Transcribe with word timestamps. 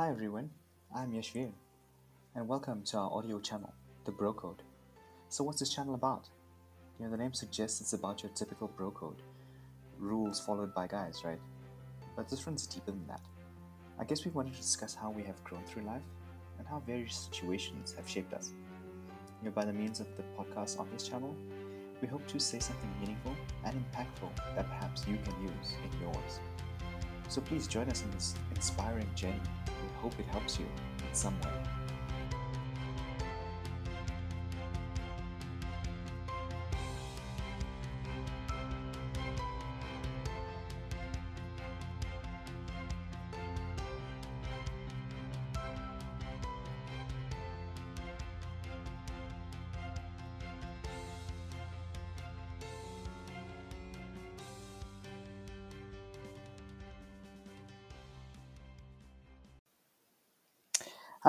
Hi 0.00 0.08
everyone, 0.08 0.48
I'm 0.96 1.12
Yashvir, 1.12 1.52
and 2.34 2.48
welcome 2.48 2.82
to 2.84 2.96
our 2.96 3.12
audio 3.12 3.38
channel, 3.38 3.74
The 4.06 4.10
Bro 4.10 4.32
Code. 4.32 4.62
So, 5.28 5.44
what's 5.44 5.60
this 5.60 5.74
channel 5.74 5.94
about? 5.94 6.26
You 6.98 7.04
know, 7.04 7.10
the 7.10 7.18
name 7.18 7.34
suggests 7.34 7.82
it's 7.82 7.92
about 7.92 8.22
your 8.22 8.32
typical 8.32 8.68
bro 8.68 8.92
code 8.92 9.20
rules 9.98 10.40
followed 10.40 10.74
by 10.74 10.86
guys, 10.86 11.20
right? 11.22 11.38
But 12.16 12.30
this 12.30 12.46
runs 12.46 12.66
deeper 12.66 12.92
than 12.92 13.06
that. 13.08 13.20
I 13.98 14.04
guess 14.04 14.24
we 14.24 14.30
wanted 14.30 14.54
to 14.54 14.60
discuss 14.60 14.94
how 14.94 15.10
we 15.10 15.22
have 15.24 15.44
grown 15.44 15.64
through 15.64 15.82
life 15.82 16.08
and 16.58 16.66
how 16.66 16.82
various 16.86 17.28
situations 17.30 17.92
have 17.92 18.08
shaped 18.08 18.32
us. 18.32 18.54
You 19.42 19.50
know, 19.50 19.54
by 19.54 19.66
the 19.66 19.74
means 19.74 20.00
of 20.00 20.06
the 20.16 20.22
podcast 20.34 20.80
on 20.80 20.88
this 20.94 21.06
channel, 21.06 21.36
we 22.00 22.08
hope 22.08 22.26
to 22.28 22.40
say 22.40 22.58
something 22.58 22.90
meaningful 23.00 23.36
and 23.66 23.76
impactful 23.76 24.34
that 24.56 24.66
perhaps 24.66 25.06
you 25.06 25.18
can 25.22 25.34
use 25.42 25.74
in 25.84 26.00
yours. 26.00 26.40
So 27.28 27.42
please 27.42 27.68
join 27.68 27.90
us 27.90 28.02
in 28.02 28.10
this 28.12 28.34
inspiring 28.56 29.06
journey. 29.14 29.38
Hope 30.00 30.14
it 30.18 30.26
helps 30.32 30.58
you 30.58 30.66
in 31.08 31.14
some 31.14 31.38
way. 31.42 31.69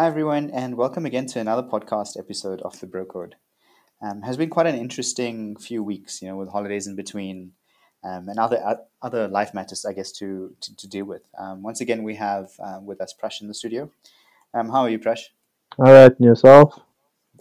Hi, 0.01 0.07
everyone, 0.07 0.49
and 0.49 0.77
welcome 0.77 1.05
again 1.05 1.27
to 1.27 1.39
another 1.39 1.61
podcast 1.61 2.17
episode 2.17 2.59
of 2.63 2.79
the 2.79 2.87
Bro 2.87 3.05
Code. 3.05 3.35
Um, 4.01 4.23
has 4.23 4.35
been 4.35 4.49
quite 4.49 4.65
an 4.65 4.73
interesting 4.73 5.55
few 5.55 5.83
weeks, 5.83 6.23
you 6.23 6.27
know, 6.27 6.37
with 6.37 6.49
holidays 6.49 6.87
in 6.87 6.95
between 6.95 7.51
um, 8.03 8.27
and 8.27 8.39
other 8.39 8.59
uh, 8.65 8.77
other 9.03 9.27
life 9.27 9.53
matters, 9.53 9.85
I 9.85 9.93
guess, 9.93 10.11
to 10.13 10.55
to, 10.59 10.75
to 10.75 10.87
deal 10.87 11.05
with. 11.05 11.21
Um, 11.37 11.61
once 11.61 11.81
again, 11.81 12.01
we 12.01 12.15
have 12.15 12.49
um, 12.59 12.87
with 12.87 12.99
us 12.99 13.13
Prash 13.13 13.41
in 13.41 13.47
the 13.47 13.53
studio. 13.53 13.91
Um, 14.55 14.69
how 14.69 14.81
are 14.81 14.89
you, 14.89 14.97
Prash? 14.97 15.19
All 15.77 15.93
right, 15.93 16.11
and 16.17 16.25
yourself? 16.25 16.79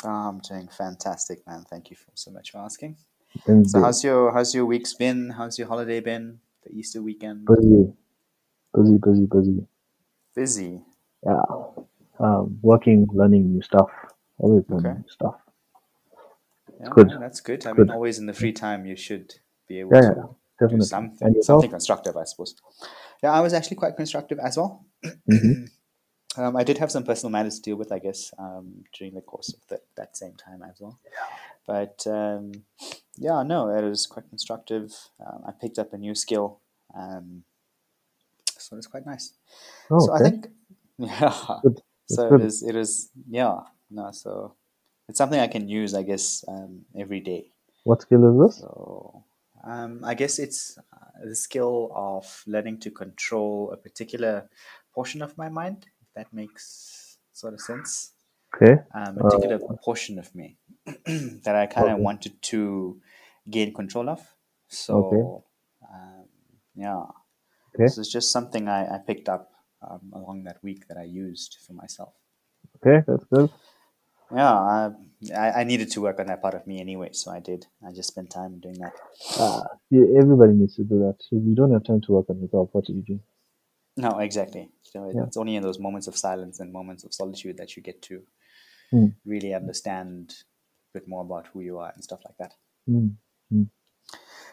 I'm 0.05 0.41
doing 0.41 0.69
fantastic, 0.69 1.47
man. 1.47 1.65
Thank 1.71 1.89
you 1.89 1.97
for, 1.97 2.11
so 2.13 2.31
much 2.31 2.51
for 2.51 2.59
asking. 2.59 2.99
Been 3.47 3.67
So, 3.67 3.81
how's 3.81 4.05
your 4.05 4.33
how's 4.35 4.55
your 4.55 4.67
week's 4.67 4.93
been? 4.93 5.31
How's 5.31 5.59
your 5.59 5.69
holiday 5.69 6.01
been? 6.01 6.41
The 6.65 6.73
Easter 6.79 7.01
weekend? 7.01 7.47
busy, 7.47 7.95
busy, 8.75 8.99
busy, 8.99 9.27
busy. 9.33 9.67
Busy. 10.35 10.81
Yeah, 11.25 11.43
um, 12.21 12.59
working, 12.63 13.07
learning 13.13 13.53
new 13.53 13.63
stuff, 13.63 13.91
always 14.39 14.65
learning 14.69 14.93
Okay. 14.93 14.99
new 14.99 15.09
stuff. 15.11 15.35
Yeah, 16.81 16.89
good. 16.91 17.09
no, 17.09 17.19
that's 17.21 17.41
good. 17.41 17.67
I 17.67 17.73
Good. 17.73 17.87
mean, 17.87 17.91
always 17.91 18.19
in 18.19 18.27
the 18.27 18.33
free 18.33 18.53
time, 18.53 18.87
you 18.87 18.97
should 18.97 19.35
be 19.69 19.81
able 19.81 19.93
Yeah, 19.93 20.01
to 20.01 20.07
yeah, 20.07 20.23
do 20.23 20.35
definitely. 20.61 20.87
something, 20.87 21.43
something 21.43 21.71
constructive, 21.71 22.17
I 22.17 22.25
suppose. 22.25 22.55
Yeah, 23.23 23.33
I 23.33 23.41
was 23.41 23.53
actually 23.53 23.77
quite 23.77 23.97
constructive 23.97 24.39
as 24.39 24.57
well. 24.57 24.87
Mhm. 25.29 25.69
um, 26.39 26.57
I 26.57 26.65
did 26.65 26.79
have 26.79 26.91
some 26.91 27.05
personal 27.05 27.31
matters 27.31 27.57
to 27.57 27.63
deal 27.63 27.77
with, 27.77 27.93
I 27.93 27.99
guess, 27.99 28.33
um, 28.39 28.85
during 28.97 29.15
the 29.15 29.21
course 29.21 29.53
of 29.53 29.61
the, 29.69 29.81
that 29.97 30.17
same 30.17 30.35
time 30.37 30.63
as 30.63 30.81
well. 30.81 30.99
But 31.67 32.07
um, 32.07 32.53
yeah, 33.17 33.43
no, 33.43 33.69
it 33.69 33.83
was 33.83 34.07
quite 34.07 34.29
constructive. 34.29 34.93
Um, 35.25 35.43
I 35.47 35.53
picked 35.53 35.79
up 35.79 35.93
a 35.93 35.99
new 35.99 36.15
skill, 36.15 36.61
um, 36.95 37.45
so 38.59 38.75
it 38.75 38.79
was 38.79 38.87
quite 38.87 39.07
nice. 39.07 39.35
Oh, 39.91 39.99
so 40.07 40.13
I 40.15 40.21
okay. 40.21 40.31
think, 40.31 40.49
yeah. 40.99 41.35
Good. 41.63 41.83
So 42.17 42.35
it 42.35 42.43
is. 42.43 42.63
It 42.63 42.77
is. 42.77 43.11
Yeah. 43.29 43.61
No. 43.91 44.11
So 44.13 44.57
it's 45.09 45.19
something 45.19 45.41
I 45.41 45.49
can 45.49 45.69
use, 45.69 45.95
I 45.95 46.03
guess, 46.03 46.45
um, 46.49 46.85
every 46.97 47.21
day. 47.21 47.53
What 47.85 48.01
skill 48.03 48.25
is 48.25 48.39
this? 48.55 48.57
So 48.61 49.25
um, 49.65 50.05
I 50.05 50.15
guess 50.15 50.39
it's 50.39 50.79
uh, 50.79 51.25
the 51.25 51.37
skill 51.37 51.91
of 51.95 52.43
learning 52.47 52.81
to 52.81 52.91
control 52.91 53.71
a 53.73 53.77
particular 53.77 54.49
portion 54.95 55.23
of 55.23 55.37
my 55.39 55.49
mind, 55.49 55.87
if 56.01 56.09
that 56.15 56.33
makes 56.33 57.19
sort 57.33 57.55
of 57.55 57.61
sense. 57.61 58.13
Okay. 58.55 58.83
Um, 58.95 59.19
a 59.19 59.25
particular 59.25 59.59
portion 59.85 60.19
of 60.19 60.35
me 60.35 60.59
that 61.45 61.55
I 61.55 61.67
kind 61.67 61.89
of 61.89 61.95
Okay. 61.95 62.03
wanted 62.03 62.43
to 62.43 63.01
gain 63.49 63.73
control 63.73 64.09
of. 64.09 64.35
So 64.69 65.45
um, 65.93 66.27
yeah, 66.75 67.05
Okay. 67.75 67.85
this 67.85 67.99
is 67.99 68.09
just 68.11 68.33
something 68.33 68.69
I, 68.69 68.97
I 68.97 68.99
picked 68.99 69.29
up 69.29 69.53
um, 69.89 70.13
along 70.15 70.45
that 70.45 70.63
week 70.63 70.87
that 70.89 70.97
I 70.99 71.05
used 71.05 71.59
for 71.67 71.73
myself. 71.75 72.15
Okay, 72.77 73.05
that's 73.07 73.25
good. 73.33 73.51
Yeah, 74.33 74.53
I, 74.53 74.91
I 75.35 75.61
I 75.61 75.65
needed 75.65 75.91
to 75.93 76.01
work 76.01 76.21
on 76.21 76.27
that 76.27 76.41
part 76.41 76.55
of 76.55 76.67
me 76.67 76.81
anyway, 76.81 77.11
so 77.13 77.31
I 77.33 77.41
did. 77.41 77.67
I 77.87 77.93
just 77.93 78.09
spent 78.09 78.31
time 78.31 78.61
doing 78.61 78.79
that. 78.79 78.95
Uh, 79.39 79.63
yeah, 79.91 80.07
everybody 80.19 80.53
needs 80.53 80.77
to 80.77 80.85
do 80.85 80.99
that. 81.01 81.17
If 81.33 81.43
you 81.45 81.55
don't 81.55 81.73
have 81.73 81.85
time 81.85 82.01
to 82.03 82.13
work 82.13 82.31
on 82.31 82.41
yourself, 82.41 82.69
what 82.73 82.85
do 82.85 82.93
you 82.93 83.03
do? 83.03 83.21
No, 83.97 84.19
exactly. 84.21 84.71
You 84.95 85.01
know, 85.01 85.11
Yeah. 85.11 85.25
it's 85.27 85.37
only 85.37 85.57
in 85.57 85.63
those 85.63 85.81
moments 85.81 86.07
of 86.07 86.17
silence 86.17 86.61
and 86.61 86.73
moments 86.73 87.05
of 87.05 87.13
solitude 87.13 87.57
that 87.59 87.77
you 87.77 87.83
get 87.83 88.01
to 88.03 88.23
Hmm. 88.91 89.07
really 89.25 89.53
understand 89.55 90.35
a 90.95 90.99
bit 90.99 91.09
more 91.09 91.23
about 91.23 91.47
who 91.49 91.61
you 91.61 91.79
are 91.79 91.93
and 91.95 92.03
stuff 92.03 92.21
like 92.25 92.37
that. 92.39 92.55
Mm. 92.89 93.17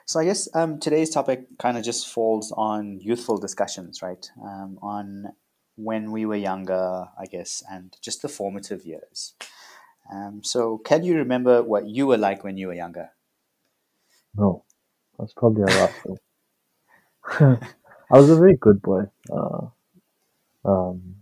So 0.08 0.22
I 0.22 0.24
guess 0.24 0.48
um, 0.54 0.80
today's 0.80 1.10
topic 1.10 1.58
kind 1.60 1.78
of 1.78 1.84
just 1.84 2.08
falls 2.08 2.54
on 2.56 3.02
youthful 3.02 3.38
discussions, 3.38 4.02
right? 4.02 4.26
Um, 4.42 4.80
on 4.82 5.34
when 5.76 6.14
we 6.14 6.26
were 6.26 6.38
younger, 6.38 7.10
I 7.20 7.26
guess, 7.26 7.62
and 7.70 7.94
just 8.02 8.22
the 8.22 8.30
formative 8.30 8.86
years. 8.86 9.34
Um, 10.10 10.46
so, 10.46 10.78
can 10.78 11.04
you 11.04 11.18
remember 11.18 11.62
what 11.62 11.88
you 11.90 12.08
were 12.08 12.18
like 12.18 12.46
when 12.46 12.56
you 12.56 12.68
were 12.68 12.74
younger? 12.74 13.10
No, 14.34 14.64
that's 15.20 15.34
probably 15.34 15.64
a 15.64 15.66
rascal. 15.66 16.20
I 18.10 18.18
was 18.18 18.30
a 18.30 18.38
very 18.38 18.56
good 18.56 18.82
boy. 18.82 19.04
Uh, 19.30 19.66
um, 20.64 21.18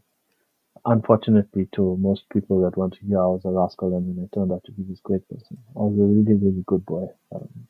unfortunately, 0.85 1.69
to 1.73 1.97
most 1.97 2.29
people 2.29 2.62
that 2.62 2.78
want 2.78 2.94
to 2.94 3.06
hear 3.07 3.19
I 3.19 3.25
was 3.25 3.46
a 3.46 3.50
rascal, 3.50 3.97
and 3.97 4.16
then 4.16 4.29
I 4.31 4.35
turned 4.35 4.52
out 4.52 4.63
to 4.66 4.72
be 4.72 4.84
this 4.84 5.00
great 5.00 5.28
person. 5.28 5.57
I 5.75 5.79
was 5.79 5.97
a 5.97 6.03
really, 6.03 6.35
really 6.35 6.63
good 6.67 6.85
boy. 6.85 7.07
Um, 7.34 7.67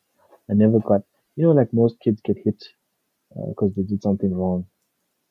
I 0.50 0.54
never 0.54 0.80
got, 0.80 1.02
you 1.36 1.44
know, 1.46 1.52
like 1.52 1.74
most 1.74 2.00
kids 2.02 2.22
get 2.22 2.38
hit 2.38 2.64
because 3.50 3.74
they 3.76 3.84
did 3.84 4.02
something 4.04 4.34
wrong. 4.34 4.66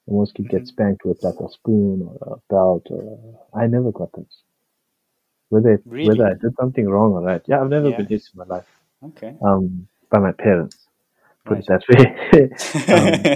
And 0.06 0.16
most 0.16 0.34
kids 0.34 0.48
get 0.48 0.62
Mhm. 0.62 0.68
spanked 0.68 1.04
with 1.04 1.22
like 1.22 1.40
a 1.40 1.48
spoon 1.50 2.02
or 2.02 2.16
a 2.36 2.36
belt, 2.52 2.86
or 2.90 3.02
a, 3.54 3.58
I 3.58 3.66
never 3.66 3.92
got 3.92 4.12
that. 4.12 4.26
Whether 5.50 5.74
it, 5.74 5.84
Really? 5.86 6.04
whether 6.04 6.24
I 6.26 6.34
did 6.34 6.54
something 6.60 6.88
wrong 6.88 7.12
or 7.12 7.22
right, 7.22 7.42
yeah, 7.46 7.60
I've 7.60 7.68
never 7.70 7.90
Yeah. 7.90 7.96
been 7.96 8.06
hit 8.06 8.22
in 8.32 8.38
my 8.38 8.44
life. 8.44 8.66
Okay. 9.02 9.36
Um, 9.44 9.88
by 10.10 10.18
my 10.20 10.32
parents, 10.32 10.88
put 11.46 11.58
Right. 11.58 11.60
it 11.60 11.66
that 11.68 11.84
way. 11.88 12.50
um, 12.90 13.30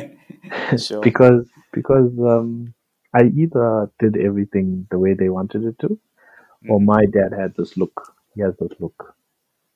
Sure. 0.77 1.03
because 1.03 1.51
because 1.73 2.11
um, 2.21 2.75
I 3.15 3.25
either 3.37 3.91
did 3.99 4.17
everything 4.17 4.87
the 4.91 4.99
way 4.99 5.15
they 5.15 5.29
wanted 5.31 5.65
it 5.65 5.79
to, 5.81 5.99
or 6.69 6.81
Mhm. 6.81 6.83
my 6.83 7.07
dad 7.07 7.33
had 7.39 7.55
this 7.57 7.77
look. 7.77 8.15
He 8.35 8.43
has 8.43 8.55
this 8.59 8.73
look. 8.81 9.15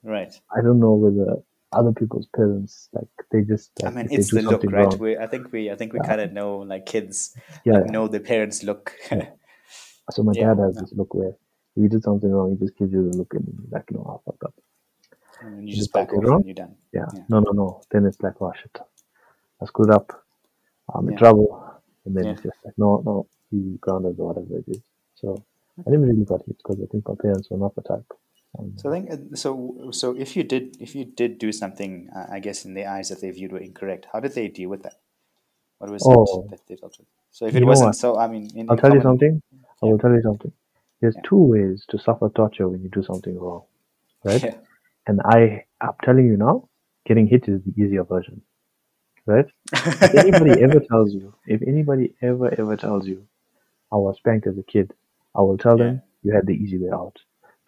Right. 0.03 0.41
I 0.57 0.61
don't 0.63 0.79
know 0.81 0.95
whether 0.95 1.43
other 1.73 1.93
people's 1.93 2.27
parents 2.35 2.89
like 2.93 3.09
they 3.31 3.43
just 3.43 3.71
I 3.85 3.91
mean, 3.91 4.09
it's 4.11 4.31
the 4.31 4.43
look, 4.43 4.63
right? 4.65 4.89
wrong. 4.89 4.99
We, 4.99 5.17
I 5.17 5.27
think 5.27 5.53
we, 5.53 5.71
I 5.71 5.77
think 5.77 5.93
we 5.93 5.99
Yeah. 6.01 6.07
kind 6.07 6.21
of 6.21 6.33
know, 6.33 6.59
like 6.59 6.87
kids 6.87 7.35
Yeah, 7.65 7.75
like, 7.75 7.87
yeah. 7.87 7.93
know 7.93 8.09
their 8.09 8.21
parents' 8.21 8.63
look. 8.63 8.95
So 10.11 10.23
my 10.23 10.33
Yeah, 10.35 10.55
dad 10.55 10.59
has 10.59 10.77
this 10.77 10.93
look 10.93 11.15
where 11.15 11.29
if 11.29 11.83
you 11.83 11.89
did 11.89 12.03
something 12.03 12.31
wrong, 12.31 12.51
he 12.51 12.57
just 12.67 12.77
gives 12.77 12.93
you 12.93 13.09
the 13.09 13.17
look 13.17 13.33
and 13.35 13.47
you're 13.47 13.71
like, 13.71 13.91
no, 13.93 14.01
I 14.01 14.13
ah, 14.13 14.19
fucked 14.27 14.43
up. 14.45 14.55
and 15.41 15.67
you 15.67 15.73
Is 15.73 15.79
just 15.79 15.93
back 15.93 16.13
off 16.13 16.25
wrong? 16.25 16.39
and 16.41 16.47
you're 16.47 16.55
done. 16.55 16.75
Yeah. 16.93 17.07
Yeah. 17.15 17.23
No, 17.31 17.41
no, 17.41 17.53
no. 17.53 17.83
Then 17.91 18.05
it's 18.05 18.21
like, 18.21 18.35
oh 18.43 18.53
shit, 18.55 18.77
I 19.63 19.65
screwed 19.67 19.91
up. 19.91 20.25
I'm 20.95 21.09
in 21.09 21.17
trouble. 21.17 21.81
And 22.05 22.15
then 22.17 22.27
Yeah. 22.27 22.33
it's 22.33 22.43
just 22.43 22.59
like, 22.65 22.75
no, 22.77 23.03
no, 23.07 23.27
you 23.51 23.79
grounded 23.81 24.17
or 24.19 24.29
whatever 24.35 24.59
it 24.59 24.65
is. 24.69 24.83
So 25.15 25.43
I 25.79 25.85
didn't 25.91 26.03
really 26.03 26.25
got 26.25 26.43
hit 26.47 26.59
because 26.59 26.79
I 26.83 26.87
think 26.91 27.09
my 27.09 27.15
parents 27.15 27.49
were 27.51 27.59
not 27.59 27.75
the 27.75 27.83
type. 27.83 28.13
Um, 28.59 28.73
So 28.77 28.91
I 28.91 28.93
think 29.01 29.11
uh, 29.11 29.37
so. 29.37 29.89
So 29.93 30.15
if 30.17 30.37
you 30.37 30.45
did, 30.45 30.77
if 30.81 30.95
you 30.95 31.05
did 31.05 31.39
do 31.39 31.53
something, 31.53 32.09
uh, 32.15 32.27
I 32.31 32.39
guess 32.41 32.65
in 32.65 32.75
their 32.75 32.91
eyes 32.91 33.09
that 33.09 33.21
they 33.21 33.31
viewed 33.31 33.53
were 33.53 33.59
incorrect, 33.59 34.07
how 34.13 34.21
did 34.21 34.35
they 34.35 34.49
deal 34.49 34.69
with 34.71 34.83
that? 34.83 34.97
What 35.79 35.91
was 35.91 36.03
Oh. 36.07 36.45
it 36.45 36.51
that 36.51 36.67
they 36.69 36.77
dealt 36.77 36.97
with? 36.99 37.09
So 37.31 37.47
if 37.47 37.55
it 37.57 37.65
wasn't 37.65 37.97
so, 37.97 38.19
I 38.19 38.29
mean, 38.29 38.51
in, 38.55 38.69
I'll 38.69 38.77
in 38.77 38.81
tell 38.83 38.95
you 38.95 39.01
common- 39.01 39.19
something. 39.19 39.43
I 39.83 39.87
will 39.87 39.99
tell 39.99 40.13
you 40.13 40.23
something. 40.23 40.53
There's 41.01 41.17
Yeah. 41.17 41.23
two 41.25 41.43
ways 41.55 41.85
to 41.91 41.99
suffer 41.99 42.29
torture 42.29 42.69
when 42.69 42.83
you 42.83 42.89
do 42.91 43.03
something 43.03 43.37
wrong, 43.37 43.63
right? 44.25 44.43
Yeah. 44.43 44.59
And 45.09 45.21
I, 45.25 45.65
I'm 45.81 45.95
telling 46.05 46.27
you 46.27 46.37
now, 46.37 46.69
getting 47.07 47.27
hit 47.27 47.49
is 47.49 47.61
the 47.65 47.73
easier 47.83 48.05
version, 48.05 48.43
right? 49.27 49.47
If 49.73 50.15
anybody 50.15 50.63
ever 50.63 50.79
tells 50.91 51.13
you, 51.13 51.35
if 51.47 51.61
anybody 51.67 52.15
ever 52.23 52.49
ever 52.61 52.77
tells 52.77 53.09
you, 53.09 53.27
I 53.91 53.97
was 53.97 54.19
spanked 54.19 54.47
as 54.47 54.57
a 54.59 54.63
kid, 54.63 54.93
I 55.35 55.41
will 55.41 55.59
tell 55.59 55.77
Yeah. 55.79 55.85
them 55.87 56.03
you 56.23 56.33
had 56.35 56.47
the 56.47 56.55
easy 56.55 56.79
way 56.79 56.91
out. 56.93 57.17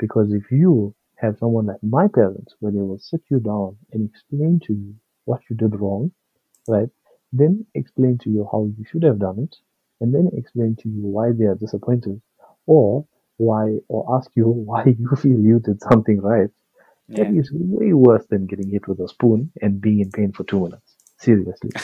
Because 0.04 0.28
if 0.40 0.46
you 0.50 0.94
have 1.22 1.38
someone 1.38 1.66
like 1.66 1.82
my 1.82 2.06
parents, 2.08 2.54
where 2.60 2.72
they 2.72 2.80
will 2.88 2.98
sit 3.10 3.22
you 3.30 3.40
down 3.40 3.76
and 3.92 4.00
explain 4.08 4.60
to 4.66 4.72
you 4.74 4.94
what 5.24 5.40
you 5.48 5.56
did 5.56 5.74
wrong, 5.80 6.12
right? 6.66 6.90
Then 7.32 7.66
explain 7.74 8.18
to 8.22 8.30
you 8.30 8.48
how 8.52 8.60
you 8.76 8.84
should 8.90 9.04
have 9.04 9.18
done 9.18 9.38
it, 9.40 9.54
and 10.00 10.14
then 10.14 10.30
explain 10.34 10.76
to 10.82 10.88
you 10.88 11.02
why 11.16 11.32
they 11.32 11.46
are 11.46 11.56
disappointed, 11.56 12.20
or 12.66 13.06
why, 13.38 13.78
or 13.88 14.00
ask 14.16 14.30
you 14.36 14.46
why 14.70 14.84
you 14.86 15.08
feel 15.16 15.38
you 15.50 15.58
did 15.60 15.80
something 15.82 16.20
right, 16.20 16.50
that 17.16 17.28
Yeah. 17.28 17.30
is 17.30 17.50
way 17.52 17.92
worse 17.92 18.26
than 18.26 18.46
getting 18.46 18.70
hit 18.70 18.88
with 18.88 19.00
a 19.00 19.08
spoon 19.08 19.52
and 19.62 19.80
being 19.80 20.00
in 20.00 20.10
pain 20.10 20.32
for 20.32 20.44
two 20.44 20.60
minutes. 20.60 20.96
Seriously. 21.18 21.74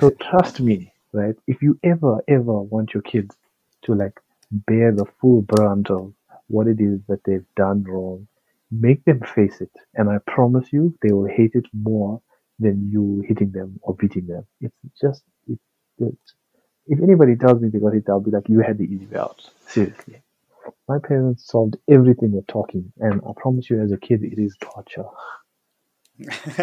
So 0.00 0.10
trust 0.30 0.60
me, 0.60 0.92
right? 1.12 1.36
If 1.46 1.62
you 1.62 1.78
ever, 1.84 2.22
ever 2.28 2.62
want 2.62 2.94
your 2.94 3.02
kids 3.02 3.36
to 3.84 3.94
like 3.94 4.18
bear 4.50 4.92
the 4.92 5.06
full 5.20 5.42
brunt 5.42 5.90
of 5.90 6.14
what 6.48 6.66
it 6.66 6.80
is 6.80 7.00
that 7.08 7.20
they've 7.24 7.46
done 7.56 7.84
wrong, 7.84 8.26
make 8.70 9.04
them 9.04 9.20
face 9.34 9.60
it. 9.60 9.70
And 9.94 10.10
I 10.10 10.18
promise 10.26 10.72
you, 10.72 10.94
they 11.02 11.12
will 11.12 11.28
hate 11.28 11.52
it 11.54 11.66
more 11.72 12.20
than 12.58 12.90
you 12.90 13.22
hitting 13.26 13.52
them 13.52 13.78
or 13.82 13.94
beating 13.94 14.26
them. 14.26 14.44
It's 14.60 14.74
just, 15.00 15.22
it, 15.46 15.58
it's, 15.98 16.34
if 16.86 17.00
anybody 17.02 17.36
tells 17.36 17.60
me 17.60 17.68
they 17.68 17.78
got 17.78 17.94
hit, 17.94 18.04
I'll 18.08 18.20
be 18.20 18.30
like, 18.30 18.48
you 18.48 18.60
had 18.60 18.78
the 18.78 18.84
easy 18.84 19.14
out. 19.16 19.48
Seriously. 19.66 20.22
My 20.88 20.98
parents 20.98 21.46
solved 21.46 21.76
everything 21.88 22.32
with 22.32 22.46
talking, 22.46 22.92
and 22.98 23.20
I 23.26 23.32
promise 23.36 23.68
you, 23.70 23.82
as 23.82 23.92
a 23.92 23.98
kid, 23.98 24.22
it 24.22 24.38
is 24.38 24.56
torture. 24.60 25.04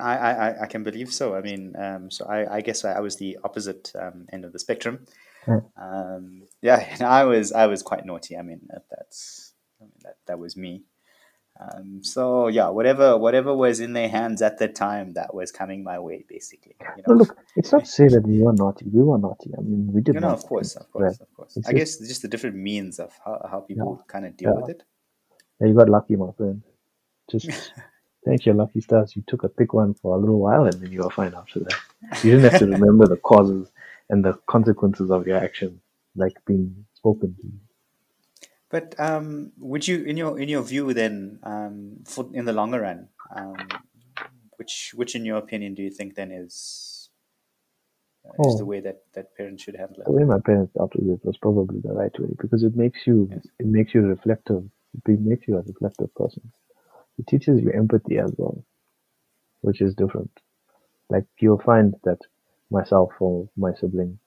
I, 0.00 0.16
I, 0.16 0.62
I 0.62 0.66
can 0.66 0.82
believe 0.82 1.12
so. 1.12 1.34
I 1.34 1.40
mean, 1.40 1.74
um, 1.78 2.10
so 2.10 2.24
I, 2.26 2.56
I 2.56 2.60
guess 2.60 2.84
I, 2.84 2.92
I 2.92 3.00
was 3.00 3.16
the 3.16 3.38
opposite 3.44 3.92
um, 3.98 4.26
end 4.32 4.44
of 4.44 4.52
the 4.52 4.58
spectrum. 4.58 5.06
Yeah. 5.46 5.60
Um, 5.80 6.42
yeah, 6.62 6.96
I 7.04 7.24
was 7.24 7.52
I 7.52 7.66
was 7.66 7.82
quite 7.82 8.06
naughty. 8.06 8.36
I 8.36 8.42
mean, 8.42 8.60
that, 8.68 8.84
that's 8.90 9.52
I 9.80 9.84
mean, 9.84 9.92
that 10.02 10.16
that 10.26 10.38
was 10.38 10.56
me. 10.56 10.84
Um, 11.60 12.02
so 12.02 12.48
yeah, 12.48 12.68
whatever 12.68 13.18
whatever 13.18 13.54
was 13.54 13.80
in 13.80 13.92
their 13.92 14.08
hands 14.08 14.40
at 14.40 14.58
the 14.58 14.68
time, 14.68 15.12
that 15.12 15.34
was 15.34 15.52
coming 15.52 15.84
my 15.84 15.98
way, 15.98 16.24
basically. 16.26 16.74
You 16.96 17.02
No, 17.06 17.14
know, 17.14 17.18
look, 17.20 17.36
it's 17.56 17.72
not 17.72 17.84
to 17.84 17.90
say 17.90 18.08
that 18.08 18.26
we 18.26 18.40
were 18.40 18.54
naughty. 18.54 18.86
We 18.90 19.02
were 19.02 19.18
naughty. 19.18 19.50
I 19.56 19.60
mean, 19.60 19.90
we 19.92 20.00
did 20.00 20.14
no, 20.14 20.20
no, 20.20 20.28
of 20.28 20.42
course, 20.44 20.76
of 20.76 20.90
course, 20.90 21.18
right? 21.18 21.20
of 21.20 21.34
course. 21.34 21.56
It's 21.58 21.68
I 21.68 21.72
just, 21.72 22.00
guess 22.00 22.08
just 22.08 22.22
the 22.22 22.28
different 22.28 22.56
means 22.56 22.98
of 22.98 23.12
how, 23.22 23.46
how 23.50 23.60
people 23.60 24.02
kind 24.08 24.24
of 24.24 24.38
deal 24.38 24.52
yeah. 24.54 24.60
with 24.60 24.70
it. 24.70 24.82
yeah, 25.60 25.66
you 25.66 25.74
got 25.74 25.90
lucky, 25.90 26.16
my 26.16 26.32
friend. 26.32 26.62
Just 27.30 27.50
thank 28.24 28.46
your 28.46 28.54
lucky 28.54 28.80
stars. 28.80 29.16
You 29.16 29.22
took 29.28 29.44
a 29.44 29.48
thick 29.48 29.72
one 29.74 29.94
for 29.94 30.16
a 30.16 30.20
little 30.20 30.40
while, 30.40 30.64
and 30.66 30.82
then 30.82 30.92
you 30.92 31.02
were 31.04 31.10
fine 31.10 31.34
after 31.34 31.60
that. 31.60 31.80
You 32.22 32.30
didn't 32.32 32.44
have 32.44 32.56
to 32.58 32.66
remember 32.66 33.08
the 33.08 33.16
causes 33.16 33.70
and 34.10 34.24
the 34.24 34.34
consequences 34.48 35.10
of 35.10 35.26
your 35.26 35.38
action, 35.38 35.80
like 36.16 36.34
being 36.46 36.86
spoken 36.94 37.36
to. 37.42 37.48
But 38.70 38.98
um, 39.00 39.52
would 39.58 39.86
you, 39.88 40.04
in 40.04 40.16
your 40.16 40.38
in 40.38 40.48
your 40.48 40.62
view, 40.62 40.92
then, 40.94 41.40
um, 41.44 41.98
for 42.06 42.28
in 42.34 42.44
the 42.46 42.52
longer 42.52 42.80
run, 42.80 43.08
um, 43.34 43.56
which 44.56 44.92
which 44.94 45.14
in 45.14 45.24
your 45.24 45.38
opinion 45.38 45.74
do 45.74 45.82
you 45.82 45.90
think 45.90 46.14
then 46.16 46.32
is 46.32 47.10
uh, 48.28 48.38
is 48.44 48.56
the 48.56 48.64
Oh, 48.64 48.66
way 48.66 48.80
that 48.80 49.04
that 49.14 49.36
parents 49.36 49.62
should 49.64 49.76
handle 49.76 50.02
it? 50.02 50.08
the 50.08 50.12
way 50.12 50.24
my 50.24 50.38
parents 50.44 50.72
dealt 50.74 50.94
with 50.96 51.10
it 51.20 51.24
was 51.26 51.38
probably 51.38 51.80
the 51.80 51.92
right 51.92 52.18
way 52.20 52.28
because 52.40 52.62
it 52.64 52.76
makes 52.76 53.00
you 53.06 53.30
Yes. 53.30 53.46
it 53.58 53.66
makes 53.66 53.94
you 53.94 54.02
reflective. 54.02 54.64
It 55.06 55.20
makes 55.20 55.46
you 55.48 55.56
a 55.58 55.62
reflective 55.62 56.14
person. 56.14 56.52
It 57.20 57.28
teaches 57.28 57.62
you 57.62 57.72
empathy 57.72 58.18
as 58.18 58.34
well, 58.38 58.64
which 59.62 59.80
is 59.82 59.94
different. 59.94 60.32
Like 61.10 61.26
you'll 61.40 61.60
find 61.60 61.94
that 62.04 62.20
myself 62.70 63.12
or 63.20 63.48
my 63.56 63.74
sibling, 63.74 64.18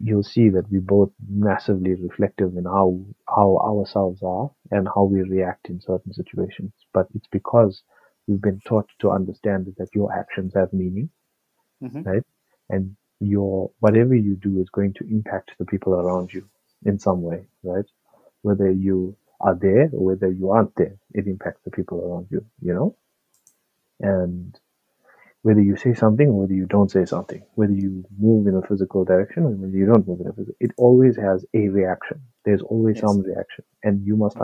you'll 0.00 0.24
see 0.24 0.50
that 0.50 0.70
we 0.70 0.80
both 0.80 1.12
massively 1.28 1.94
reflective 1.96 2.56
in 2.56 2.64
how 2.66 3.00
how 3.28 3.58
ourselves 3.58 4.22
are 4.24 4.50
and 4.72 4.88
how 4.94 5.04
we 5.04 5.22
react 5.22 5.70
in 5.70 5.80
certain 5.80 6.14
situations. 6.14 6.72
But 6.94 7.08
it's 7.14 7.28
because 7.32 7.82
we've 8.28 8.42
been 8.42 8.60
taught 8.66 8.88
to 9.00 9.10
understand 9.12 9.74
that 9.78 9.94
your 9.94 10.12
actions 10.12 10.54
have 10.56 10.72
meaning, 10.74 11.10
hmm 11.82 12.02
right? 12.04 12.24
And 12.70 12.96
your 13.20 13.70
whatever 13.80 14.14
you 14.16 14.36
do 14.36 14.60
is 14.60 14.70
going 14.70 14.94
to 14.94 15.04
impact 15.08 15.52
the 15.58 15.66
people 15.66 15.94
around 15.94 16.32
you 16.34 16.48
in 16.86 16.98
some 16.98 17.22
way, 17.22 17.48
right? 17.64 17.86
Whether 18.42 18.70
you 18.70 19.16
are 19.40 19.58
there 19.60 19.90
or 19.92 20.04
whether 20.06 20.30
you 20.30 20.50
aren't 20.50 20.74
there, 20.76 20.96
it 21.14 21.26
impacts 21.26 21.62
the 21.64 21.72
people 21.72 22.00
around 22.04 22.28
you, 22.30 22.44
you 22.62 22.74
know? 22.74 22.96
And 24.00 24.58
whether 25.42 25.62
you 25.62 25.76
say 25.76 25.94
something 25.94 26.28
or 26.28 26.40
whether 26.42 26.54
you 26.54 26.66
don't 26.66 26.90
say 26.90 27.04
something, 27.06 27.42
whether 27.54 27.72
you 27.72 28.04
move 28.18 28.46
in 28.46 28.56
a 28.56 28.62
physical 28.66 29.04
direction 29.04 29.44
or 29.44 29.50
whether 29.50 29.76
you 29.76 29.86
don't 29.86 30.06
move 30.08 30.20
in 30.20 30.28
a 30.28 30.32
physical, 30.32 30.56
it 30.60 30.72
always 30.78 31.16
has 31.16 31.46
a 31.54 31.68
reaction. 31.68 32.22
There's 32.44 32.62
always 32.62 32.96
Yes. 32.96 33.02
some 33.02 33.22
reaction, 33.22 33.64
and 33.84 34.06
you 34.06 34.16
must 34.16 34.38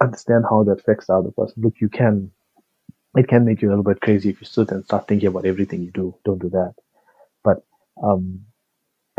understand 0.00 0.44
how 0.50 0.64
that 0.64 0.80
affects 0.80 1.06
the 1.08 1.14
other 1.14 1.30
person. 1.32 1.62
Look, 1.62 1.74
you 1.80 1.88
can, 1.88 2.32
it 3.16 3.28
can 3.28 3.44
make 3.46 3.62
you 3.62 3.68
a 3.68 3.72
little 3.72 3.84
bit 3.84 4.00
crazy 4.00 4.30
if 4.30 4.40
you 4.40 4.46
sit 4.46 4.72
and 4.72 4.84
start 4.84 5.08
thinking 5.08 5.28
about 5.28 5.46
everything 5.46 5.82
you 5.82 5.92
do. 5.92 6.16
Don't 6.24 6.40
do 6.40 6.50
that. 6.50 6.74
But 7.44 7.64
um, 8.02 8.42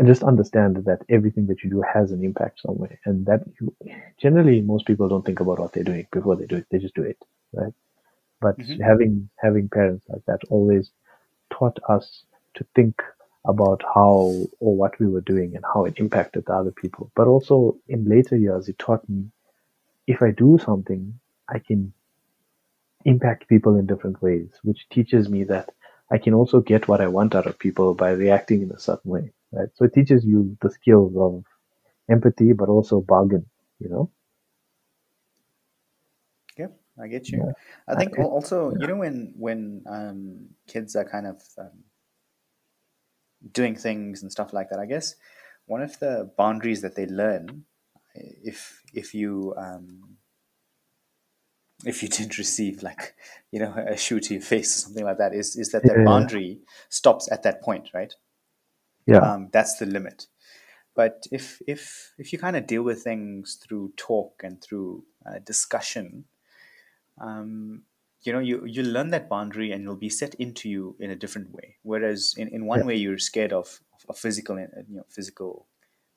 and 0.00 0.08
just 0.08 0.24
understand 0.24 0.78
that 0.86 1.02
everything 1.10 1.46
that 1.48 1.64
you 1.64 1.70
do 1.70 1.82
has 1.82 2.12
an 2.12 2.24
impact 2.24 2.60
somewhere, 2.62 3.00
and 3.06 3.26
that 3.26 3.42
you 3.60 3.76
generally 4.18 4.62
most 4.62 4.86
people 4.86 5.08
don't 5.08 5.26
think 5.26 5.40
about 5.40 5.60
what 5.60 5.74
they're 5.74 5.84
doing 5.84 6.08
before 6.12 6.36
they 6.36 6.46
do 6.46 6.56
it. 6.56 6.66
They 6.70 6.80
just 6.80 6.96
do 6.96 7.04
it, 7.04 7.18
right? 7.54 7.74
But 8.40 8.58
hmm 8.58 8.80
having 8.82 9.30
having 9.38 9.68
parents 9.70 10.06
like 10.08 10.24
that 10.26 10.40
always 10.50 10.92
taught 11.52 11.78
us 11.88 12.24
to 12.56 12.66
think 12.76 13.02
about 13.46 13.82
how 13.94 14.48
or 14.60 14.76
what 14.76 14.98
we 15.00 15.08
were 15.08 15.22
doing 15.22 15.56
and 15.56 15.64
how 15.74 15.86
it 15.86 15.98
impacted 15.98 16.46
the 16.46 16.54
other 16.54 16.72
people. 16.72 17.12
But 17.16 17.28
also 17.28 17.78
in 17.88 18.04
later 18.06 18.36
years, 18.36 18.68
it 18.68 18.78
taught 18.78 19.08
me 19.08 19.30
if 20.08 20.22
I 20.22 20.32
do 20.32 20.58
something, 20.58 21.20
I 21.48 21.60
can 21.60 21.94
impact 23.04 23.48
people 23.48 23.76
in 23.76 23.86
different 23.86 24.22
ways, 24.22 24.50
which 24.62 24.88
teaches 24.90 25.28
me 25.30 25.44
that 25.44 25.70
I 26.10 26.18
can 26.18 26.34
also 26.34 26.60
get 26.60 26.88
what 26.88 27.02
I 27.02 27.08
want 27.08 27.34
out 27.36 27.46
of 27.46 27.58
people 27.58 27.94
by 27.94 28.12
reacting 28.12 28.62
in 28.62 28.72
a 28.72 28.80
certain 28.80 29.10
way, 29.10 29.32
right? 29.52 29.68
So 29.74 29.84
it 29.84 29.94
teaches 29.94 30.24
you 30.24 30.56
the 30.62 30.70
skills 30.70 31.14
of 31.16 31.44
empathy, 32.10 32.52
but 32.52 32.68
also 32.68 33.00
bargain, 33.00 33.46
you 33.78 33.88
know? 33.88 34.10
Yeah, 36.56 36.68
I 37.00 37.08
get 37.08 37.28
you. 37.28 37.38
Yeah. 37.38 37.52
I 37.88 37.92
I, 37.92 37.96
think 37.96 38.18
al- 38.18 38.26
also, 38.26 38.72
you 38.78 38.86
know, 38.86 38.96
when 38.96 39.32
when 39.36 39.82
um, 39.86 40.48
kids 40.66 40.96
are 40.96 41.04
kind 41.04 41.26
of 41.26 41.42
um, 41.58 41.84
doing 43.52 43.76
things 43.76 44.22
and 44.22 44.30
stuff 44.30 44.52
like 44.52 44.70
that, 44.70 44.78
I 44.78 44.86
guess 44.86 45.14
one 45.66 45.82
of 45.82 45.98
the 46.00 46.30
boundaries 46.36 46.82
that 46.82 46.96
they 46.96 47.06
learn, 47.06 47.64
if 48.14 48.82
if 48.92 49.14
you 49.14 49.54
um, 49.56 50.16
if 51.84 52.02
you 52.02 52.08
didn't 52.08 52.38
receive 52.44 52.82
like 52.82 53.14
you 53.50 53.60
know 53.60 53.72
a 53.72 53.96
shoe 53.96 54.20
to 54.20 54.34
your 54.34 54.42
face 54.42 54.76
or 54.76 54.80
something 54.80 55.04
like 55.04 55.18
that, 55.18 55.34
is 55.34 55.56
is 55.56 55.72
that 55.72 55.84
that 55.84 55.96
yeah, 55.96 56.04
boundary 56.04 56.58
stops 56.88 57.30
at 57.30 57.42
that 57.44 57.62
point, 57.62 57.90
right? 57.94 58.14
Yeah, 59.06 59.18
Um, 59.20 59.48
that's 59.52 59.76
the 59.78 59.86
limit. 59.86 60.26
But 60.94 61.26
if 61.32 61.60
if 61.66 62.12
if 62.18 62.32
you 62.32 62.38
kind 62.38 62.56
of 62.56 62.66
deal 62.66 62.82
with 62.82 63.02
things 63.02 63.56
through 63.56 63.92
talk 63.96 64.42
and 64.44 64.60
through 64.62 65.04
uh, 65.26 65.38
discussion, 65.44 66.24
um, 67.20 67.82
you 68.22 68.32
know, 68.32 68.38
you 68.38 68.64
you 68.66 68.82
learn 68.82 69.10
that 69.10 69.28
boundary 69.28 69.72
and 69.72 69.82
it'll 69.82 69.96
be 69.96 70.08
set 70.10 70.34
into 70.34 70.68
you 70.68 70.96
in 71.00 71.10
a 71.10 71.16
different 71.16 71.52
way. 71.52 71.76
Whereas 71.82 72.34
in, 72.36 72.48
in 72.48 72.66
yeah, 72.72 72.82
one 72.82 72.84
way 72.86 72.96
you're 72.96 73.18
scared 73.18 73.52
of, 73.52 73.80
of 74.08 74.18
physical, 74.18 74.56
uh, 74.56 74.82
you 74.88 74.96
know, 74.96 75.06
physical 75.08 75.66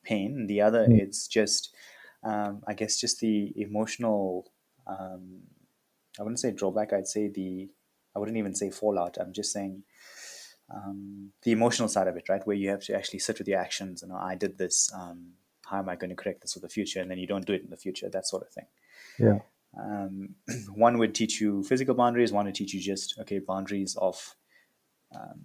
pain. 0.03 0.33
and 0.33 0.49
The 0.49 0.61
other, 0.61 0.87
mm, 0.87 0.99
it's 0.99 1.27
just, 1.27 1.73
um, 2.23 2.63
I 2.67 2.73
guess, 2.73 2.99
just 2.99 3.19
the 3.19 3.53
emotional. 3.55 4.51
Um, 4.87 5.43
I 6.19 6.23
wouldn't 6.23 6.39
say 6.39 6.51
drawback. 6.51 6.93
I'd 6.93 7.07
say 7.07 7.27
the. 7.29 7.69
I 8.15 8.19
wouldn't 8.19 8.37
even 8.37 8.53
say 8.55 8.69
fallout. 8.69 9.17
I'm 9.19 9.33
just 9.33 9.51
saying 9.51 9.83
um, 10.73 11.31
the 11.43 11.51
emotional 11.51 11.87
side 11.89 12.07
of 12.07 12.17
it, 12.17 12.29
right? 12.29 12.45
Where 12.47 12.55
you 12.55 12.69
have 12.69 12.83
to 12.85 12.95
actually 12.95 13.19
sit 13.19 13.39
with 13.39 13.47
your 13.47 13.59
actions 13.59 14.03
and 14.03 14.11
I 14.13 14.35
did 14.35 14.57
this. 14.57 14.91
Um, 14.93 15.33
how 15.65 15.79
am 15.79 15.89
I 15.89 15.95
going 15.95 16.09
to 16.09 16.15
correct 16.15 16.41
this 16.41 16.53
for 16.53 16.59
the 16.59 16.69
future? 16.69 16.99
And 17.01 17.09
then 17.09 17.17
you 17.19 17.27
don't 17.27 17.45
do 17.45 17.53
it 17.53 17.63
in 17.63 17.69
the 17.69 17.77
future. 17.77 18.09
That 18.09 18.27
sort 18.27 18.43
of 18.43 18.49
thing. 18.49 18.65
yeah, 19.19 19.39
Um, 19.79 20.35
one 20.75 20.97
would 20.97 21.15
teach 21.15 21.41
you 21.41 21.63
physical 21.63 21.95
boundaries. 21.95 22.31
One 22.31 22.45
would 22.45 22.55
teach 22.55 22.73
you 22.73 22.81
just 22.81 23.17
okay 23.19 23.39
boundaries 23.39 23.95
of 23.95 24.35
um, 25.15 25.41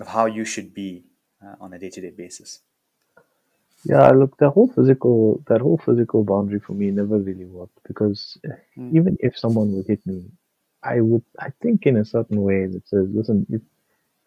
of 0.00 0.08
how 0.08 0.26
you 0.26 0.44
should 0.44 0.72
be 0.74 1.04
uh, 1.44 1.56
on 1.60 1.72
a 1.72 1.78
day 1.78 1.90
to 1.90 2.00
day 2.00 2.10
basis. 2.10 2.60
yeah. 3.84 4.10
Look, 4.10 4.36
the 4.38 4.50
whole 4.50 4.68
physical, 4.68 5.42
that 5.48 5.60
whole 5.60 5.78
physical 5.78 6.24
boundary 6.24 6.60
for 6.60 6.72
me 6.72 6.90
never 6.90 7.18
really 7.18 7.44
worked 7.46 7.78
because 7.86 8.38
Mm. 8.78 8.96
even 8.96 9.16
if 9.20 9.38
someone 9.38 9.72
would 9.74 9.86
hit 9.86 10.06
me, 10.06 10.24
I 10.84 11.00
would, 11.00 11.24
I 11.40 11.50
think 11.62 11.86
in 11.86 11.96
a 11.98 12.04
certain 12.04 12.42
way 12.42 12.66
that 12.66 12.88
says, 12.88 13.08
listen, 13.12 13.46
if 13.50 13.62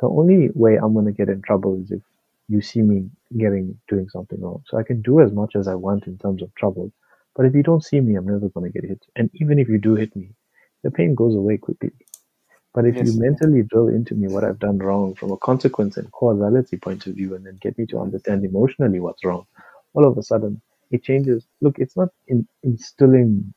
the 0.02 0.08
only 0.08 0.52
way 0.56 0.78
I'm 0.78 0.94
going 0.94 1.06
to 1.08 1.14
get 1.14 1.30
in 1.30 1.42
trouble 1.44 1.82
is 1.82 1.92
if 1.92 2.02
you 2.50 2.62
see 2.62 2.82
me 2.82 3.10
getting 3.38 3.80
doing 3.90 4.10
something 4.10 4.42
wrong. 4.42 4.64
So 4.68 4.78
I 4.78 4.84
can 4.84 5.02
do 5.02 5.22
as 5.22 5.32
much 5.34 5.56
as 5.56 5.68
I 5.68 5.76
want 5.76 6.08
in 6.08 6.18
terms 6.20 6.44
of 6.44 6.54
trouble, 6.56 6.92
but 7.36 7.46
if 7.48 7.56
you 7.56 7.64
don't 7.64 7.84
see 7.84 8.00
me, 8.02 8.16
I'm 8.16 8.28
never 8.28 8.50
going 8.50 8.72
to 8.72 8.82
get 8.82 8.90
hit. 8.90 9.02
And 9.16 9.30
even 9.36 9.60
if 9.60 9.70
you 9.70 9.80
do 9.80 9.96
hit 9.96 10.16
me, 10.16 10.32
the 10.84 10.92
pain 10.92 11.16
goes 11.16 11.36
away 11.36 11.58
quickly. 11.58 11.92
But 12.74 12.86
if 12.86 13.02
you 13.02 13.14
mentally 13.14 13.64
drill 13.64 13.90
into 13.90 14.16
me 14.16 14.30
what 14.30 14.46
I've 14.46 14.60
done 14.60 14.80
wrong 14.80 15.16
from 15.16 15.32
a 15.34 15.38
consequence 15.38 15.98
and 15.98 16.12
causality 16.14 16.78
point 16.78 17.08
of 17.08 17.16
view, 17.16 17.36
and 17.36 17.46
then 17.46 17.60
get 17.62 17.78
me 17.78 17.88
to 17.88 18.00
understand 18.00 18.46
emotionally 18.46 19.02
what's 19.02 19.26
wrong, 19.26 19.46
all 19.96 20.06
of 20.08 20.18
a 20.18 20.24
sudden 20.24 20.62
it 20.92 21.04
changes. 21.04 21.48
Look, 21.62 21.80
it's 21.80 21.98
not 21.98 22.10
in, 22.30 22.48
instilling 22.64 23.54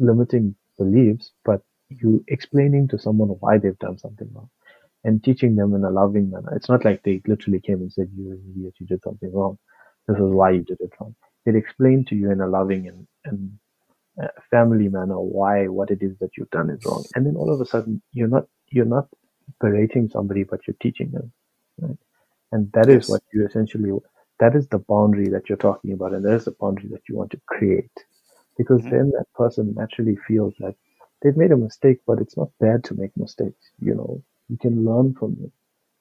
limiting 0.00 0.56
beliefs, 0.78 1.32
but 1.44 1.62
you 1.90 2.24
explaining 2.28 2.88
to 2.88 2.98
someone 2.98 3.30
why 3.40 3.58
they've 3.58 3.78
done 3.78 3.98
something 3.98 4.30
wrong. 4.34 4.50
and 5.04 5.22
teaching 5.24 5.56
them 5.56 5.74
in 5.74 5.84
a 5.84 5.90
loving 5.90 6.30
manner. 6.30 6.52
It's 6.56 6.68
not 6.68 6.84
like 6.84 7.02
they 7.02 7.20
literally 7.26 7.60
came 7.60 7.80
and 7.82 7.92
said, 7.92 8.08
You're 8.16 8.34
an 8.34 8.44
idiot, 8.52 8.74
you 8.80 8.86
did 8.86 9.02
something 9.02 9.32
wrong. 9.32 9.58
This 10.08 10.16
is 10.18 10.30
why 10.40 10.50
you 10.52 10.62
did 10.70 10.80
it 10.80 10.92
wrong." 11.00 11.14
They 11.44 11.56
explain 11.56 12.04
to 12.06 12.16
you 12.16 12.30
in 12.32 12.40
a 12.40 12.48
loving 12.48 12.88
and, 12.88 13.06
and 13.26 13.40
uh, 14.22 14.28
family 14.50 14.88
manner 14.88 15.18
why 15.20 15.68
what 15.68 15.90
it 15.90 16.02
is 16.02 16.16
that 16.20 16.30
you've 16.36 16.50
done 16.50 16.70
is 16.70 16.84
wrong, 16.84 17.04
and 17.14 17.26
then 17.26 17.36
all 17.36 17.52
of 17.52 17.60
a 17.60 17.66
sudden 17.66 18.02
you're 18.12 18.28
not 18.36 18.46
you're 18.70 18.92
not 18.96 19.08
berating 19.60 20.08
somebody, 20.08 20.44
but 20.44 20.60
you're 20.66 20.76
teaching 20.82 21.10
them, 21.12 21.32
right? 21.80 21.98
And 22.52 22.70
that 22.72 22.88
is 22.90 23.02
Yes. 23.02 23.08
what 23.08 23.22
you 23.32 23.46
essentially 23.46 23.92
that 24.40 24.54
is 24.56 24.68
the 24.68 24.78
boundary 24.78 25.28
that 25.30 25.48
you're 25.48 25.58
talking 25.58 25.92
about, 25.92 26.14
and 26.14 26.24
that 26.24 26.34
is 26.34 26.44
the 26.46 26.56
boundary 26.60 26.88
that 26.92 27.02
you 27.08 27.16
want 27.16 27.30
to 27.32 27.40
create, 27.46 27.92
because 28.58 28.82
Mhm. 28.82 28.90
then 28.90 29.10
that 29.16 29.26
person 29.34 29.74
naturally 29.76 30.16
feels 30.28 30.54
like 30.60 30.76
they've 31.22 31.36
made 31.36 31.52
a 31.52 31.56
mistake, 31.56 31.98
but 32.06 32.20
it's 32.20 32.36
not 32.36 32.50
bad 32.60 32.84
to 32.84 32.94
make 32.94 33.16
mistakes. 33.16 33.70
You 33.80 33.94
know, 33.94 34.22
you 34.48 34.56
can 34.56 34.84
learn 34.84 35.14
from 35.14 35.36
it, 35.44 35.52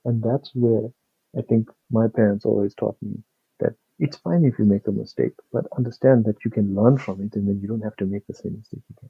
and 0.05 0.23
that's 0.23 0.51
where 0.53 0.89
I 1.37 1.41
think 1.41 1.69
my 1.91 2.07
parents 2.07 2.45
always 2.45 2.73
taught 2.73 2.97
me 3.01 3.23
that 3.59 3.75
it's 3.99 4.17
fine 4.17 4.45
if 4.45 4.57
you 4.57 4.65
make 4.65 4.87
a 4.87 4.91
mistake, 4.91 5.33
but 5.51 5.65
understand 5.77 6.25
that 6.25 6.43
you 6.43 6.51
can 6.51 6.73
learn 6.75 6.97
from 6.97 7.21
it, 7.21 7.35
and 7.35 7.47
then 7.47 7.59
you 7.61 7.67
don't 7.67 7.83
have 7.83 7.97
to 7.97 8.05
make 8.05 8.25
the 8.27 8.33
same 8.33 8.57
mistake 8.57 8.83
again. 8.97 9.09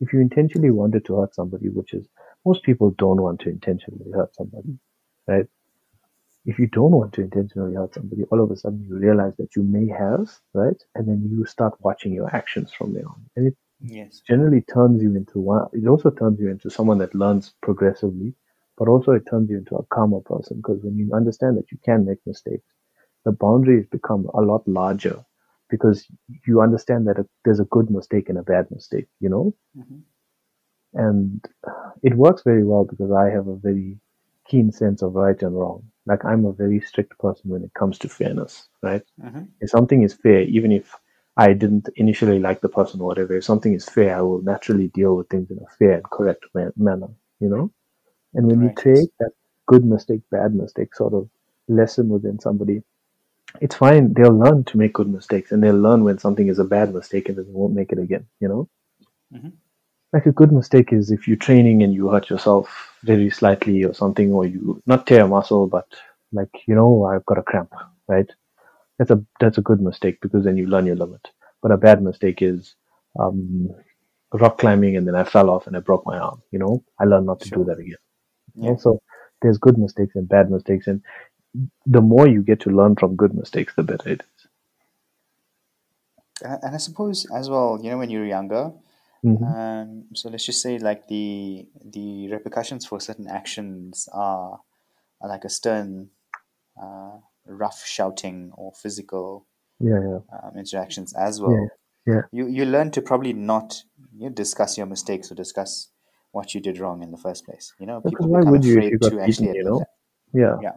If 0.00 0.12
you 0.12 0.20
intentionally 0.20 0.70
wanted 0.70 1.04
to 1.06 1.16
hurt 1.20 1.34
somebody, 1.34 1.68
which 1.68 1.92
is 1.92 2.08
most 2.44 2.62
people 2.62 2.90
don't 2.92 3.20
want 3.20 3.40
to 3.40 3.50
intentionally 3.50 4.10
hurt 4.12 4.34
somebody, 4.34 4.78
right? 5.26 5.46
If 6.46 6.58
you 6.58 6.68
don't 6.68 6.92
want 6.92 7.12
to 7.14 7.20
intentionally 7.20 7.74
hurt 7.74 7.94
somebody, 7.94 8.24
all 8.24 8.42
of 8.42 8.50
a 8.50 8.56
sudden 8.56 8.86
you 8.88 8.96
realize 8.96 9.34
that 9.36 9.54
you 9.56 9.62
may 9.62 9.88
have, 9.88 10.30
right? 10.54 10.82
And 10.94 11.06
then 11.06 11.28
you 11.30 11.44
start 11.44 11.74
watching 11.80 12.12
your 12.14 12.34
actions 12.34 12.72
from 12.72 12.94
there 12.94 13.06
on. 13.06 13.26
And 13.36 13.48
it 13.48 13.56
Yes. 13.82 14.20
generally 14.26 14.62
turns 14.62 15.02
you 15.02 15.14
into 15.16 15.40
one, 15.40 15.68
it 15.72 15.86
also 15.86 16.10
turns 16.10 16.38
you 16.40 16.48
into 16.50 16.70
someone 16.70 16.98
that 16.98 17.14
learns 17.14 17.54
progressively, 17.62 18.34
but 18.76 18.88
also 18.88 19.12
it 19.12 19.26
turns 19.30 19.50
you 19.50 19.58
into 19.58 19.76
a 19.76 19.84
calmer 19.86 20.20
person 20.20 20.58
because 20.58 20.82
when 20.82 20.96
you 20.96 21.12
understand 21.14 21.56
that 21.58 21.70
you 21.72 21.78
can 21.84 22.04
make 22.04 22.18
mistakes, 22.26 22.66
the 23.24 23.32
boundaries 23.32 23.86
become 23.86 24.26
a 24.34 24.40
lot 24.40 24.66
larger 24.68 25.24
because 25.70 26.06
you 26.46 26.60
understand 26.60 27.06
that 27.06 27.18
a, 27.18 27.26
there's 27.44 27.60
a 27.60 27.64
good 27.66 27.90
mistake 27.90 28.28
and 28.28 28.38
a 28.38 28.42
bad 28.42 28.70
mistake, 28.70 29.06
you 29.20 29.28
know? 29.28 29.54
Mhm. 29.76 30.02
and 30.94 31.44
it 32.02 32.14
works 32.16 32.42
very 32.42 32.64
well 32.64 32.84
because 32.84 33.10
I 33.12 33.30
have 33.30 33.48
a 33.48 33.56
very 33.56 33.98
keen 34.46 34.72
sense 34.72 35.02
of 35.02 35.14
right 35.14 35.40
and 35.42 35.54
wrong. 35.56 35.84
Like 36.06 36.24
I'm 36.24 36.44
a 36.46 36.52
very 36.52 36.80
strict 36.80 37.18
person 37.18 37.50
when 37.50 37.62
it 37.64 37.72
comes 37.74 37.98
to 38.00 38.08
fairness, 38.08 38.68
right? 38.82 39.02
Mhm. 39.20 39.48
If 39.60 39.70
something 39.70 40.02
is 40.02 40.14
fair, 40.14 40.42
even 40.42 40.72
if 40.72 40.94
I 41.40 41.54
didn't 41.54 41.88
initially 41.96 42.38
like 42.40 42.60
the 42.62 42.68
person 42.68 43.00
or 43.00 43.06
whatever, 43.08 43.36
if 43.36 43.44
something 43.44 43.74
is 43.74 43.86
fair, 43.86 44.16
I 44.16 44.22
will 44.22 44.42
naturally 44.42 44.88
deal 44.88 45.16
with 45.16 45.28
things 45.30 45.50
in 45.50 45.58
a 45.58 45.70
fair 45.78 45.94
and 45.94 46.04
correct 46.10 46.44
ma- 46.54 46.76
manner, 46.76 47.08
you 47.40 47.48
know? 47.50 47.72
And 48.34 48.46
when 48.48 48.60
you 48.62 48.70
Right. 48.70 48.76
create 48.82 49.10
that 49.20 49.32
good 49.66 49.84
mistake, 49.84 50.22
bad 50.30 50.54
mistake 50.54 50.94
sort 50.96 51.14
of 51.14 51.30
lesson 51.68 52.08
within 52.10 52.40
somebody, 52.40 52.82
it's 53.60 53.76
fine. 53.76 54.14
They'll 54.14 54.38
learn 54.38 54.64
to 54.66 54.78
make 54.78 54.94
good 54.94 55.08
mistakes 55.08 55.52
and 55.52 55.62
they'll 55.62 55.80
learn 55.88 56.04
when 56.04 56.18
something 56.18 56.48
is 56.48 56.60
a 56.60 56.64
bad 56.64 56.94
mistake 56.94 57.28
and 57.30 57.38
they 57.38 57.44
won't 57.46 57.74
make 57.74 57.92
it 57.92 57.98
again, 58.00 58.26
you 58.40 58.48
know? 58.48 58.68
Mhm. 59.32 59.52
like 60.12 60.26
a 60.26 60.32
good 60.32 60.52
mistake 60.52 60.92
is 60.92 61.10
if 61.10 61.26
you're 61.28 61.36
training 61.48 61.82
and 61.82 61.94
you 61.94 62.08
hurt 62.08 62.30
yourself 62.30 62.96
very 63.04 63.30
slightly 63.30 63.84
or 63.84 63.94
something 63.94 64.32
or 64.32 64.44
you 64.46 64.82
not 64.86 65.06
tear 65.06 65.24
a 65.24 65.28
muscle 65.28 65.66
but 65.66 65.86
like 66.32 66.50
you 66.66 66.74
know 66.74 67.04
i've 67.04 67.24
got 67.26 67.38
a 67.38 67.42
cramp 67.42 67.72
right 68.08 68.30
that's 69.00 69.10
a 69.12 69.24
that's 69.40 69.58
a 69.58 69.62
good 69.62 69.82
mistake 69.82 70.20
because 70.22 70.44
then 70.44 70.58
you 70.58 70.66
learn 70.68 70.86
your 70.86 70.96
limit 70.96 71.28
but 71.62 71.72
a 71.72 71.78
bad 71.78 72.02
mistake 72.02 72.42
is 72.42 72.76
um, 73.20 73.70
rock 74.34 74.58
climbing 74.58 74.96
and 74.96 75.08
then 75.08 75.16
i 75.16 75.24
fell 75.24 75.50
off 75.50 75.66
and 75.68 75.76
i 75.76 75.80
broke 75.80 76.06
my 76.06 76.18
arm 76.18 76.42
you 76.52 76.58
know 76.60 76.84
i 77.00 77.04
learned 77.04 77.26
not 77.26 77.40
to 77.40 77.48
Sure. 77.48 77.60
do 77.60 77.64
that 77.64 77.78
again 77.78 77.98
Yeah. 78.54 78.72
also 78.72 79.00
there's 79.42 79.58
good 79.58 79.78
mistakes 79.78 80.16
and 80.16 80.28
bad 80.28 80.50
mistakes 80.50 80.88
and 80.88 81.02
the 81.86 82.02
more 82.02 82.28
you 82.28 82.42
get 82.42 82.60
to 82.60 82.70
learn 82.70 82.96
from 82.96 83.16
good 83.16 83.34
mistakes 83.34 83.74
the 83.76 83.84
better 83.84 84.10
it 84.10 84.22
is 84.22 84.48
And 86.42 86.74
I 86.74 86.78
suppose 86.78 87.26
as 87.30 87.50
well, 87.50 87.78
you 87.82 87.90
know, 87.90 87.98
when 87.98 88.10
you're 88.10 88.26
younger, 88.26 88.72
Mhm. 89.22 89.54
um, 89.54 90.06
so 90.14 90.28
let's 90.30 90.46
just 90.46 90.62
say 90.62 90.78
like 90.78 91.08
the 91.08 91.66
the 91.84 92.28
repercussions 92.30 92.86
for 92.86 93.00
certain 93.00 93.28
actions 93.28 94.08
are, 94.12 94.60
are 95.20 95.28
like 95.28 95.44
a 95.44 95.50
stern, 95.50 96.10
uh, 96.80 97.18
rough 97.46 97.84
shouting 97.84 98.52
or 98.56 98.72
physical 98.72 99.46
yeah 99.80 100.00
yeah 100.00 100.18
um, 100.42 100.56
interactions 100.58 101.14
as 101.14 101.40
well. 101.40 101.68
yeah. 102.06 102.22
You 102.32 102.46
you 102.48 102.64
learn 102.64 102.90
to 102.92 103.02
probably 103.02 103.32
not 103.32 103.82
you 104.16 104.28
know, 104.28 104.34
discuss 104.34 104.76
your 104.78 104.86
mistakes 104.86 105.30
or 105.30 105.34
discuss 105.34 105.88
what 106.32 106.54
you 106.54 106.60
did 106.60 106.78
wrong 106.78 107.02
in 107.02 107.10
the 107.10 107.16
first 107.18 107.44
place. 107.44 107.72
You 107.80 107.86
know, 107.86 108.00
because 108.00 108.26
people 108.26 108.30
why 108.30 108.42
would 108.50 108.64
you 108.64 108.72
if 108.72 108.78
afraid 108.78 108.92
you 108.92 108.98
got 108.98 109.10
to 109.10 109.20
actually 109.20 109.46
beaten 109.48 109.56
you 109.56 109.64
know 109.64 109.86
yeah 110.32 110.56
Yeah. 110.62 110.76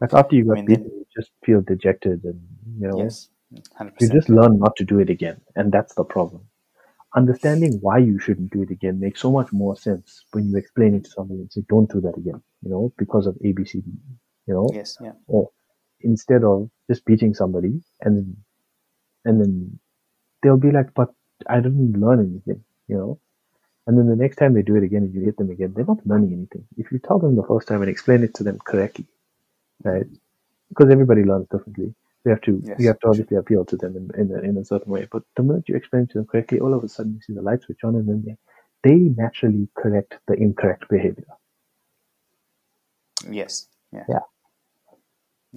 like 0.00 0.12
after 0.12 0.36
you 0.36 0.44
I 0.44 0.48
got 0.48 0.54
mean, 0.56 0.66
then- 0.66 0.84
you 0.84 1.06
just 1.16 1.30
feel 1.44 1.60
dejected 1.62 2.24
and 2.24 2.40
you 2.78 2.88
know 2.88 2.98
Yes, 2.98 3.28
hundred 3.76 3.94
You 4.00 4.08
just 4.08 4.28
learn 4.28 4.58
not 4.58 4.76
to 4.76 4.84
do 4.84 4.98
it 4.98 5.10
again, 5.10 5.40
and 5.56 5.70
that's 5.72 5.94
the 5.94 6.04
problem. 6.04 6.42
Understanding 7.14 7.78
why 7.82 7.98
you 7.98 8.18
shouldn't 8.18 8.50
do 8.52 8.62
it 8.62 8.70
again 8.70 8.98
makes 8.98 9.20
so 9.20 9.30
much 9.30 9.52
more 9.52 9.76
sense 9.76 10.24
when 10.32 10.48
you 10.50 10.56
explain 10.56 10.94
it 10.94 11.04
to 11.04 11.10
somebody 11.10 11.40
and 11.40 11.52
say, 11.52 11.62
"Don't 11.68 11.90
do 11.90 12.00
that 12.00 12.16
again," 12.16 12.42
you 12.62 12.70
know, 12.70 12.92
because 12.96 13.26
of 13.26 13.36
A, 13.44 13.52
B, 13.52 13.64
C, 13.66 13.80
D, 13.82 13.90
you 14.46 14.54
know, 14.54 14.68
Yes, 14.72 14.96
yeah, 15.00 15.12
or 15.26 15.50
instead 16.00 16.44
of 16.44 16.70
just 16.90 17.04
beating 17.04 17.34
somebody 17.34 17.80
and 18.00 18.16
then 18.16 18.36
and 19.24 19.40
then 19.40 19.78
they'll 20.42 20.56
be 20.56 20.72
like, 20.72 20.94
"But 20.94 21.14
I 21.48 21.56
didn't 21.60 22.00
learn 22.00 22.20
anything," 22.20 22.64
you 22.88 22.96
know. 22.96 23.20
And 23.86 23.98
then 23.98 24.08
the 24.08 24.16
next 24.16 24.36
time 24.36 24.54
they 24.54 24.62
do 24.62 24.76
it 24.76 24.84
again 24.84 25.02
and 25.02 25.14
you 25.14 25.22
hit 25.22 25.36
them 25.36 25.50
again, 25.50 25.72
they're 25.74 25.84
not 25.84 26.06
learning 26.06 26.32
anything. 26.32 26.64
If 26.76 26.92
you 26.92 26.98
tell 27.00 27.18
them 27.18 27.34
the 27.34 27.42
first 27.42 27.66
time 27.68 27.82
and 27.82 27.90
explain 27.90 28.22
it 28.22 28.34
to 28.34 28.44
them 28.44 28.58
correctly, 28.64 29.06
right? 29.84 30.06
Because 30.68 30.90
everybody 30.90 31.24
learns 31.24 31.48
differently. 31.48 31.94
You 32.24 32.30
have 32.30 32.40
to 32.42 32.62
Yes, 32.64 32.78
you 32.78 32.86
have 32.88 33.00
to 33.00 33.08
obviously 33.08 33.36
appeal 33.36 33.64
to 33.64 33.76
them 33.76 33.96
in, 33.96 34.20
in, 34.20 34.36
a, 34.36 34.40
in 34.40 34.56
a 34.58 34.64
certain 34.64 34.92
way. 34.92 35.08
But 35.10 35.24
the 35.36 35.42
minute 35.42 35.68
you 35.68 35.74
explain 35.74 36.06
to 36.08 36.14
them 36.18 36.26
correctly, 36.26 36.60
all 36.60 36.74
of 36.74 36.84
a 36.84 36.88
sudden 36.88 37.14
you 37.14 37.20
see 37.22 37.34
the 37.34 37.42
light 37.42 37.62
switch 37.62 37.82
on 37.82 37.96
and 37.96 38.08
then 38.08 38.22
they, 38.24 38.88
they 38.88 38.96
naturally 38.96 39.68
correct 39.76 40.14
the 40.28 40.34
incorrect 40.34 40.88
behavior. 40.88 41.26
yes, 43.30 43.68
yeah. 43.92 44.04
Yeah. 44.08 44.20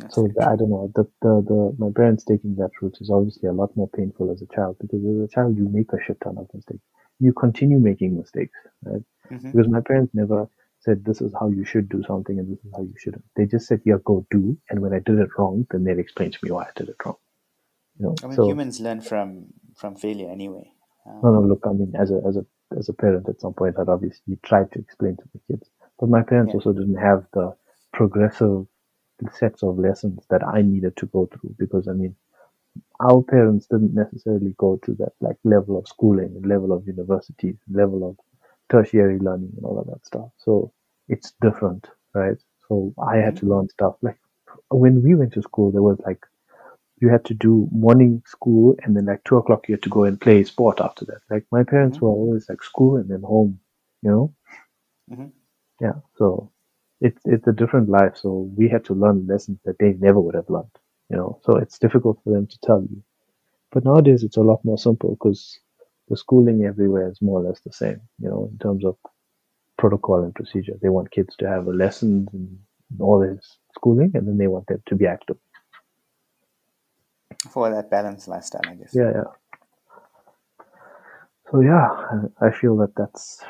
So 0.09 0.27
the- 0.27 0.45
I 0.47 0.55
don't 0.55 0.69
know. 0.69 0.91
The, 0.93 1.03
the 1.21 1.41
the 1.47 1.75
my 1.77 1.89
parents 1.95 2.23
taking 2.25 2.55
that 2.55 2.71
route 2.81 2.97
is 2.99 3.09
obviously 3.09 3.47
a 3.49 3.53
lot 3.53 3.75
more 3.77 3.89
painful 3.89 4.31
as 4.31 4.41
a 4.41 4.47
child 4.55 4.77
because 4.81 5.03
as 5.05 5.21
a 5.23 5.27
child 5.33 5.57
you 5.57 5.67
make 5.69 5.91
a 5.93 6.01
shit 6.05 6.19
ton 6.21 6.37
of 6.37 6.47
mistakes. 6.53 6.83
You 7.19 7.31
continue 7.33 7.79
making 7.79 8.17
mistakes, 8.17 8.57
right? 8.83 9.03
Mhm. 9.31 9.51
Because 9.53 9.67
my 9.69 9.79
parents 9.81 10.13
never 10.13 10.49
said 10.79 11.03
this 11.05 11.21
is 11.21 11.33
how 11.39 11.47
you 11.49 11.63
should 11.63 11.87
do 11.89 12.03
something 12.03 12.37
and 12.37 12.51
this 12.51 12.63
is 12.65 12.71
how 12.75 12.83
you 12.83 12.93
shouldn't. 12.97 13.23
They 13.35 13.45
just 13.45 13.67
said, 13.67 13.81
yeah, 13.85 13.95
go 14.03 14.25
do. 14.29 14.57
And 14.69 14.81
when 14.81 14.93
I 14.93 14.99
did 14.99 15.17
it 15.19 15.29
wrong, 15.37 15.65
then 15.71 15.83
they'd 15.85 15.97
explain 15.97 16.31
to 16.31 16.39
me 16.43 16.51
why 16.51 16.63
I 16.63 16.71
did 16.75 16.89
it 16.89 16.97
wrong. 17.05 17.15
You 17.97 18.05
know. 18.07 18.15
I 18.21 18.27
mean, 18.27 18.35
so 18.35 18.47
humans 18.47 18.81
learn 18.81 19.01
from 19.01 19.47
from 19.75 19.95
failure 19.95 20.29
anyway. 20.29 20.71
Um, 21.05 21.21
no, 21.23 21.31
no. 21.35 21.41
Look, 21.41 21.63
I 21.65 21.71
mean, 21.71 21.93
as 21.97 22.11
a 22.11 22.21
as 22.27 22.35
a 22.35 22.45
as 22.77 22.89
a 22.89 22.93
parent, 22.93 23.29
at 23.29 23.39
some 23.39 23.53
point, 23.53 23.75
I'd 23.79 23.87
obviously 23.89 24.37
tried 24.43 24.71
to 24.73 24.79
explain 24.79 25.15
to 25.17 25.23
the 25.33 25.39
kids, 25.47 25.69
but 25.99 26.09
my 26.09 26.21
parents 26.23 26.49
Yeah. 26.51 26.55
also 26.57 26.73
didn't 26.73 26.97
have 27.09 27.25
the 27.33 27.55
progressive 27.93 28.67
sets 29.33 29.63
of 29.63 29.79
lessons 29.79 30.25
that 30.29 30.43
I 30.45 30.61
needed 30.61 30.97
to 30.97 31.05
go 31.07 31.27
through 31.27 31.55
because 31.57 31.87
I 31.87 31.93
mean, 31.93 32.15
our 33.01 33.21
parents 33.23 33.67
didn't 33.67 33.93
necessarily 33.93 34.55
go 34.57 34.77
to 34.83 34.93
that 34.95 35.13
like 35.21 35.37
level 35.43 35.77
of 35.77 35.87
schooling 35.87 36.33
and 36.35 36.45
level 36.45 36.71
of 36.73 36.87
universities, 36.87 37.55
level 37.69 38.07
of 38.09 38.17
tertiary 38.69 39.19
learning 39.19 39.53
and 39.57 39.65
all 39.65 39.79
of 39.79 39.87
that 39.87 40.05
stuff. 40.05 40.29
So 40.37 40.71
it's 41.09 41.33
different, 41.41 41.87
right? 42.13 42.37
So 42.67 42.93
I 43.07 43.17
had 43.17 43.35
to 43.37 43.45
learn 43.47 43.69
stuff 43.69 43.95
like 44.01 44.17
when 44.69 45.03
we 45.03 45.15
went 45.15 45.33
to 45.33 45.41
school, 45.41 45.71
there 45.71 45.83
was 45.83 45.99
like 46.05 46.23
you 47.01 47.09
had 47.09 47.25
to 47.25 47.33
do 47.33 47.67
morning 47.71 48.23
school 48.25 48.75
and 48.83 48.95
then 48.95 49.05
like 49.05 49.23
two 49.25 49.37
o'clock 49.37 49.67
you 49.67 49.75
had 49.75 49.83
to 49.83 49.89
go 49.89 50.03
and 50.05 50.19
play 50.21 50.43
sport 50.43 50.79
after 50.81 51.05
that. 51.05 51.21
Like 51.29 51.45
my 51.51 51.63
parents 51.63 51.99
Mhm. 51.99 52.01
were 52.01 52.09
always 52.09 52.47
like 52.49 52.63
school 52.63 52.97
and 52.97 53.09
then 53.09 53.21
home, 53.21 53.59
you 54.01 54.11
know? 54.11 54.33
Mhm. 55.07 55.31
Yeah. 55.81 56.01
So 56.17 56.51
it's 57.01 57.21
it's 57.25 57.47
a 57.47 57.53
different 57.53 57.89
life. 57.89 58.17
So 58.17 58.51
we 58.57 58.69
had 58.69 58.85
to 58.85 58.93
learn 58.93 59.27
lessons 59.27 59.59
that 59.65 59.77
they 59.79 59.93
never 59.99 60.19
would 60.19 60.35
have 60.35 60.49
learned, 60.49 60.71
you 61.09 61.17
know. 61.17 61.39
So 61.45 61.57
it's 61.57 61.79
difficult 61.79 62.19
for 62.23 62.33
them 62.33 62.47
to 62.47 62.59
tell 62.63 62.81
you. 62.81 63.03
But 63.71 63.85
nowadays 63.85 64.23
it's 64.23 64.37
a 64.37 64.41
lot 64.43 64.65
more 64.65 64.77
simple 64.79 65.11
because 65.15 65.59
the 66.09 66.17
schooling 66.17 66.65
everywhere 66.65 67.09
is 67.09 67.21
more 67.21 67.41
or 67.41 67.43
less 67.49 67.61
the 67.61 67.73
same, 67.73 68.01
you 68.19 68.29
know, 68.29 68.49
in 68.51 68.57
terms 68.59 68.85
of 68.85 68.97
protocol 69.77 70.23
and 70.23 70.35
procedure. 70.35 70.73
They 70.81 70.89
want 70.89 71.11
kids 71.11 71.35
to 71.37 71.49
have 71.49 71.67
a 71.67 71.71
lesson 71.71 72.27
and 72.33 72.59
all 73.01 73.19
this 73.19 73.59
schooling 73.75 74.11
and 74.15 74.27
then 74.27 74.37
they 74.37 74.47
want 74.47 74.67
them 74.67 74.83
to 74.87 74.95
be 74.95 75.07
active. 75.07 75.37
for 77.51 77.69
that 77.71 77.89
balanced 77.91 78.27
lifestyle, 78.27 78.61
I 78.67 78.75
guess. 78.75 78.93
Yeah, 78.93 79.11
yeah. 79.15 79.31
So 81.51 81.61
yeah, 81.61 81.89
I 82.41 82.47
I 82.47 82.51
feel 82.51 82.77
that 82.77 82.95
that's 82.97 83.43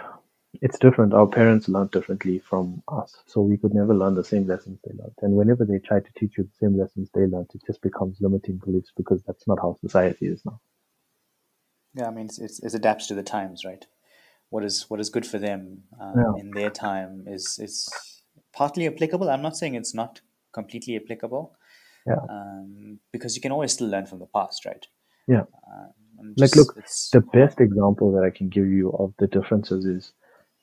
it's 0.62 0.80
different. 0.80 1.14
Our 1.14 1.28
parents 1.28 1.68
learned 1.68 1.92
differently 1.92 2.40
from 2.40 2.82
us, 2.88 3.16
so 3.26 3.42
we 3.42 3.58
could 3.58 3.74
never 3.74 3.94
learn 3.94 4.16
the 4.16 4.24
same 4.24 4.48
lessons 4.48 4.80
they 4.84 4.94
learned. 4.98 5.14
And 5.22 5.36
whenever 5.36 5.66
they 5.66 5.80
try 5.80 6.00
to 6.00 6.14
teach 6.18 6.38
you 6.38 6.44
the 6.44 6.66
same 6.66 6.78
lessons 6.78 7.10
they 7.14 7.26
learned, 7.26 7.50
it 7.54 7.62
just 7.66 7.82
becomes 7.82 8.18
limiting 8.22 8.58
beliefs 8.58 8.92
because 8.96 9.24
that's 9.24 9.48
not 9.48 9.60
how 9.60 9.78
society 9.82 10.28
is 10.28 10.46
now. 10.46 10.60
Yeah, 11.94 12.08
I 12.08 12.12
mean, 12.12 12.26
it's, 12.26 12.40
it's, 12.40 12.60
it 12.64 12.74
adapts 12.74 13.08
to 13.08 13.14
the 13.14 13.24
times, 13.24 13.64
right? 13.64 13.86
What 14.50 14.64
is 14.64 14.86
what 14.90 15.00
is 15.00 15.10
good 15.10 15.26
for 15.26 15.40
them 15.40 15.84
um, 16.00 16.14
Yeah. 16.18 16.42
in 16.42 16.52
their 16.52 16.70
time 16.70 17.26
is 17.28 17.60
is 17.60 17.90
partly 18.54 18.88
applicable. 18.88 19.30
I'm 19.30 19.42
not 19.42 19.58
saying 19.58 19.76
it's 19.76 19.94
not 19.94 20.22
completely 20.54 20.96
applicable. 20.96 21.56
Yeah. 22.06 22.22
Um, 22.30 23.00
because 23.12 23.36
you 23.36 23.42
can 23.42 23.52
always 23.52 23.74
still 23.74 23.88
learn 23.88 24.06
from 24.06 24.20
the 24.20 24.28
past, 24.28 24.66
right? 24.66 24.86
Yeah. 25.28 25.46
Um, 25.68 25.94
and 26.20 26.34
Like, 26.38 26.56
look, 26.56 26.76
the 27.12 27.22
best 27.22 27.60
example 27.60 28.12
that 28.14 28.24
I 28.24 28.30
can 28.30 28.50
give 28.50 28.68
you 28.68 28.92
of 28.92 29.14
the 29.18 29.28
differences 29.28 29.86
is, 29.86 30.14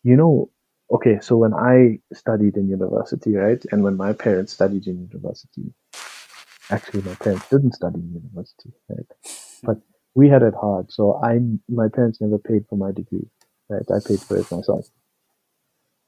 you 0.03 0.17
know, 0.17 0.51
okay, 0.91 1.19
so 1.21 1.37
when 1.37 1.55
I 1.55 1.99
studied 2.13 2.57
in 2.57 2.69
university, 2.69 3.35
right, 3.35 3.63
and 3.73 3.83
when 3.83 3.97
my 3.97 4.13
parents 4.13 4.53
studied 4.53 4.87
in 4.87 5.09
university, 5.11 5.73
actually 6.71 7.03
my 7.03 7.15
parents 7.17 7.49
didn't 7.49 7.75
study 7.75 8.01
in 8.01 8.13
university, 8.13 8.73
right, 8.89 9.07
but 9.63 9.77
we 10.15 10.29
had 10.29 10.43
it 10.43 10.55
hard. 10.55 10.93
So 10.93 11.21
I, 11.23 11.41
my 11.69 11.89
parents 11.89 12.21
never 12.21 12.39
paid 12.39 12.67
for 12.69 12.77
my 12.77 12.93
degree, 12.93 13.27
right? 13.69 13.87
I 13.91 13.99
paid 14.07 14.21
for 14.21 14.37
it 14.37 14.51
myself, 14.51 14.87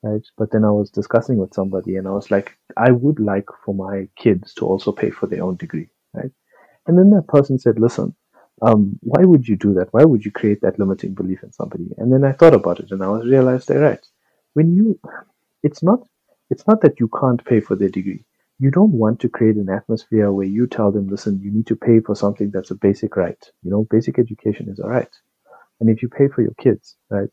right? 0.02 0.22
But 0.36 0.50
then 0.52 0.64
I 0.64 0.70
was 0.70 0.90
discussing 0.90 1.38
with 1.38 1.54
somebody, 1.54 1.96
and 1.96 2.06
I 2.06 2.10
was 2.10 2.30
like, 2.30 2.56
I 2.76 2.90
would 2.90 3.20
like 3.20 3.48
for 3.64 3.74
my 3.74 4.08
kids 4.16 4.54
to 4.54 4.66
also 4.66 4.92
pay 4.92 5.10
for 5.10 5.26
their 5.26 5.42
own 5.42 5.56
degree, 5.56 5.88
right? 6.12 6.30
And 6.86 6.98
then 6.98 7.10
that 7.10 7.28
person 7.28 7.58
said, 7.58 7.78
listen 7.78 8.14
um, 8.62 8.99
why 9.02 9.25
would 9.25 9.46
you 9.46 9.56
do 9.56 9.75
that? 9.75 9.88
Why 9.92 10.04
would 10.04 10.25
you 10.25 10.30
create 10.30 10.61
that 10.62 10.78
limiting 10.78 11.14
belief 11.14 11.42
in 11.42 11.52
somebody? 11.52 11.88
And 11.99 12.12
then 12.12 12.25
I 12.25 12.32
thought 12.32 12.54
about 12.54 12.80
it, 12.80 12.90
and 12.90 13.02
I 13.02 13.08
was 13.08 13.25
realized 13.26 13.68
they're 13.68 13.80
right. 13.80 14.06
When 14.54 14.75
you, 14.75 14.99
it's 15.62 15.82
not, 15.82 16.00
it's 16.50 16.66
not 16.66 16.80
that 16.82 17.00
you 17.00 17.08
can't 17.08 17.44
pay 17.44 17.61
for 17.61 17.75
their 17.75 17.88
degree. 17.88 18.25
You 18.61 18.70
don't 18.70 18.92
want 18.92 19.20
to 19.20 19.28
create 19.28 19.56
an 19.56 19.68
atmosphere 19.68 20.30
where 20.30 20.46
you 20.46 20.66
tell 20.66 20.92
them, 20.92 21.08
listen, 21.08 21.40
you 21.40 21.50
need 21.50 21.66
to 21.66 21.76
pay 21.76 22.00
for 22.00 22.14
something 22.14 22.50
that's 22.52 22.70
a 22.70 22.76
basic 22.76 23.16
right. 23.16 23.42
You 23.62 23.70
know, 23.70 23.87
basic 23.90 24.18
education 24.18 24.68
is 24.68 24.78
a 24.78 24.87
right. 24.87 25.08
And 25.80 25.90
if 25.90 26.02
you 26.02 26.08
pay 26.08 26.28
for 26.28 26.42
your 26.42 26.54
kids, 26.61 26.96
right, 27.11 27.28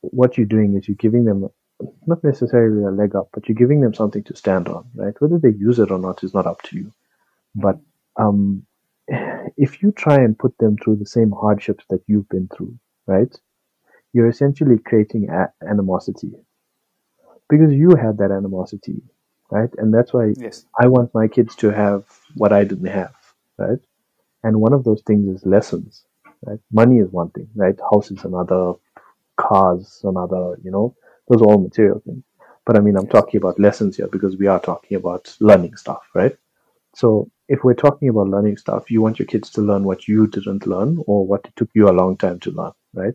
what 0.00 0.36
you're 0.36 0.46
doing 0.46 0.76
is 0.76 0.88
you're 0.88 0.96
giving 0.96 1.24
them 1.24 1.48
not 2.06 2.24
necessarily 2.24 2.84
a 2.84 2.90
leg 2.90 3.14
up, 3.14 3.28
but 3.32 3.48
you're 3.48 3.56
giving 3.56 3.80
them 3.80 3.94
something 3.94 4.24
to 4.24 4.36
stand 4.36 4.68
on, 4.68 4.86
right? 4.94 5.14
Whether 5.20 5.38
they 5.38 5.56
use 5.56 5.78
it 5.78 5.90
or 5.90 5.98
not 5.98 6.24
is 6.24 6.34
not 6.34 6.46
up 6.46 6.62
to 6.62 6.76
you. 6.76 6.92
But 7.54 7.78
um, 8.18 8.66
if 9.56 9.82
you 9.82 9.92
try 9.92 10.16
and 10.16 10.38
put 10.38 10.56
them 10.58 10.76
through 10.76 10.96
the 10.96 11.06
same 11.06 11.30
hardships 11.32 11.84
that 11.90 12.02
you've 12.06 12.28
been 12.28 12.48
through, 12.56 12.78
right, 13.06 13.34
you're 14.12 14.28
essentially 14.28 14.78
creating 14.78 15.28
a- 15.30 15.52
animosity 15.68 16.32
because 17.48 17.72
you 17.72 17.90
had 17.96 18.18
that 18.18 18.30
animosity, 18.30 19.02
right? 19.50 19.70
And 19.78 19.92
that's 19.92 20.12
why 20.12 20.34
yes. 20.36 20.64
I 20.80 20.86
want 20.86 21.14
my 21.14 21.28
kids 21.28 21.56
to 21.56 21.70
have 21.70 22.04
what 22.36 22.52
I 22.52 22.64
didn't 22.64 22.86
have, 22.88 23.14
right? 23.58 23.78
And 24.44 24.60
one 24.60 24.72
of 24.72 24.84
those 24.84 25.02
things 25.06 25.28
is 25.36 25.46
lessons, 25.46 26.04
right? 26.46 26.58
Money 26.72 26.98
is 26.98 27.10
one 27.10 27.30
thing, 27.30 27.48
right? 27.54 27.78
House 27.92 28.10
is 28.10 28.24
another, 28.24 28.74
cars 29.36 30.00
another, 30.04 30.58
you 30.62 30.70
know, 30.70 30.94
those 31.28 31.42
are 31.42 31.46
all 31.46 31.60
material 31.60 32.00
things. 32.04 32.24
But 32.66 32.76
I 32.76 32.80
mean, 32.80 32.96
I'm 32.96 33.08
talking 33.08 33.38
about 33.38 33.58
lessons 33.60 33.96
here 33.96 34.08
because 34.08 34.36
we 34.36 34.46
are 34.46 34.60
talking 34.60 34.96
about 34.96 35.34
learning 35.40 35.76
stuff, 35.76 36.02
right? 36.14 36.36
So 37.00 37.30
if 37.48 37.64
we're 37.64 37.82
talking 37.86 38.10
about 38.10 38.28
learning 38.28 38.58
stuff, 38.58 38.90
you 38.90 39.00
want 39.00 39.18
your 39.18 39.24
kids 39.26 39.48
to 39.52 39.62
learn 39.62 39.84
what 39.84 40.06
you 40.06 40.26
didn't 40.26 40.66
learn 40.66 41.02
or 41.06 41.26
what 41.26 41.40
it 41.46 41.56
took 41.56 41.70
you 41.74 41.88
a 41.88 41.98
long 42.02 42.18
time 42.18 42.38
to 42.40 42.50
learn, 42.50 42.72
right? 42.92 43.14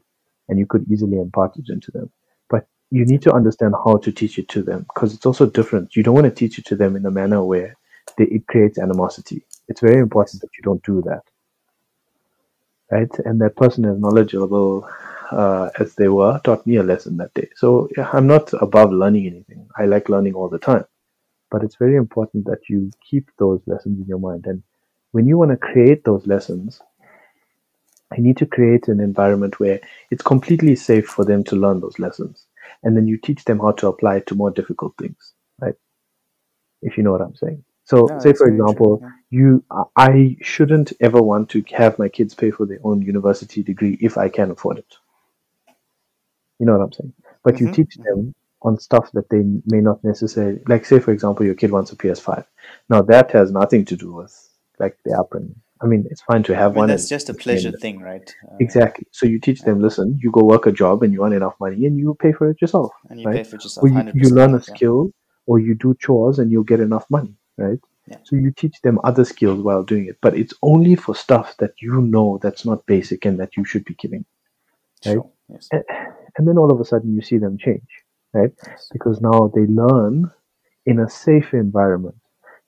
And 0.49 0.57
you 0.57 0.65
could 0.65 0.91
easily 0.91 1.19
impart 1.19 1.55
it 1.57 1.69
into 1.69 1.91
them. 1.91 2.11
But 2.49 2.65
you 2.89 3.05
need 3.05 3.21
to 3.21 3.31
understand 3.31 3.75
how 3.85 3.97
to 3.97 4.11
teach 4.11 4.39
it 4.39 4.49
to 4.49 4.63
them 4.63 4.87
because 4.91 5.13
it's 5.13 5.27
also 5.27 5.45
different. 5.45 5.95
You 5.95 6.01
don't 6.01 6.15
want 6.15 6.25
to 6.25 6.31
teach 6.31 6.57
it 6.57 6.65
to 6.65 6.75
them 6.75 6.95
in 6.95 7.05
a 7.05 7.11
manner 7.11 7.43
where 7.43 7.75
they, 8.17 8.23
it 8.25 8.47
creates 8.47 8.79
animosity. 8.79 9.45
It's 9.67 9.81
very 9.81 9.99
important 9.99 10.41
that 10.41 10.57
you 10.57 10.63
don't 10.63 10.83
do 10.83 11.03
that, 11.03 11.21
right? 12.91 13.11
And 13.25 13.39
that 13.41 13.55
person, 13.55 13.85
as 13.85 13.99
knowledgeable 13.99 14.89
uh, 15.31 15.69
as 15.79 15.95
they 15.95 16.07
were, 16.07 16.41
taught 16.43 16.65
me 16.65 16.77
a 16.77 16.83
lesson 16.83 17.17
that 17.17 17.35
day. 17.35 17.49
So 17.55 17.87
yeah, 17.95 18.09
I'm 18.13 18.27
not 18.27 18.51
above 18.61 18.91
learning 18.91 19.27
anything. 19.27 19.69
I 19.77 19.85
like 19.85 20.09
learning 20.09 20.33
all 20.33 20.49
the 20.49 20.59
time 20.59 20.85
but 21.55 21.63
it's 21.63 21.77
very 21.77 21.95
important 21.97 22.45
that 22.47 22.69
you 22.69 22.91
keep 23.09 23.31
those 23.39 23.61
lessons 23.67 24.01
in 24.01 24.07
your 24.07 24.19
mind. 24.19 24.45
And 24.47 24.63
when 25.13 25.27
you 25.27 25.37
want 25.39 25.51
to 25.51 25.57
create 25.57 26.03
those 26.03 26.27
lessons, 26.27 26.81
you 28.17 28.23
need 28.23 28.37
to 28.37 28.47
create 28.47 28.89
an 28.89 28.99
environment 28.99 29.59
where 29.59 29.79
it's 30.11 30.23
completely 30.23 30.75
safe 30.75 31.07
for 31.07 31.25
them 31.25 31.43
to 31.45 31.55
learn 31.55 31.81
those 31.81 31.99
lessons. 31.99 32.47
And 32.83 32.97
then 32.97 33.07
you 33.07 33.17
teach 33.17 33.45
them 33.45 33.59
how 33.59 33.73
to 33.73 33.87
apply 33.87 34.17
it 34.17 34.27
to 34.27 34.35
more 34.35 34.51
difficult 34.51 34.95
things, 34.99 35.33
right? 35.61 35.75
If 36.83 36.97
you 36.97 37.03
know 37.03 37.13
what 37.13 37.21
I'm 37.21 37.35
saying. 37.35 37.63
So, 37.85 38.13
No, 38.13 38.19
say 38.19 38.33
for 38.33 38.47
true, 38.47 38.49
example, 38.49 39.01
yeah. 39.01 39.11
you, 39.31 39.63
I 39.97 40.37
shouldn't 40.41 40.93
ever 41.01 41.21
want 41.21 41.49
to 41.51 41.63
have 41.73 41.99
my 41.99 42.09
kids 42.09 42.35
pay 42.35 42.51
for 42.51 42.65
their 42.67 42.79
own 42.83 43.01
university 43.01 43.63
degree 43.63 43.97
if 44.01 44.17
I 44.17 44.29
can 44.29 44.51
afford 44.51 44.79
it. 44.79 44.95
You 46.59 46.67
know 46.67 46.73
what 46.77 46.85
I'm 46.85 46.93
saying? 46.93 47.13
But 47.43 47.59
you 47.61 47.67
Mhm, 47.67 47.69
teach 47.69 47.97
them 48.05 48.33
on 48.65 48.79
stuff 48.79 49.11
that 49.13 49.29
they 49.29 49.43
may 49.65 49.81
not 49.81 50.03
necessarily 50.03 50.59
like. 50.67 50.85
Say 50.85 50.99
for 50.99 51.11
example, 51.11 51.45
your 51.45 51.55
kid 51.55 51.71
wants 51.71 51.91
a 51.91 51.95
PS5. 51.95 52.45
Now 52.89 53.01
that 53.03 53.31
has 53.31 53.51
nothing 53.51 53.85
to 53.85 53.95
do 53.95 54.13
with 54.13 54.33
like 54.79 54.97
the 55.05 55.13
upbringing. 55.17 55.55
I 55.81 55.87
mean, 55.87 56.05
it's 56.09 56.21
fine 56.21 56.41
to 56.43 56.55
I 56.55 56.59
have 56.59 56.71
mean, 56.71 56.79
one. 56.79 56.87
that's 56.87 57.09
just 57.09 57.29
a 57.29 57.33
pleasure 57.33 57.71
thing, 57.71 57.99
right? 57.99 58.33
Uh, 58.49 58.55
Exactly. 58.59 59.05
So 59.11 59.25
you 59.25 59.39
teach 59.39 59.61
them, 59.61 59.81
listen, 59.81 60.17
you 60.21 60.31
go 60.31 60.43
work 60.43 60.65
a 60.65 60.71
job 60.71 61.03
and 61.03 61.11
you 61.11 61.23
earn 61.25 61.33
enough 61.33 61.55
money 61.59 61.85
and 61.85 61.97
you 61.99 62.15
pay 62.19 62.31
for 62.31 62.49
it 62.49 62.61
yourself. 62.61 62.93
And 63.09 63.19
you 63.19 63.27
right? 63.27 63.35
pay 63.37 63.43
for 63.43 63.57
yourself. 63.57 63.83
Or 63.83 63.89
you, 63.89 64.11
you 64.15 64.29
learn 64.29 64.51
a 64.51 64.57
yeah. 64.57 64.73
skill 64.73 65.11
or 65.47 65.59
you 65.59 65.75
do 65.75 65.93
chores 65.99 66.39
and 66.39 66.49
you'll 66.49 66.63
get 66.63 66.79
enough 66.79 67.05
money, 67.09 67.35
right? 67.57 67.79
Yeah. 68.07 68.17
So 68.23 68.35
you 68.35 68.51
teach 68.51 68.79
them 68.81 68.99
other 69.03 69.25
skills 69.25 69.61
while 69.61 69.83
doing 69.83 70.05
it, 70.05 70.17
but 70.21 70.37
it's 70.37 70.53
only 70.61 70.95
for 70.95 71.13
stuff 71.13 71.57
that 71.57 71.73
you 71.81 72.01
know 72.01 72.39
that's 72.41 72.63
not 72.65 72.85
basic 72.85 73.25
and 73.25 73.39
that 73.39 73.57
you 73.57 73.65
should 73.65 73.83
be 73.83 73.95
giving. 73.95 74.25
right? 75.05 75.13
Sure. 75.13 75.29
Yes. 75.49 75.69
And 76.37 76.47
then 76.47 76.57
all 76.57 76.71
of 76.71 76.79
a 76.79 76.85
sudden 76.85 77.13
you 77.15 77.21
see 77.21 77.37
them 77.37 77.57
change, 77.57 77.87
right? 78.35 78.51
yes. 78.67 78.89
Because 78.91 79.21
now 79.21 79.51
they 79.55 79.65
learn 79.65 80.31
in 80.85 80.99
a 80.99 81.09
safe 81.09 81.53
environment. 81.53 82.15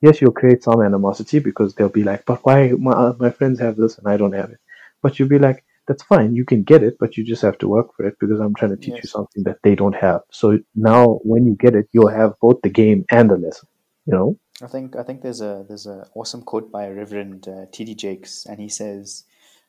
Yes, 0.01 0.21
you'll 0.21 0.31
create 0.31 0.63
some 0.63 0.81
animosity 0.81 1.39
because 1.39 1.73
they'll 1.73 1.89
be 1.89 2.03
like, 2.03 2.25
but 2.25 2.39
why 2.45 2.71
my, 2.71 3.13
my 3.19 3.31
friends 3.31 3.59
have 3.59 3.77
this 3.77 3.97
and 3.97 4.07
I 4.07 4.17
don't 4.17 4.33
have 4.33 4.51
it? 4.51 4.59
But 5.01 5.17
you'll 5.17 5.29
be 5.29 5.39
like, 5.39 5.63
that's 5.87 6.03
fine, 6.03 6.35
you 6.35 6.45
can 6.45 6.63
get 6.63 6.83
it, 6.83 6.97
but 6.99 7.15
you 7.15 7.23
just 7.23 7.41
have 7.41 7.57
to 7.59 7.67
work 7.67 7.95
for 7.95 8.05
it 8.05 8.15
because 8.19 8.39
I'm 8.39 8.53
trying 8.53 8.71
to 8.71 8.77
teach 8.77 9.01
you 9.01 9.09
something 9.09 9.43
that 9.43 9.57
they 9.63 9.73
don't 9.73 9.95
have. 9.95 10.21
So 10.31 10.59
now 10.75 11.19
when 11.23 11.45
you 11.45 11.55
get 11.55 11.75
it, 11.75 11.87
you'll 11.93 12.09
have 12.09 12.33
both 12.41 12.59
the 12.61 12.69
game 12.69 13.05
and 13.09 13.29
the 13.29 13.37
lesson, 13.37 13.69
you 14.05 14.13
know? 14.13 14.37
I 14.61 14.67
think 14.67 14.95
I 14.95 15.03
think 15.03 15.21
there's 15.21 15.41
a 15.41 15.65
there's 15.67 15.85
a 15.85 16.07
awesome 16.15 16.41
quote 16.41 16.71
by 16.71 16.89
Reverend 16.89 17.47
uh, 17.47 17.65
T.D. 17.71 17.93
Jakes, 17.93 18.45
and 18.47 18.59
he 18.59 18.69
says, 18.69 19.23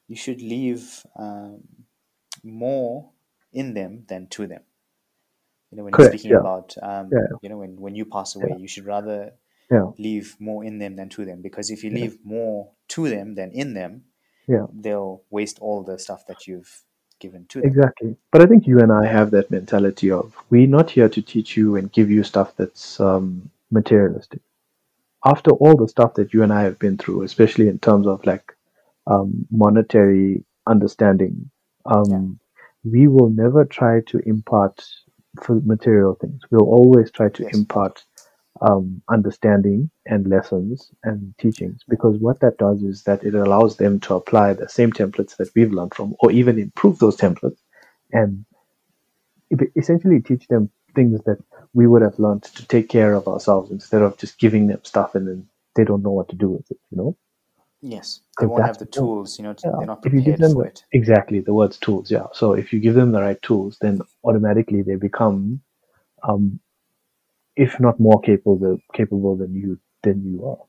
"You 0.07 0.17
should 0.17 0.41
leave 0.41 1.05
um, 1.15 1.61
more 2.43 3.11
in 3.53 3.75
them 3.75 4.05
than 4.09 4.29
to 4.29 4.47
them." 4.47 4.63
You 5.71 5.77
know, 5.79 5.85
when 5.85 5.93
Correct, 5.93 6.13
he's 6.13 6.23
speaking 6.23 6.35
yeah. 6.37 6.41
about, 6.41 6.75
um, 6.83 7.11
Yeah. 7.13 7.27
you 7.43 7.49
know, 7.49 7.59
when 7.59 7.81
when 7.81 7.95
you 7.95 8.05
pass 8.07 8.37
away, 8.37 8.55
you 8.59 8.69
should 8.69 8.87
rather 8.87 9.33
leave 9.99 10.35
more 10.41 10.65
in 10.65 10.79
them 10.79 10.97
than 10.97 11.09
to 11.11 11.25
them, 11.27 11.43
because 11.43 11.71
if 11.71 11.85
you 11.85 11.91
leave 11.91 12.19
more 12.25 12.71
to 12.89 13.09
them 13.09 13.35
than 13.35 13.51
in 13.53 13.75
them, 13.75 14.05
Yeah. 14.47 14.67
they'll 14.73 15.23
waste 15.31 15.59
all 15.61 15.83
the 15.83 15.99
stuff 15.99 16.27
that 16.27 16.47
you've 16.47 16.83
given 17.21 17.45
to 17.51 17.61
them. 17.61 17.69
Exactly. 17.69 18.17
But 18.33 18.41
I 18.43 18.47
think 18.47 18.67
you 18.67 18.79
and 18.81 18.91
I 18.91 19.05
have 19.07 19.31
that 19.33 19.51
mentality 19.51 20.11
of 20.11 20.35
we're 20.49 20.67
not 20.79 20.91
here 20.91 21.09
to 21.11 21.21
teach 21.21 21.57
you 21.57 21.77
and 21.77 21.93
give 21.93 22.11
you 22.11 22.23
stuff 22.23 22.55
that's 22.57 22.99
um, 22.99 23.51
materialistic. 23.71 24.41
After 25.27 25.51
all 25.51 25.77
the 25.77 25.89
stuff 25.89 26.15
that 26.15 26.33
you 26.33 26.43
and 26.45 26.53
I 26.53 26.63
have 26.63 26.79
been 26.79 26.97
through, 26.97 27.23
especially 27.25 27.69
in 27.69 27.79
terms 27.79 28.07
of 28.07 28.25
like 28.25 28.57
um, 29.07 29.47
monetary 29.51 30.45
understanding, 30.67 31.51
um, 31.85 32.39
we 32.85 33.07
will 33.09 33.29
never 33.29 33.65
try 33.67 34.01
to 34.07 34.19
impart 34.21 34.87
for 35.45 35.61
material 35.65 36.17
things. 36.21 36.43
We'll 36.51 36.63
always 36.69 37.11
try 37.11 37.29
to 37.31 37.43
Yes. 37.45 37.55
impart 37.55 38.05
um, 38.61 39.03
understanding 39.09 39.91
and 40.07 40.29
lessons 40.29 40.91
and 41.05 41.35
teachings 41.39 41.83
because 41.89 42.19
what 42.19 42.41
that 42.41 42.59
does 42.59 42.83
is 42.83 43.05
that 43.05 43.25
it 43.25 43.35
allows 43.35 43.77
them 43.77 44.01
to 44.01 44.15
apply 44.15 44.55
the 44.55 44.69
same 44.69 44.93
templates 44.93 45.37
that 45.37 45.51
we've 45.55 45.73
learned 45.73 45.95
from 45.95 46.17
or 46.21 46.33
even 46.33 46.59
improve 46.59 46.99
those 46.99 47.17
templates 47.17 47.59
and 48.13 48.45
essentially 49.77 50.21
teach 50.21 50.47
them 50.49 50.71
things 50.95 51.21
that 51.27 51.39
we 51.75 51.87
would 51.87 52.03
have 52.03 52.19
learned 52.19 52.43
to 52.43 52.67
take 52.67 52.89
care 52.89 53.15
of 53.15 53.29
ourselves 53.29 53.71
instead 53.71 54.03
of 54.03 54.17
just 54.19 54.39
giving 54.39 54.67
them 54.67 54.81
stuff 54.85 55.15
and 55.15 55.29
then 55.29 55.49
they 55.77 55.85
don't 55.85 56.03
know 56.03 56.11
what 56.11 56.29
to 56.29 56.37
do 56.37 56.49
with 56.49 56.71
it 56.71 56.79
you 56.91 56.99
know 56.99 57.17
Yes, 57.81 58.21
they 58.39 58.45
If 58.45 58.51
won't 58.51 58.65
have 58.67 58.79
the 58.79 58.87
tools. 58.87 59.39
You 59.39 59.45
know, 59.45 59.55
Yeah. 59.65 59.71
they're 59.79 59.87
not 59.87 60.05
if 60.05 60.13
you 60.13 60.21
give 60.21 60.37
prepared 60.37 60.41
them 60.41 60.53
for 60.55 60.67
it. 60.67 60.85
exactly 60.93 61.41
the 61.41 61.55
words 61.55 61.79
tools 61.79 62.11
yeah 62.11 62.27
so 62.33 62.53
if 62.55 62.73
you 62.73 62.81
give 62.81 62.95
them 62.95 63.13
the 63.13 63.21
right 63.21 63.41
tools 63.43 63.79
then 63.81 64.01
automatically 64.25 64.83
they 64.83 64.97
become 64.97 65.61
um, 66.29 66.59
if 67.57 67.79
not 67.81 67.99
more 68.01 68.21
capable 68.21 68.79
capable 68.95 69.37
than 69.37 69.55
you 69.55 69.79
than 70.03 70.25
you 70.25 70.45
are 70.49 70.63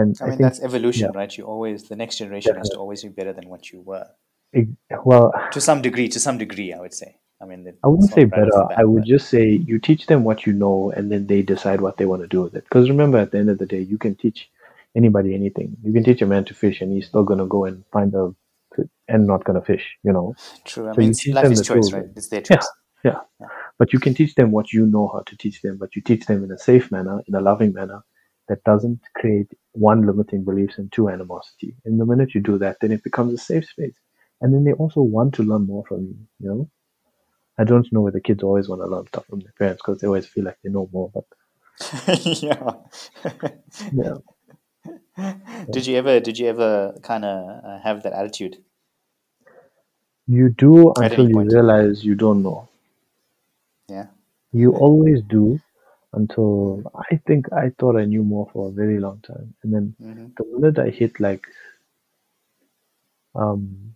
and 0.00 0.16
I 0.20 0.24
i, 0.24 0.28
mean, 0.28 0.38
think 0.38 0.42
that's 0.46 0.60
evolution, 0.62 1.12
right? 1.12 1.36
You 1.38 1.44
always 1.44 1.84
the 1.84 1.96
next 1.96 2.18
generation 2.18 2.56
has 2.56 2.68
to 2.70 2.78
always 2.78 3.02
be 3.04 3.10
better 3.10 3.32
than 3.32 3.48
what 3.48 3.70
you 3.72 3.80
were. 3.80 4.08
it, 4.52 4.68
well 5.04 5.32
To 5.52 5.60
some 5.60 5.82
degree, 5.82 6.08
to 6.08 6.18
some 6.20 6.36
degree, 6.38 6.72
I 6.72 6.80
would 6.80 6.94
say. 6.94 7.16
I 7.40 7.46
mean, 7.46 7.60
I 7.84 7.88
wouldn't 7.88 8.10
say 8.10 8.24
not 8.24 8.36
right 8.38 8.48
off 8.48 8.50
better. 8.50 8.68
bat, 8.70 8.78
I 8.78 8.84
would 8.84 9.02
but- 9.02 9.08
just 9.14 9.28
say 9.28 9.44
you 9.70 9.78
teach 9.78 10.06
them 10.06 10.24
what 10.24 10.46
you 10.46 10.52
know, 10.52 10.90
and 10.96 11.10
then 11.12 11.26
they 11.28 11.42
decide 11.42 11.80
what 11.80 11.96
they 11.96 12.06
want 12.06 12.22
to 12.22 12.28
do 12.28 12.42
with 12.42 12.54
it. 12.56 12.64
Because 12.64 12.88
remember, 12.88 13.18
at 13.18 13.30
the 13.32 13.38
end 13.38 13.50
of 13.50 13.58
the 13.58 13.66
day, 13.66 13.80
you 13.82 13.98
can 13.98 14.14
teach 14.16 14.48
anybody 14.96 15.34
anything. 15.34 15.76
You 15.84 15.92
can 15.92 16.04
teach 16.04 16.22
a 16.22 16.26
man 16.26 16.44
to 16.46 16.54
fish, 16.54 16.80
and 16.82 16.92
he's 16.92 17.08
still 17.08 17.24
gonna 17.24 17.46
go 17.46 17.64
and 17.66 17.84
find 17.92 18.14
a 18.14 18.32
and 19.08 19.26
not 19.26 19.44
gonna 19.44 19.62
fish. 19.62 19.86
You 20.04 20.12
know. 20.12 20.36
True. 20.64 20.88
I 20.88 20.94
So 20.94 21.02
mean, 21.02 21.10
it's, 21.10 21.26
life 21.28 21.50
is 21.52 21.62
choice, 21.62 21.92
tools. 21.92 21.92
right? 21.92 22.06
It's 22.16 22.28
their 22.28 22.42
Yeah. 22.50 22.56
choice. 22.56 22.70
Yeah. 23.04 23.20
But 23.78 23.92
you 23.92 24.00
can 24.00 24.14
teach 24.14 24.34
them 24.36 24.52
what 24.52 24.72
you 24.72 24.86
know 24.86 25.08
how 25.12 25.22
to 25.26 25.36
teach 25.38 25.62
them, 25.62 25.78
but 25.78 25.96
you 25.96 26.02
teach 26.02 26.26
them 26.26 26.44
in 26.44 26.52
a 26.52 26.58
safe 26.58 26.92
manner, 26.92 27.22
in 27.28 27.36
a 27.36 27.40
loving 27.42 27.72
manner 27.74 28.02
that 28.48 28.64
doesn't 28.64 29.00
create 29.16 29.50
one 29.72 30.06
limiting 30.06 30.44
beliefs 30.44 30.78
and 30.78 30.92
two 30.92 31.10
animosity. 31.10 31.76
And 31.84 32.00
the 32.00 32.06
minute 32.06 32.34
you 32.34 32.42
do 32.42 32.58
that, 32.58 32.78
then 32.80 32.92
it 32.92 33.04
becomes 33.04 33.34
a 33.34 33.38
safe 33.38 33.66
space. 33.68 33.96
And 34.40 34.54
then 34.54 34.64
they 34.64 34.72
also 34.74 35.02
want 35.02 35.34
to 35.36 35.44
learn 35.44 35.66
more 35.66 35.84
from 35.86 36.02
you, 36.06 36.16
you 36.40 36.48
know? 36.48 36.70
I 37.58 37.64
don't 37.64 37.90
know 37.92 38.02
whether 38.02 38.20
kids 38.20 38.42
always 38.42 38.68
want 38.68 38.82
to 38.82 38.88
learn 38.88 39.06
stuff 39.08 39.26
from 39.26 39.40
their 39.40 39.52
parents 39.58 39.82
because 39.84 40.00
they 40.00 40.08
always 40.08 40.26
feel 40.26 40.44
like 40.44 40.58
they 40.64 40.70
know 40.70 40.88
more, 40.92 41.10
but 41.14 41.24
yeah. 42.24 42.72
yeah. 43.92 44.16
Did 45.70 45.86
you 45.86 45.96
ever 45.96 46.20
did 46.20 46.38
you 46.38 46.48
ever 46.48 46.98
kind 47.02 47.24
of 47.24 47.64
uh, 47.64 47.78
have 47.80 48.02
that 48.02 48.12
attitude? 48.12 48.58
You 50.26 50.48
do 50.48 50.92
At 51.00 51.12
until 51.12 51.28
you 51.28 51.40
realize 51.40 52.04
you 52.04 52.14
don't 52.14 52.42
know. 52.42 52.68
Yeah. 53.88 54.06
You 54.52 54.72
always 54.72 55.22
do 55.22 55.60
until 56.12 56.90
I 57.10 57.16
think 57.26 57.52
I 57.52 57.70
thought 57.70 57.96
I 57.96 58.04
knew 58.04 58.22
more 58.22 58.48
for 58.52 58.68
a 58.68 58.72
very 58.72 58.98
long 58.98 59.20
time. 59.20 59.54
And 59.62 59.72
then 59.72 59.94
hmm 59.98 60.26
the 60.36 60.44
minute 60.46 60.78
I 60.78 60.90
hit 60.90 61.20
like 61.20 61.46
um 63.34 63.94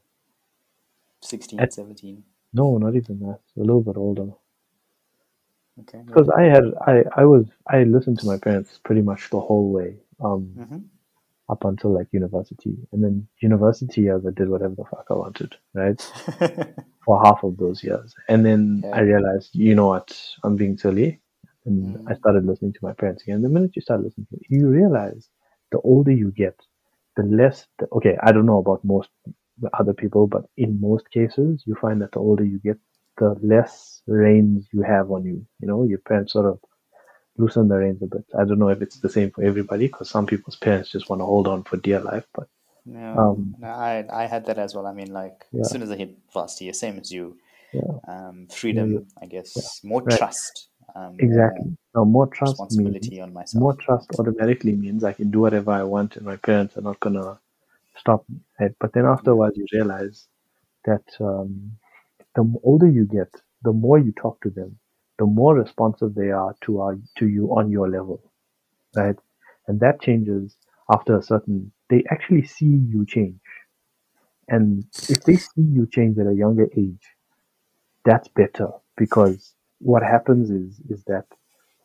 16, 1.22 1.58
At- 1.60 1.72
17. 1.72 2.24
no, 2.52 2.78
not 2.78 2.94
even 2.94 3.20
that, 3.20 3.40
a 3.56 3.60
little 3.60 3.82
bit 3.82 3.96
older. 3.96 4.32
Okay. 5.80 6.02
Because 6.06 6.28
I 6.30 6.42
had 6.42 6.64
I, 6.86 7.04
I 7.16 7.24
was 7.24 7.46
I 7.66 7.84
listened 7.84 8.18
to 8.20 8.26
my 8.26 8.36
parents 8.38 8.78
pretty 8.84 9.02
much 9.02 9.30
the 9.30 9.40
whole 9.40 9.70
way. 9.70 9.96
Um 10.20 10.42
hmm 10.56 10.78
up 11.48 11.64
until 11.64 11.94
like 11.94 12.08
university. 12.12 12.76
And 12.92 13.02
then 13.04 13.28
university 13.40 14.10
I 14.10 14.16
did 14.34 14.48
whatever 14.48 14.74
the 14.76 14.84
fuck 14.84 15.06
I 15.10 15.14
wanted, 15.14 15.56
right? 15.74 16.00
For 17.04 17.20
half 17.24 17.42
of 17.44 17.56
those 17.56 17.82
years. 17.82 18.14
And 18.28 18.44
then 18.44 18.84
Yeah. 18.84 18.92
I 18.92 19.00
realized, 19.00 19.50
you 19.54 19.74
know 19.74 19.88
what, 19.88 20.16
I'm 20.44 20.56
being 20.56 20.76
silly. 20.76 21.20
And 21.64 21.96
I 22.06 22.14
Mm. 22.14 22.16
started 22.16 22.44
listening 22.46 22.72
to 22.74 22.78
my 22.82 22.92
parents 22.92 23.22
again. 23.22 23.42
The 23.42 23.48
minute 23.48 23.76
you 23.76 23.82
start 23.82 24.02
listening 24.02 24.26
to 24.30 24.38
you 24.48 24.68
realize 24.68 25.28
the 25.72 25.80
older 25.80 26.12
you 26.12 26.30
get, 26.32 26.58
the 27.16 27.22
less 27.24 27.66
the, 27.78 27.88
okay, 27.92 28.16
I 28.22 28.32
don't 28.32 28.46
know 28.46 28.58
about 28.58 28.84
most 28.84 29.10
other 29.78 29.94
people, 29.94 30.26
but 30.26 30.44
in 30.56 30.80
most 30.80 31.10
cases 31.10 31.62
you 31.66 31.74
find 31.80 32.00
that 32.02 32.12
the 32.12 32.18
older 32.20 32.44
you 32.44 32.58
get, 32.58 32.78
the 33.18 33.36
less 33.42 34.02
reins 34.06 34.68
you 34.72 34.82
have 34.82 35.10
on 35.10 35.24
you. 35.24 35.46
You 35.60 35.68
know, 35.68 35.84
your 35.84 35.98
parents 35.98 36.32
sort 36.32 36.46
of 36.46 36.60
loosen 37.38 37.68
the 37.68 37.76
reins 37.76 38.02
a 38.02 38.06
bit. 38.06 38.24
I 38.38 38.44
don't 38.44 38.58
know 38.58 38.68
if 38.68 38.82
it's 38.82 38.98
the 38.98 39.08
same 39.08 39.30
for 39.30 39.44
everybody 39.44 39.86
because 39.86 40.10
some 40.10 40.26
people's 40.26 40.56
parents 40.56 40.90
just 40.90 41.08
want 41.08 41.20
to 41.20 41.26
hold 41.26 41.46
on 41.48 41.64
for 41.64 41.76
dear 41.78 42.00
life, 42.00 42.26
but 42.34 42.48
No, 42.86 43.20
Um, 43.20 43.54
no, 43.58 43.68
I 43.68 44.04
I 44.10 44.26
had 44.26 44.46
that 44.46 44.58
as 44.58 44.74
well. 44.74 44.86
I 44.86 44.92
mean, 44.92 45.12
like 45.12 45.46
Yeah. 45.52 45.60
as 45.62 45.70
soon 45.70 45.82
as 45.82 45.90
I 45.90 45.96
hit 45.96 46.16
year, 46.60 46.72
same 46.72 46.98
as 46.98 47.12
you, 47.12 47.36
yeah, 47.72 47.98
um, 48.08 48.46
freedom, 48.48 49.06
I 49.22 49.26
guess, 49.26 49.80
more 49.84 50.02
Right. 50.02 50.18
trust, 50.18 50.68
um, 50.94 51.14
exactly. 51.18 51.76
Now, 51.94 52.04
more 52.04 52.26
trust 52.26 52.70
means 52.70 52.90
responsibility 52.94 53.20
on 53.20 53.32
myself. 53.32 53.62
more 53.62 53.74
trust 53.76 54.10
automatically 54.18 54.74
means 54.76 55.04
I 55.04 55.12
can 55.12 55.30
do 55.30 55.40
whatever 55.40 55.70
I 55.72 55.82
want 55.82 56.16
and 56.16 56.26
my 56.26 56.36
parents 56.36 56.76
are 56.76 56.82
not 56.82 57.00
gonna 57.00 57.38
stop 57.96 58.24
me. 58.28 58.40
Right? 58.60 58.74
But 58.80 58.92
then 58.92 59.06
afterwards 59.06 59.56
you 59.56 59.66
realize 59.72 60.26
that 60.84 61.04
um, 61.20 61.72
the 62.36 62.44
older 62.62 62.88
you 62.88 63.04
get, 63.06 63.30
the 63.62 63.72
more 63.72 63.98
you 63.98 64.12
talk 64.12 64.40
to 64.42 64.50
them, 64.50 64.78
the 65.18 65.26
more 65.26 65.54
responsive 65.56 66.14
they 66.14 66.30
are 66.30 66.54
to 66.62 66.80
our, 66.80 66.98
to 67.18 67.28
you 67.28 67.48
on 67.56 67.70
your 67.70 67.90
level, 67.90 68.22
right? 68.96 69.16
And 69.68 69.80
that 69.80 70.00
changes 70.02 70.56
after 70.90 71.18
a 71.18 71.22
certain. 71.22 71.72
They 71.90 72.04
actually 72.10 72.46
see 72.46 72.66
you 72.66 73.06
change, 73.06 73.40
and 74.48 74.84
if 75.08 75.24
they 75.24 75.36
see 75.36 75.62
you 75.62 75.86
change 75.90 76.18
at 76.18 76.26
a 76.26 76.34
younger 76.34 76.68
age, 76.76 77.06
that's 78.04 78.28
better 78.28 78.68
because 78.96 79.54
what 79.80 80.02
happens 80.02 80.50
is 80.50 80.80
is 80.90 81.04
that 81.06 81.26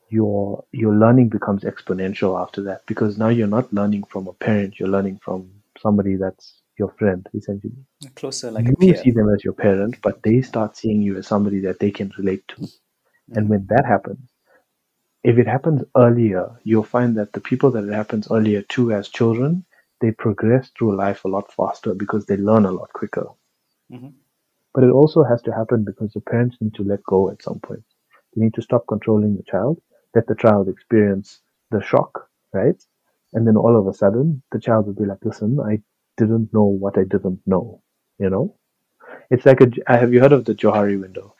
your 0.09 0.63
your 0.71 0.93
learning 0.95 1.29
becomes 1.29 1.63
exponential 1.63 2.41
after 2.41 2.63
that 2.63 2.85
because 2.87 3.17
now 3.17 3.29
you're 3.29 3.47
not 3.47 3.71
learning 3.73 4.03
from 4.05 4.27
a 4.27 4.33
parent 4.33 4.79
you're 4.79 4.89
learning 4.89 5.19
from 5.23 5.49
somebody 5.81 6.15
that's 6.15 6.61
your 6.79 6.91
friend 6.99 7.27
essentially 7.35 7.73
Closer, 8.15 8.51
like 8.51 8.67
a 8.69 8.73
you 8.79 8.95
see 8.97 9.11
them 9.11 9.29
as 9.33 9.43
your 9.43 9.53
parent 9.53 9.97
but 10.01 10.23
they 10.23 10.41
start 10.41 10.77
seeing 10.77 11.01
you 11.01 11.17
as 11.17 11.27
somebody 11.27 11.59
that 11.61 11.79
they 11.79 11.91
can 11.91 12.11
relate 12.17 12.47
to 12.49 12.67
and 13.31 13.49
when 13.49 13.65
that 13.67 13.85
happens 13.85 14.19
if 15.23 15.37
it 15.37 15.47
happens 15.47 15.83
earlier 15.97 16.59
you'll 16.63 16.83
find 16.83 17.17
that 17.17 17.33
the 17.33 17.41
people 17.41 17.71
that 17.71 17.83
it 17.85 17.93
happens 17.93 18.27
earlier 18.31 18.61
to 18.63 18.91
as 18.91 19.09
children 19.09 19.65
they 20.01 20.11
progress 20.11 20.69
through 20.77 20.95
life 20.95 21.23
a 21.25 21.27
lot 21.29 21.51
faster 21.53 21.93
because 21.93 22.25
they 22.25 22.37
learn 22.37 22.65
a 22.65 22.71
lot 22.71 22.91
quicker. 22.93 23.27
Mhm. 23.91 24.13
but 24.73 24.83
it 24.83 24.91
also 24.91 25.23
has 25.23 25.41
to 25.43 25.53
happen 25.53 25.83
because 25.83 26.13
the 26.13 26.21
parents 26.21 26.57
need 26.61 26.73
to 26.75 26.83
let 26.83 27.03
go 27.03 27.29
at 27.31 27.41
some 27.43 27.59
point. 27.59 27.83
They 28.35 28.41
need 28.43 28.53
to 28.55 28.61
stop 28.61 28.85
controlling 28.87 29.35
the 29.37 29.43
child 29.43 29.81
let 30.15 30.27
the 30.27 30.35
child 30.35 30.69
experience 30.69 31.41
the 31.71 31.81
shock 31.81 32.29
right? 32.53 32.81
And 33.33 33.47
then 33.47 33.57
all 33.57 33.75
of 33.79 33.87
a 33.87 33.93
sudden 33.93 34.43
the 34.51 34.59
child 34.59 34.87
will 34.87 34.93
be 35.01 35.05
like 35.05 35.23
listen 35.25 35.59
i 35.71 35.81
didn't 36.17 36.53
know 36.53 36.65
what 36.83 36.97
i 36.97 37.03
didn't 37.03 37.41
know 37.47 37.81
you 38.19 38.29
know? 38.29 38.55
It's 39.31 39.45
like 39.45 39.61
a 39.61 39.67
have 39.87 40.13
you 40.13 40.21
heard 40.21 40.33
of 40.33 40.45
the 40.45 40.55
johari 40.55 40.99
window? 40.99 41.35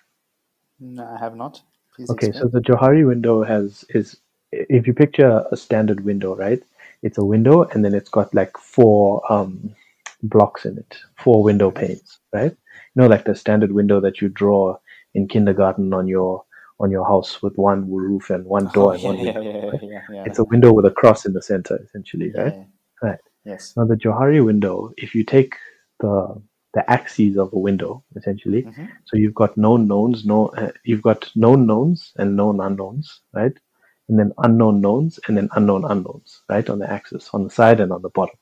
No, 0.79 1.05
I 1.05 1.17
have 1.19 1.35
not. 1.35 1.63
Please 1.95 2.09
Okay, 2.11 2.31
so 2.31 2.47
the 2.47 2.59
Johari 2.59 3.05
window 3.07 3.43
has 3.43 3.85
is 3.89 4.17
if 4.51 4.87
you 4.87 4.93
picture 4.93 5.45
a 5.51 5.57
standard 5.57 6.03
window, 6.05 6.35
right? 6.35 6.61
It's 7.01 7.17
a 7.17 7.25
window 7.25 7.63
and 7.63 7.83
then 7.83 7.93
it's 7.93 8.09
got 8.09 8.33
like 8.33 8.57
four 8.57 9.21
um 9.31 9.75
blocks 10.23 10.65
in 10.65 10.77
it, 10.77 10.97
four 11.17 11.43
window 11.43 11.71
panes, 11.71 12.19
right? 12.33 12.51
You 12.51 12.95
know, 13.01 13.07
like 13.07 13.25
the 13.25 13.35
standard 13.35 13.71
window 13.71 13.99
that 14.01 14.21
you 14.21 14.29
draw 14.29 14.77
in 15.13 15.27
kindergarten 15.27 15.93
on 15.93 16.07
your 16.07 16.43
on 16.79 16.91
your 16.91 17.05
house 17.05 17.41
with 17.41 17.55
one 17.57 17.89
roof 17.91 18.29
and 18.29 18.45
one 18.45 18.67
door 18.73 18.91
Oh, 18.91 18.93
and 18.93 19.03
yeah, 19.03 19.07
one 19.09 19.17
window. 19.19 19.41
yeah, 19.41 19.57
right? 19.71 19.81
yeah, 19.83 20.01
yeah, 20.11 20.23
It's 20.25 20.39
a 20.39 20.43
window 20.45 20.73
with 20.73 20.85
a 20.85 20.91
cross 20.91 21.25
in 21.25 21.33
the 21.33 21.41
center, 21.41 21.77
essentially, 21.83 22.31
right? 22.35 22.53
Right. 23.01 23.19
Yes. 23.45 23.73
Now 23.77 23.85
the 23.85 23.95
Johari 23.95 24.43
window, 24.43 24.91
if 24.97 25.13
you 25.13 25.23
take 25.23 25.55
the 25.99 26.41
the 26.73 26.89
axes 26.91 27.37
of 27.37 27.53
a 27.53 27.59
window, 27.59 28.03
essentially, 28.15 28.63
Mhm. 28.63 28.89
so 29.05 29.17
you've 29.17 29.35
got 29.35 29.57
known 29.57 29.87
knowns, 29.87 30.25
no, 30.25 30.47
uh, 30.47 30.71
you've 30.83 31.03
got 31.03 31.29
known 31.35 31.67
knowns 31.67 32.13
and 32.17 32.35
known 32.35 32.59
unknowns, 32.59 33.21
right? 33.33 33.53
And 34.09 34.19
then 34.19 34.33
unknown 34.39 34.81
knowns 34.81 35.19
and 35.27 35.37
then 35.37 35.49
unknown 35.55 35.85
unknowns, 35.85 36.41
right? 36.49 36.67
On 36.69 36.79
the 36.79 36.89
axis, 36.91 37.29
on 37.33 37.43
the 37.43 37.49
side 37.49 37.79
and 37.79 37.91
on 37.91 38.01
the 38.01 38.09
bottom. 38.09 38.35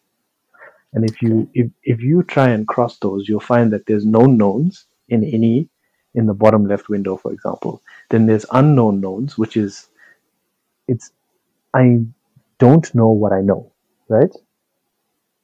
And 0.93 1.09
if 1.09 1.21
you 1.21 1.49
if, 1.53 1.71
if 1.83 2.01
you 2.01 2.23
try 2.23 2.49
and 2.49 2.67
cross 2.67 2.97
those, 2.99 3.27
you'll 3.29 3.39
find 3.39 3.71
that 3.73 3.85
there's 3.85 4.05
known 4.05 4.37
knowns 4.37 4.85
in 5.09 5.23
any 5.23 5.69
in 6.15 6.25
the 6.25 6.33
bottom 6.33 6.65
left 6.67 6.89
window, 6.89 7.15
for 7.17 7.31
example. 7.31 7.81
Then 8.09 8.25
there's 8.25 8.45
unknown 8.51 8.99
knowns, 9.01 9.37
which 9.37 9.55
is 9.57 9.87
it's 10.87 11.11
I 11.73 11.99
don't 12.59 12.93
know 12.95 13.09
what 13.11 13.33
I 13.33 13.41
know, 13.41 13.71
right? 14.09 14.35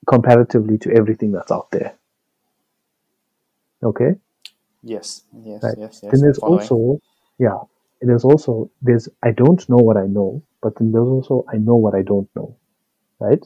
Comparatively 0.08 0.78
to 0.80 0.92
everything 0.94 1.32
that's 1.32 1.52
out 1.52 1.72
there. 1.72 1.96
Okay? 3.84 4.16
Yes. 4.84 5.24
Yes. 5.44 5.64
Right. 5.64 5.76
Yes. 5.78 6.00
Yes. 6.04 6.12
then 6.12 6.22
there's 6.22 6.40
also 6.40 7.00
yeah 7.40 7.58
there's 8.02 8.24
also 8.24 8.70
there's 8.82 9.10
i 9.24 9.32
don't 9.32 9.68
know 9.70 9.78
what 9.78 9.98
i 9.98 10.06
know 10.06 10.42
but 10.62 10.76
then 10.78 10.92
there's 10.92 11.08
also 11.08 11.44
i 11.54 11.58
know 11.58 11.76
what 11.76 11.96
i 11.96 12.02
don't 12.04 12.30
know 12.36 12.56
right 13.20 13.44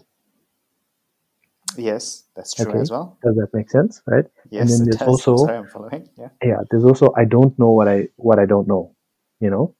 Yes, 1.78 2.26
that's 2.36 2.54
true 2.54 2.68
Okay. 2.70 2.80
as 2.80 2.92
well. 2.92 3.18
does 3.24 3.36
that 3.38 3.48
make 3.54 3.70
sense 3.72 4.02
right 4.06 4.26
Yes, 4.50 4.78
then 4.78 4.88
it 4.90 4.98
there's 5.00 5.08
also- 5.08 5.38
Sorry, 5.38 5.58
I'm 5.58 5.68
following. 5.68 6.10
Yeah. 6.18 6.30
yeah 6.44 6.58
there's 6.70 6.84
also 6.84 7.14
i 7.16 7.24
don't 7.24 7.58
know 7.58 7.72
what 7.72 7.88
i 7.88 8.10
what 8.18 8.40
i 8.40 8.46
don't 8.46 8.68
know 8.68 8.94
you 9.40 9.50
know 9.50 9.74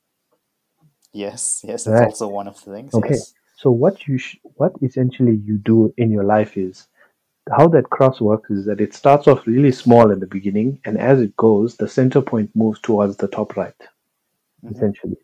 Yes. 1.14 1.62
Yes, 1.68 1.84
that's 1.84 2.00
Right. 2.00 2.08
also 2.08 2.30
one 2.30 2.48
of 2.48 2.56
the 2.64 2.72
things. 2.72 2.94
Okay. 2.94 3.16
Yes. 3.16 3.34
so 3.58 3.70
what 3.70 4.08
you 4.08 4.18
sh- 4.18 4.38
what 4.56 4.72
essentially 4.82 5.36
you 5.36 5.58
do 5.58 5.94
in 5.98 6.10
your 6.10 6.24
life 6.24 6.56
is 6.58 6.88
how 7.50 7.68
that 7.68 7.90
cross 7.90 8.22
works 8.22 8.50
is 8.52 8.66
that 8.66 8.80
it 8.80 8.94
starts 8.94 9.28
off 9.28 9.48
really 9.48 9.72
small 9.72 10.12
in 10.12 10.20
the 10.20 10.28
beginning 10.28 10.80
and 10.86 10.98
as 10.98 11.20
it 11.22 11.36
goes 11.38 11.76
the 11.78 11.88
center 11.88 12.22
point 12.22 12.50
moves 12.56 12.80
towards 12.80 13.18
the 13.18 13.28
top 13.28 13.56
right 13.58 13.76
Mhm. 14.64 14.76
essentially 14.76 15.18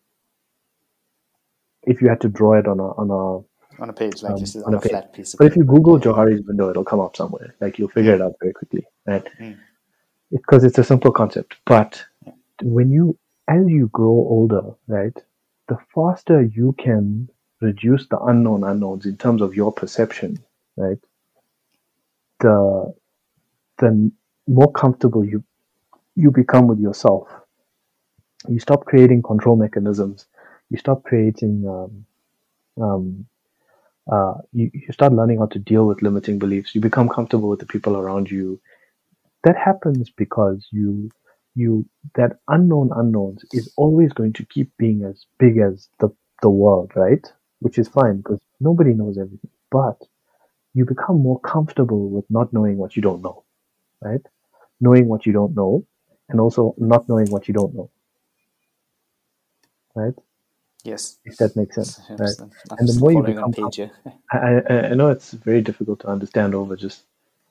if 1.84 2.02
you 2.02 2.10
had 2.10 2.22
to 2.22 2.30
draw 2.30 2.54
it 2.58 2.68
on 2.68 2.80
a 2.80 2.90
on 3.04 3.10
a 3.12 3.82
On 3.84 3.90
a 3.90 3.94
page 3.94 4.24
like 4.24 4.34
Um, 4.34 4.40
this 4.40 4.56
is 4.56 4.64
on 4.64 4.74
on 4.74 4.80
a 4.80 4.82
page. 4.82 4.92
flat 4.92 5.14
piece 5.14 5.34
of 5.34 5.38
But 5.38 5.48
if 5.48 5.56
you. 5.56 5.64
Google 5.64 6.00
Johari's 6.00 6.44
window, 6.48 6.70
it'll 6.72 6.84
come 6.84 7.00
up 7.00 7.16
somewhere. 7.16 7.54
Like 7.62 7.78
you'll 7.78 7.90
figure 7.98 8.16
it 8.16 8.22
out 8.22 8.34
very 8.42 8.52
quickly, 8.54 8.84
right? 9.06 9.24
Mm. 9.40 9.56
Because 10.32 10.64
it's 10.64 10.80
a 10.80 10.84
simple 10.84 11.12
concept. 11.12 11.58
But 11.66 12.04
when 12.64 12.90
you, 12.92 13.06
as 13.48 13.68
you 13.68 13.88
grow 13.90 14.16
older, 14.36 14.64
right, 14.88 15.16
the 15.68 15.78
faster 15.94 16.42
you 16.42 16.74
can 16.80 17.30
reduce 17.62 18.08
the 18.08 18.20
unknown 18.32 18.64
unknowns 18.64 19.06
in 19.06 19.16
terms 19.18 19.44
of 19.44 19.54
your 19.56 19.72
perception, 19.72 20.40
right, 20.76 20.98
the 22.40 22.94
the 23.80 24.12
more 24.48 24.72
comfortable 24.74 25.26
you 25.26 25.44
you 26.16 26.32
become 26.32 26.68
with 26.68 26.80
yourself. 26.80 27.30
You 28.48 28.60
stop 28.60 28.86
creating 28.86 29.22
control 29.24 29.56
mechanisms. 29.56 30.28
You 30.70 30.78
stop 30.78 31.04
creating 31.04 31.66
um, 31.68 32.06
um, 32.84 33.26
uh, 34.12 34.36
you, 34.54 34.72
you 34.74 34.92
start 34.94 35.14
learning 35.14 35.40
how 35.40 35.48
to 35.48 35.60
deal 35.60 35.86
with 35.88 36.02
limiting 36.02 36.40
beliefs. 36.40 36.76
You 36.76 36.82
become 36.82 37.10
comfortable 37.10 37.50
with 37.50 37.60
the 37.60 37.66
people 37.68 37.98
around 37.98 38.30
you. 38.32 38.62
That 39.44 39.58
happens 39.58 40.10
because 40.12 40.68
you 40.72 41.10
you 41.56 41.88
that 42.16 42.40
unknown 42.50 42.92
unknowns 42.96 43.46
is 43.54 43.74
always 43.78 44.14
going 44.14 44.34
to 44.34 44.46
keep 44.46 44.72
being 44.78 45.04
as 45.04 45.26
big 45.40 45.58
as 45.60 45.90
the 46.00 46.10
the 46.42 46.50
world, 46.50 46.92
right? 46.96 47.26
Which 47.60 47.80
is 47.80 47.88
fine 47.88 48.18
because 48.18 48.40
nobody 48.60 48.94
knows 48.94 49.18
everything. 49.18 49.52
But 49.72 49.98
you 50.78 50.86
become 50.86 51.18
more 51.28 51.40
comfortable 51.40 52.04
with 52.16 52.26
not 52.30 52.54
knowing 52.54 52.78
what 52.78 52.96
you 52.96 53.02
don't 53.02 53.22
know, 53.24 53.44
right? 54.02 54.22
Knowing 54.80 55.08
what 55.08 55.26
you 55.26 55.34
don't 55.34 55.56
know, 55.56 55.86
and 56.30 56.40
also 56.40 56.76
not 56.78 57.10
knowing 57.10 57.28
what 57.32 57.48
you 57.48 57.54
don't 57.60 57.74
know, 57.74 57.90
right? 59.96 60.14
Yes. 60.84 61.18
If 61.26 61.38
that 61.38 61.56
makes 61.56 61.76
sense, 61.76 62.00
right? 62.10 62.38
And 62.78 62.88
the 62.88 62.98
more 63.00 63.12
you 63.12 63.24
become 63.24 63.52
page, 63.52 63.80
yeah. 63.80 63.90
I, 64.32 64.62
I, 64.70 64.76
I 64.90 64.94
know 64.94 65.10
it's 65.10 65.32
very 65.32 65.62
difficult 65.62 66.00
to 66.02 66.08
understand 66.08 66.54
over 66.54 66.76
just 66.76 67.04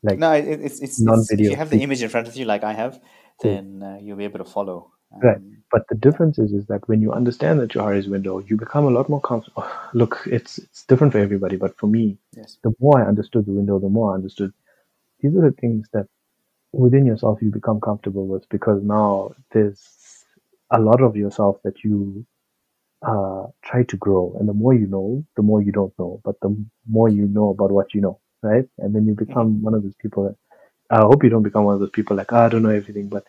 like 0.04 0.18
No, 0.18 0.32
it, 0.32 0.46
it's, 0.46 0.60
it's, 0.62 0.80
it's 0.80 1.00
if 1.00 1.06
non-video 1.06 1.50
you 1.50 1.56
have 1.56 1.70
the 1.70 1.82
image 1.82 2.02
in 2.02 2.08
front 2.08 2.28
of 2.28 2.36
you, 2.36 2.44
like 2.44 2.62
I 2.62 2.74
have, 2.74 3.00
then 3.42 3.82
uh, 3.82 3.98
you'll 4.00 4.16
be 4.16 4.24
able 4.24 4.38
to 4.38 4.44
follow. 4.44 4.92
Right. 5.22 5.38
Um, 5.38 5.56
But 5.70 5.82
the 5.88 5.96
difference 5.96 6.38
is, 6.38 6.52
is 6.52 6.66
that 6.66 6.88
when 6.88 7.00
you 7.02 7.12
understand 7.12 7.58
the 7.60 7.66
Johari's 7.66 8.08
window, 8.08 8.38
you 8.38 8.56
become 8.56 8.84
a 8.86 8.90
lot 8.90 9.08
more 9.08 9.20
comfortable. 9.20 9.64
Look, 9.94 10.20
it's 10.26 10.58
it's 10.58 10.84
different 10.84 11.12
for 11.12 11.18
everybody, 11.18 11.56
but 11.56 11.76
for 11.78 11.86
me, 11.88 12.18
yes. 12.36 12.58
the 12.62 12.72
more 12.80 13.00
I 13.02 13.06
understood 13.08 13.46
the 13.46 13.52
window, 13.52 13.78
the 13.78 13.88
more 13.88 14.12
I 14.12 14.14
understood 14.16 14.52
these 15.20 15.34
are 15.36 15.42
the 15.50 15.56
things 15.60 15.88
that 15.92 16.06
within 16.72 17.06
yourself 17.06 17.42
you 17.42 17.50
become 17.50 17.80
comfortable 17.80 18.26
with 18.26 18.48
because 18.50 18.82
now 18.82 19.34
there's 19.52 19.82
a 20.70 20.80
lot 20.80 21.02
of 21.02 21.16
yourself 21.16 21.60
that 21.64 21.84
you 21.84 22.26
uh, 23.06 23.46
try 23.64 23.82
to 23.84 23.96
grow, 23.96 24.34
and 24.38 24.48
the 24.48 24.52
more 24.54 24.74
you 24.74 24.86
know, 24.86 25.24
the 25.36 25.42
more 25.42 25.62
you 25.62 25.72
don't 25.72 25.92
know, 25.98 26.20
but 26.24 26.36
the 26.40 26.50
more 26.88 27.08
you 27.08 27.26
know 27.26 27.50
about 27.50 27.70
what 27.72 27.94
you 27.94 28.00
know, 28.00 28.20
right? 28.42 28.66
And 28.78 28.94
then 28.94 29.06
you 29.06 29.14
become 29.14 29.62
one 29.62 29.74
of 29.74 29.82
those 29.82 29.94
people 30.02 30.24
that 30.24 30.36
I 30.90 31.00
hope 31.02 31.24
you 31.24 31.30
don't 31.30 31.42
become 31.42 31.64
one 31.64 31.74
of 31.74 31.80
those 31.80 31.90
people 31.90 32.16
like 32.16 32.32
"Ah, 32.32 32.46
I 32.46 32.48
don't 32.48 32.62
know 32.62 32.70
everything, 32.70 33.08
but 33.08 33.24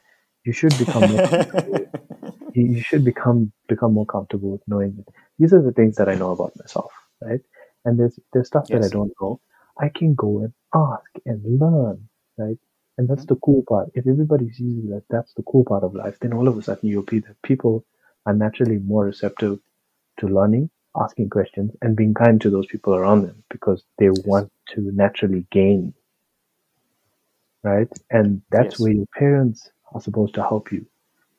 you 0.47 0.53
should 0.53 0.77
become 0.77 1.11
more 1.11 1.91
you 2.55 2.81
should 2.81 3.03
become 3.03 3.51
become 3.67 3.93
more 3.93 4.05
comfortable 4.05 4.51
with 4.51 4.61
knowing 4.67 4.95
it. 4.99 5.13
These 5.37 5.53
are 5.53 5.61
the 5.61 5.73
things 5.73 5.97
that 5.97 6.09
I 6.09 6.15
know 6.15 6.31
about 6.31 6.57
myself, 6.57 6.91
right? 7.21 7.41
And 7.85 7.99
there's 7.99 8.17
there's 8.33 8.47
stuff 8.47 8.67
that 8.69 8.83
I 8.83 8.87
don't 8.87 9.13
know. 9.21 9.41
I 9.79 9.89
can 9.89 10.15
go 10.15 10.39
and 10.39 10.53
ask 10.73 11.11
and 11.25 11.59
learn, 11.59 12.07
right? 12.37 12.57
And 12.97 13.07
that's 13.07 13.25
mm-hmm. 13.25 13.35
the 13.35 13.39
cool 13.41 13.63
part. 13.67 13.91
If 13.93 14.07
everybody 14.07 14.51
sees 14.51 14.89
that 14.89 15.03
that's 15.09 15.33
the 15.33 15.43
cool 15.43 15.65
part 15.65 15.83
of 15.83 15.93
life, 15.93 16.17
then 16.19 16.33
all 16.33 16.47
of 16.47 16.57
a 16.57 16.63
sudden 16.63 16.89
you'll 16.89 17.03
be 17.03 17.19
that 17.19 17.41
people 17.43 17.85
are 18.25 18.33
naturally 18.33 18.77
more 18.77 19.05
receptive 19.05 19.59
to 20.19 20.27
learning, 20.27 20.69
asking 20.99 21.29
questions, 21.29 21.75
and 21.81 21.95
being 21.95 22.13
kind 22.13 22.41
to 22.41 22.49
those 22.49 22.67
people 22.67 22.95
around 22.95 23.23
them 23.23 23.43
because 23.49 23.83
they 23.99 24.09
want 24.09 24.51
to 24.69 24.81
naturally 24.93 25.45
gain. 25.51 25.93
Right? 27.63 27.91
And 28.09 28.41
that's 28.49 28.75
Yes. 28.75 28.79
where 28.79 28.93
your 28.93 29.07
parents 29.17 29.69
are 29.93 30.01
supposed 30.01 30.33
to 30.35 30.43
help 30.43 30.71
you 30.71 30.85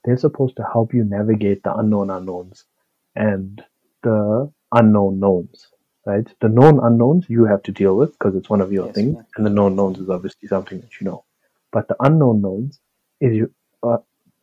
they're 0.04 0.18
supposed 0.18 0.56
to 0.56 0.64
help 0.72 0.94
you 0.94 1.04
navigate 1.04 1.62
the 1.62 1.74
unknown 1.74 2.10
unknowns 2.10 2.64
and 3.16 3.62
the 4.02 4.50
unknown 4.72 5.20
knowns, 5.20 5.68
right? 6.06 6.26
The 6.40 6.48
known 6.48 6.80
unknowns 6.82 7.26
you 7.28 7.44
have 7.46 7.62
to 7.64 7.72
deal 7.72 7.96
with 7.96 8.12
because 8.12 8.34
it's 8.36 8.50
one 8.50 8.60
of 8.62 8.72
your 8.72 8.86
Yes, 8.86 8.94
things, 8.96 9.18
and 9.36 9.46
the 9.46 9.50
known 9.50 9.76
knowns 9.76 9.98
is 9.98 10.08
obviously 10.10 10.48
something 10.48 10.80
that 10.80 11.00
you 11.00 11.06
know. 11.06 11.24
But 11.72 11.88
the 11.88 11.96
unknown 12.00 12.40
knowns 12.42 12.80
is 13.20 13.36
you 13.36 13.52
uh, 13.82 13.98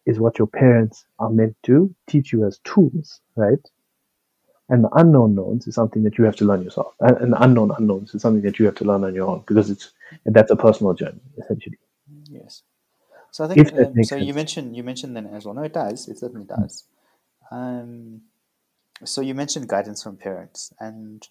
is 0.05 0.19
what 0.19 0.37
your 0.39 0.47
parents 0.47 1.05
are 1.19 1.29
meant 1.31 1.55
to 1.63 1.93
teach 2.07 2.31
you 2.33 2.45
as 2.45 2.59
tools, 2.63 3.21
right? 3.35 3.59
And 4.69 4.83
the 4.83 4.89
unknown 4.95 5.35
knowns 5.35 5.67
is 5.67 5.75
something 5.75 6.03
that 6.03 6.17
you 6.17 6.25
have 6.25 6.35
to 6.37 6.45
learn 6.45 6.63
yourself, 6.63 6.95
and, 6.99 7.17
and 7.17 7.33
the 7.33 7.43
unknown 7.43 7.71
unknowns 7.77 8.15
is 8.15 8.21
something 8.21 8.43
that 8.43 8.59
you 8.59 8.65
have 8.67 8.75
to 8.75 8.85
learn 8.85 9.03
on 9.03 9.15
your 9.15 9.27
own 9.27 9.43
because 9.47 9.69
it's 9.71 9.93
that's 10.25 10.51
a 10.51 10.55
personal 10.55 10.93
journey 10.93 11.21
essentially. 11.39 11.79
Yes. 12.29 12.63
So 13.35 13.43
I 13.43 13.47
think 13.49 13.73
um, 13.73 14.01
so. 14.05 14.15
You 14.15 14.33
mentioned 14.33 14.77
you 14.77 14.81
mentioned 14.81 15.13
then 15.13 15.27
as 15.27 15.43
well. 15.43 15.53
No, 15.53 15.63
it 15.63 15.73
does. 15.73 16.07
It 16.07 16.17
certainly 16.17 16.45
does. 16.45 16.85
Um, 17.51 18.21
so 19.03 19.19
you 19.19 19.35
mentioned 19.35 19.67
guidance 19.67 20.01
from 20.01 20.15
parents, 20.15 20.71
and 20.79 21.27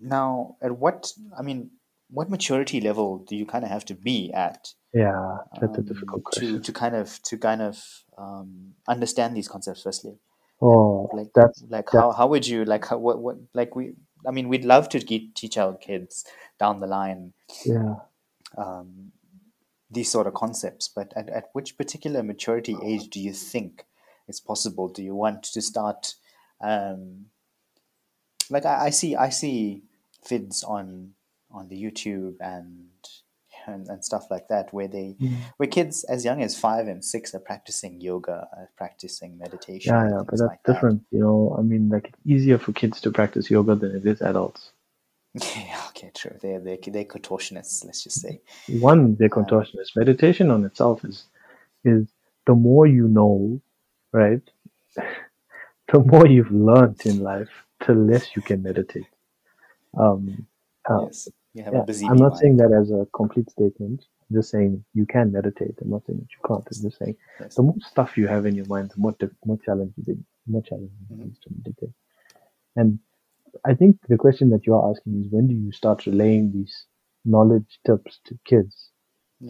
now 0.00 0.56
at 0.62 0.78
what 0.78 1.12
I 1.38 1.42
mean, 1.42 1.72
what 2.08 2.30
maturity 2.30 2.80
level 2.80 3.18
do 3.28 3.36
you 3.36 3.44
kind 3.44 3.62
of 3.62 3.70
have 3.70 3.84
to 3.86 3.94
be 3.94 4.32
at 4.32 4.72
Yeah, 4.94 5.40
that's 5.60 5.76
a 5.76 5.80
um, 5.80 5.84
difficult 5.84 6.22
to 6.22 6.30
question. 6.30 6.62
to 6.62 6.72
kind 6.72 6.96
of 6.96 7.22
to 7.24 7.36
kind 7.36 7.60
of 7.60 7.76
um, 8.16 8.72
understand 8.88 9.36
these 9.36 9.48
concepts 9.48 9.82
firstly? 9.82 10.16
Oh, 10.62 11.10
Like 11.12 11.28
that's 11.34 11.62
like 11.68 11.90
that's 11.90 11.92
how 11.92 12.12
how 12.12 12.26
would 12.28 12.46
you 12.46 12.64
like 12.64 12.86
how 12.86 12.96
what 12.96 13.18
what 13.18 13.36
like 13.52 13.76
we 13.76 13.92
I 14.26 14.30
mean 14.30 14.48
we'd 14.48 14.64
love 14.64 14.88
to 14.90 14.98
ge- 14.98 15.34
teach 15.34 15.58
our 15.58 15.76
kids 15.76 16.24
down 16.58 16.80
the 16.80 16.86
line 16.86 17.34
yeah. 17.66 17.96
um, 18.56 19.12
these 19.90 20.10
sort 20.10 20.26
of 20.26 20.34
concepts, 20.34 20.88
but 20.88 21.12
at, 21.16 21.28
at 21.28 21.50
which 21.52 21.76
particular 21.76 22.22
maturity 22.22 22.76
age 22.82 23.08
do 23.08 23.20
you 23.20 23.32
think 23.32 23.84
it's 24.28 24.40
possible? 24.40 24.88
Do 24.88 25.02
you 25.02 25.14
want 25.14 25.42
to 25.44 25.60
start? 25.60 26.14
Um, 26.60 27.26
like 28.50 28.64
I, 28.66 28.86
I 28.86 28.90
see, 28.90 29.16
I 29.16 29.30
see 29.30 29.82
vids 30.26 30.68
on 30.68 31.14
on 31.52 31.68
the 31.68 31.82
YouTube 31.82 32.36
and, 32.40 32.86
and 33.66 33.88
and 33.88 34.04
stuff 34.04 34.30
like 34.30 34.46
that, 34.48 34.72
where 34.72 34.88
they 34.88 35.16
Mm. 35.20 35.36
where 35.56 35.68
kids 35.68 36.04
as 36.04 36.24
young 36.24 36.42
as 36.42 36.58
five 36.58 36.86
and 36.86 37.04
six 37.04 37.34
are 37.34 37.40
practicing 37.40 38.00
yoga, 38.00 38.48
uh, 38.56 38.66
practicing 38.76 39.36
meditation, 39.38 39.92
Yeah, 39.94 40.08
yeah, 40.08 40.16
but 40.18 40.30
that's 40.30 40.42
like 40.42 40.62
that. 40.64 40.72
different. 40.74 41.02
You 41.10 41.20
know, 41.20 41.56
I 41.58 41.62
mean, 41.62 41.88
like 41.88 42.08
it's 42.08 42.18
easier 42.24 42.58
for 42.58 42.72
kids 42.72 43.00
to 43.02 43.10
practice 43.10 43.50
yoga 43.50 43.74
than 43.74 43.96
it 43.96 44.06
is 44.06 44.22
adults. 44.22 44.70
Yeah, 45.34 45.82
okay, 45.88 46.10
true. 46.14 46.36
They're 46.42 46.60
they're 46.60 46.78
they're 46.86 47.04
contortionists. 47.04 47.84
Let's 47.84 48.04
just 48.04 48.20
say. 48.20 48.40
One, 48.68 49.16
they're 49.16 49.28
Um. 49.30 49.96
Meditation 49.96 50.50
on 50.50 50.64
itself 50.64 51.04
is 51.04 51.26
is 51.84 52.08
the 52.46 52.54
more 52.54 52.86
you 52.86 53.08
know, 53.08 53.60
right? 54.12 54.42
The 55.92 56.00
more 56.00 56.26
you've 56.26 56.50
learned 56.52 57.00
in 57.04 57.20
life, 57.20 57.50
the 57.86 57.94
less 57.94 58.36
you 58.36 58.42
can 58.42 58.62
meditate. 58.62 59.06
Um, 59.98 60.46
uh, 60.88 61.06
yes, 61.06 61.28
you 61.54 61.64
have 61.64 61.74
yeah, 61.74 61.80
a 61.80 61.84
busy 61.86 62.06
I'm 62.08 62.16
not 62.18 62.38
saying 62.38 62.56
that 62.58 62.72
as 62.72 62.90
a 62.92 63.06
complete 63.14 63.50
statement. 63.50 64.06
I'm 64.30 64.36
just 64.36 64.50
saying 64.50 64.84
you 64.94 65.06
can 65.06 65.32
meditate. 65.32 65.76
I'm 65.82 65.90
not 65.90 66.06
saying 66.06 66.20
that 66.20 66.28
you 66.32 66.40
can't. 66.48 66.64
I'm 66.66 66.82
just 66.90 66.98
saying 66.98 67.16
Yes. 67.40 67.54
the 67.56 67.62
more 67.62 67.76
stuff 67.80 68.16
you 68.16 68.28
have 68.28 68.46
in 68.46 68.54
your 68.54 68.66
mind, 68.66 68.90
the 68.94 69.00
more 69.00 69.14
diff- 69.18 69.32
more 69.44 69.58
challenging 69.64 70.04
it, 70.06 70.18
more 70.46 70.62
challenging 70.62 70.96
it 71.10 71.18
Mhm. 71.18 71.32
is 71.32 71.38
to 71.40 71.50
meditate. 71.58 71.94
And 72.76 72.98
I 73.64 73.74
think 73.74 73.96
the 74.08 74.16
question 74.16 74.50
that 74.50 74.66
you're 74.66 74.90
asking 74.90 75.22
is 75.24 75.30
when 75.32 75.48
do 75.48 75.54
you 75.54 75.72
start 75.72 76.06
relaying 76.06 76.52
these 76.52 76.86
knowledge 77.24 77.78
tips 77.86 78.20
to 78.26 78.38
kids 78.44 78.90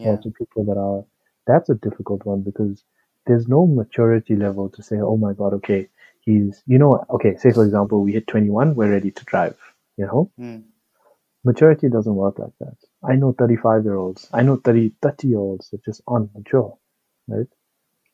or 0.03 0.17
to 0.19 0.31
people 0.31 0.65
that 0.65 0.77
are 0.77 1.05
that's 1.47 1.69
a 1.69 1.75
difficult 1.75 2.25
one 2.25 2.41
because 2.43 2.83
there's 3.25 3.47
no 3.47 3.65
maturity 3.67 4.35
level 4.35 4.69
to 4.69 4.83
say, 4.83 4.97
oh 4.99 5.17
my 5.17 5.33
god, 5.33 5.53
okay, 5.53 5.89
he's 6.21 6.63
you 6.67 6.77
know, 6.79 7.03
okay, 7.09 7.35
say 7.37 7.51
for 7.51 7.65
example, 7.65 8.01
we 8.03 8.13
hit 8.13 8.27
21, 8.27 8.75
we're 8.75 8.91
ready 8.91 9.11
to 9.11 9.25
drive. 9.25 9.57
You 9.97 10.05
know, 10.07 10.31
Mm. 10.39 10.63
maturity 11.43 11.89
doesn't 11.89 12.15
work 12.15 12.39
like 12.39 12.53
that. 12.59 12.77
I 13.03 13.15
know 13.15 13.33
35 13.33 13.83
year 13.85 13.95
olds, 13.95 14.29
I 14.33 14.43
know 14.43 14.57
30 14.57 14.95
30 15.01 15.27
year 15.29 15.39
olds 15.39 15.69
that 15.71 15.83
just 15.83 16.01
aren't 16.07 16.33
mature, 16.35 16.77
right? 17.27 17.47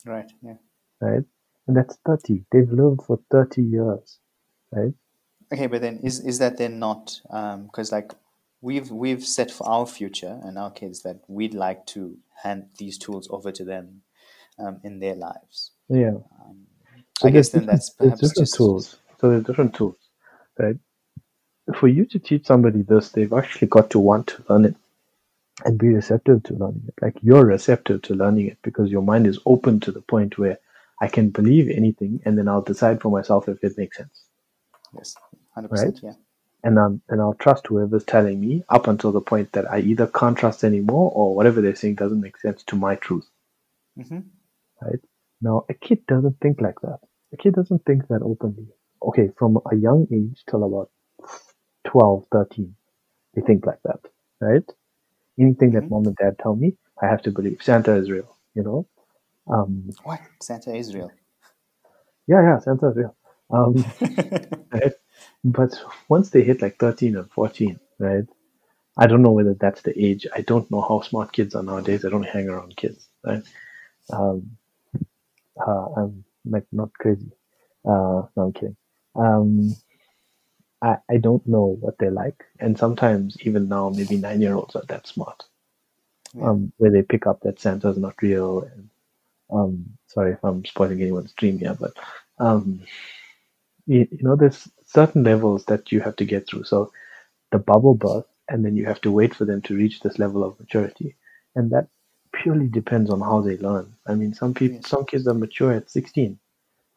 Right. 0.05 0.31
Yeah. 0.41 0.57
Right, 1.01 1.23
and 1.67 1.77
that's 1.77 1.97
30. 2.05 2.45
They've 2.51 2.71
lived 2.71 3.03
for 3.03 3.19
30 3.31 3.63
years, 3.63 4.19
right? 4.71 4.93
Okay, 5.51 5.67
but 5.67 5.81
then 5.81 5.99
is 6.03 6.19
is 6.19 6.39
that 6.39 6.57
then 6.57 6.79
not 6.79 7.21
because 7.65 7.91
like 7.91 8.13
we've 8.61 8.91
we've 8.91 9.23
set 9.23 9.51
for 9.51 9.67
our 9.67 9.85
future 9.85 10.39
and 10.43 10.57
our 10.57 10.71
kids 10.71 11.03
that 11.03 11.19
we'd 11.27 11.53
like 11.53 11.85
to 11.87 12.17
hand 12.43 12.67
these 12.77 12.97
tools 12.97 13.27
over 13.31 13.51
to 13.51 13.63
them 13.63 14.01
um, 14.59 14.79
in 14.83 14.99
their 14.99 15.15
lives. 15.15 15.71
Yeah. 15.89 16.17
Um, 16.41 16.67
So 17.19 17.27
I 17.27 17.31
guess 17.31 17.49
then 17.49 17.65
that's 17.65 17.89
perhaps 17.89 18.21
different 18.21 18.37
just 18.37 18.55
tools. 18.55 18.97
So 19.19 19.29
there's 19.29 19.43
different 19.43 19.73
tools, 19.73 19.97
right? 20.59 20.77
For 21.75 21.87
you 21.87 22.05
to 22.05 22.19
teach 22.19 22.45
somebody 22.45 22.83
this, 22.83 23.09
they've 23.09 23.33
actually 23.33 23.67
got 23.67 23.89
to 23.91 23.99
want 23.99 24.27
to 24.27 24.43
learn 24.49 24.65
it 24.65 24.75
and 25.65 25.77
be 25.77 25.87
receptive 25.89 26.43
to 26.43 26.53
learning 26.53 26.83
it. 26.87 26.93
Like 27.01 27.15
you're 27.21 27.45
receptive 27.45 28.03
to 28.03 28.13
learning 28.13 28.47
it 28.47 28.57
because 28.61 28.91
your 28.91 29.01
mind 29.01 29.25
is 29.25 29.39
open 29.45 29.79
to 29.81 29.91
the 29.91 30.01
point 30.01 30.37
where 30.37 30.59
I 31.01 31.07
can 31.07 31.29
believe 31.29 31.69
anything 31.69 32.21
and 32.25 32.37
then 32.37 32.47
I'll 32.47 32.61
decide 32.61 33.01
for 33.01 33.09
myself 33.09 33.49
if 33.49 33.63
it 33.63 33.77
makes 33.77 33.97
sense, 33.97 34.25
yes, 34.95 35.15
hundred 35.57 35.71
right? 35.71 35.95
Yeah. 36.03 36.13
And 36.63 36.79
um, 36.79 37.01
and 37.09 37.21
I'll 37.21 37.35
trust 37.35 37.67
whoever's 37.67 38.05
telling 38.05 38.41
me 38.41 38.63
up 38.69 38.87
until 38.87 39.11
the 39.13 39.21
point 39.21 39.53
that 39.53 39.71
I 39.71 39.79
either 39.79 40.07
can't 40.07 40.37
trust 40.37 40.63
anymore 40.63 41.11
or 41.15 41.35
whatever 41.35 41.61
they're 41.61 41.75
saying 41.75 41.95
doesn't 41.95 42.21
make 42.21 42.37
sense 42.37 42.63
to 42.65 42.77
my 42.77 42.95
truth, 42.95 43.27
hmm 43.97 44.19
right? 44.81 44.99
Now 45.41 45.65
a 45.69 45.75
kid 45.75 46.05
doesn't 46.07 46.39
think 46.41 46.61
like 46.61 46.79
that. 46.83 46.99
A 47.33 47.37
kid 47.37 47.55
doesn't 47.55 47.85
think 47.85 48.07
that 48.09 48.21
openly. 48.23 48.67
Okay, 49.03 49.31
from 49.37 49.59
a 49.71 49.75
young 49.75 50.07
age 50.13 50.43
till 50.49 50.63
about 50.63 50.91
12, 51.87 52.25
13, 52.31 52.75
they 53.35 53.41
think 53.43 53.65
like 53.65 53.79
that, 53.85 53.99
right? 54.41 54.63
Anything 55.39 55.73
that 55.73 55.89
Mhm. 55.89 55.91
mom 55.91 56.07
and 56.07 56.17
dad 56.17 56.37
tell 56.41 56.55
me, 56.55 56.77
I 57.01 57.07
have 57.07 57.23
to 57.23 57.31
believe. 57.31 57.63
Santa 57.63 57.95
is 57.95 58.11
real, 58.11 58.37
you 58.55 58.63
know? 58.63 58.87
Um, 59.51 59.97
What 60.03 60.21
Santa 60.41 60.75
is 60.75 60.95
real. 60.95 61.11
yeah, 62.27 62.41
yeah, 62.43 62.59
Santa 62.59 62.89
is 62.89 62.97
real. 62.97 63.15
Um, 63.51 63.87
right? 64.73 64.93
But 65.43 65.79
once 66.09 66.31
they 66.31 66.43
hit 66.43 66.61
like 66.61 66.79
13 66.79 67.17
or 67.17 67.25
14, 67.25 67.79
right? 67.99 68.25
I 68.97 69.07
don't 69.07 69.23
know 69.23 69.31
whether 69.31 69.55
that's 69.55 69.83
the 69.83 69.93
age. 70.03 70.27
I 70.35 70.41
don't 70.41 70.69
know 70.71 70.81
how 70.81 71.01
smart 71.01 71.33
kids 71.33 71.55
are 71.55 71.63
nowadays. 71.63 72.05
I 72.05 72.09
don't 72.09 72.23
hang 72.23 72.49
around 72.49 72.77
kids, 72.77 73.07
right? 73.25 73.43
Um, 74.13 74.57
uh, 75.59 75.87
I'm 75.97 76.25
like 76.45 76.65
not 76.71 76.93
crazy. 76.93 77.31
Uh, 77.85 78.23
no, 78.35 78.43
I'm 78.43 78.53
kidding. 78.53 78.77
Um, 79.15 79.75
I, 80.81 80.97
I 81.09 81.17
don't 81.17 81.45
know 81.47 81.77
what 81.79 81.97
they 81.99 82.09
like. 82.09 82.45
And 82.59 82.77
sometimes, 82.77 83.37
even 83.41 83.69
now, 83.69 83.89
maybe 83.89 84.17
nine 84.17 84.41
year 84.41 84.55
olds 84.55 84.75
are 84.75 84.83
that 84.87 85.07
smart. 85.07 85.45
Yeah. 86.33 86.49
Um, 86.49 86.73
where 86.77 86.91
they 86.91 87.03
pick 87.03 87.27
up 87.27 87.41
that 87.41 87.59
Santa's 87.59 87.97
not 87.97 88.21
real. 88.21 88.61
And 88.63 88.89
um, 89.51 89.85
sorry 90.07 90.33
if 90.33 90.43
I'm 90.43 90.65
spoiling 90.65 91.01
anyone's 91.01 91.33
dream 91.33 91.59
here, 91.59 91.77
but 91.79 91.93
um, 92.39 92.81
you, 93.87 94.07
you 94.11 94.19
know, 94.23 94.35
there's 94.35 94.69
certain 94.87 95.23
levels 95.23 95.65
that 95.65 95.91
you 95.91 96.01
have 96.01 96.15
to 96.17 96.25
get 96.25 96.47
through. 96.47 96.63
So 96.65 96.91
the 97.51 97.59
bubble 97.59 97.95
burst, 97.95 98.27
and 98.49 98.65
then 98.65 98.75
you 98.77 98.85
have 98.85 99.01
to 99.01 99.11
wait 99.11 99.35
for 99.35 99.45
them 99.45 99.61
to 99.63 99.75
reach 99.75 99.99
this 100.01 100.19
level 100.19 100.43
of 100.43 100.59
maturity. 100.59 101.15
And 101.55 101.71
that 101.71 101.87
purely 102.33 102.67
depends 102.67 103.09
on 103.09 103.21
how 103.21 103.41
they 103.41 103.57
learn. 103.57 103.93
I 104.07 104.15
mean, 104.15 104.33
some 104.33 104.53
people, 104.53 104.81
some 104.83 105.05
kids 105.05 105.27
are 105.27 105.33
mature 105.33 105.73
at 105.73 105.89
16. 105.89 106.39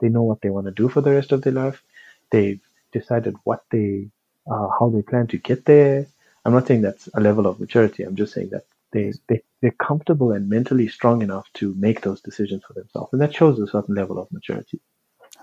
They 0.00 0.08
know 0.08 0.22
what 0.22 0.40
they 0.42 0.50
want 0.50 0.66
to 0.66 0.72
do 0.72 0.88
for 0.88 1.00
the 1.00 1.12
rest 1.12 1.32
of 1.32 1.42
their 1.42 1.52
life. 1.52 1.82
They've 2.30 2.60
decided 2.92 3.36
what 3.44 3.64
they, 3.70 4.10
uh, 4.50 4.68
how 4.78 4.90
they 4.94 5.02
plan 5.02 5.26
to 5.28 5.38
get 5.38 5.64
there. 5.64 6.06
I'm 6.44 6.52
not 6.52 6.66
saying 6.68 6.82
that's 6.82 7.08
a 7.14 7.20
level 7.20 7.46
of 7.46 7.60
maturity. 7.60 8.02
I'm 8.04 8.16
just 8.16 8.32
saying 8.34 8.50
that 8.50 8.64
they, 8.92 9.12
they, 9.28 9.42
they're 9.60 9.72
comfortable 9.72 10.32
and 10.32 10.48
mentally 10.48 10.88
strong 10.88 11.22
enough 11.22 11.46
to 11.54 11.74
make 11.74 12.00
those 12.02 12.20
decisions 12.22 12.62
for 12.66 12.72
themselves. 12.74 13.12
And 13.12 13.20
that 13.22 13.34
shows 13.34 13.58
a 13.58 13.66
certain 13.66 13.94
level 13.94 14.18
of 14.18 14.32
maturity. 14.32 14.80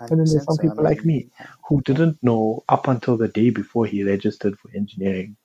And 0.10 0.20
then 0.20 0.30
there's 0.32 0.46
100%, 0.46 0.46
some 0.46 0.60
I 0.60 0.60
people 0.60 0.84
like 0.84 1.06
me 1.06 1.30
who 1.70 1.82
didn't 1.82 2.20
know 2.24 2.64
up 2.70 2.88
until 2.88 3.18
the 3.18 3.28
day 3.30 3.52
before 3.52 3.86
he 3.88 4.04
registered 4.04 4.60
for 4.60 4.72
engineering 4.76 5.38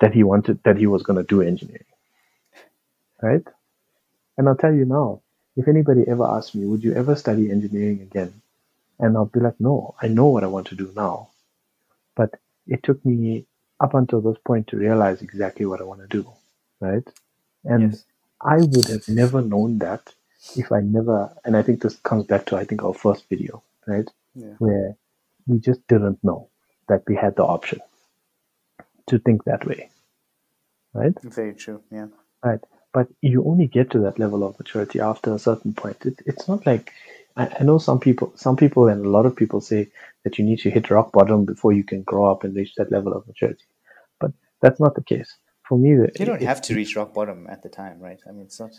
that 0.00 0.14
he 0.14 0.24
wanted 0.24 0.62
that 0.64 0.78
he 0.78 0.86
was 0.86 1.02
going 1.04 1.18
to 1.18 1.24
do 1.24 1.42
engineering. 1.42 1.84
Right? 3.22 3.42
And 4.38 4.48
i'll 4.48 4.56
tell 4.56 4.74
you 4.74 4.84
now 4.86 5.22
if 5.56 5.68
anybody 5.68 6.04
ever 6.08 6.24
asks 6.26 6.54
me 6.54 6.66
would 6.66 6.84
you 6.84 6.94
ever 6.94 7.16
study 7.16 7.50
engineering 7.50 8.02
again? 8.02 8.42
And 9.00 9.16
i'll 9.16 9.26
be 9.26 9.40
like 9.40 9.60
no 9.60 9.94
i 10.02 10.08
know 10.08 10.26
what 10.26 10.44
i 10.44 10.48
want 10.48 10.68
to 10.68 10.76
do 10.76 10.92
now. 10.96 11.30
But 12.16 12.30
it 12.66 12.82
took 12.84 13.04
me 13.06 13.46
up 13.80 13.94
until 13.94 14.20
this 14.22 14.38
point 14.46 14.68
to 14.68 14.76
realize 14.78 15.22
exactly 15.22 15.66
what 15.66 15.80
i 15.80 15.84
want 15.84 16.00
to 16.02 16.08
do 16.08 16.30
right? 16.80 17.04
And 17.64 17.92
Yes. 17.92 18.04
I 18.42 18.58
would 18.62 18.88
have 18.88 19.08
never 19.08 19.42
known 19.42 19.78
that 19.80 20.14
if 20.56 20.72
I 20.72 20.80
never, 20.80 21.34
and 21.44 21.56
I 21.56 21.62
think 21.62 21.82
this 21.82 21.96
comes 21.96 22.26
back 22.26 22.46
to, 22.46 22.56
I 22.56 22.64
think, 22.64 22.82
our 22.82 22.94
first 22.94 23.28
video, 23.28 23.62
right? 23.86 24.08
Yeah. 24.34 24.54
Where 24.58 24.96
we 25.46 25.58
just 25.58 25.86
didn't 25.88 26.22
know 26.22 26.48
that 26.88 27.02
we 27.06 27.16
had 27.16 27.36
the 27.36 27.44
option 27.44 27.80
to 29.08 29.18
think 29.18 29.44
that 29.44 29.66
way, 29.66 29.90
right? 30.94 31.14
Very 31.22 31.54
true. 31.54 31.82
Yeah. 31.90 32.08
Right. 32.42 32.60
But 32.92 33.08
you 33.20 33.44
only 33.44 33.66
get 33.66 33.90
to 33.90 34.00
that 34.00 34.18
level 34.18 34.44
of 34.44 34.58
maturity 34.58 35.00
after 35.00 35.34
a 35.34 35.38
certain 35.38 35.74
point. 35.74 36.04
It, 36.04 36.20
it's 36.26 36.48
not 36.48 36.66
like, 36.66 36.92
I, 37.36 37.48
I 37.60 37.62
know 37.62 37.78
some 37.78 38.00
people, 38.00 38.32
some 38.36 38.56
people 38.56 38.88
and 38.88 39.04
a 39.04 39.08
lot 39.08 39.26
of 39.26 39.36
people 39.36 39.60
say 39.60 39.88
that 40.24 40.38
you 40.38 40.44
need 40.44 40.60
to 40.60 40.70
hit 40.70 40.90
rock 40.90 41.12
bottom 41.12 41.44
before 41.44 41.72
you 41.72 41.84
can 41.84 42.02
grow 42.02 42.30
up 42.30 42.44
and 42.44 42.54
reach 42.54 42.74
that 42.76 42.90
level 42.90 43.12
of 43.12 43.26
maturity. 43.26 43.64
But 44.18 44.32
that's 44.60 44.80
not 44.80 44.94
the 44.94 45.04
case. 45.04 45.36
For 45.70 45.78
me, 45.78 45.90
You 45.90 46.26
don't 46.26 46.42
it- 46.42 46.46
have 46.52 46.60
to 46.62 46.74
reach 46.74 46.96
rock 46.96 47.14
bottom 47.14 47.46
at 47.48 47.62
the 47.62 47.68
time, 47.68 48.00
right? 48.00 48.20
I 48.28 48.32
mean, 48.32 48.46
it's 48.46 48.58
not. 48.58 48.72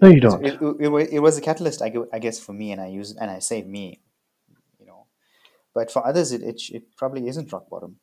No, 0.00 0.08
you 0.08 0.20
don't. 0.20 0.42
It, 0.42 0.54
it, 0.62 1.12
it, 1.16 1.18
was 1.18 1.36
a 1.36 1.42
catalyst, 1.42 1.82
I, 1.82 1.90
guess, 2.18 2.40
for 2.40 2.54
me, 2.54 2.72
and 2.72 2.80
I 2.80 2.86
use 2.86 3.14
and 3.14 3.30
I 3.30 3.40
say 3.40 3.62
me, 3.62 4.00
you 4.80 4.86
know, 4.86 5.04
but 5.74 5.90
for 5.92 6.00
others, 6.06 6.32
it 6.32 6.40
it, 6.42 6.62
it 6.70 6.96
probably 6.96 7.28
isn't 7.28 7.52
rock 7.52 7.68
bottom. 7.68 7.96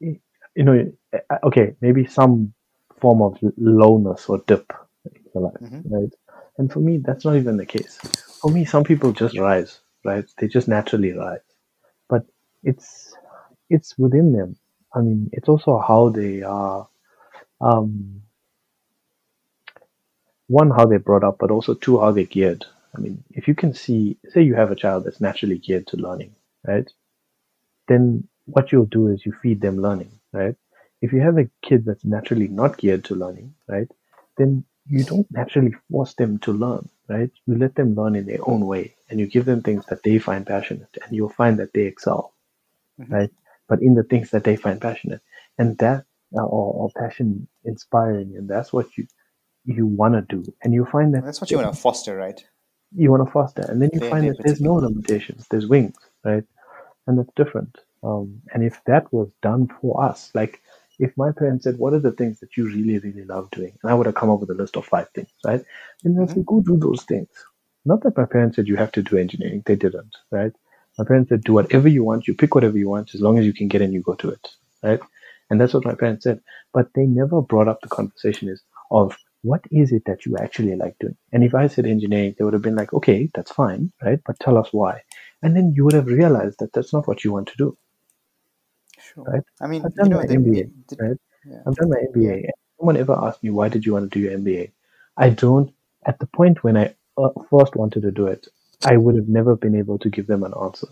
you 0.00 0.64
know, 0.64 0.90
uh, 1.12 1.38
okay, 1.44 1.76
maybe 1.82 2.06
some 2.06 2.54
form 3.02 3.20
of 3.20 3.36
lowness 3.58 4.30
or 4.30 4.38
dip 4.46 4.72
in 5.04 5.22
your 5.34 5.42
life, 5.44 5.60
Mhm. 5.60 5.82
right? 5.90 6.14
And 6.56 6.72
for 6.72 6.80
me, 6.80 6.96
that's 7.06 7.26
not 7.26 7.36
even 7.36 7.58
the 7.58 7.66
case. 7.66 7.98
For 8.40 8.50
me, 8.50 8.64
some 8.64 8.82
people 8.82 9.12
just 9.12 9.38
rise, 9.38 9.80
right? 10.06 10.24
They 10.38 10.48
just 10.48 10.68
naturally 10.68 11.12
rise, 11.12 11.44
but 12.08 12.22
it's 12.62 13.14
it's 13.68 13.98
within 13.98 14.32
them. 14.32 14.56
I 14.94 15.02
mean, 15.02 15.28
it's 15.34 15.50
also 15.50 15.76
how 15.78 16.08
they 16.08 16.40
are. 16.42 16.88
Um, 17.60 18.22
one, 20.48 20.70
how 20.70 20.86
they're 20.86 20.98
brought 20.98 21.24
up, 21.24 21.38
but 21.40 21.50
also 21.50 21.74
two, 21.74 22.00
how 22.00 22.12
they're 22.12 22.24
geared. 22.24 22.64
I 22.96 23.00
mean, 23.00 23.24
if 23.30 23.48
you 23.48 23.54
can 23.54 23.74
see, 23.74 24.18
say 24.30 24.42
you 24.42 24.54
have 24.54 24.70
a 24.70 24.76
child 24.76 25.04
that's 25.04 25.20
naturally 25.20 25.58
geared 25.58 25.86
to 25.88 25.96
learning, 25.96 26.34
right? 26.66 26.90
Then 27.88 28.28
what 28.46 28.72
you'll 28.72 28.86
do 28.86 29.08
is 29.08 29.24
you 29.26 29.32
feed 29.42 29.60
them 29.60 29.78
learning, 29.80 30.10
right? 30.32 30.56
If 31.02 31.12
you 31.12 31.20
have 31.20 31.38
a 31.38 31.50
kid 31.62 31.84
that's 31.84 32.04
naturally 32.04 32.48
not 32.48 32.78
geared 32.78 33.04
to 33.06 33.14
learning, 33.14 33.54
right, 33.68 33.88
then 34.38 34.64
you 34.86 35.04
don't 35.04 35.26
naturally 35.30 35.74
force 35.90 36.14
them 36.14 36.38
to 36.40 36.52
learn, 36.52 36.88
right? 37.08 37.30
You 37.46 37.56
let 37.58 37.74
them 37.74 37.94
learn 37.94 38.16
in 38.16 38.26
their 38.26 38.40
own 38.48 38.66
way 38.66 38.96
and 39.10 39.20
you 39.20 39.26
give 39.26 39.44
them 39.44 39.62
things 39.62 39.86
that 39.86 40.02
they 40.02 40.18
find 40.18 40.46
passionate 40.46 40.96
and 41.04 41.14
you'll 41.14 41.28
find 41.28 41.58
that 41.58 41.72
they 41.74 41.82
excel, 41.82 42.34
Mhm. 43.00 43.10
right? 43.12 43.30
But 43.68 43.82
in 43.82 43.94
the 43.94 44.04
things 44.04 44.30
that 44.32 44.44
they 44.44 44.56
find 44.56 44.80
passionate 44.80 45.22
and 45.58 45.78
that 45.78 46.06
or, 46.42 46.74
or 46.74 46.90
passion 46.98 47.48
inspiring 47.64 48.34
and 48.36 48.48
that's 48.48 48.72
what 48.72 48.96
you 48.98 49.06
you 49.66 49.86
want 49.86 50.14
to 50.14 50.22
do. 50.22 50.44
And 50.62 50.74
you 50.74 50.86
find 50.86 51.14
that 51.14 51.24
That's 51.24 51.40
what 51.40 51.50
you 51.50 51.58
want 51.58 51.74
to 51.74 51.80
foster, 51.80 52.16
right? 52.16 52.44
you 52.96 53.10
want 53.10 53.26
to 53.26 53.32
foster 53.32 53.62
and 53.68 53.82
then 53.82 53.90
you 53.92 54.00
Their- 54.00 54.10
find 54.10 54.24
their 54.24 54.34
that 54.34 54.42
there's 54.44 54.60
no 54.60 54.74
limitations 54.76 55.46
there's 55.50 55.66
wings 55.68 55.96
right? 56.24 56.44
And 57.08 57.18
that's 57.18 57.30
different. 57.36 57.78
Um, 58.04 58.42
and 58.54 58.64
if 58.64 58.80
that 58.86 59.12
was 59.12 59.30
done 59.42 59.68
for 59.80 60.02
us 60.04 60.30
like 60.34 60.62
if 61.00 61.12
my 61.16 61.32
parents 61.32 61.64
said 61.64 61.78
what 61.78 61.94
are 61.94 62.00
the 62.00 62.12
things 62.12 62.40
that 62.40 62.56
you 62.56 62.66
really 62.66 62.98
really 62.98 63.24
love 63.24 63.50
doing? 63.52 63.78
And 63.82 63.90
i 63.92 63.94
would 63.94 64.06
have 64.06 64.16
come 64.16 64.30
up 64.30 64.40
with 64.40 64.50
a 64.50 64.54
list 64.54 64.76
of 64.76 64.86
five 64.86 65.10
things 65.10 65.30
right? 65.44 65.62
And 66.04 66.16
they'll 66.18 66.28
say 66.28 66.42
go 66.46 66.60
do 66.62 66.78
those 66.78 67.04
things. 67.04 67.28
Not 67.86 68.02
that 68.04 68.16
my 68.18 68.26
parents 68.26 68.56
said 68.56 68.68
you 68.68 68.76
have 68.76 68.92
to 68.92 69.02
do 69.02 69.18
engineering 69.18 69.62
they 69.66 69.76
didn't 69.76 70.16
right? 70.32 70.52
My 70.98 71.04
parents 71.06 71.30
said 71.30 71.44
do 71.44 71.54
whatever 71.54 71.88
you 71.88 72.04
want 72.04 72.28
you 72.28 72.34
pick 72.34 72.54
whatever 72.54 72.78
you 72.78 72.88
want 72.90 73.14
as 73.14 73.20
long 73.22 73.38
as 73.38 73.46
you 73.46 73.54
can 73.54 73.68
get 73.68 73.82
in 73.82 73.92
you 73.92 74.02
go 74.02 74.14
to 74.16 74.30
it 74.30 74.48
right 74.82 75.00
and 75.50 75.60
that's 75.60 75.74
what 75.74 75.84
my 75.86 75.94
parents 75.94 76.24
said 76.24 76.40
but 76.74 76.88
they 76.94 77.06
never 77.06 77.42
brought 77.42 77.68
up 77.68 77.80
the 77.82 77.88
conversation 77.88 78.48
is 78.48 78.62
of 78.90 79.16
what 79.42 79.62
is 79.72 79.92
it 79.92 80.04
that 80.06 80.26
you 80.26 80.36
actually 80.38 80.76
like 80.76 80.96
doing? 81.00 81.16
And 81.32 81.44
if 81.44 81.54
I 81.54 81.68
said 81.68 81.86
engineering, 81.86 82.34
they 82.38 82.44
would 82.44 82.54
have 82.54 82.62
been 82.62 82.76
like, 82.76 82.92
okay, 82.94 83.30
that's 83.34 83.52
fine, 83.52 83.92
right? 84.04 84.20
But 84.26 84.38
tell 84.40 84.58
us 84.58 84.68
why. 84.72 85.02
And 85.42 85.56
then 85.56 85.72
you 85.74 85.84
would 85.86 85.94
have 85.94 86.08
realized 86.08 86.58
that 86.60 86.72
that's 86.74 86.92
not 86.92 87.08
what 87.08 87.24
you 87.24 87.32
want 87.32 87.48
to 87.48 87.56
do, 87.58 87.78
Sure. 88.98 89.26
right? 89.26 89.42
I 89.60 89.66
mean, 89.68 89.82
I've 89.84 89.94
you 89.96 90.08
done 90.08 90.10
know, 90.10 90.18
my 90.18 90.26
the, 90.26 90.36
MBA, 90.36 90.60
it- 90.60 90.72
the- 90.88 91.00
right? 91.00 91.18
yeah. 91.44 91.64
I've 91.66 91.76
done 91.76 91.90
my 91.90 91.98
MBA. 92.14 92.34
And 92.44 92.52
someone 92.78 92.96
ever 92.98 93.14
asked 93.14 93.42
me, 93.44 93.50
why 93.50 93.68
did 93.68 93.86
you 93.86 93.94
want 93.94 94.10
to 94.12 94.18
do 94.18 94.24
your 94.24 94.38
MBA? 94.38 94.72
I 95.16 95.30
don't, 95.30 95.72
at 96.06 96.18
the 96.20 96.26
point 96.26 96.64
when 96.64 96.76
I 96.76 96.94
uh, 97.18 97.30
first 97.50 97.76
wanted 97.76 98.02
to 98.02 98.12
do 98.12 98.26
it, 98.28 98.48
I 98.84 98.96
would 98.96 99.16
have 99.16 99.28
never 99.28 99.56
been 99.56 99.76
able 99.76 99.98
to 100.00 100.10
give 100.10 100.26
them 100.26 100.44
an 100.44 100.54
answer. 100.62 100.88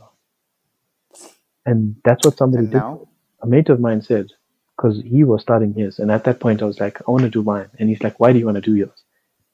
And 1.66 1.96
that's 2.04 2.24
what 2.24 2.38
somebody 2.38 2.66
And 2.66 2.70
did. 2.70 2.80
now, 2.80 3.08
A 3.42 3.46
mate 3.46 3.68
of 3.70 3.80
mine 3.80 4.02
said, 4.02 4.28
because 4.76 5.00
he 5.02 5.24
was 5.24 5.42
starting 5.42 5.74
his, 5.74 5.98
and 5.98 6.10
at 6.10 6.24
that 6.24 6.40
point 6.40 6.62
I 6.62 6.66
was 6.66 6.80
like, 6.80 7.00
I 7.06 7.10
want 7.10 7.22
to 7.24 7.30
do 7.30 7.42
mine. 7.42 7.70
And 7.78 7.88
he's 7.88 8.02
like, 8.02 8.18
why 8.20 8.32
do 8.32 8.38
you 8.38 8.46
want 8.46 8.56
to 8.56 8.60
do 8.60 8.74
yours? 8.74 9.04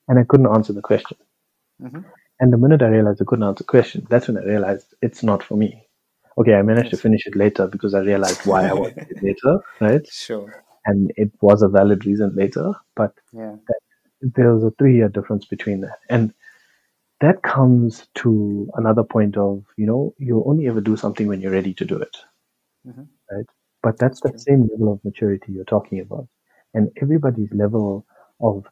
And 0.09 0.19
I 0.19 0.25
couldn't 0.25 0.55
answer 0.55 0.73
the 0.73 0.83
question. 0.83 1.19
Mhm. 1.81 2.05
And 2.41 2.53
the 2.53 2.59
minute 2.59 2.83
I 2.83 2.89
realized 2.89 3.21
I 3.21 3.27
couldn't 3.27 3.45
answer 3.45 3.65
the 3.65 3.69
question, 3.69 4.07
that's 4.09 4.29
when 4.29 4.39
I 4.39 4.45
realized 4.45 4.95
it's 5.03 5.23
not 5.23 5.43
for 5.43 5.57
me. 5.57 5.87
Okay, 6.39 6.55
I 6.55 6.63
managed 6.63 6.91
to 6.91 6.97
finish 6.97 7.27
it 7.27 7.37
later 7.37 7.67
because 7.67 7.95
I 7.95 8.01
realized 8.01 8.47
why 8.47 8.67
I 8.67 8.73
wanted 8.73 9.07
it 9.11 9.23
later, 9.23 9.61
right? 9.81 10.07
sure, 10.09 10.65
And 10.87 11.13
it 11.17 11.31
was 11.41 11.63
a 11.63 11.69
valid 11.69 12.07
reason 12.07 12.35
later, 12.35 12.73
but 12.97 13.13
yeah, 13.33 13.57
there 14.23 14.55
was 14.55 14.65
a 14.65 14.71
three 14.73 14.97
year 14.97 15.09
difference 15.09 15.45
between 15.45 15.83
that. 15.83 15.99
And 16.09 16.33
that 17.21 17.43
comes 17.43 18.07
to 18.17 18.71
another 18.75 19.05
point 19.05 19.37
of, 19.37 19.65
you 19.77 19.87
know, 19.87 20.15
you'll 20.19 20.49
only 20.49 20.67
ever 20.69 20.81
do 20.81 20.97
something 20.97 21.27
when 21.27 21.41
you're 21.41 21.53
ready 21.53 21.75
to 21.75 21.85
do 21.85 21.97
it. 21.99 22.17
Mhm. 22.87 23.09
Right? 23.31 23.47
But 23.83 23.99
that's 23.99 24.21
the 24.21 24.39
same 24.39 24.69
level 24.69 24.93
of 24.93 25.05
maturity 25.05 25.53
you're 25.53 25.65
talking 25.65 26.01
about. 26.01 26.29
And 26.75 26.91
everybody's 27.01 27.53
level 27.53 28.07
of 28.41 28.67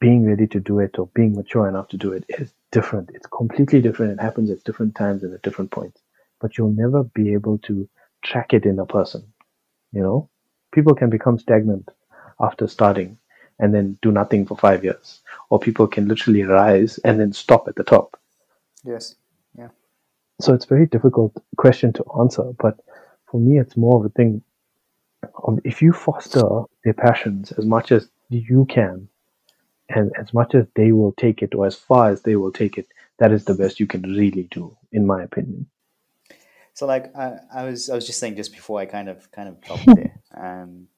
being 0.00 0.24
ready 0.26 0.46
to 0.46 0.60
do 0.60 0.78
it 0.80 0.98
or 0.98 1.08
being 1.14 1.34
mature 1.34 1.68
enough 1.68 1.88
to 1.88 1.96
do 1.96 2.12
it 2.12 2.24
is 2.28 2.52
different. 2.72 3.10
It's 3.12 3.26
completely 3.26 3.80
different. 3.80 4.12
It 4.12 4.22
happens 4.22 4.50
at 4.50 4.64
different 4.64 4.94
times 4.94 5.22
and 5.22 5.34
at 5.34 5.42
different 5.42 5.70
points. 5.70 6.00
But 6.40 6.56
you'll 6.56 6.70
never 6.70 7.04
be 7.04 7.34
able 7.34 7.58
to 7.58 7.88
track 8.24 8.54
it 8.54 8.64
in 8.64 8.78
a 8.78 8.86
person. 8.86 9.24
You 9.92 10.02
know? 10.02 10.30
People 10.72 10.94
can 10.94 11.10
become 11.10 11.38
stagnant 11.38 11.90
after 12.40 12.66
starting 12.66 13.18
and 13.58 13.74
then 13.74 13.98
do 14.00 14.10
nothing 14.10 14.46
for 14.46 14.56
five 14.56 14.82
years. 14.82 15.20
Or 15.50 15.58
people 15.58 15.86
can 15.86 16.08
literally 16.08 16.44
rise 16.44 16.98
and 16.98 17.20
then 17.20 17.32
stop 17.32 17.68
at 17.68 17.76
the 17.76 17.84
top. 17.84 18.18
yes, 18.84 19.16
Yeah. 19.58 19.68
So 20.40 20.54
it's 20.54 20.64
a 20.64 20.68
very 20.68 20.86
difficult 20.86 21.36
question 21.58 21.92
to 21.94 22.04
answer. 22.18 22.52
But 22.58 22.80
for 23.30 23.40
me, 23.40 23.58
it's 23.58 23.76
more 23.76 23.98
of 23.98 24.04
a 24.04 24.08
thing 24.10 24.42
of 25.44 25.58
if 25.64 25.82
you 25.82 25.92
foster 25.92 26.42
their 26.84 26.94
passions 26.94 27.52
as 27.52 27.66
much 27.66 27.92
as 27.92 28.08
you 28.28 28.66
can, 28.66 29.08
and 29.88 30.12
as 30.18 30.32
much 30.32 30.54
as 30.54 30.66
they 30.74 30.92
will 30.92 31.12
take 31.12 31.42
it, 31.42 31.54
or 31.54 31.66
as 31.66 31.74
far 31.74 32.10
as 32.10 32.22
they 32.22 32.36
will 32.36 32.52
take 32.52 32.78
it, 32.78 32.86
that 33.18 33.32
is 33.32 33.44
the 33.44 33.54
best 33.54 33.80
you 33.80 33.86
can 33.86 34.02
really 34.02 34.48
do, 34.50 34.76
in 34.92 35.06
my 35.06 35.22
opinion. 35.22 35.66
So 36.74 36.86
like 36.86 37.14
I, 37.16 37.38
I 37.54 37.64
was 37.64 37.90
I 37.90 37.94
was 37.94 38.06
just 38.06 38.18
saying 38.18 38.36
just 38.36 38.52
before 38.52 38.80
I 38.80 38.86
kind 38.86 39.08
of 39.08 39.30
kind 39.32 39.48
of 39.48 39.60
dropped 39.60 39.86
there. 39.94 40.20
Um, 40.34 40.88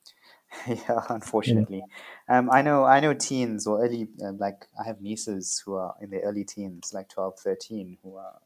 yeah, 0.68 1.01
unfortunately. 1.09 1.83
Um, 2.28 2.51
I 2.51 2.62
know, 2.62 2.85
I 2.85 3.01
know 3.01 3.14
teens 3.14 3.66
or 3.66 3.83
early, 3.83 4.09
uh, 4.22 4.33
like 4.33 4.66
I 4.78 4.87
have 4.87 5.01
nieces 5.01 5.62
who 5.64 5.74
are 5.74 5.95
in 6.01 6.11
their 6.11 6.20
early 6.20 6.45
teens, 6.45 6.93
like 6.93 7.09
12, 7.09 7.39
13, 7.39 7.99
who 8.03 8.16
are 8.16 8.39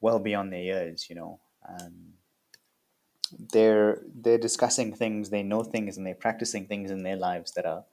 well 0.00 0.20
beyond 0.20 0.52
their 0.52 0.62
years, 0.62 1.10
you 1.10 1.16
know. 1.16 1.40
Um, 1.68 2.14
they're 3.52 4.02
they're 4.14 4.38
discussing 4.38 4.94
things, 4.94 5.30
they 5.30 5.42
know 5.42 5.62
things, 5.62 5.96
and 5.96 6.06
they're 6.06 6.14
practicing 6.14 6.66
things 6.66 6.90
in 6.90 7.02
their 7.02 7.16
lives 7.16 7.52
that 7.52 7.66
are 7.66 7.84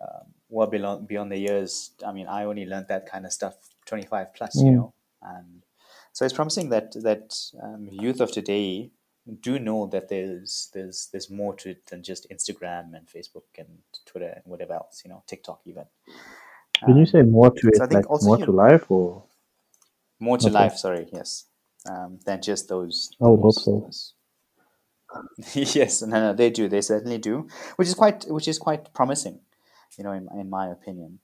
uh, 0.00 0.24
well 0.48 0.66
beyond 0.68 1.08
beyond 1.08 1.30
their 1.32 1.38
years. 1.38 1.90
I 2.06 2.12
mean, 2.12 2.26
I 2.26 2.44
only 2.44 2.66
learned 2.66 2.88
that 2.88 3.06
kind 3.06 3.26
of 3.26 3.32
stuff 3.32 3.54
25 3.86 4.34
plus, 4.34 4.56
you 4.56 4.72
Mm. 4.72 4.74
know. 4.74 4.94
And 5.22 5.62
so 6.12 6.24
it's 6.24 6.34
promising 6.34 6.70
that 6.70 6.92
that 7.02 7.34
um, 7.62 7.88
youth 7.90 8.20
of 8.20 8.32
today 8.32 8.90
do 9.40 9.58
know 9.58 9.86
that 9.88 10.08
there's 10.08 10.70
there's 10.74 11.08
there's 11.12 11.30
more 11.30 11.54
to 11.56 11.70
it 11.70 11.86
than 11.86 12.02
just 12.02 12.28
Instagram 12.30 12.94
and 12.96 13.06
Facebook 13.06 13.44
and 13.58 13.68
Twitter 14.06 14.32
and 14.34 14.44
whatever 14.46 14.74
else, 14.74 15.02
you 15.04 15.10
know, 15.10 15.22
TikTok 15.26 15.60
even. 15.66 15.84
Can 16.84 16.96
you 16.96 17.04
Um, 17.04 17.06
say 17.06 17.22
more 17.22 17.50
to 17.50 17.68
so 17.72 17.84
I 17.84 17.86
it, 17.86 17.88
think 17.88 17.94
like 17.94 18.10
also 18.10 18.26
more 18.26 18.38
you 18.38 18.46
to 18.46 18.52
life, 18.52 18.90
or 18.90 19.24
more 20.18 20.38
to 20.38 20.48
okay, 20.48 20.54
life, 20.54 20.76
sorry, 20.76 21.08
yes, 21.12 21.46
um, 21.88 22.18
than 22.24 22.42
just 22.42 22.68
those 22.68 23.10
I 23.20 23.28
would 23.28 23.40
hope 23.40 23.54
so. 23.54 23.72
those. 23.84 24.14
yes, 25.54 26.02
no, 26.02 26.20
no, 26.20 26.32
they 26.32 26.50
do, 26.50 26.68
they 26.68 26.80
certainly 26.80 27.18
do, 27.18 27.48
which 27.76 27.88
is 27.88 27.94
quite 27.94 28.24
which 28.28 28.48
is 28.48 28.58
quite 28.58 28.92
promising, 28.92 29.40
you 29.98 30.04
know, 30.04 30.12
in 30.12 30.28
in 30.38 30.48
my 30.50 30.68
opinion. 30.68 31.20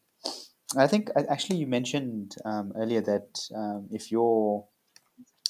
I 0.77 0.87
think 0.87 1.11
actually 1.29 1.59
you 1.59 1.67
mentioned 1.67 2.35
um, 2.45 2.73
earlier 2.77 3.01
that 3.03 3.41
um, 3.55 3.89
if 3.93 4.11
your 4.11 4.67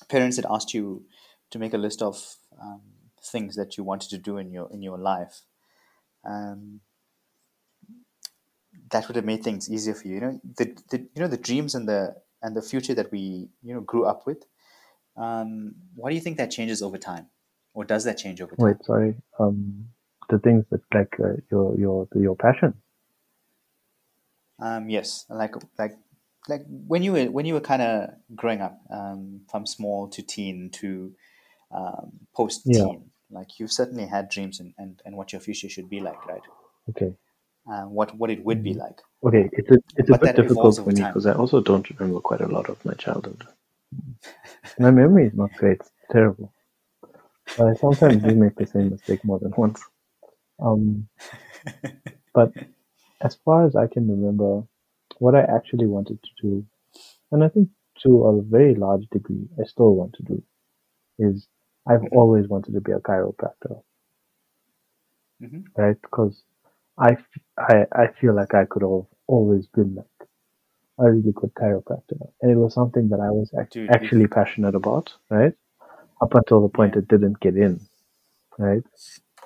parents 0.08 0.36
had 0.36 0.46
asked 0.50 0.74
you 0.74 1.04
to 1.50 1.58
make 1.58 1.72
a 1.74 1.78
list 1.78 2.02
of 2.02 2.36
um, 2.60 2.82
things 3.22 3.56
that 3.56 3.76
you 3.76 3.84
wanted 3.84 4.10
to 4.10 4.18
do 4.18 4.36
in 4.38 4.50
your 4.52 4.70
in 4.70 4.82
your 4.82 4.98
life, 4.98 5.42
um, 6.24 6.80
that 8.90 9.06
would 9.08 9.16
have 9.16 9.24
made 9.24 9.42
things 9.42 9.70
easier 9.70 9.94
for 9.94 10.08
you. 10.08 10.14
You 10.14 10.20
know, 10.20 10.40
the, 10.58 10.76
the 10.90 10.98
you 10.98 11.22
know 11.22 11.28
the 11.28 11.36
dreams 11.38 11.74
and 11.74 11.88
the 11.88 12.16
and 12.42 12.54
the 12.54 12.62
future 12.62 12.94
that 12.94 13.10
we 13.10 13.48
you 13.62 13.74
know 13.74 13.80
grew 13.80 14.04
up 14.04 14.26
with. 14.26 14.44
Um, 15.16 15.76
why 15.94 16.10
do 16.10 16.14
you 16.14 16.20
think 16.20 16.36
that 16.36 16.50
changes 16.50 16.82
over 16.82 16.98
time, 16.98 17.28
or 17.76 17.84
does 17.84 18.04
that 18.04 18.16
change 18.16 18.40
over 18.40 18.54
Wait, 18.58 18.82
sorry. 18.84 19.14
Um, 19.38 19.88
the 20.30 20.38
things 20.40 20.64
that 20.70 20.80
like 20.92 21.14
uh, 21.20 21.34
your 21.50 21.76
your 21.78 22.08
your 22.14 22.34
passion. 22.34 22.74
Um, 24.58 24.88
yes, 24.88 25.26
like 25.28 25.54
like 25.78 25.94
like 26.48 26.62
when 26.66 27.02
you 27.02 27.12
were 27.12 27.26
when 27.30 27.44
you 27.44 27.54
were 27.54 27.60
kind 27.72 27.82
of 27.82 28.10
growing 28.34 28.62
up, 28.62 28.80
um, 28.90 29.42
from 29.50 29.66
small 29.66 30.08
to 30.08 30.22
teen 30.22 30.70
to 30.80 31.12
um, 31.70 32.12
post 32.34 32.62
Yeah. 32.64 32.86
teen, 32.86 33.10
like 33.30 33.58
you've 33.58 33.72
certainly 33.72 34.06
had 34.06 34.30
dreams 34.30 34.58
and, 34.60 34.72
and, 34.78 35.02
and 35.04 35.16
what 35.16 35.32
your 35.32 35.40
future 35.40 35.68
should 35.68 35.90
be 35.90 36.00
like, 36.00 36.26
right? 36.26 36.42
Okay. 36.88 37.14
Um, 37.70 37.92
what 37.92 38.16
what 38.16 38.30
it 38.30 38.42
would 38.44 38.62
be 38.62 38.72
Mm. 38.74 38.78
like, 38.78 38.98
Okay. 39.22 39.50
It's 39.52 39.70
a 39.70 39.78
it's 39.96 40.10
a 40.10 40.18
bit 40.18 40.36
difficult 40.36 40.76
for 40.76 40.90
me 40.90 41.02
because 41.02 41.26
I 41.26 41.34
also 41.34 41.60
don't 41.60 41.88
remember 41.90 42.20
quite 42.20 42.40
a 42.40 42.48
lot 42.48 42.70
of 42.70 42.82
my 42.84 42.94
childhood. 42.94 43.44
My 44.78 44.90
memory 44.90 45.26
is 45.26 45.34
not 45.34 45.52
great. 45.54 45.80
It's 45.80 45.90
terrible. 46.10 46.52
But 47.56 47.68
I 47.68 47.74
sometimes 47.74 48.22
do 48.22 48.34
make 48.34 48.56
the 48.56 48.66
same 48.66 48.90
mistake 48.90 49.24
more 49.24 49.38
than 49.38 49.52
once. 49.56 49.82
Um, 50.60 51.08
but 52.34 52.52
as 53.22 53.36
far 53.44 53.64
as 53.66 53.74
I 53.76 53.86
can 53.86 54.08
remember, 54.08 54.66
what 55.18 55.34
I 55.34 55.42
actually 55.42 55.86
wanted 55.86 56.22
to 56.22 56.30
do, 56.42 56.66
and 57.32 57.42
I 57.44 57.48
think 57.48 57.68
to 58.02 58.24
a 58.24 58.42
very 58.42 58.74
large 58.74 59.06
degree, 59.08 59.48
I 59.60 59.64
still 59.64 59.94
want 59.94 60.14
to 60.14 60.22
do, 60.22 60.42
is 61.18 61.48
I've 61.86 62.04
hmm 62.04 62.08
always 62.10 62.48
wanted 62.48 62.72
to 62.74 62.80
be 62.80 62.92
a 62.92 62.98
chiropractor, 63.00 63.82
hmm 65.40 65.72
right? 65.76 65.96
Because 66.02 66.42
I, 66.98 67.12
f- 67.12 67.42
I, 67.58 67.86
I 67.92 68.06
feel 68.20 68.34
like 68.34 68.54
I 68.54 68.64
could 68.64 68.82
have 68.82 69.04
always 69.26 69.66
been 69.66 69.94
like 69.94 70.28
a 70.98 71.10
really 71.10 71.32
good 71.32 71.52
chiropractor. 71.54 72.30
And 72.42 72.50
it 72.50 72.56
was 72.56 72.74
something 72.74 73.08
that 73.10 73.20
I 73.20 73.30
was 73.30 73.52
Dude, 73.70 73.92
actually 73.92 74.26
passionate 74.26 74.74
about, 74.74 75.12
right? 75.30 75.52
Up 76.20 76.34
until 76.34 76.62
the 76.62 76.68
point 76.68 76.94
yeah, 76.94 77.00
it 77.00 77.08
didn't 77.08 77.40
get 77.40 77.56
in, 77.56 77.80
right? 78.58 78.82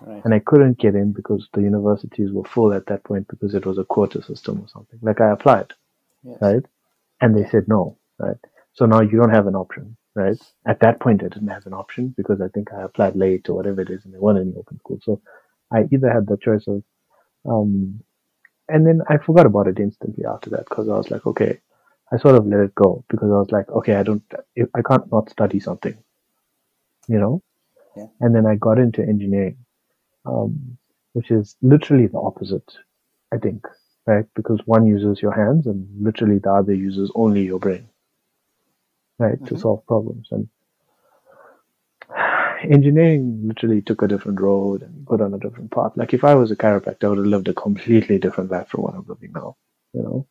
right, 0.01 0.25
And 0.25 0.35
I 0.35 0.39
couldn't 0.39 0.79
get 0.79 0.95
in 0.95 1.13
because 1.13 1.49
the 1.53 1.63
universities 1.63 2.31
were 2.33 2.45
full 2.45 2.73
at 2.73 2.87
that 2.87 3.05
point 3.05 3.29
because 3.29 3.55
it 3.55 3.67
was 3.67 3.79
a 3.79 3.85
quota 3.85 4.23
system 4.23 4.61
or 4.61 4.69
something. 4.69 4.99
Like 5.03 5.21
I 5.21 5.31
applied, 5.33 5.73
yes, 6.23 6.39
right? 6.41 6.63
And 7.21 7.37
they 7.37 7.49
said 7.49 7.65
no, 7.69 7.99
right? 8.19 8.37
So 8.73 8.87
now 8.87 9.01
you 9.01 9.19
don't 9.19 9.35
have 9.35 9.47
an 9.47 9.57
option, 9.57 9.97
right? 10.15 10.39
At 10.67 10.81
that 10.81 11.01
point, 11.01 11.23
I 11.23 11.29
didn't 11.29 11.49
have 11.49 11.67
an 11.67 11.75
option 11.75 12.15
because 12.17 12.41
I 12.41 12.49
think 12.49 12.73
I 12.73 12.83
applied 12.83 13.17
late 13.17 13.49
or 13.49 13.57
whatever 13.57 13.81
it 13.81 13.91
is, 13.91 14.05
and 14.05 14.15
they 14.15 14.19
weren't 14.19 14.39
any 14.39 14.55
open 14.57 14.79
school. 14.79 15.01
So 15.03 15.21
I 15.73 15.85
either 15.93 16.11
had 16.11 16.27
the 16.27 16.37
choice 16.37 16.67
of, 16.69 16.83
um, 17.49 18.01
and 18.69 18.87
then 18.87 19.03
I 19.09 19.19
forgot 19.19 19.47
about 19.47 19.67
it 19.67 19.81
instantly 19.81 20.25
after 20.25 20.51
that 20.51 20.69
because 20.69 20.89
I 20.89 20.97
was 20.97 21.11
like, 21.11 21.27
okay, 21.27 21.61
I 22.13 22.19
sort 22.19 22.37
of 22.37 22.47
let 22.47 22.61
it 22.61 22.75
go 22.75 23.05
because 23.09 23.31
I 23.31 23.35
was 23.35 23.51
like, 23.51 23.69
okay, 23.71 23.95
I 23.95 24.03
don't, 24.03 24.23
I 24.75 24.83
can't 24.83 25.11
not 25.13 25.31
study 25.31 25.61
something, 25.61 25.97
you 27.11 27.21
know. 27.21 27.43
yeah, 27.97 28.07
And 28.21 28.35
then 28.35 28.47
I 28.47 28.57
got 28.57 28.79
into 28.79 29.03
engineering, 29.03 29.59
um, 30.27 30.79
which 31.15 31.31
is 31.31 31.57
literally 31.63 32.09
the 32.09 32.21
opposite, 32.21 32.71
I 33.33 33.39
think, 33.39 33.67
right? 34.07 34.27
Because 34.37 34.61
one 34.67 34.87
uses 34.87 35.23
your 35.23 35.33
hands 35.33 35.67
and 35.67 35.89
literally 36.03 36.39
the 36.39 36.53
other 36.53 36.75
uses 36.75 37.13
only 37.17 37.45
your 37.45 37.61
brain, 37.61 37.89
right, 39.19 39.45
to 39.47 39.57
hmm 39.57 39.59
solve 39.59 39.87
problems. 39.87 40.29
And 40.33 40.49
engineering 42.71 43.43
literally 43.49 43.83
took 43.83 44.03
a 44.03 44.09
different 44.09 44.41
road 44.41 44.83
and 44.83 45.05
got 45.07 45.21
on 45.23 45.35
a 45.35 45.39
different 45.39 45.71
path. 45.73 45.93
Like 45.97 46.15
if 46.15 46.25
I 46.25 46.35
was 46.37 46.53
a 46.53 46.57
chiropractor, 46.57 47.05
I 47.05 47.09
would 47.11 47.19
have 47.19 47.27
lived 47.27 47.49
a 47.49 47.55
completely 47.55 48.19
different 48.19 48.51
life 48.51 48.69
from 48.69 48.83
what 48.83 48.95
I'm 48.95 49.07
living 49.09 49.33
now. 49.35 49.57
You 49.95 50.03
know, 50.03 50.27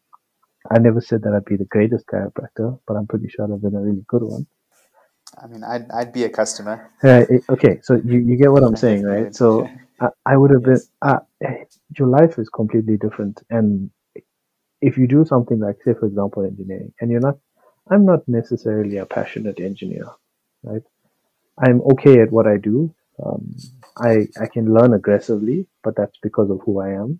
I 0.71 0.79
never 0.79 1.01
said 1.01 1.23
that 1.23 1.33
I'd 1.35 1.45
be 1.45 1.57
the 1.57 1.65
greatest 1.65 2.07
chiropractor, 2.07 2.79
but 2.87 2.95
I'm 2.95 3.07
pretty 3.07 3.29
sure 3.29 3.45
I've 3.53 3.61
been 3.63 3.75
a 3.75 3.81
really 3.81 4.05
good 4.07 4.23
one. 4.23 4.47
I 5.41 5.47
mean, 5.47 5.63
I'd 5.63 5.89
I'd 5.91 6.13
be 6.13 6.23
a 6.23 6.29
customer. 6.29 6.91
Uh, 7.03 7.23
okay, 7.49 7.79
so 7.83 7.95
you, 7.95 8.19
you 8.19 8.37
get 8.37 8.51
what 8.51 8.63
I'm 8.63 8.75
saying, 8.75 9.03
right? 9.03 9.33
So 9.35 9.69
I, 10.01 10.09
I 10.25 10.37
would 10.37 10.51
have 10.51 10.63
been, 10.63 10.81
uh, 11.01 11.19
eh, 11.43 11.63
your 11.97 12.07
life 12.07 12.37
is 12.37 12.49
completely 12.49 12.97
different. 12.97 13.41
And 13.49 13.89
if 14.81 14.97
you 14.97 15.07
do 15.07 15.25
something 15.25 15.59
like, 15.59 15.77
say, 15.85 15.93
for 15.93 16.07
example, 16.07 16.43
engineering, 16.43 16.93
and 16.99 17.11
you're 17.11 17.21
not, 17.21 17.37
I'm 17.91 18.05
not 18.05 18.27
necessarily 18.27 18.97
a 18.97 19.05
passionate 19.05 19.59
engineer, 19.59 20.05
right? 20.63 20.81
I'm 21.57 21.81
okay 21.93 22.21
at 22.21 22.31
what 22.31 22.47
I 22.47 22.57
do. 22.57 22.93
Um, 23.25 23.55
I, 23.97 24.27
I 24.41 24.47
can 24.47 24.73
learn 24.73 24.93
aggressively, 24.93 25.67
but 25.83 25.95
that's 25.95 26.17
because 26.21 26.49
of 26.49 26.61
who 26.65 26.79
I 26.79 26.89
am. 26.89 27.19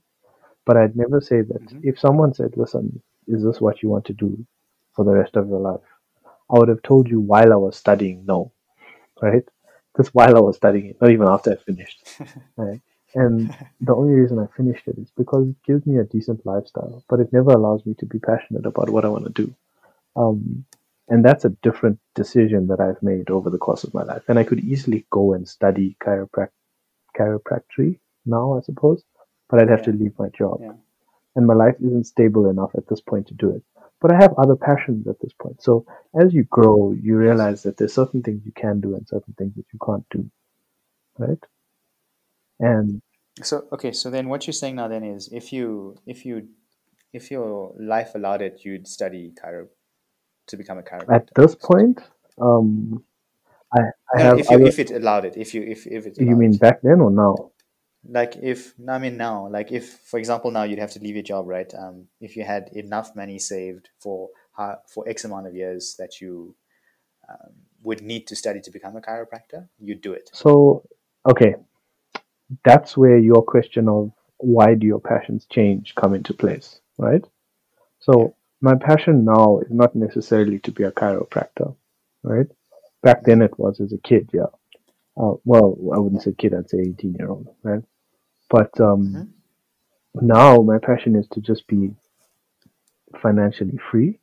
But 0.66 0.78
I'd 0.78 0.96
never 0.96 1.20
say 1.22 1.42
that 1.42 1.62
hmm 1.70 1.80
if 1.84 2.00
someone 2.00 2.34
said, 2.34 2.54
listen, 2.56 3.02
is 3.28 3.44
this 3.44 3.62
what 3.62 3.82
you 3.84 3.90
want 3.90 4.06
to 4.06 4.14
do 4.14 4.46
for 4.96 5.06
the 5.06 5.12
rest 5.12 5.36
of 5.36 5.48
your 5.48 5.60
life? 5.60 5.82
I 6.52 6.60
would 6.60 6.70
have 6.70 6.82
told 6.84 7.08
you 7.10 7.20
while 7.20 7.54
I 7.54 7.58
was 7.58 7.78
studying, 7.78 8.26
no, 8.26 8.52
right? 9.22 9.44
Just 9.98 10.16
while 10.16 10.36
I 10.36 10.40
was 10.40 10.58
studying 10.58 10.88
it, 10.88 11.02
not 11.02 11.12
even 11.12 11.28
after 11.28 11.52
I 11.52 11.56
finished, 11.58 12.04
right? 12.58 12.82
And 13.16 13.54
the 13.82 13.96
only 13.96 14.14
reason 14.14 14.40
I 14.40 14.46
finished 14.56 14.88
it 14.88 14.98
is 14.98 15.12
because 15.18 15.50
it 15.50 15.56
gives 15.66 15.86
me 15.86 15.98
a 15.98 16.04
decent 16.04 16.46
lifestyle, 16.46 17.04
but 17.10 17.20
it 17.20 17.34
never 17.34 17.52
allows 17.52 17.86
me 17.86 17.96
to 18.00 18.06
be 18.06 18.20
passionate 18.20 18.66
about 18.66 18.90
what 18.90 19.06
I 19.06 19.10
want 19.10 19.26
to 19.26 19.44
do. 19.46 19.56
Um, 20.16 20.66
and 21.10 21.26
that's 21.26 21.46
a 21.46 21.50
different 21.64 22.00
decision 22.14 22.68
that 22.68 22.80
I've 22.80 23.02
made 23.02 23.32
over 23.32 23.50
the 23.50 23.58
course 23.58 23.84
of 23.84 23.94
my 23.94 24.04
life. 24.04 24.24
And 24.28 24.38
I 24.38 24.44
could 24.44 24.60
easily 24.60 25.06
go 25.12 25.34
and 25.34 25.48
study 25.48 25.98
chiroprac- 26.04 26.50
chiropractic 27.18 28.00
now, 28.26 28.58
I 28.58 28.62
suppose, 28.62 29.04
but 29.50 29.60
I'd 29.60 29.70
have 29.70 29.84
to 29.84 29.92
leave 29.92 30.14
my 30.20 30.30
job. 30.30 30.60
yeah, 30.62 30.74
And 31.36 31.48
my 31.48 31.56
life 31.56 31.76
isn't 31.84 32.06
stable 32.06 32.48
enough 32.50 32.72
at 32.76 32.88
this 32.88 33.02
point 33.02 33.28
to 33.28 33.34
do 33.34 33.50
it. 33.52 33.64
But 34.02 34.12
I 34.12 34.16
have 34.22 34.34
other 34.38 34.56
passions 34.56 35.08
at 35.08 35.20
this 35.22 35.34
point. 35.34 35.62
So 35.62 35.86
as 36.20 36.34
you 36.34 36.46
grow, 36.46 36.94
you 36.94 37.18
realize 37.18 37.64
that 37.64 37.78
there's 37.78 37.94
certain 37.94 38.22
things 38.24 38.42
you 38.46 38.54
can 38.54 38.80
do 38.80 38.96
and 38.96 39.08
certain 39.08 39.34
things 39.38 39.54
that 39.56 39.66
you 39.74 39.80
can't 39.86 40.06
do, 40.10 40.30
right? 41.18 41.44
And 42.60 43.02
So 43.42 43.66
okay, 43.74 43.92
so 43.92 44.10
then 44.10 44.30
what 44.30 44.48
you're 44.48 44.54
saying 44.54 44.76
now 44.76 44.88
then 44.88 45.04
is 45.04 45.30
if 45.32 45.52
you 45.54 45.98
if 46.06 46.26
you 46.26 46.48
if 47.14 47.32
your 47.32 47.74
life 47.80 48.16
allowed 48.16 48.42
it, 48.42 48.62
you'd 48.64 48.88
study 48.88 49.34
chiro 49.42 49.68
to 50.48 50.58
become 50.58 50.78
a 50.78 50.84
at 51.12 51.30
this 51.36 51.56
point, 51.56 52.02
um, 52.42 53.04
I, 53.74 53.80
I 54.16 54.22
no, 54.22 54.30
have 54.30 54.40
if 54.40 54.50
you 54.50 54.58
other. 54.58 54.68
if 54.68 54.80
it 54.80 54.92
allowed 54.92 55.26
it, 55.26 55.38
if 55.38 55.54
you 55.54 55.62
if 55.64 55.88
if 55.88 56.06
it 56.08 56.18
You 56.20 56.36
mean 56.36 56.52
it. 56.54 56.60
back 56.60 56.82
then 56.82 57.02
or 57.02 57.12
now? 57.12 57.52
Like 58.08 58.38
if 58.42 58.74
I 58.88 58.98
mean 58.98 59.18
now, 59.18 59.48
like 59.50 59.72
if 59.72 60.00
for 60.06 60.20
example 60.20 60.52
now 60.52 60.64
you'd 60.64 60.80
have 60.80 60.92
to 60.92 61.00
leave 61.00 61.16
your 61.16 61.24
job, 61.24 61.48
right? 61.48 61.72
Um, 61.78 62.06
if 62.22 62.36
you 62.36 62.44
had 62.44 62.70
enough 62.74 63.16
money 63.16 63.40
saved 63.40 63.90
for 64.00 64.30
how, 64.56 64.80
for 64.88 65.08
X 65.08 65.26
amount 65.26 65.48
of 65.48 65.56
years 65.56 65.96
that 66.00 66.22
you 66.22 66.56
um, 67.30 67.52
would 67.84 68.02
need 68.02 68.28
to 68.28 68.36
study 68.36 68.62
to 68.62 68.72
become 68.72 68.96
a 68.96 69.02
chiropractor, 69.02 69.68
you'd 69.80 70.02
do 70.02 70.14
it. 70.14 70.30
So, 70.34 70.84
okay, 71.30 71.56
that's 72.64 72.98
where 72.98 73.18
your 73.18 73.44
question 73.44 73.88
of 73.90 74.12
why 74.38 74.74
do 74.76 74.88
your 74.88 75.02
passions 75.02 75.46
change 75.52 75.94
come 75.96 76.14
into 76.14 76.34
place, 76.34 76.80
right? 76.98 77.24
So 78.00 78.36
my 78.62 78.76
passion 78.76 79.26
now 79.26 79.60
is 79.60 79.72
not 79.72 79.96
necessarily 79.96 80.60
to 80.60 80.72
be 80.72 80.84
a 80.84 80.92
chiropractor, 80.92 81.76
right? 82.24 82.48
Back 83.04 83.24
then 83.24 83.42
it 83.42 83.58
was 83.60 83.80
as 83.80 83.94
a 83.94 83.98
kid, 83.98 84.30
yeah. 84.34 84.48
Uh, 85.20 85.34
well, 85.46 85.78
I 85.96 86.00
wouldn't 86.00 86.24
say 86.24 86.34
kid, 86.38 86.56
I'd 86.56 86.70
say 86.70 86.80
18 86.82 87.16
year 87.20 87.30
old, 87.30 87.50
right? 87.64 87.84
But 88.50 88.80
um, 88.82 89.16
Mm-hmm. 89.16 89.24
now 90.22 90.62
my 90.62 90.80
passion 90.80 91.16
is 91.16 91.28
to 91.30 91.42
just 91.42 91.68
be 91.68 91.96
financially 93.22 93.80
free 93.92 94.20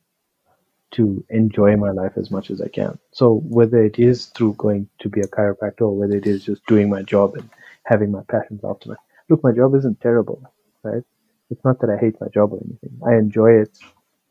to 0.93 1.23
enjoy 1.29 1.75
my 1.75 1.91
life 1.91 2.13
as 2.17 2.31
much 2.31 2.49
as 2.51 2.61
I 2.61 2.69
can. 2.69 2.97
So 3.11 3.41
whether 3.45 3.83
it 3.83 3.99
is 3.99 4.27
through 4.27 4.53
going 4.55 4.89
to 5.01 5.09
be 5.09 5.21
a 5.21 5.27
chiropractor 5.27 5.81
or 5.81 5.97
whether 5.97 6.15
it 6.15 6.27
is 6.27 6.45
just 6.45 6.65
doing 6.65 6.89
my 6.89 7.03
job 7.03 7.35
and 7.35 7.49
having 7.85 8.11
my 8.11 8.21
passions 8.29 8.61
ultimate. 8.63 8.99
Look, 9.29 9.43
my 9.43 9.51
job 9.51 9.75
isn't 9.75 10.01
terrible, 10.01 10.41
right? 10.83 11.03
It's 11.49 11.63
not 11.65 11.79
that 11.81 11.89
I 11.89 11.97
hate 11.97 12.19
my 12.21 12.27
job 12.29 12.53
or 12.53 12.61
anything. 12.65 12.99
I 13.05 13.15
enjoy 13.15 13.61
it 13.61 13.77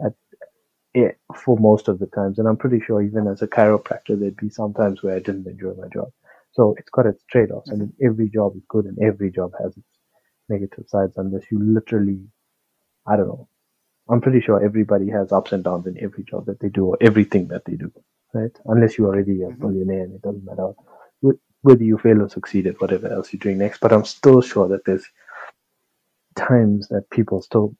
at 0.04 0.14
it 0.94 1.18
for 1.36 1.58
most 1.58 1.88
of 1.88 1.98
the 1.98 2.06
times, 2.06 2.38
and 2.38 2.48
I'm 2.48 2.56
pretty 2.56 2.80
sure 2.80 3.02
even 3.02 3.28
as 3.28 3.42
a 3.42 3.48
chiropractor, 3.48 4.18
there'd 4.18 4.36
be 4.36 4.50
some 4.50 4.74
times 4.74 5.02
where 5.02 5.16
I 5.16 5.20
didn't 5.20 5.46
enjoy 5.46 5.74
my 5.74 5.88
job. 5.88 6.12
So 6.56 6.74
it's 6.78 6.88
got 6.90 7.04
its 7.06 7.22
trade-offs. 7.30 7.70
I 7.70 7.74
mean, 7.74 7.92
every 8.02 8.30
job 8.30 8.56
is 8.56 8.62
good 8.68 8.86
and 8.86 8.98
every 8.98 9.30
job 9.30 9.52
has 9.62 9.76
its 9.76 9.86
negative 10.48 10.86
sides, 10.88 11.12
unless 11.18 11.44
you 11.52 11.58
literally, 11.62 12.20
I 13.06 13.16
don't 13.16 13.28
know, 13.28 13.48
I'm 14.10 14.20
pretty 14.22 14.40
sure 14.40 14.64
everybody 14.64 15.10
has 15.10 15.32
ups 15.32 15.52
and 15.52 15.64
downs 15.64 15.86
in 15.86 15.98
every 16.02 16.24
job 16.24 16.46
that 16.46 16.60
they 16.60 16.70
do 16.70 16.86
or 16.86 16.98
everything 17.00 17.48
that 17.48 17.64
they 17.66 17.74
do, 17.74 17.92
right? 18.34 18.52
Unless 18.66 18.98
you're 18.98 19.08
already 19.08 19.42
a 19.42 19.48
Mhm. 19.50 19.60
billionaire 19.60 20.04
and 20.04 20.14
it 20.14 20.22
doesn't 20.22 20.44
matter 20.44 20.72
whether 21.62 21.84
you 21.84 21.98
fail 21.98 22.22
or 22.22 22.28
succeed 22.28 22.66
at 22.68 22.80
whatever 22.80 23.08
else 23.08 23.32
you're 23.32 23.40
doing 23.40 23.58
next. 23.58 23.80
But 23.80 23.92
I'm 23.92 24.04
still 24.04 24.40
sure 24.40 24.68
that 24.68 24.84
there's 24.86 25.06
times 26.36 26.88
that 26.88 27.10
people 27.10 27.42
still 27.42 27.76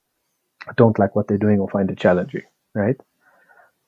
don't 0.77 0.99
like 0.99 1.17
what 1.17 1.29
they're 1.29 1.39
doing 1.39 1.61
or 1.61 1.69
find 1.71 1.91
it 1.91 1.99
challenging, 1.99 2.43
right? 2.75 3.01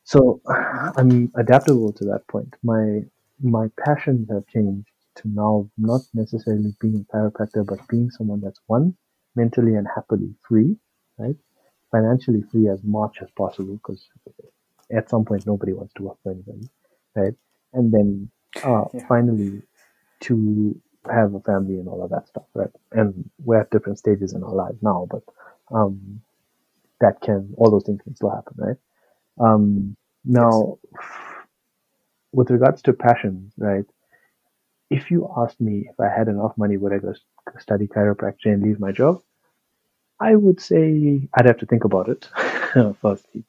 So 0.04 0.40
Mhm. 0.46 0.92
I'm 0.98 1.32
adaptable 1.36 1.92
to 1.94 2.04
that 2.06 2.26
point. 2.28 2.54
My 2.62 3.04
my 3.42 3.68
passions 3.84 4.28
have 4.30 4.46
changed 4.48 4.88
to 5.16 5.28
now 5.28 5.70
not 5.78 6.02
necessarily 6.14 6.74
being 6.80 7.06
a 7.10 7.16
chiropractor, 7.16 7.66
but 7.66 7.86
being 7.88 8.10
someone 8.10 8.40
that's 8.42 8.60
one 8.66 8.96
mentally 9.36 9.74
and 9.76 9.86
happily 9.94 10.34
free, 10.48 10.76
right? 11.18 11.36
Financially 11.92 12.42
free 12.52 12.68
as 12.68 12.80
much 12.84 13.18
as 13.22 13.28
possible, 13.36 13.74
because 13.76 14.08
at 14.96 15.10
some 15.10 15.24
point 15.24 15.46
nobody 15.46 15.72
wants 15.74 15.94
to 15.94 16.04
work 16.04 16.18
for 16.22 16.32
anybody, 16.32 16.68
right? 17.16 17.34
And 17.74 17.92
then 17.92 18.30
uh, 18.62 18.84
Yeah. 18.94 19.00
finally 19.08 19.62
to 20.22 20.80
have 21.10 21.34
a 21.34 21.40
family 21.40 21.76
and 21.76 21.88
all 21.88 22.02
of 22.04 22.10
that 22.10 22.28
stuff, 22.28 22.44
right? 22.54 22.70
And 22.92 23.30
we're 23.44 23.60
at 23.60 23.70
different 23.70 23.98
stages 23.98 24.34
in 24.34 24.42
our 24.44 24.54
lives 24.54 24.78
now, 24.82 25.08
but 25.10 25.22
um, 25.74 26.22
that 27.00 27.20
can 27.22 27.54
all 27.58 27.70
those 27.70 27.84
things 27.84 28.00
can 28.04 28.16
still 28.16 28.30
happen, 28.30 28.54
right? 28.58 28.76
Um, 29.40 29.96
now, 30.24 30.78
with 32.32 32.50
regards 32.50 32.82
to 32.82 32.92
passions, 32.92 33.52
right? 33.58 33.86
If 34.90 35.10
you 35.10 35.30
asked 35.36 35.60
me 35.60 35.88
if 35.90 36.00
I 36.00 36.08
had 36.08 36.28
enough 36.28 36.56
money, 36.58 36.76
would 36.76 36.92
I 36.92 36.98
go 36.98 37.14
study 37.58 37.88
chiropractic 37.88 38.46
and 38.46 38.62
leave 38.62 38.80
my 38.80 38.92
job? 38.92 39.22
I 40.20 40.34
would 40.34 40.60
say 40.60 41.28
I'd 41.34 41.46
have 41.46 41.58
to 41.58 41.66
think 41.66 41.84
about 41.84 42.08
it 42.08 42.28
firstly. 43.00 43.44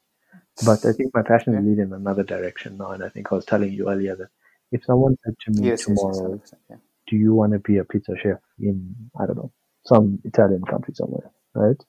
But 0.64 0.84
I 0.86 0.92
think 0.92 1.12
my 1.14 1.22
passion 1.22 1.54
is 1.54 1.64
leading 1.64 1.86
in 1.86 1.92
another 1.92 2.22
direction 2.24 2.78
now. 2.78 2.92
And 2.92 3.04
I 3.04 3.08
think 3.08 3.32
I 3.32 3.36
was 3.36 3.46
telling 3.46 3.72
you 3.72 3.90
earlier 3.90 4.16
that 4.16 4.28
if 4.72 4.84
someone 4.84 5.16
said 5.24 5.36
to 5.40 5.52
me 5.52 5.68
Yes, 5.68 5.86
yes, 5.88 6.06
yes, 6.06 6.18
tomorrow, 6.18 6.36
100%, 6.36 6.54
yeah. 6.70 6.76
do 7.08 7.16
you 7.16 7.34
want 7.34 7.52
to 7.54 7.60
be 7.60 7.78
a 7.78 7.84
pizza 7.84 8.14
chef 8.22 8.38
in 8.58 8.94
I 9.20 9.26
don't 9.26 9.36
know 9.36 9.52
some 9.86 10.20
Italian 10.24 10.64
country 10.64 10.94
somewhere, 10.94 11.30
right? 11.54 11.82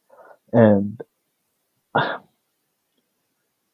And 0.54 1.02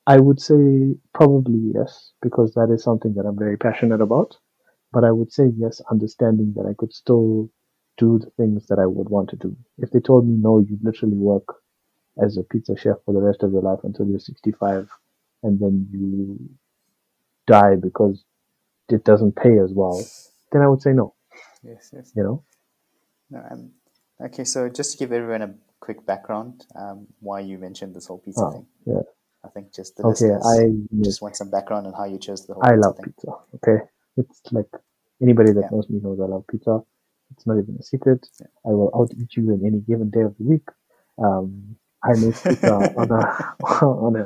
I 0.07 0.19
would 0.19 0.41
say 0.41 0.95
probably 1.13 1.73
yes 1.75 2.13
because 2.23 2.53
that 2.55 2.71
is 2.71 2.83
something 2.83 3.13
that 3.15 3.25
I'm 3.27 3.37
very 3.37 3.57
passionate 3.57 4.01
about. 4.01 4.37
But 4.93 5.05
I 5.05 5.11
would 5.11 5.31
say 5.33 5.47
yes, 5.57 5.81
understanding 5.91 6.53
that 6.57 6.65
I 6.67 6.73
could 6.77 6.93
still 6.93 7.49
do 7.97 8.19
the 8.19 8.31
things 8.31 8.67
that 8.67 8.79
I 8.79 8.87
would 8.87 9.09
want 9.09 9.29
to 9.31 9.37
do. 9.37 9.55
If 9.79 9.91
they 9.91 9.99
told 10.01 10.27
me 10.27 10.35
no, 10.35 10.59
you 10.59 10.79
literally 10.83 11.17
work 11.17 11.47
as 12.23 12.37
a 12.37 12.43
pizza 12.43 12.75
chef 12.77 12.97
for 13.05 13.13
the 13.13 13.21
rest 13.21 13.43
of 13.43 13.53
your 13.53 13.63
life 13.63 13.79
until 13.83 14.07
you're 14.07 14.19
65, 14.19 14.89
and 15.43 15.59
then 15.59 15.87
you 15.91 16.39
die 17.47 17.75
because 17.75 18.23
it 18.89 19.03
doesn't 19.05 19.35
pay 19.35 19.59
as 19.59 19.71
well, 19.73 20.05
then 20.51 20.61
I 20.61 20.67
would 20.67 20.81
say 20.81 20.93
no. 20.93 21.15
Yes, 21.63 21.91
yes. 21.93 22.13
You 22.15 22.23
know. 22.23 22.43
No, 23.29 23.43
um, 23.51 23.71
okay, 24.21 24.45
so 24.45 24.69
just 24.69 24.93
to 24.93 24.97
give 24.97 25.11
everyone 25.11 25.41
a 25.41 25.55
quick 25.79 26.05
background, 26.05 26.65
um, 26.75 27.07
why 27.19 27.41
you 27.41 27.57
mentioned 27.57 27.95
this 27.95 28.07
whole 28.07 28.19
pizza 28.19 28.41
Oh, 28.43 28.51
thing. 28.51 28.67
yeah. 28.85 29.01
I 29.47 29.49
think 29.53 29.73
just 29.73 29.95
the 29.97 30.03
Okay, 30.03 30.25
listeners 30.31 30.45
I 30.45 31.03
just 31.03 31.21
want 31.21 31.35
some 31.37 31.49
background 31.49 31.87
on 31.87 31.93
how 31.93 32.05
you 32.05 32.19
chose 32.19 32.45
the 32.45 32.53
whole 32.55 32.63
thing. 32.63 32.73
I 32.73 32.75
love 32.75 32.97
thing. 32.97 33.05
pizza. 33.05 33.31
Okay, 33.57 33.77
it's 34.17 34.41
like 34.51 34.69
anybody 35.21 35.51
that 35.53 35.61
Yeah. 35.63 35.69
knows 35.71 35.89
me 35.89 35.99
knows 36.01 36.19
I 36.19 36.25
love 36.25 36.45
pizza. 36.47 36.83
It's 37.31 37.45
not 37.47 37.57
even 37.59 37.77
a 37.79 37.83
secret. 37.83 38.27
Yeah. 38.39 38.47
I 38.65 38.69
will 38.69 38.91
out 38.95 39.11
eat 39.21 39.35
you 39.37 39.51
in 39.53 39.65
any 39.65 39.79
given 39.81 40.09
day 40.09 40.21
of 40.21 40.37
the 40.37 40.43
week. 40.43 40.67
Um, 41.17 41.77
I 42.03 42.13
make 42.15 42.35
pizza 42.43 42.73
on 43.01 43.11
a 43.11 43.21
on 44.05 44.15
a 44.17 44.25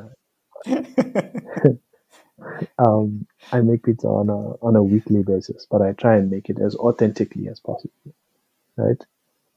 um, 2.79 3.25
I 3.51 3.61
make 3.61 3.83
pizza 3.83 4.07
on 4.07 4.29
a 4.29 4.39
on 4.65 4.75
a 4.75 4.83
weekly 4.83 5.23
basis, 5.23 5.67
but 5.69 5.81
I 5.81 5.93
try 5.93 6.17
and 6.17 6.29
make 6.31 6.49
it 6.49 6.57
as 6.59 6.75
authentically 6.75 7.47
as 7.47 7.59
possible. 7.59 7.93
Right? 8.77 9.01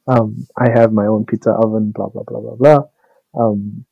Um, 0.07 0.47
I 0.57 0.71
have 0.71 0.93
my 0.93 1.07
own 1.07 1.25
pizza 1.27 1.51
oven. 1.53 1.93
Blah 1.93 2.09
blah 2.09 2.23
blah 2.25 2.41
blah 2.41 2.57
blah. 2.57 2.83
Um, 3.39 3.85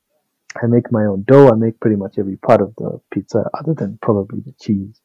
I 0.61 0.67
make 0.67 0.91
my 0.91 1.05
own 1.05 1.23
dough. 1.23 1.49
I 1.49 1.55
make 1.55 1.79
pretty 1.79 1.95
much 1.95 2.17
every 2.17 2.37
part 2.37 2.61
of 2.61 2.73
the 2.77 2.99
pizza, 3.11 3.49
other 3.57 3.73
than 3.73 3.97
probably 4.01 4.41
the 4.41 4.53
cheese, 4.59 5.01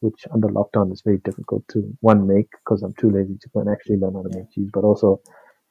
which 0.00 0.26
under 0.32 0.48
lockdown 0.48 0.92
is 0.92 1.02
very 1.02 1.18
difficult 1.18 1.66
to 1.68 1.96
one 2.00 2.26
make 2.26 2.50
because 2.64 2.82
I'm 2.82 2.94
too 2.94 3.10
lazy 3.10 3.38
to 3.40 3.48
go 3.50 3.60
and 3.60 3.70
actually 3.70 3.96
learn 3.96 4.14
how 4.14 4.22
to 4.22 4.36
make 4.36 4.50
cheese. 4.52 4.70
But 4.72 4.84
also, 4.84 5.20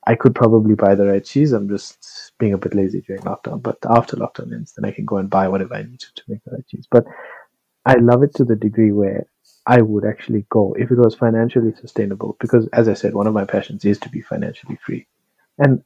I 0.08 0.16
could 0.16 0.36
probably 0.36 0.76
buy 0.76 0.96
the 0.96 1.06
right 1.06 1.24
cheese. 1.24 1.52
I'm 1.52 1.70
just 1.70 2.32
being 2.40 2.54
a 2.54 2.58
bit 2.58 2.74
lazy 2.74 3.02
during 3.02 3.24
lockdown. 3.24 3.62
But 3.62 3.78
after 3.88 4.18
lockdown 4.18 4.54
ends, 4.54 4.74
then 4.76 4.90
I 4.90 4.94
can 4.94 5.06
go 5.06 5.18
and 5.18 5.30
buy 5.30 5.48
whatever 5.48 5.76
I 5.76 5.84
need 5.84 6.00
to, 6.00 6.14
to 6.16 6.24
make 6.28 6.44
the 6.46 6.52
right 6.52 6.68
cheese. 6.68 6.88
But 6.90 7.06
I 7.86 7.96
love 7.96 8.24
it 8.24 8.36
to 8.36 8.46
the 8.46 8.56
degree 8.56 8.92
where 8.92 9.26
I 9.66 9.82
would 9.82 10.06
actually 10.06 10.46
go 10.50 10.76
if 10.80 10.92
it 10.92 10.98
was 10.98 11.16
financially 11.16 11.74
sustainable. 11.76 12.38
Because 12.40 12.68
as 12.74 12.88
I 12.88 12.94
said, 12.94 13.14
one 13.14 13.28
of 13.28 13.34
my 13.34 13.46
passions 13.46 13.84
is 13.86 14.00
to 14.00 14.10
be 14.10 14.22
financially 14.22 14.80
free. 14.86 15.08
And 15.58 15.84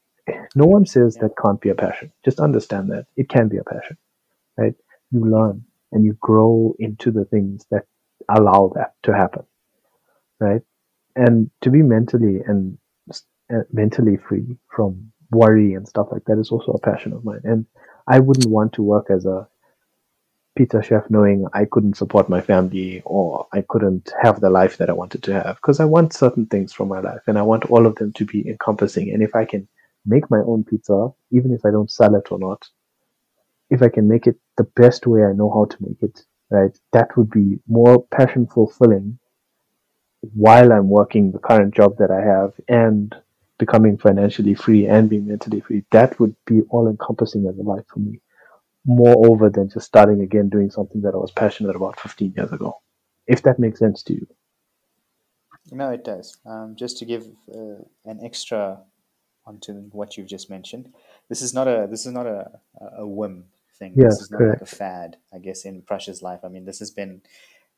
no 0.55 0.65
one 0.65 0.85
says 0.85 1.15
that 1.15 1.37
can't 1.41 1.61
be 1.61 1.69
a 1.69 1.75
passion. 1.75 2.11
Just 2.23 2.39
understand 2.39 2.91
that 2.91 3.07
it 3.17 3.29
can 3.29 3.47
be 3.47 3.57
a 3.57 3.63
passion, 3.63 3.97
right? 4.57 4.75
You 5.11 5.25
learn 5.25 5.65
and 5.91 6.05
you 6.05 6.17
grow 6.19 6.75
into 6.79 7.11
the 7.11 7.25
things 7.25 7.65
that 7.71 7.85
allow 8.29 8.71
that 8.75 8.93
to 9.03 9.13
happen, 9.13 9.43
right? 10.39 10.61
And 11.15 11.49
to 11.61 11.69
be 11.69 11.81
mentally 11.81 12.41
and 12.45 12.77
uh, 13.53 13.63
mentally 13.71 14.17
free 14.17 14.57
from 14.73 15.11
worry 15.31 15.73
and 15.73 15.87
stuff 15.87 16.07
like 16.11 16.23
that 16.25 16.39
is 16.39 16.51
also 16.51 16.73
a 16.73 16.79
passion 16.79 17.13
of 17.13 17.25
mine. 17.25 17.41
And 17.43 17.65
I 18.07 18.19
wouldn't 18.19 18.49
want 18.49 18.73
to 18.73 18.83
work 18.83 19.07
as 19.09 19.25
a 19.25 19.47
pizza 20.55 20.83
chef 20.83 21.09
knowing 21.09 21.47
I 21.53 21.65
couldn't 21.65 21.97
support 21.97 22.29
my 22.29 22.41
family 22.41 23.01
or 23.05 23.47
I 23.51 23.63
couldn't 23.67 24.13
have 24.21 24.39
the 24.39 24.49
life 24.49 24.77
that 24.77 24.89
I 24.89 24.93
wanted 24.93 25.23
to 25.23 25.33
have 25.33 25.55
because 25.55 25.79
I 25.79 25.85
want 25.85 26.13
certain 26.13 26.45
things 26.45 26.73
from 26.73 26.89
my 26.89 26.99
life 26.99 27.21
and 27.27 27.37
I 27.37 27.41
want 27.41 27.65
all 27.65 27.85
of 27.87 27.95
them 27.95 28.13
to 28.13 28.25
be 28.25 28.47
encompassing. 28.47 29.09
And 29.09 29.23
if 29.23 29.35
I 29.35 29.45
can 29.45 29.67
make 30.05 30.29
my 30.29 30.39
own 30.39 30.63
pizza, 30.63 31.09
even 31.31 31.53
if 31.53 31.65
I 31.65 31.71
don't 31.71 31.91
sell 31.91 32.15
it 32.15 32.31
or 32.31 32.39
not, 32.39 32.67
if 33.69 33.81
I 33.81 33.89
can 33.89 34.07
make 34.07 34.27
it 34.27 34.37
the 34.57 34.65
best 34.75 35.07
way 35.07 35.23
I 35.23 35.33
know 35.33 35.49
how 35.49 35.65
to 35.65 35.77
make 35.79 36.01
it, 36.01 36.21
right, 36.49 36.77
that 36.91 37.15
would 37.17 37.29
be 37.29 37.59
more 37.67 38.03
passion 38.03 38.47
fulfilling 38.47 39.19
while 40.33 40.71
I'm 40.71 40.89
working 40.89 41.31
the 41.31 41.39
current 41.39 41.75
job 41.75 41.97
that 41.97 42.11
I 42.11 42.21
have 42.21 42.53
and 42.67 43.13
becoming 43.57 43.97
financially 43.97 44.53
free 44.53 44.87
and 44.87 45.09
being 45.09 45.27
mentally 45.27 45.61
free. 45.61 45.83
That 45.91 46.19
would 46.19 46.35
be 46.45 46.61
all 46.69 46.87
encompassing 46.87 47.47
as 47.47 47.57
a 47.57 47.61
life 47.61 47.85
for 47.87 47.99
me. 47.99 48.19
Moreover 48.85 49.49
than 49.49 49.69
just 49.69 49.85
starting 49.87 50.21
again 50.21 50.49
doing 50.49 50.69
something 50.69 51.01
that 51.01 51.13
I 51.13 51.17
was 51.17 51.31
passionate 51.31 51.75
about 51.75 51.99
15 51.99 52.33
years 52.35 52.51
ago. 52.51 52.81
If 53.27 53.41
that 53.43 53.59
makes 53.59 53.79
sense 53.79 54.03
to 54.03 54.13
you. 54.13 54.27
No, 55.71 55.91
it 55.91 56.03
does. 56.03 56.37
Um, 56.45 56.75
just 56.77 56.97
to 56.99 57.05
give 57.05 57.25
uh, 57.53 57.83
an 58.05 58.19
extra 58.23 58.81
onto 59.45 59.73
what 59.91 60.17
you've 60.17 60.27
just 60.27 60.49
mentioned, 60.49 60.93
this 61.29 61.41
is 61.41 61.53
not 61.53 61.67
a 61.67 61.87
this 61.89 62.05
is 62.05 62.11
not 62.13 62.25
a 62.27 62.59
a 62.97 63.05
whim 63.07 63.45
thing. 63.79 63.93
Yeah, 63.95 64.05
this 64.05 64.21
is 64.21 64.31
not 64.31 64.41
like 64.41 64.61
a 64.61 64.65
fad. 64.65 65.17
I 65.33 65.39
guess 65.39 65.65
in 65.65 65.81
Prussia's 65.81 66.21
life. 66.21 66.39
I 66.43 66.47
mean, 66.49 66.65
this 66.65 66.79
has 66.79 66.91
been 66.91 67.21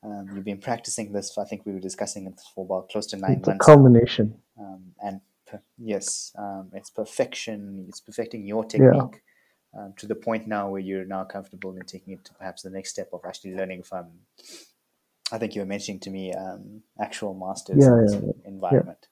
um, 0.03 0.29
you've 0.35 0.45
been 0.45 0.59
practicing 0.59 1.11
this. 1.13 1.33
For, 1.33 1.41
I 1.43 1.47
think 1.47 1.65
we 1.65 1.73
were 1.73 1.79
discussing 1.79 2.27
it 2.27 2.39
for 2.53 2.65
about 2.65 2.89
close 2.89 3.07
to 3.07 3.17
nine 3.17 3.37
It's 3.39 3.47
months. 3.47 3.67
now. 3.67 3.73
culmination. 3.73 4.35
um, 4.59 4.81
and 5.03 5.21
per- 5.47 5.61
yes, 5.77 6.31
um, 6.37 6.69
it's 6.73 6.89
perfection. 6.89 7.85
It's 7.89 7.99
perfecting 8.01 8.45
your 8.45 8.65
technique 8.65 9.23
um, 9.77 9.93
to 9.97 10.05
the 10.05 10.15
point 10.15 10.47
now 10.47 10.69
where 10.69 10.81
you're 10.81 11.05
now 11.05 11.23
comfortable 11.23 11.75
in 11.75 11.83
taking 11.85 12.13
it 12.13 12.23
to 12.25 12.33
perhaps 12.33 12.61
the 12.61 12.69
next 12.69 12.91
step 12.91 13.09
of 13.13 13.21
actually 13.25 13.55
learning 13.55 13.83
from. 13.83 14.05
I 15.31 15.39
think 15.39 15.55
you 15.55 15.61
were 15.61 15.65
mentioning 15.65 15.99
to 16.01 16.11
me 16.11 16.33
um, 16.33 16.83
actual 17.01 17.33
masters 17.33 17.77
Yeah, 17.79 17.93
in 17.93 18.01
this 18.05 18.13
yeah, 18.13 18.31
environment. 18.45 19.07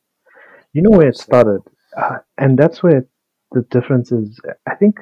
You 0.74 0.84
know 0.84 0.91
where 0.91 1.08
it 1.08 1.18
started, 1.18 1.62
uh, 1.98 2.18
and 2.38 2.58
that's 2.58 2.82
where 2.84 3.08
the 3.52 3.62
difference 3.70 4.12
is. 4.12 4.39
I 4.68 4.76
think 4.76 5.00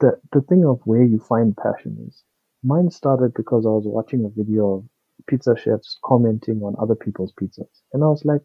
the 0.00 0.20
the 0.32 0.42
thing 0.42 0.64
of 0.64 0.80
where 0.84 1.04
you 1.04 1.18
find 1.18 1.56
passion 1.56 2.04
is. 2.08 2.22
Mine 2.62 2.90
started 2.90 3.32
because 3.34 3.64
I 3.64 3.70
was 3.70 3.86
watching 3.86 4.24
a 4.24 4.28
video 4.28 4.74
of 4.74 4.84
pizza 5.26 5.56
chefs 5.56 5.98
commenting 6.04 6.62
on 6.62 6.76
other 6.78 6.94
people's 6.94 7.32
pizzas, 7.32 7.82
and 7.92 8.02
I 8.04 8.06
was 8.06 8.24
like, 8.24 8.42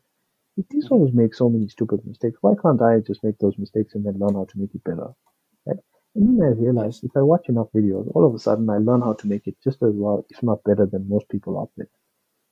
these 0.70 0.90
ones 0.90 1.14
make 1.14 1.34
so 1.34 1.50
many 1.50 1.68
stupid 1.68 2.06
mistakes. 2.06 2.38
Why 2.42 2.54
can't 2.62 2.82
I 2.82 3.00
just 3.00 3.24
make 3.24 3.38
those 3.40 3.58
mistakes 3.58 3.94
and 3.94 4.06
then 4.06 4.18
learn 4.20 4.36
how 4.36 4.46
to 4.46 4.60
make 4.60 4.74
it 4.74 4.84
better? 4.84 5.10
Right? 5.66 5.78
And 6.16 6.40
then 6.40 6.48
I 6.48 6.52
realized 6.52 7.04
if 7.04 7.12
I 7.16 7.22
watch 7.22 7.50
enough 7.50 7.68
videos, 7.76 8.10
all 8.16 8.26
of 8.26 8.34
a 8.34 8.40
sudden 8.40 8.70
I 8.70 8.78
learn 8.78 9.02
how 9.02 9.14
to 9.14 9.28
make 9.28 9.48
it 9.48 9.58
just 9.64 9.84
as 9.84 9.94
well, 9.94 10.26
if 10.30 10.42
not 10.42 10.64
better 10.64 10.86
than 10.86 11.10
most 11.10 11.28
people 11.30 11.60
out 11.60 11.72
there. 11.76 11.90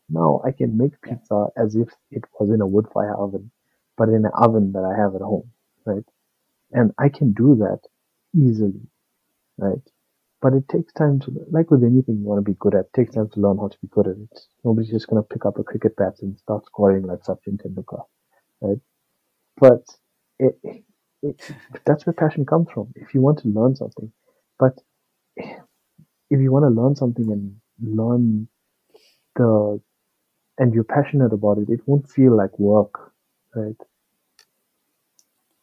Now 0.10 0.42
I 0.44 0.52
can 0.52 0.78
make 0.78 1.02
pizza 1.02 1.48
as 1.56 1.76
if 1.76 1.90
it 2.12 2.24
was 2.40 2.50
in 2.50 2.62
a 2.62 2.68
wood 2.68 2.88
fire 2.94 3.16
oven, 3.16 3.52
but 3.98 4.10
in 4.10 4.26
an 4.26 4.32
oven 4.36 4.72
that 4.74 4.84
I 4.86 5.00
have 5.02 5.16
at 5.16 5.22
home, 5.22 5.52
right? 5.86 6.06
And 6.72 6.91
I 6.98 7.10
can 7.10 7.34
do 7.34 7.56
that 7.58 7.82
easily, 8.36 8.88
right? 9.58 9.82
But 10.41 10.54
it 10.54 10.68
takes 10.70 10.94
time 10.94 11.20
to, 11.22 11.32
like 11.52 11.72
with 11.72 11.84
anything 11.84 12.20
you 12.20 12.26
want 12.26 12.46
to 12.46 12.52
be 12.52 12.58
good 12.60 12.76
at, 12.76 12.86
it 12.88 12.94
takes 12.96 13.16
time 13.16 13.30
to 13.30 13.39
learn 13.39 13.58
how 13.58 13.70
to 13.70 13.78
be 13.82 13.88
good 13.91 14.08
at 14.08 14.18
it. 14.18 14.39
Nobody's 14.64 14.91
just 14.91 15.08
going 15.08 15.22
to 15.24 15.28
pick 15.28 15.46
up 15.46 15.60
a 15.60 15.64
cricket 15.64 15.96
bat 15.96 16.16
and 16.22 16.38
start 16.38 16.66
scoring 16.66 17.04
like 17.08 17.20
Sachin 17.24 17.58
Tendulkar, 17.62 18.04
right? 18.62 18.80
But 19.58 19.84
it, 20.39 20.60
it, 21.24 21.52
that's 21.86 22.06
where 22.06 22.14
passion 22.14 22.46
comes 22.46 22.70
from. 22.74 22.91
If 22.96 23.14
you 23.14 23.22
want 23.22 23.39
to 23.39 23.48
learn 23.50 23.76
something, 23.76 24.12
but 24.60 24.80
if 25.38 26.41
you 26.41 26.52
want 26.52 26.64
to 26.66 26.82
learn 26.82 26.96
something 26.96 27.32
and 27.32 27.56
learn 27.82 28.48
the, 29.36 29.82
and 30.58 30.74
you're 30.74 30.84
passionate 30.84 31.34
about 31.34 31.60
it, 31.60 31.70
it 31.70 31.82
won't 31.86 32.10
feel 32.10 32.36
like 32.36 32.58
work, 32.60 33.12
right? 33.56 33.76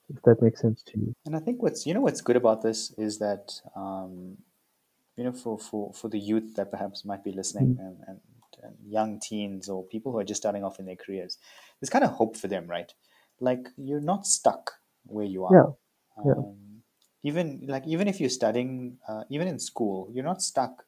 If 0.09 0.23
that 0.23 0.43
makes 0.43 0.61
sense 0.61 0.83
to 0.85 0.99
you. 0.99 1.15
And 1.25 1.37
I 1.37 1.39
think 1.39 1.63
what's 1.63 1.87
you 1.87 1.95
know 1.95 2.01
what's 2.01 2.21
good 2.21 2.37
about 2.37 2.63
this 2.63 2.93
is 2.99 3.19
that 3.19 3.53
um, 3.77 4.37
you 5.17 5.25
know 5.25 5.33
for, 5.33 5.59
for, 5.59 5.93
for 5.93 6.09
the 6.09 6.19
youth 6.19 6.57
that 6.57 6.71
perhaps 6.71 7.05
might 7.05 7.23
be 7.23 7.33
listening 7.33 7.77
Mm. 7.77 7.87
and, 7.87 7.97
and, 8.09 8.21
and 8.63 8.75
young 8.87 9.21
teens 9.21 9.69
or 9.69 9.85
people 9.85 10.13
who 10.13 10.19
are 10.19 10.25
just 10.25 10.43
starting 10.43 10.65
off 10.65 10.79
in 10.81 10.87
their 10.87 10.97
careers, 10.97 11.39
there's 11.81 11.91
kind 11.91 12.05
of 12.05 12.11
hope 12.11 12.37
for 12.37 12.49
them, 12.49 12.67
right? 12.67 12.93
Like 13.41 13.69
you're 13.77 14.01
not 14.01 14.27
stuck 14.27 14.73
where 15.07 15.25
you 15.25 15.45
are. 15.45 15.55
Yeah, 15.55 16.25
yeah. 16.25 16.33
Um, 16.33 16.83
even 17.23 17.67
like 17.69 17.87
even 17.87 18.09
if 18.09 18.21
you're 18.21 18.31
studying, 18.31 18.99
uh, 19.09 19.25
even 19.31 19.49
in 19.49 19.59
school, 19.59 20.11
you're 20.13 20.25
not 20.25 20.43
stuck 20.43 20.85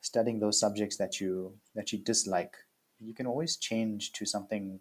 studying 0.00 0.40
those 0.40 0.58
subjects 0.58 0.96
that 0.96 1.20
you 1.20 1.54
that 1.74 1.92
you 1.92 1.98
dislike. 1.98 2.56
You 3.00 3.14
can 3.14 3.26
always 3.26 3.56
change 3.56 4.12
to 4.12 4.24
something 4.26 4.80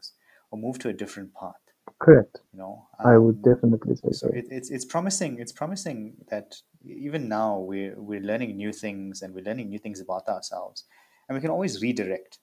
or 0.51 0.59
move 0.59 0.79
to 0.79 0.89
a 0.89 0.93
different 0.93 1.33
path. 1.33 1.61
Correct. 1.99 2.41
You 2.53 2.59
know, 2.59 2.87
I 3.03 3.17
would 3.17 3.41
Um, 3.41 3.43
definitely 3.43 3.95
say 3.95 4.11
so 4.11 4.27
so. 4.27 4.33
it, 4.33 4.45
it's 4.49 4.69
it's 4.69 4.85
promising. 4.85 5.39
It's 5.39 5.51
promising 5.51 6.17
that 6.29 6.61
even 6.85 7.27
now 7.29 7.59
we're 7.59 7.95
we're 7.99 8.21
learning 8.21 8.57
new 8.57 8.73
things 8.73 9.21
and 9.21 9.33
we're 9.33 9.43
learning 9.45 9.69
new 9.69 9.79
things 9.79 9.99
about 10.01 10.27
ourselves, 10.27 10.85
and 11.27 11.35
we 11.35 11.41
can 11.41 11.51
always 11.51 11.81
redirect. 11.81 12.39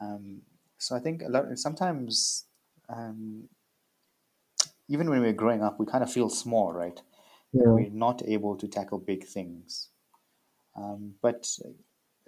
Um, 0.00 0.42
so 0.78 0.96
I 0.96 1.00
think 1.00 1.22
a 1.22 1.28
lot 1.28 1.58
sometimes, 1.58 2.46
um, 2.88 3.48
even 4.88 5.08
when 5.08 5.20
we're 5.20 5.32
growing 5.32 5.62
up, 5.62 5.78
we 5.78 5.86
kind 5.86 6.02
of 6.02 6.12
feel 6.12 6.28
small, 6.28 6.72
right? 6.72 7.00
Yeah, 7.52 7.62
we're 7.74 7.90
not 7.90 8.22
able 8.26 8.56
to 8.56 8.68
tackle 8.68 8.98
big 8.98 9.24
things. 9.26 9.88
Um, 10.76 11.14
but 11.22 11.48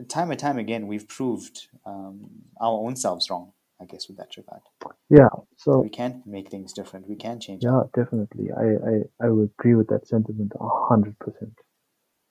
time 0.09 0.31
and 0.31 0.41
time 0.41 0.59
again, 0.59 0.87
we've 0.87 1.09
proved 1.09 1.69
um, 1.87 2.31
our 2.61 2.73
own 2.87 2.97
selves 2.97 3.31
wrong. 3.31 3.53
I 3.83 3.87
guess 3.87 4.09
with 4.09 4.19
that 4.19 4.37
regard, 4.37 4.63
yeah. 5.11 5.29
So 5.57 5.83
we 5.83 5.91
can 5.91 6.23
make 6.27 6.51
things 6.51 6.73
different. 6.73 7.09
We 7.09 7.17
can 7.17 7.41
change. 7.41 7.65
Yeah, 7.65 7.83
definitely. 7.95 8.51
I, 8.57 8.67
I, 8.91 9.27
I 9.27 9.31
would 9.31 9.51
agree 9.59 9.75
with 9.77 9.89
that 9.89 10.07
sentiment 10.09 10.53
a 10.61 10.69
hundred 10.89 11.19
percent. 11.19 11.55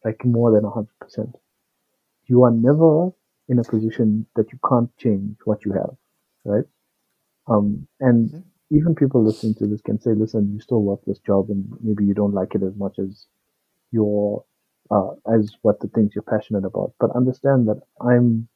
Like 0.06 0.24
more 0.26 0.52
than 0.54 0.66
a 0.66 0.70
hundred 0.72 0.97
percent. 0.99 1.36
You 2.28 2.43
are 2.43 2.52
never 2.52 3.12
in 3.49 3.60
a 3.60 3.64
position 3.64 4.28
that 4.36 4.52
you 4.54 4.60
can't 4.68 4.95
change 4.97 5.38
what 5.45 5.66
you 5.66 5.74
have, 5.74 5.95
right? 6.45 6.66
Um, 7.47 7.88
and 7.99 8.32
Mhm. 8.32 8.43
even 8.72 8.95
people 8.95 9.24
listening 9.24 9.56
to 9.56 9.68
this 9.68 9.82
can 9.82 9.99
say, 9.99 10.14
listen, 10.14 10.54
you 10.54 10.60
still 10.62 10.84
work 10.84 11.02
this 11.06 11.20
job 11.20 11.49
and 11.49 11.68
maybe 11.82 12.06
you 12.06 12.14
don't 12.16 12.34
like 12.34 12.56
it 12.56 12.64
as 12.64 12.76
much 12.76 12.99
as 12.99 13.28
your, 13.91 14.45
uh, 14.91 15.12
as 15.34 15.56
what 15.64 15.80
the 15.82 15.89
things 15.89 16.14
you're 16.16 16.24
passionate 16.24 16.66
about. 16.66 16.93
But 16.99 17.16
understand 17.16 17.68
that 17.70 17.82
I'm, 18.02 18.47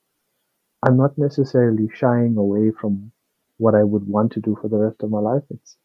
I'm 0.86 0.98
not 0.98 1.18
necessarily 1.18 1.90
shying 1.96 2.38
away 2.38 2.72
from 2.72 3.12
what 3.58 3.76
I 3.76 3.84
would 3.84 4.08
want 4.08 4.34
to 4.34 4.42
do 4.42 4.58
for 4.62 4.70
the 4.70 4.78
rest 4.78 5.04
of 5.04 5.12
my 5.12 5.20
life. 5.20 5.44
It's 5.52 5.78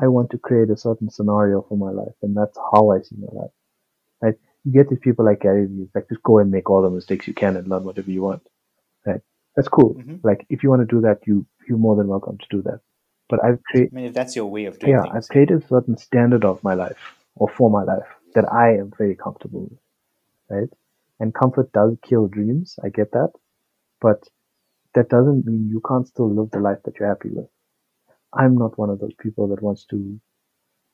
I 0.00 0.08
want 0.08 0.30
to 0.32 0.38
create 0.38 0.70
a 0.70 0.76
certain 0.76 1.10
scenario 1.10 1.62
for 1.68 1.78
my 1.78 1.90
life, 1.90 2.14
and 2.22 2.36
that's 2.36 2.58
how 2.72 2.90
I 2.92 3.02
see 3.02 3.16
my 3.18 3.28
life. 3.40 3.52
Right? 4.22 4.34
You 4.64 4.72
get 4.72 4.90
these 4.90 5.00
people 5.00 5.24
like 5.26 5.40
Gary 5.42 5.66
Vee, 5.66 5.88
like 5.94 6.08
just 6.08 6.22
go 6.24 6.38
and 6.40 6.50
make 6.50 6.70
all 6.70 6.82
the 6.82 6.90
mistakes 6.90 7.28
you 7.28 7.34
can 7.34 7.56
and 7.56 7.68
learn 7.68 7.84
whatever 7.84 8.10
you 8.10 8.22
want. 8.22 8.46
Right? 9.06 9.20
That's 9.56 9.68
cool. 9.68 9.94
Mhm. 9.94 10.24
Like 10.24 10.46
if 10.50 10.62
you 10.62 10.70
want 10.70 10.88
to 10.88 10.94
do 10.96 11.02
that, 11.02 11.26
you 11.26 11.46
you're 11.68 11.78
more 11.78 11.96
than 11.96 12.08
welcome 12.08 12.38
to 12.38 12.46
do 12.50 12.62
that. 12.62 12.80
But 13.28 13.44
I've 13.44 13.62
created 13.64 13.92
I 13.92 13.96
mean, 13.96 14.06
if 14.06 14.14
that's 14.14 14.36
your 14.36 14.46
way 14.46 14.66
of 14.66 14.78
doing 14.78 14.92
yeah, 14.92 15.02
things, 15.02 15.14
I've 15.16 15.28
created 15.28 15.64
a 15.64 15.68
certain 15.68 15.96
standard 15.98 16.44
of 16.44 16.62
my 16.64 16.74
life 16.74 16.98
or 17.36 17.48
for 17.48 17.70
my 17.70 17.84
life 17.84 18.08
that 18.34 18.52
I 18.52 18.74
am 18.76 18.92
very 18.98 19.16
comfortable 19.16 19.62
with. 19.70 19.78
Right? 20.50 20.70
And 21.20 21.34
comfort 21.34 21.72
does 21.72 21.96
kill 22.02 22.28
dreams. 22.28 22.78
I 22.84 22.88
get 22.90 23.12
that. 23.12 23.32
But 24.00 24.28
that 24.96 25.10
doesn't 25.10 25.46
mean 25.46 25.68
you 25.70 25.82
can't 25.88 26.08
still 26.08 26.30
live 26.34 26.50
the 26.52 26.60
life 26.60 26.80
that 26.86 27.00
you're 27.00 27.10
happy 27.10 27.30
with. 27.30 27.48
I'm 28.34 28.56
not 28.56 28.78
one 28.78 28.90
of 28.90 29.00
those 29.00 29.14
people 29.20 29.48
that 29.48 29.62
wants 29.62 29.86
to 29.86 30.20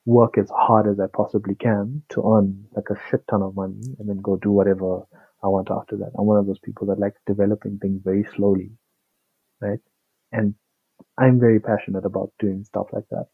work 0.06 0.38
as 0.38 0.50
hard 0.50 0.88
as 0.88 1.00
I 1.00 1.06
possibly 1.06 1.54
can 1.54 2.02
to 2.10 2.22
earn 2.34 2.66
like 2.76 2.90
a 2.90 3.00
shit 3.10 3.24
ton 3.30 3.42
of 3.42 3.56
money 3.56 3.80
and 3.98 4.08
then 4.08 4.18
go 4.22 4.36
do 4.36 4.52
whatever 4.52 5.02
I 5.44 5.48
want 5.48 5.70
after 5.70 5.96
that. 5.98 6.12
I'm 6.18 6.26
one 6.26 6.38
of 6.38 6.46
those 6.46 6.58
people 6.60 6.88
that 6.88 7.00
likes 7.00 7.20
developing 7.26 7.78
things 7.78 8.02
very 8.04 8.26
slowly. 8.36 8.72
Right? 9.60 9.80
And 10.32 10.54
I'm 11.18 11.40
very 11.40 11.60
passionate 11.60 12.04
about 12.06 12.32
doing 12.40 12.64
stuff 12.64 12.88
like 12.92 13.08
that. 13.10 13.26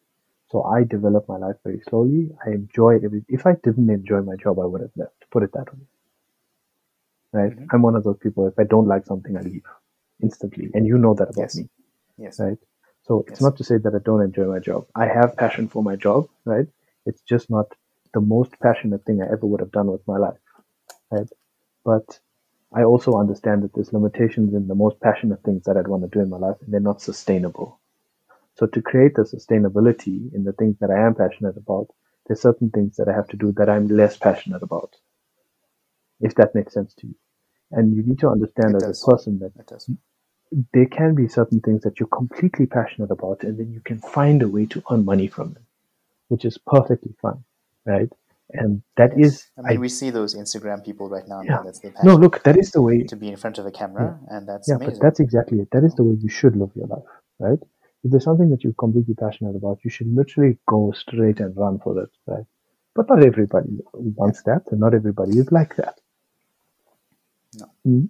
So 0.51 0.65
I 0.65 0.85
develop 0.85 1.29
my 1.29 1.39
life 1.39 1.57
very 1.65 1.83
slowly. 1.89 2.31
I 2.47 2.51
enjoy 2.51 2.97
every. 3.05 3.25
If 3.29 3.47
I 3.47 3.55
didn't 3.65 3.91
enjoy 3.91 4.23
my 4.23 4.37
job, 4.37 4.59
I 4.61 4.67
would 4.67 4.83
have 4.83 4.97
left. 4.97 5.25
Put 5.31 5.45
it 5.45 5.53
that 5.55 5.73
way. 5.75 5.87
Right? 7.33 7.57
Mhm. 7.59 7.69
I'm 7.73 7.83
one 7.83 7.97
of 7.97 8.05
those 8.05 8.19
people. 8.19 8.47
If 8.49 8.59
I 8.59 8.65
don't 8.65 8.89
like 8.89 9.07
something, 9.07 9.37
I 9.37 9.43
leave 9.43 9.65
instantly, 10.23 10.71
and 10.75 10.87
you 10.87 10.99
know 10.99 11.15
that 11.15 11.31
about 11.31 11.37
Yes. 11.45 11.57
me, 11.57 11.69
yes, 12.19 12.41
right? 12.41 12.59
So 13.05 13.21
it's 13.29 13.31
Yes. 13.31 13.43
not 13.43 13.57
to 13.59 13.65
say 13.65 13.79
that 13.79 13.95
I 13.95 13.99
don't 14.05 14.23
enjoy 14.23 14.47
my 14.47 14.59
job. 14.61 14.87
I 14.95 15.07
have 15.07 15.37
passion 15.37 15.69
for 15.69 15.83
my 15.83 15.97
job, 15.97 16.29
right? 16.45 16.67
It's 17.07 17.23
just 17.23 17.51
not 17.51 17.67
the 18.15 18.21
most 18.21 18.53
passionate 18.61 19.05
thing 19.05 19.23
I 19.23 19.27
ever 19.33 19.47
would 19.47 19.61
have 19.61 19.73
done 19.73 19.89
with 19.91 20.07
my 20.07 20.19
life, 20.19 20.39
right? 21.11 21.29
But 21.85 22.21
I 22.75 22.85
also 22.85 23.15
understand 23.19 23.63
that 23.65 23.75
there's 23.75 23.93
limitations 23.93 24.55
in 24.55 24.69
the 24.69 24.75
most 24.75 25.01
passionate 25.01 25.43
things 25.45 25.65
that 25.65 25.77
I'd 25.77 25.89
want 25.89 26.03
to 26.05 26.09
do 26.09 26.21
in 26.21 26.31
my 26.31 26.39
life, 26.39 26.57
and 26.63 26.73
they're 26.73 26.81
not 26.81 27.03
sustainable. 27.03 27.81
So 28.57 28.67
to 28.67 28.83
create 28.83 29.15
the 29.17 29.23
sustainability 29.23 30.35
in 30.35 30.45
the 30.45 30.53
things 30.53 30.77
that 30.81 30.91
I 30.91 31.07
am 31.07 31.15
passionate 31.15 31.57
about, 31.57 31.89
there's 32.27 32.43
certain 32.43 32.71
things 32.71 32.97
that 32.97 33.09
I 33.09 33.15
have 33.15 33.29
to 33.29 33.37
do 33.37 33.53
that 33.53 33.71
I'm 33.71 33.89
less 33.89 34.17
passionate 34.19 34.63
about. 34.63 34.97
If 36.21 36.35
that 36.37 36.55
makes 36.55 36.75
sense 36.75 36.95
to 36.97 37.09
you. 37.09 37.15
And 37.73 37.95
you 37.97 38.03
need 38.05 38.21
to 38.21 38.29
understand 38.31 38.75
It 38.75 38.79
as 38.79 38.89
does. 38.89 39.03
a 39.03 39.07
person 39.13 39.39
that. 39.41 39.53
There 40.73 40.87
can 40.87 41.15
be 41.15 41.29
certain 41.29 41.61
things 41.61 41.83
that 41.83 42.01
you're 42.01 42.09
completely 42.09 42.67
passionate 42.67 43.11
about, 43.11 43.43
and 43.43 43.59
then 43.59 43.73
you 43.73 43.81
can 43.81 43.99
find 43.99 44.43
a 44.43 44.49
way 44.49 44.67
to 44.67 44.83
earn 44.91 45.05
money 45.05 45.29
from 45.29 45.53
them, 45.55 45.67
which 46.29 46.45
is 46.45 46.59
perfectly 46.59 47.15
fine, 47.21 47.45
right? 47.85 48.11
And 48.51 48.83
that 48.97 49.19
is, 49.19 49.47
I 49.59 49.73
mean, 49.73 49.81
we 49.81 49.91
see 49.91 50.09
those 50.09 50.35
Instagram 50.35 50.83
people 50.83 51.11
right 51.11 51.29
now. 51.29 51.43
Yeah. 51.43 51.61
That's 51.63 51.81
the 51.81 51.93
no, 52.03 52.15
look, 52.15 52.43
that 52.45 52.57
is 52.57 52.71
the 52.71 52.81
way. 52.81 53.03
to 53.03 53.17
be 53.17 53.29
in 53.29 53.37
front 53.37 53.59
of 53.59 53.67
a 53.67 53.71
camera, 53.71 54.19
and 54.29 54.49
that's 54.49 54.69
Yeah, 54.69 54.77
amazing. 54.77 54.95
but 54.95 55.03
that's 55.03 55.21
exactly 55.21 55.59
it. 55.61 55.69
That 55.71 55.85
is 55.85 55.95
the 55.95 56.05
way 56.05 56.17
you 56.19 56.31
should 56.31 56.57
live 56.57 56.71
your 56.75 56.87
life, 56.87 57.05
right? 57.39 57.59
If 58.05 58.11
there's 58.11 58.25
something 58.25 58.49
that 58.51 58.65
you're 58.65 58.73
completely 58.75 59.15
passionate 59.15 59.55
about, 59.55 59.81
you 59.85 59.91
should 59.91 60.07
literally 60.15 60.59
go 60.67 60.93
straight 60.93 61.41
and 61.41 61.55
run 61.57 61.79
for 61.81 62.01
it, 62.03 62.11
right? 62.27 62.45
But 62.95 63.11
not 63.11 63.23
everybody 63.23 63.81
wants 63.93 64.43
that, 64.45 64.63
and 64.71 64.81
not 64.81 64.95
everybody 64.95 65.39
is 65.39 65.53
like 65.53 65.77
that. 65.77 66.01
No. 67.55 67.67
Mm. 67.87 68.09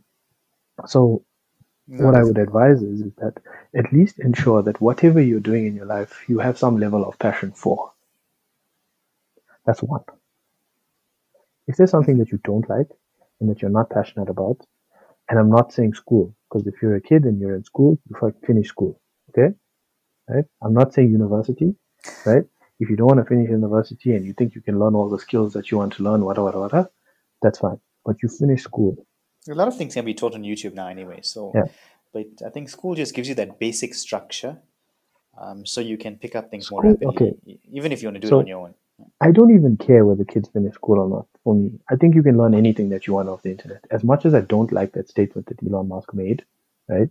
So 0.86 1.24
No, 1.88 2.06
what 2.06 2.14
I 2.14 2.22
would 2.24 2.38
advise 2.38 2.82
is, 2.82 3.00
is 3.00 3.12
that 3.16 3.34
at 3.76 3.92
least 3.92 4.18
ensure 4.20 4.62
that 4.62 4.80
whatever 4.80 5.20
you're 5.20 5.40
doing 5.40 5.66
in 5.66 5.76
your 5.76 5.86
life, 5.86 6.24
you 6.28 6.38
have 6.38 6.58
some 6.58 6.78
level 6.78 7.06
of 7.06 7.18
passion 7.18 7.52
for. 7.52 7.92
That's 9.66 9.82
one. 9.82 10.04
If 11.66 11.76
there's 11.76 11.90
something 11.90 12.18
that 12.18 12.32
you 12.32 12.40
don't 12.44 12.68
like 12.68 12.88
and 13.40 13.50
that 13.50 13.62
you're 13.62 13.70
not 13.70 13.90
passionate 13.90 14.28
about, 14.28 14.58
and 15.30 15.38
I'm 15.38 15.50
not 15.50 15.72
saying 15.72 15.94
school, 15.94 16.34
because 16.48 16.66
if 16.66 16.74
you're 16.82 16.96
a 16.96 17.00
kid 17.00 17.24
and 17.24 17.40
you're 17.40 17.56
in 17.56 17.64
school, 17.64 17.98
you 18.08 18.16
fi- 18.20 18.46
finish 18.46 18.68
school, 18.68 19.00
okay? 19.30 19.54
Right? 20.28 20.44
I'm 20.62 20.74
not 20.74 20.94
saying 20.94 21.10
university, 21.10 21.74
right? 22.24 22.44
If 22.80 22.90
you 22.90 22.96
don't 22.96 23.08
want 23.08 23.20
to 23.20 23.26
finish 23.26 23.50
university 23.50 24.14
and 24.14 24.26
you 24.26 24.34
think 24.34 24.54
you 24.54 24.62
can 24.62 24.78
learn 24.78 24.94
all 24.94 25.08
the 25.10 25.18
skills 25.18 25.54
that 25.54 25.70
you 25.70 25.78
want 25.78 25.94
to 25.94 26.04
learn, 26.04 26.24
whatever, 26.24 26.52
whatever, 26.60 26.90
that's 27.42 27.60
fine. 27.60 27.80
But 28.04 28.22
you 28.22 28.28
finish 28.28 28.62
school, 28.64 29.06
A 29.50 29.54
lot 29.54 29.68
of 29.68 29.76
things 29.76 29.94
can 29.94 30.04
be 30.04 30.14
taught 30.14 30.34
on 30.34 30.42
YouTube 30.42 30.74
now, 30.74 30.88
anyway. 30.88 31.20
So, 31.22 31.52
Yeah. 31.54 31.64
but 32.12 32.26
I 32.44 32.50
think 32.50 32.68
school 32.68 32.94
just 32.94 33.14
gives 33.14 33.28
you 33.28 33.34
that 33.36 33.58
basic 33.58 33.94
structure, 33.94 34.58
um, 35.40 35.64
so 35.64 35.80
you 35.80 35.96
can 35.96 36.16
pick 36.16 36.36
up 36.36 36.50
things 36.50 36.70
more 36.70 36.82
School- 36.82 36.90
rapidly, 36.92 37.28
okay. 37.46 37.58
even 37.72 37.92
if 37.92 38.02
you 38.02 38.08
want 38.08 38.16
to 38.16 38.20
do 38.20 38.28
So- 38.28 38.38
it 38.38 38.42
on 38.42 38.46
your 38.46 38.60
own. 38.66 38.74
I 39.20 39.30
don't 39.30 39.54
even 39.54 39.76
care 39.76 40.04
whether 40.04 40.24
kids 40.24 40.48
finish 40.48 40.74
school 40.74 40.98
or 40.98 41.08
not. 41.08 41.26
For 41.44 41.54
me, 41.54 41.78
I 41.88 41.94
think 41.94 42.16
you 42.16 42.22
can 42.24 42.36
learn 42.36 42.52
anything 42.52 42.88
that 42.88 43.06
you 43.06 43.14
want 43.14 43.28
off 43.28 43.42
the 43.42 43.50
internet. 43.52 43.84
As 43.92 44.02
much 44.02 44.26
as 44.26 44.34
I 44.34 44.40
don't 44.40 44.72
like 44.72 44.90
that 44.94 45.08
statement 45.08 45.46
that 45.46 45.62
Elon 45.62 45.86
Musk 45.86 46.12
made, 46.14 46.44
right? 46.88 47.08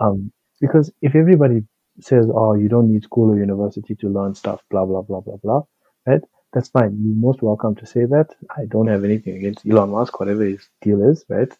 Um, 0.00 0.32
because 0.62 0.90
if 1.02 1.14
everybody 1.14 1.66
says, 2.00 2.26
"Oh, 2.32 2.54
you 2.54 2.68
don't 2.70 2.90
need 2.90 3.02
school 3.04 3.30
or 3.32 3.36
university 3.36 3.94
to 3.96 4.08
learn 4.08 4.34
stuff," 4.34 4.64
blah 4.70 4.86
blah 4.86 5.02
blah 5.02 5.20
blah 5.20 5.36
blah. 5.36 5.62
Right? 6.06 6.22
That's 6.52 6.68
fine. 6.68 6.98
You're 7.02 7.16
most 7.16 7.42
welcome 7.42 7.76
to 7.76 7.86
say 7.86 8.04
that. 8.06 8.34
I 8.56 8.64
don't 8.66 8.88
have 8.88 9.04
anything 9.04 9.36
against 9.36 9.66
Elon 9.66 9.90
Musk, 9.90 10.18
whatever 10.20 10.44
his 10.44 10.68
deal 10.82 11.08
is. 11.10 11.24
Right? 11.28 11.52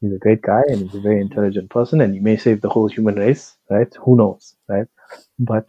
He's 0.00 0.12
a 0.12 0.18
great 0.18 0.42
guy 0.42 0.62
and 0.68 0.80
he's 0.80 0.94
a 0.96 1.00
very 1.00 1.20
intelligent 1.20 1.70
person, 1.70 2.00
and 2.00 2.12
he 2.12 2.20
may 2.20 2.36
save 2.36 2.60
the 2.60 2.68
whole 2.70 2.88
human 2.88 3.16
race. 3.16 3.56
Right? 3.70 3.92
Who 4.04 4.16
knows? 4.16 4.56
Right? 4.68 4.86
But 5.38 5.66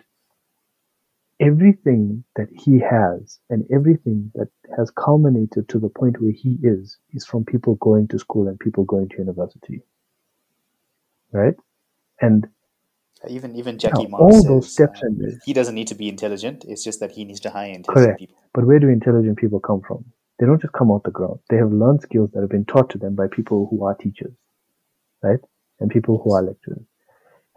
everything 1.39 2.23
that 2.35 2.49
he 2.51 2.79
has 2.79 3.39
and 3.49 3.65
everything 3.73 4.31
that 4.35 4.49
has 4.77 4.91
culminated 4.91 5.67
to 5.69 5.79
the 5.79 5.89
point 5.89 6.21
where 6.21 6.31
he 6.31 6.57
is 6.63 6.97
is 7.13 7.25
from 7.25 7.43
people 7.45 7.75
going 7.75 8.07
to 8.07 8.19
school 8.19 8.47
and 8.47 8.59
people 8.59 8.83
going 8.85 9.09
to 9.09 9.17
university 9.17 9.83
right 11.31 11.55
and 12.21 12.47
even 13.29 13.55
even 13.55 13.77
Jack 13.77 13.93
Ma 14.09 14.17
all 14.17 14.31
says, 14.31 14.43
those 14.45 14.71
steps 14.73 15.01
um, 15.03 15.19
he 15.45 15.53
doesn't 15.53 15.75
need 15.75 15.87
to 15.87 15.95
be 15.95 16.09
intelligent. 16.09 16.65
It's 16.67 16.83
just 16.83 16.99
that 16.99 17.11
he 17.11 17.25
needs 17.25 17.39
to 17.41 17.49
hire 17.49 17.71
intelligent 17.71 17.93
correct 17.93 18.19
people. 18.19 18.37
but 18.53 18.65
where 18.65 18.79
do 18.79 18.89
intelligent 18.89 19.37
people 19.37 19.59
come 19.59 19.81
from 19.87 20.03
they 20.39 20.45
don't 20.45 20.61
just 20.61 20.73
come 20.73 20.91
out 20.91 21.03
the 21.03 21.11
ground 21.11 21.39
they 21.49 21.57
have 21.57 21.71
learned 21.71 22.01
skills 22.01 22.29
that 22.33 22.41
have 22.41 22.49
been 22.49 22.65
taught 22.65 22.89
to 22.89 22.97
them 22.97 23.15
by 23.15 23.27
people 23.27 23.67
who 23.69 23.85
are 23.85 23.95
teachers 23.95 24.33
right 25.21 25.39
and 25.79 25.89
people 25.91 26.21
who 26.23 26.33
are 26.33 26.41
lecturers 26.41 26.83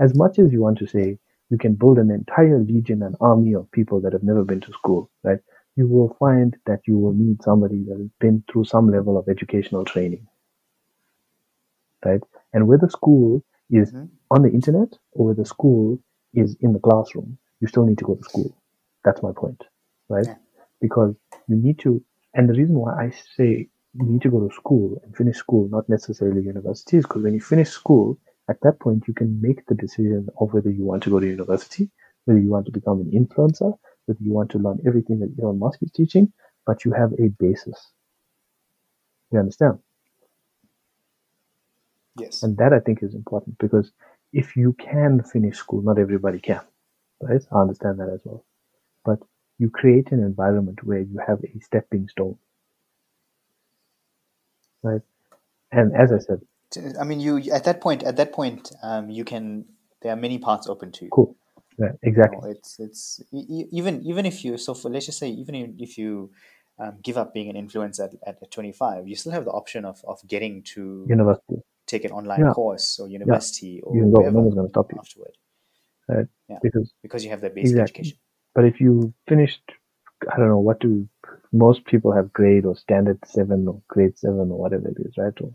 as 0.00 0.14
much 0.14 0.38
as 0.38 0.52
you 0.52 0.60
want 0.60 0.78
to 0.78 0.86
say 0.86 1.18
you 1.50 1.58
can 1.58 1.74
build 1.74 1.98
an 1.98 2.10
entire 2.10 2.58
legion 2.58 3.02
an 3.02 3.14
army 3.20 3.54
of 3.54 3.70
people 3.70 4.00
that 4.00 4.12
have 4.12 4.22
never 4.22 4.44
been 4.44 4.60
to 4.60 4.72
school, 4.72 5.10
right? 5.22 5.38
You 5.76 5.86
will 5.86 6.16
find 6.18 6.56
that 6.66 6.80
you 6.86 6.98
will 6.98 7.12
need 7.12 7.42
somebody 7.42 7.84
that 7.88 7.98
has 7.98 8.08
been 8.18 8.42
through 8.50 8.64
some 8.64 8.90
level 8.90 9.16
of 9.16 9.28
educational 9.28 9.84
training, 9.84 10.26
right? 12.04 12.20
And 12.52 12.66
with 12.66 12.80
whether 12.80 12.90
school 12.90 13.44
is 13.70 13.92
Mhm. 13.92 14.10
on 14.30 14.42
the 14.42 14.50
internet 14.50 14.98
or 15.12 15.26
whether 15.28 15.44
school 15.44 15.98
is 16.34 16.56
in 16.60 16.72
the 16.72 16.78
classroom, 16.80 17.38
you 17.60 17.68
still 17.68 17.86
need 17.86 17.98
to 17.98 18.04
go 18.04 18.14
to 18.14 18.22
school. 18.22 18.50
That's 19.04 19.22
my 19.22 19.32
point, 19.32 19.62
right? 20.08 20.26
Yeah. 20.26 20.36
Because 20.80 21.14
you 21.48 21.56
need 21.56 21.78
to, 21.80 22.02
and 22.34 22.48
the 22.48 22.54
reason 22.54 22.76
why 22.78 22.92
I 23.06 23.10
say 23.10 23.68
you 23.94 24.04
need 24.06 24.22
to 24.22 24.30
go 24.30 24.46
to 24.46 24.54
school 24.54 25.00
and 25.02 25.16
finish 25.16 25.36
school, 25.36 25.68
not 25.68 25.88
necessarily 25.88 26.42
university, 26.42 26.98
is 26.98 27.04
because 27.04 27.22
when 27.22 27.34
you 27.34 27.40
finish 27.40 27.70
school, 27.70 28.18
at 28.48 28.60
that 28.62 28.78
point 28.80 29.08
you 29.08 29.14
can 29.14 29.40
make 29.40 29.64
the 29.66 29.74
decision 29.74 30.28
of 30.40 30.52
whether 30.52 30.70
you 30.70 30.84
want 30.84 31.02
to 31.04 31.10
go 31.10 31.18
to 31.20 31.26
university, 31.26 31.90
whether 32.24 32.38
you 32.40 32.48
want 32.50 32.66
to 32.66 32.72
become 32.72 33.00
an 33.00 33.10
influencer, 33.10 33.76
whether 34.06 34.22
you 34.22 34.32
want 34.32 34.50
to 34.50 34.58
learn 34.58 34.78
everything 34.86 35.18
that 35.20 35.34
Elon 35.42 35.58
Musk 35.58 35.82
is 35.82 35.90
teaching, 35.92 36.32
but 36.66 36.84
you 36.84 36.92
have 36.92 37.12
a 37.14 37.28
basis. 37.38 37.92
You 39.32 39.40
understand? 39.40 39.78
Yes. 42.18 42.42
And 42.42 42.56
that 42.58 42.72
I 42.72 42.80
think 42.80 43.02
is 43.02 43.14
important 43.14 43.58
because 43.58 43.92
if 44.32 44.56
you 44.56 44.74
can 44.74 45.22
finish 45.22 45.56
school, 45.58 45.82
not 45.82 45.98
everybody 45.98 46.40
can, 46.40 46.60
right? 47.20 47.42
I 47.52 47.60
understand 47.60 48.00
that 48.00 48.08
as 48.08 48.20
well. 48.24 48.44
But 49.04 49.18
you 49.58 49.70
create 49.70 50.12
an 50.12 50.20
environment 50.20 50.84
where 50.84 51.00
you 51.00 51.18
have 51.26 51.40
a 51.42 51.60
stepping 51.60 52.08
stone, 52.08 52.36
right? 54.82 55.02
And 55.72 55.94
as 55.94 56.12
I 56.12 56.18
said, 56.18 56.40
I 57.00 57.04
mean, 57.04 57.20
you 57.20 57.38
at 57.52 57.64
that 57.64 57.80
point, 57.80 58.02
at 58.02 58.16
that 58.16 58.32
point, 58.32 58.72
um, 58.82 59.10
you 59.10 59.24
can. 59.24 59.66
There 60.02 60.12
are 60.12 60.16
many 60.16 60.38
paths 60.38 60.68
open 60.68 60.92
to 60.92 61.06
you. 61.06 61.10
cool? 61.10 61.36
You 61.78 61.90
Exactly. 62.02 62.38
know, 62.38 62.50
it's 62.50 62.78
it's 62.78 63.22
even 63.32 64.04
even 64.04 64.26
if 64.26 64.44
you 64.44 64.58
so 64.58 64.74
for 64.74 64.90
let's 64.90 65.06
just 65.06 65.18
say 65.18 65.28
even 65.28 65.76
if 65.78 65.96
you 65.96 66.30
um, 66.78 66.98
give 67.02 67.16
up 67.16 67.32
being 67.32 67.48
an 67.54 67.56
influencer 67.56 68.08
at, 68.26 68.36
at 68.42 68.50
25, 68.50 69.08
you 69.08 69.16
still 69.16 69.32
have 69.32 69.44
the 69.44 69.50
option 69.50 69.84
of, 69.84 70.04
of 70.06 70.20
getting 70.26 70.62
to 70.74 71.06
University, 71.08 71.62
take 71.86 72.04
an 72.04 72.12
online 72.12 72.40
Yeah. 72.40 72.52
course 72.52 72.98
or 73.00 73.08
university 73.08 73.80
or 73.82 73.94
you 73.96 74.02
can. 74.02 74.32
No 74.34 74.40
one's 74.40 74.54
going 74.54 74.66
to 74.66 74.70
stop 74.70 74.92
you, 74.92 74.98
afterward 74.98 75.32
right? 76.08 76.26
Yeah. 76.48 76.58
Because 76.62 76.92
because 77.02 77.24
you 77.24 77.30
have 77.30 77.40
that 77.42 77.54
basic 77.54 77.72
Exactly. 77.72 78.00
education. 78.02 78.18
But 78.54 78.64
if 78.64 78.80
you 78.80 79.14
finished, 79.28 79.62
I 80.32 80.36
don't 80.38 80.48
know 80.48 80.58
what 80.60 80.80
do 80.80 81.08
most 81.52 81.84
people 81.86 82.12
have 82.12 82.32
grade 82.32 82.64
or 82.64 82.76
standard 82.76 83.18
seven 83.26 83.68
or 83.68 83.82
grade 83.88 84.18
seven 84.18 84.50
or 84.50 84.58
whatever 84.58 84.88
it 84.88 84.96
is, 84.98 85.16
right? 85.18 85.34
Or 85.40 85.52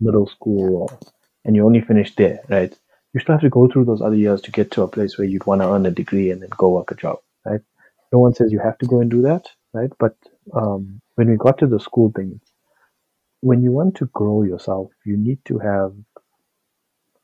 middle 0.00 0.26
school, 0.26 0.82
or 0.82 0.98
and 1.44 1.56
you 1.56 1.64
only 1.66 1.80
finished 1.80 2.16
there, 2.16 2.40
right? 2.48 2.76
You 3.14 3.20
still 3.20 3.34
have 3.34 3.42
to 3.42 3.50
go 3.50 3.68
through 3.68 3.86
those 3.86 4.02
other 4.02 4.16
years 4.16 4.42
to 4.42 4.50
get 4.52 4.70
to 4.72 4.82
a 4.82 4.88
place 4.88 5.18
where 5.18 5.26
you'd 5.26 5.46
want 5.46 5.60
to 5.62 5.68
earn 5.68 5.86
a 5.86 5.90
degree 5.90 6.30
and 6.30 6.42
then 6.42 6.50
go 6.56 6.70
work 6.70 6.90
a 6.90 6.94
job, 6.94 7.18
right? 7.44 7.60
No 8.12 8.20
one 8.20 8.34
says 8.34 8.52
you 8.52 8.60
have 8.60 8.78
to 8.78 8.86
go 8.86 9.00
and 9.00 9.10
do 9.10 9.22
that, 9.22 9.46
right? 9.72 9.90
But 9.98 10.16
um, 10.54 11.00
when 11.16 11.30
we 11.30 11.36
got 11.36 11.58
to 11.58 11.66
the 11.66 11.80
school 11.80 12.12
thing, 12.14 12.40
when 13.40 13.62
you 13.62 13.72
want 13.72 13.96
to 13.96 14.06
grow 14.06 14.42
yourself, 14.42 14.90
you 15.04 15.16
need 15.16 15.44
to 15.46 15.58
have 15.58 15.94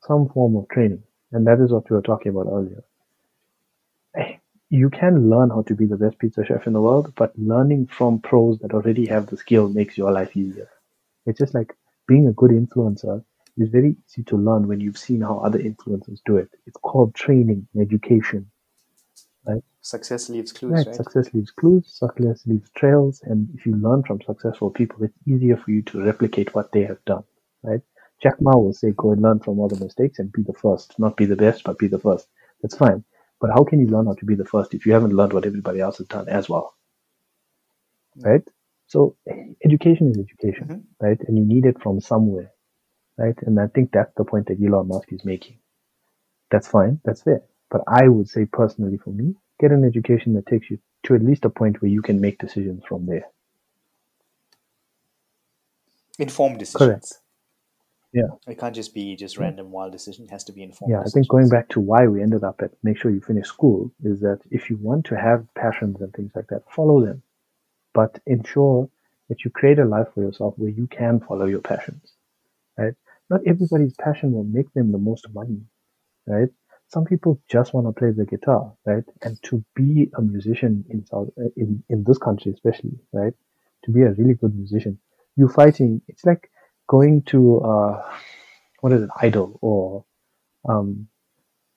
some 0.02 0.28
form 0.28 0.56
of 0.56 0.68
training, 0.68 1.02
and 1.32 1.46
that 1.46 1.60
is 1.60 1.72
what 1.72 1.90
we 1.90 1.96
were 1.96 2.02
talking 2.02 2.30
about 2.30 2.46
earlier 2.52 2.82
eh, 4.16 4.36
you 4.70 4.90
can 4.90 5.30
learn 5.30 5.50
how 5.50 5.62
to 5.62 5.74
be 5.74 5.86
the 5.86 5.96
best 5.96 6.18
pizza 6.18 6.44
chef 6.44 6.66
in 6.66 6.72
the 6.72 6.80
world, 6.80 7.12
but 7.16 7.38
learning 7.38 7.86
from 7.86 8.20
pros 8.20 8.58
that 8.60 8.72
already 8.74 9.06
have 9.06 9.26
the 9.28 9.36
skill 9.36 9.68
makes 9.68 9.98
your 9.98 10.12
life 10.12 10.36
easier. 10.36 10.68
It's 11.26 11.38
just 11.38 11.54
like 11.54 11.76
being 12.08 12.28
a 12.28 12.32
good 12.32 12.50
influencer 12.50 13.24
is 13.58 13.70
very 13.70 13.96
easy 14.08 14.24
to 14.24 14.36
learn 14.36 14.68
when 14.68 14.80
you've 14.80 14.98
seen 14.98 15.20
how 15.22 15.38
other 15.38 15.58
influencers 15.60 16.20
do 16.26 16.36
it. 16.38 16.50
It's 16.66 16.78
called 16.78 17.14
training 17.14 17.68
and 17.74 17.82
education. 17.82 18.50
Success 19.84 20.30
leaves 20.30 20.50
clues, 20.50 20.72
Right. 20.72 20.86
right? 20.86 20.96
Success 20.96 21.34
leaves 21.34 21.50
clues, 21.50 21.92
success 21.92 22.46
leaves 22.46 22.70
trails, 22.70 23.20
and 23.24 23.50
if 23.54 23.66
you 23.66 23.76
learn 23.76 24.02
from 24.02 24.18
successful 24.22 24.70
people, 24.70 25.04
it's 25.04 25.18
easier 25.26 25.58
for 25.58 25.72
you 25.72 25.82
to 25.82 26.02
replicate 26.02 26.54
what 26.54 26.72
they 26.72 26.84
have 26.84 27.04
done. 27.04 27.22
Right? 27.62 27.82
Jack 28.22 28.40
Ma 28.40 28.56
will 28.56 28.72
say, 28.72 28.92
go 28.92 29.12
and 29.12 29.20
learn 29.20 29.40
from 29.40 29.58
all 29.58 29.68
the 29.68 29.78
mistakes 29.84 30.18
and 30.20 30.32
be 30.32 30.42
the 30.42 30.54
first. 30.54 30.98
Not 30.98 31.18
be 31.18 31.26
the 31.26 31.36
best, 31.36 31.64
but 31.64 31.78
be 31.78 31.88
the 31.88 31.98
first. 31.98 32.28
That's 32.62 32.74
fine. 32.76 33.04
But 33.42 33.50
how 33.50 33.62
can 33.64 33.78
you 33.78 33.86
learn 33.88 34.06
how 34.06 34.14
to 34.14 34.24
be 34.24 34.34
the 34.34 34.46
first 34.46 34.72
if 34.72 34.86
you 34.86 34.94
haven't 34.94 35.12
learned 35.12 35.34
what 35.34 35.44
everybody 35.44 35.80
else 35.80 35.98
has 35.98 36.06
done 36.06 36.30
as 36.30 36.48
well? 36.48 36.74
Right? 38.16 38.48
So 38.86 39.16
education 39.66 40.08
is 40.08 40.18
education, 40.18 40.66
Mhm. 40.68 40.84
right? 40.98 41.20
And 41.28 41.36
you 41.36 41.44
need 41.44 41.66
it 41.66 41.82
from 41.82 42.00
somewhere, 42.00 42.52
right? 43.18 43.36
And 43.42 43.60
I 43.60 43.66
think 43.66 43.92
that's 43.92 44.14
the 44.14 44.24
point 44.24 44.46
that 44.46 44.62
Elon 44.62 44.88
Musk 44.88 45.12
is 45.12 45.26
making. 45.26 45.58
That's 46.50 46.68
fine, 46.68 47.00
that's 47.04 47.22
fair. 47.22 47.42
But 47.70 47.82
I 47.86 48.08
would 48.08 48.28
say 48.28 48.46
personally 48.46 48.96
for 48.98 49.10
me, 49.10 49.36
get 49.64 49.72
an 49.78 49.84
education 49.84 50.34
that 50.34 50.46
takes 50.46 50.70
you 50.70 50.78
to 51.04 51.14
at 51.14 51.22
least 51.22 51.44
a 51.44 51.50
point 51.50 51.80
where 51.80 51.90
you 51.90 52.02
can 52.02 52.20
make 52.20 52.38
decisions 52.38 52.82
from 52.88 53.06
there. 53.06 53.26
Informed 56.18 56.58
decisions. 56.58 56.88
Correct. 56.88 57.08
Yeah. 58.12 58.30
It 58.46 58.58
can't 58.60 58.74
just 58.74 58.94
be 58.94 59.16
just 59.16 59.38
random 59.38 59.72
wild 59.72 59.92
decision. 59.92 60.26
It 60.26 60.30
has 60.30 60.44
to 60.44 60.52
be 60.52 60.62
informed. 60.62 60.92
Yeah, 60.92 61.00
I 61.00 61.10
think 61.12 61.26
going 61.26 61.48
back 61.48 61.68
to 61.70 61.80
why 61.80 62.06
we 62.06 62.22
ended 62.22 62.44
up 62.44 62.62
at 62.62 62.70
make 62.84 62.96
sure 62.98 63.10
you 63.10 63.20
finish 63.20 63.48
school 63.48 63.90
is 64.04 64.20
that 64.20 64.40
if 64.50 64.70
you 64.70 64.76
want 64.76 65.06
to 65.06 65.16
have 65.16 65.46
passions 65.54 66.00
and 66.00 66.12
things 66.12 66.30
like 66.36 66.46
that, 66.48 66.62
follow 66.70 67.04
them. 67.04 67.22
But 67.92 68.20
ensure 68.26 68.88
that 69.28 69.44
you 69.44 69.50
create 69.50 69.80
a 69.80 69.84
life 69.84 70.08
for 70.14 70.20
yourself 70.22 70.54
where 70.56 70.70
you 70.70 70.86
can 70.86 71.20
follow 71.20 71.46
your 71.46 71.60
passions. 71.60 72.12
Right? 72.78 72.94
Not 73.30 73.40
everybody's 73.46 73.94
passion 73.94 74.32
will 74.32 74.44
make 74.58 74.72
them 74.74 74.92
the 74.92 75.04
most 75.10 75.26
money. 75.34 75.62
Right? 76.26 76.50
Some 76.88 77.04
people 77.04 77.40
just 77.50 77.74
want 77.74 77.86
to 77.88 77.92
play 77.92 78.12
the 78.12 78.24
guitar, 78.24 78.72
right? 78.86 79.04
And 79.22 79.42
to 79.44 79.64
be 79.74 80.10
a 80.16 80.22
musician 80.22 80.84
in 80.90 81.04
South 81.06 81.28
in, 81.56 81.82
in 81.88 82.04
this 82.04 82.18
country 82.18 82.52
especially, 82.52 82.98
right? 83.12 83.32
To 83.84 83.90
be 83.92 84.02
a 84.02 84.12
really 84.12 84.34
good 84.34 84.54
musician, 84.54 84.98
you're 85.36 85.48
fighting 85.48 86.00
it's 86.08 86.24
like 86.24 86.50
going 86.88 87.22
to 87.24 87.60
uh 87.60 88.02
what 88.80 88.92
is 88.92 89.02
it, 89.02 89.10
idol 89.20 89.58
or 89.62 90.04
um 90.68 91.08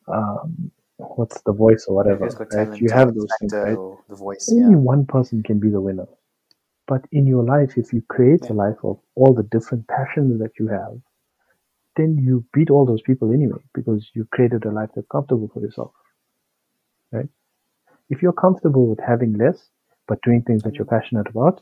um 0.08 0.72
what's 0.98 1.42
the 1.42 1.54
voice 1.54 1.86
or 1.88 1.96
whatever, 1.96 2.28
right? 2.52 2.70
You 2.82 2.92
have 2.92 3.14
those 3.16 3.30
things, 3.40 3.54
right? 3.62 3.80
The 4.10 4.16
Voice. 4.16 4.50
Only 4.52 4.76
Yeah. 4.76 4.78
one 4.78 5.06
person 5.06 5.44
can 5.44 5.60
be 5.60 5.70
the 5.70 5.82
winner. 5.82 6.08
But 6.88 7.06
in 7.12 7.28
your 7.28 7.44
life, 7.44 7.78
if 7.78 7.94
you 7.94 8.02
create 8.04 8.44
Yeah. 8.44 8.52
a 8.52 8.54
life 8.54 8.78
of 8.84 9.00
all 9.16 9.34
the 9.34 9.44
different 9.44 9.88
passions 9.88 10.40
that 10.40 10.54
you 10.60 10.68
have, 10.68 11.00
then 11.98 12.18
you 12.18 12.46
beat 12.54 12.70
all 12.72 12.86
those 12.86 13.02
people 13.02 13.34
anyway 13.34 13.60
because 13.74 14.10
you 14.16 14.26
created 14.32 14.66
a 14.66 14.72
life 14.72 14.90
that's 14.96 15.08
comfortable 15.12 15.50
for 15.54 15.62
yourself. 15.62 15.92
Right? 17.12 17.28
If 18.10 18.22
you're 18.24 18.34
comfortable 18.34 18.88
with 18.88 19.00
having 19.06 19.34
less 19.34 19.70
but 20.08 20.22
doing 20.24 20.44
things 20.44 20.64
that 20.64 20.76
you're 20.76 20.86
passionate 20.86 21.28
about, 21.30 21.62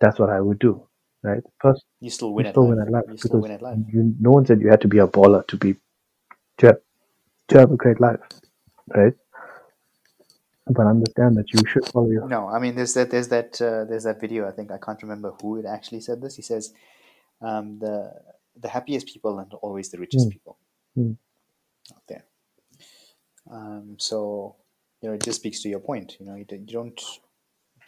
that's 0.00 0.18
what 0.18 0.30
I 0.30 0.40
would 0.40 0.58
do. 0.58 0.86
Right? 1.22 1.42
First, 1.60 1.84
You 2.00 2.10
still 2.10 2.30
you 2.30 2.34
win 2.34 2.46
at 2.46 2.54
still 2.54 2.64
life. 2.64 2.70
win 2.76 2.80
at 2.86 2.90
life 2.90 3.04
You 3.08 3.16
still 3.18 3.40
win 3.40 3.50
at 3.52 3.62
life. 3.62 3.78
you, 3.88 4.14
no 4.20 4.30
one 4.32 4.46
said 4.46 4.60
you 4.60 4.70
had 4.70 4.80
to 4.82 4.88
be 4.88 4.98
a 4.98 5.06
baller 5.06 5.46
to 5.48 5.56
be 5.56 5.76
to 6.58 6.66
have, 6.68 6.78
to 7.48 7.58
have 7.60 7.72
a 7.72 7.76
great 7.76 8.00
life, 8.00 8.20
right? 8.96 9.14
But 10.66 10.86
understand 10.86 11.36
that 11.36 11.52
you 11.52 11.60
should 11.66 11.86
follow 11.88 12.10
your 12.10 12.28
No, 12.28 12.48
I 12.48 12.58
mean 12.60 12.76
there's 12.76 12.94
that 12.94 13.10
there's 13.10 13.28
that 13.28 13.60
uh, 13.60 13.84
there's 13.84 14.04
that 14.04 14.20
video. 14.20 14.46
I 14.48 14.52
think 14.52 14.70
I 14.70 14.78
can't 14.78 15.02
remember 15.02 15.32
who 15.42 15.56
it 15.58 15.66
actually 15.66 16.00
said 16.00 16.20
this. 16.22 16.36
He 16.36 16.42
says 16.42 16.72
um, 17.42 17.78
the 17.80 18.12
the 18.56 18.68
happiest 18.68 19.06
people 19.06 19.38
are 19.38 19.46
always 19.62 19.90
the 19.90 19.98
richest 19.98 20.28
Mm. 20.28 20.32
people 20.32 20.58
Mm. 20.96 21.16
out 21.94 22.02
there. 22.08 22.24
Um, 23.50 23.96
so 23.98 24.56
you 25.00 25.08
know 25.08 25.14
it 25.14 25.22
just 25.22 25.40
speaks 25.40 25.62
to 25.62 25.68
your 25.68 25.80
point. 25.80 26.16
You 26.20 26.26
know 26.26 26.34
you, 26.36 26.44
don't- 26.44 26.60
you 26.68 26.72
don't 26.72 27.00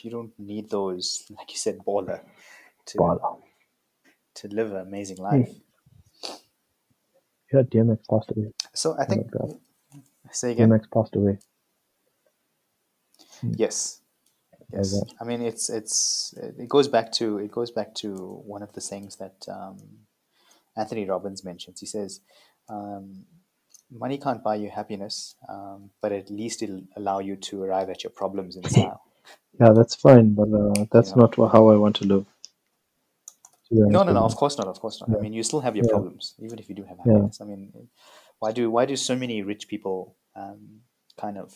you 0.02 0.10
don't 0.10 0.32
need 0.38 0.68
those 0.70 1.24
like 1.38 1.50
you 1.52 1.58
said 1.58 1.78
baller 1.78 2.20
to 2.86 2.98
baller. 2.98 3.40
to 4.34 4.48
live 4.48 4.72
an 4.72 4.80
amazing 4.88 5.18
life. 5.18 5.50
Yeah, 7.52 7.62
DMX 7.62 7.98
passed 8.08 8.30
away. 8.34 8.52
So 8.74 8.96
I 8.98 9.04
think 9.04 9.30
like 9.34 9.60
Say 10.30 10.52
again. 10.52 10.70
DMX 10.70 10.86
passed 10.90 11.14
away. 11.14 11.38
Yes. 13.42 14.00
Yes. 14.72 15.02
I 15.20 15.24
mean, 15.24 15.42
it's 15.42 15.68
it's 15.68 16.34
it 16.58 16.68
goes 16.68 16.88
back 16.88 17.12
to 17.12 17.38
it 17.38 17.50
goes 17.52 17.70
back 17.70 17.94
to 17.96 18.14
one 18.46 18.62
of 18.62 18.72
the 18.72 18.80
things 18.80 19.16
that 19.16 19.44
um, 19.48 19.76
Anthony 20.76 21.04
Robbins 21.08 21.44
mentions. 21.44 21.80
He 21.80 21.86
says, 21.86 22.20
um, 22.68 23.24
"Money 23.90 24.18
can't 24.18 24.42
buy 24.42 24.56
you 24.56 24.70
happiness, 24.70 25.36
um, 25.48 25.90
but 26.00 26.12
at 26.12 26.30
least 26.30 26.62
it'll 26.62 26.84
allow 26.96 27.18
you 27.18 27.36
to 27.36 27.62
arrive 27.62 27.90
at 27.90 28.02
your 28.04 28.10
problems 28.10 28.56
in 28.56 28.64
style." 28.64 29.02
Yeah, 29.60 29.72
that's 29.72 29.94
fine, 29.94 30.32
but 30.34 30.48
uh, 30.48 30.86
that's 30.90 31.14
know. 31.14 31.22
not 31.22 31.36
how 31.36 31.68
I 31.68 31.76
want 31.76 31.96
to 31.96 32.06
live. 32.06 32.26
Honest 33.72 33.92
No, 33.92 34.02
no, 34.02 34.12
no. 34.12 34.24
Of 34.24 34.36
course 34.36 34.58
not. 34.58 34.66
Of 34.68 34.80
course 34.80 35.00
not. 35.00 35.10
I 35.10 35.20
mean, 35.22 35.32
you 35.32 35.42
still 35.42 35.60
have 35.60 35.76
your 35.76 35.84
Yeah. 35.84 35.90
problems, 35.92 36.34
even 36.38 36.58
if 36.58 36.68
you 36.68 36.74
do 36.74 36.84
have 36.84 36.98
Yeah. 36.98 37.12
happiness. 37.12 37.40
I 37.40 37.44
mean, 37.44 37.88
why 38.38 38.52
do 38.52 38.70
why 38.70 38.86
do 38.86 38.96
so 38.96 39.16
many 39.16 39.42
rich 39.42 39.68
people 39.68 40.16
um, 40.34 40.82
kind 41.16 41.38
of, 41.38 41.54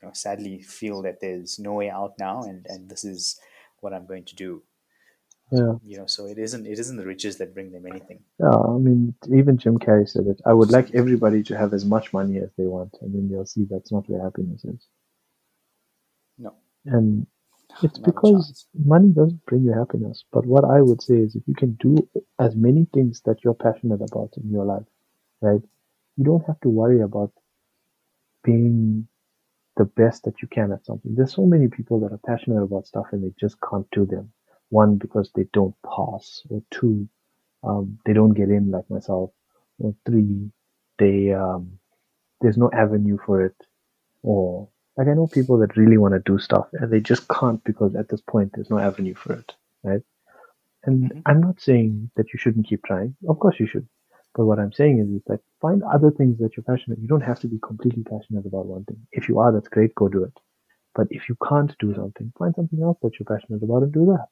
you 0.00 0.08
know, 0.08 0.12
sadly 0.12 0.62
feel 0.62 1.02
that 1.02 1.20
there's 1.20 1.58
no 1.58 1.72
way 1.74 1.90
out 1.90 2.18
now, 2.18 2.42
and 2.44 2.66
and 2.66 2.88
this 2.88 3.04
is 3.04 3.40
what 3.80 3.92
I'm 3.92 4.06
going 4.06 4.24
to 4.24 4.34
do. 4.34 4.62
Yeah, 5.50 5.74
You 5.84 5.98
know, 5.98 6.06
so 6.06 6.26
it 6.26 6.38
isn't 6.38 6.66
it 6.66 6.78
isn't 6.78 6.96
the 6.96 7.06
riches 7.06 7.36
that 7.38 7.54
bring 7.54 7.70
them 7.72 7.86
anything. 7.86 8.20
yeah. 8.40 8.48
I 8.48 8.78
mean, 8.78 9.14
even 9.32 9.58
Jim 9.58 9.78
Carrey 9.78 10.08
said 10.08 10.26
it. 10.26 10.40
I 10.46 10.52
would 10.52 10.70
like 10.70 10.94
everybody 10.94 11.42
to 11.44 11.56
have 11.56 11.72
as 11.74 11.84
much 11.84 12.12
money 12.12 12.38
as 12.38 12.50
they 12.56 12.64
want, 12.64 12.96
and 13.02 13.14
then 13.14 13.28
you'll 13.30 13.46
see 13.46 13.64
that's 13.70 13.92
not 13.92 14.08
where 14.08 14.22
happiness 14.22 14.64
is. 14.64 14.86
No, 16.38 16.54
And 16.86 17.26
it's 17.82 17.98
not 17.98 18.06
because 18.06 18.66
money 18.74 19.10
doesn't 19.10 19.44
bring 19.46 19.64
you 19.64 19.72
happiness. 19.72 20.24
But 20.32 20.46
what 20.46 20.64
I 20.64 20.80
would 20.80 21.02
say 21.02 21.16
is, 21.16 21.36
if 21.36 21.42
you 21.46 21.54
can 21.54 21.72
do 21.74 22.08
as 22.40 22.56
many 22.56 22.86
things 22.92 23.20
that 23.26 23.44
you're 23.44 23.54
passionate 23.54 24.00
about 24.02 24.32
in 24.36 24.50
your 24.50 24.64
life, 24.64 24.86
right? 25.40 25.62
You 26.16 26.24
don't 26.24 26.46
have 26.46 26.60
to 26.60 26.68
worry 26.68 27.00
about 27.00 27.32
being 28.42 29.08
the 29.76 29.84
best 29.84 30.24
that 30.24 30.40
you 30.40 30.48
can 30.48 30.72
at 30.72 30.86
something. 30.86 31.14
There's 31.14 31.34
so 31.34 31.46
many 31.46 31.68
people 31.68 32.00
that 32.00 32.12
are 32.12 32.20
passionate 32.26 32.62
about 32.62 32.86
stuff 32.86 33.06
and 33.12 33.24
they 33.24 33.34
just 33.40 33.56
can't 33.60 33.86
do 33.90 34.06
them. 34.06 34.32
One, 34.82 34.96
because 34.98 35.30
they 35.34 35.46
don't 35.54 35.76
pass, 35.96 36.42
or 36.50 36.62
two, 36.70 37.08
um, 37.64 37.98
they 38.06 38.14
don't 38.14 38.34
get 38.34 38.50
in 38.50 38.70
like 38.70 38.88
myself, 38.90 39.30
or 39.78 39.94
three, 40.06 40.50
they 40.98 41.32
um, 41.32 41.78
there's 42.42 42.58
no 42.58 42.70
avenue 42.72 43.18
for 43.26 43.44
it, 43.46 43.56
or 44.22 44.68
like 44.96 45.08
I 45.08 45.14
know 45.14 45.26
people 45.28 45.58
that 45.60 45.76
really 45.76 45.98
want 45.98 46.14
to 46.14 46.20
do 46.32 46.38
stuff 46.38 46.68
and 46.74 46.92
they 46.92 47.00
just 47.00 47.28
can't 47.28 47.62
because 47.64 47.96
at 47.96 48.08
this 48.10 48.22
point 48.22 48.52
there's 48.54 48.70
no 48.70 48.78
avenue 48.78 49.14
for 49.14 49.34
it, 49.34 49.54
right? 49.84 50.02
And 50.84 51.12
Mhm. 51.12 51.22
I'm 51.26 51.40
not 51.40 51.60
saying 51.60 52.10
that 52.16 52.32
you 52.32 52.38
shouldn't 52.38 52.66
keep 52.68 52.82
trying. 52.84 53.16
Of 53.28 53.38
course 53.40 53.60
you 53.60 53.66
should. 53.66 53.88
But 54.34 54.46
what 54.46 54.58
I'm 54.60 54.72
saying 54.72 54.98
is, 55.00 55.08
is 55.10 55.22
that 55.26 55.40
find 55.60 55.82
other 55.84 56.10
things 56.10 56.38
that 56.38 56.56
you're 56.56 56.64
passionate. 56.64 56.98
You 57.00 57.08
don't 57.08 57.28
have 57.30 57.40
to 57.40 57.48
be 57.48 57.58
completely 57.60 58.04
passionate 58.04 58.46
about 58.46 58.66
one 58.66 58.84
thing. 58.84 59.06
If 59.12 59.28
you 59.28 59.38
are, 59.40 59.52
that's 59.52 59.68
great. 59.68 59.94
Go 59.94 60.08
do 60.08 60.24
it. 60.24 60.36
But 60.94 61.08
if 61.10 61.28
you 61.28 61.36
can't 61.48 61.76
do 61.78 61.94
something, 61.94 62.32
find 62.38 62.54
something 62.56 62.82
else 62.82 62.98
that 63.02 63.18
you're 63.18 63.26
passionate 63.34 63.62
about 63.62 63.84
and 63.84 63.92
do 63.92 64.06
that. 64.06 64.28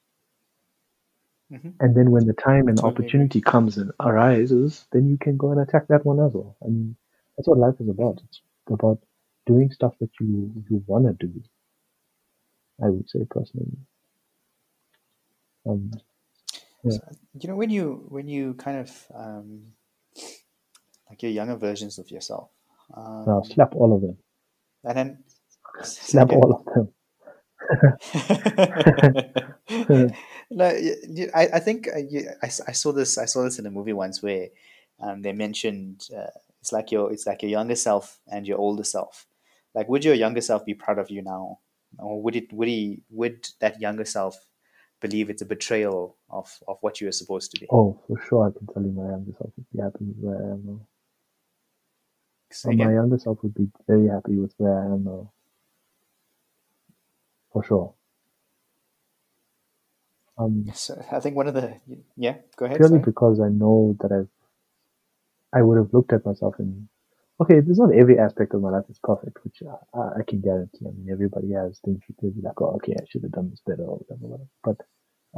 Mhm. 1.53 1.73
And 1.79 1.95
then 1.95 2.11
when 2.11 2.25
the 2.27 2.33
time 2.33 2.67
and 2.67 2.79
opportunity 2.81 3.39
comes 3.41 3.77
and 3.77 3.91
arises, 3.99 4.87
then 4.91 5.07
you 5.07 5.17
can 5.17 5.37
go 5.37 5.51
and 5.51 5.61
attack 5.61 5.87
that 5.89 6.05
one 6.05 6.19
as 6.19 6.33
well. 6.33 6.57
I 6.63 6.67
mean, 6.67 6.95
that's 7.37 7.47
what 7.47 7.57
life 7.59 7.79
is 7.79 7.89
about. 7.89 8.21
It's 8.25 8.41
about 8.67 8.99
doing 9.45 9.71
stuff 9.71 9.93
that 9.99 10.09
you 10.19 10.51
you 10.69 10.83
want 10.87 11.05
to 11.19 11.27
do. 11.27 11.43
I 12.83 12.89
would 12.89 13.09
say 13.09 13.25
personally. 13.29 13.77
Um, 15.65 15.91
Yeah. 16.83 16.97
you 17.39 17.47
know 17.49 17.55
when 17.55 17.69
you 17.69 18.05
when 18.09 18.27
you 18.27 18.53
kind 18.55 18.77
of 18.79 19.07
um, 19.15 19.73
like 21.09 21.21
your 21.23 21.31
younger 21.31 21.55
versions 21.55 21.99
of 21.99 22.09
yourself, 22.11 22.49
um, 22.95 23.25
now 23.27 23.41
slap 23.41 23.75
all 23.75 23.95
of 23.95 24.01
them. 24.01 24.17
and 24.85 24.97
then 24.97 25.23
Slap 25.83 26.29
all 26.33 26.53
of 26.55 26.65
them. 26.65 26.93
no, 30.55 31.29
I 31.35 31.59
think 31.59 31.87
uh, 31.87 31.99
I, 32.41 32.45
I 32.45 32.71
saw 32.71 32.91
this 32.91 33.17
I 33.17 33.25
saw 33.25 33.43
this 33.43 33.59
in 33.59 33.65
a 33.65 33.71
movie 33.71 33.93
once 33.93 34.21
where 34.21 34.49
um, 34.99 35.21
they 35.21 35.33
mentioned 35.33 36.07
uh, 36.15 36.27
it's 36.61 36.71
like 36.71 36.91
your 36.91 37.11
it's 37.11 37.27
like 37.27 37.41
your 37.41 37.51
younger 37.51 37.75
self 37.75 38.19
and 38.31 38.47
your 38.47 38.57
older 38.57 38.83
self. 38.83 39.27
Like, 39.75 39.89
would 39.89 40.05
your 40.05 40.13
younger 40.13 40.41
self 40.41 40.65
be 40.65 40.73
proud 40.73 40.99
of 40.99 41.09
you 41.09 41.21
now, 41.21 41.59
or 41.99 42.21
would 42.21 42.35
it 42.35 42.53
would 42.53 42.67
he 42.67 43.03
would 43.09 43.49
that 43.59 43.81
younger 43.81 44.05
self 44.05 44.35
believe 45.01 45.29
it's 45.29 45.41
a 45.41 45.45
betrayal 45.45 46.15
of 46.29 46.57
of 46.67 46.77
what 46.81 47.01
you 47.01 47.07
were 47.07 47.11
supposed 47.11 47.51
to 47.51 47.59
be? 47.59 47.67
Oh, 47.69 47.99
for 48.07 48.17
sure, 48.21 48.47
I 48.47 48.57
can 48.57 48.67
tell 48.67 48.83
you 48.83 48.91
my 48.91 49.09
younger 49.09 49.33
self 49.37 49.51
would 49.57 49.65
be 49.73 49.81
happy 49.81 50.05
with 50.05 50.17
where 50.21 50.37
I 50.37 50.51
am 50.53 50.65
now. 50.65 50.87
Uh, 52.65 52.71
my 52.71 52.93
younger 52.93 53.17
self 53.17 53.41
would 53.43 53.55
be 53.55 53.67
very 53.87 54.07
happy 54.07 54.37
with 54.37 54.53
where 54.57 54.79
I 54.79 54.85
am 54.85 55.03
now. 55.03 55.31
For 57.51 57.63
sure. 57.63 57.93
Um, 60.37 60.65
So 60.73 60.99
I 61.11 61.19
think 61.19 61.35
one 61.35 61.47
of 61.47 61.53
the 61.53 61.79
yeah. 62.15 62.37
Go 62.57 62.65
ahead. 62.65 62.77
purely 62.77 62.99
sorry. 62.99 63.03
because 63.05 63.39
I 63.39 63.49
know 63.49 63.95
that 64.01 64.11
I've, 64.11 64.29
I 65.53 65.61
would 65.61 65.77
have 65.77 65.93
looked 65.93 66.13
at 66.13 66.25
myself 66.25 66.55
and, 66.59 66.87
okay, 67.39 67.59
there's 67.59 67.77
not 67.79 67.93
every 67.93 68.17
aspect 68.19 68.53
of 68.53 68.61
my 68.61 68.69
life 68.71 68.85
is 68.89 68.99
perfect, 69.03 69.37
which 69.43 69.61
I, 69.63 69.99
I 69.99 70.01
I 70.19 70.23
can 70.27 70.41
guarantee. 70.41 70.85
I 70.87 70.91
mean, 70.91 71.09
everybody 71.11 71.51
has 71.53 71.79
things 71.79 72.01
you 72.09 72.15
could 72.19 72.35
be 72.35 72.41
like, 72.41 72.59
oh, 72.61 72.75
okay, 72.77 72.93
I 72.99 73.05
should 73.09 73.23
have 73.23 73.31
done 73.31 73.49
this 73.51 73.61
better 73.65 73.83
or 73.83 73.97
whatever, 73.97 74.25
whatever. 74.27 74.47
But, 74.63 74.77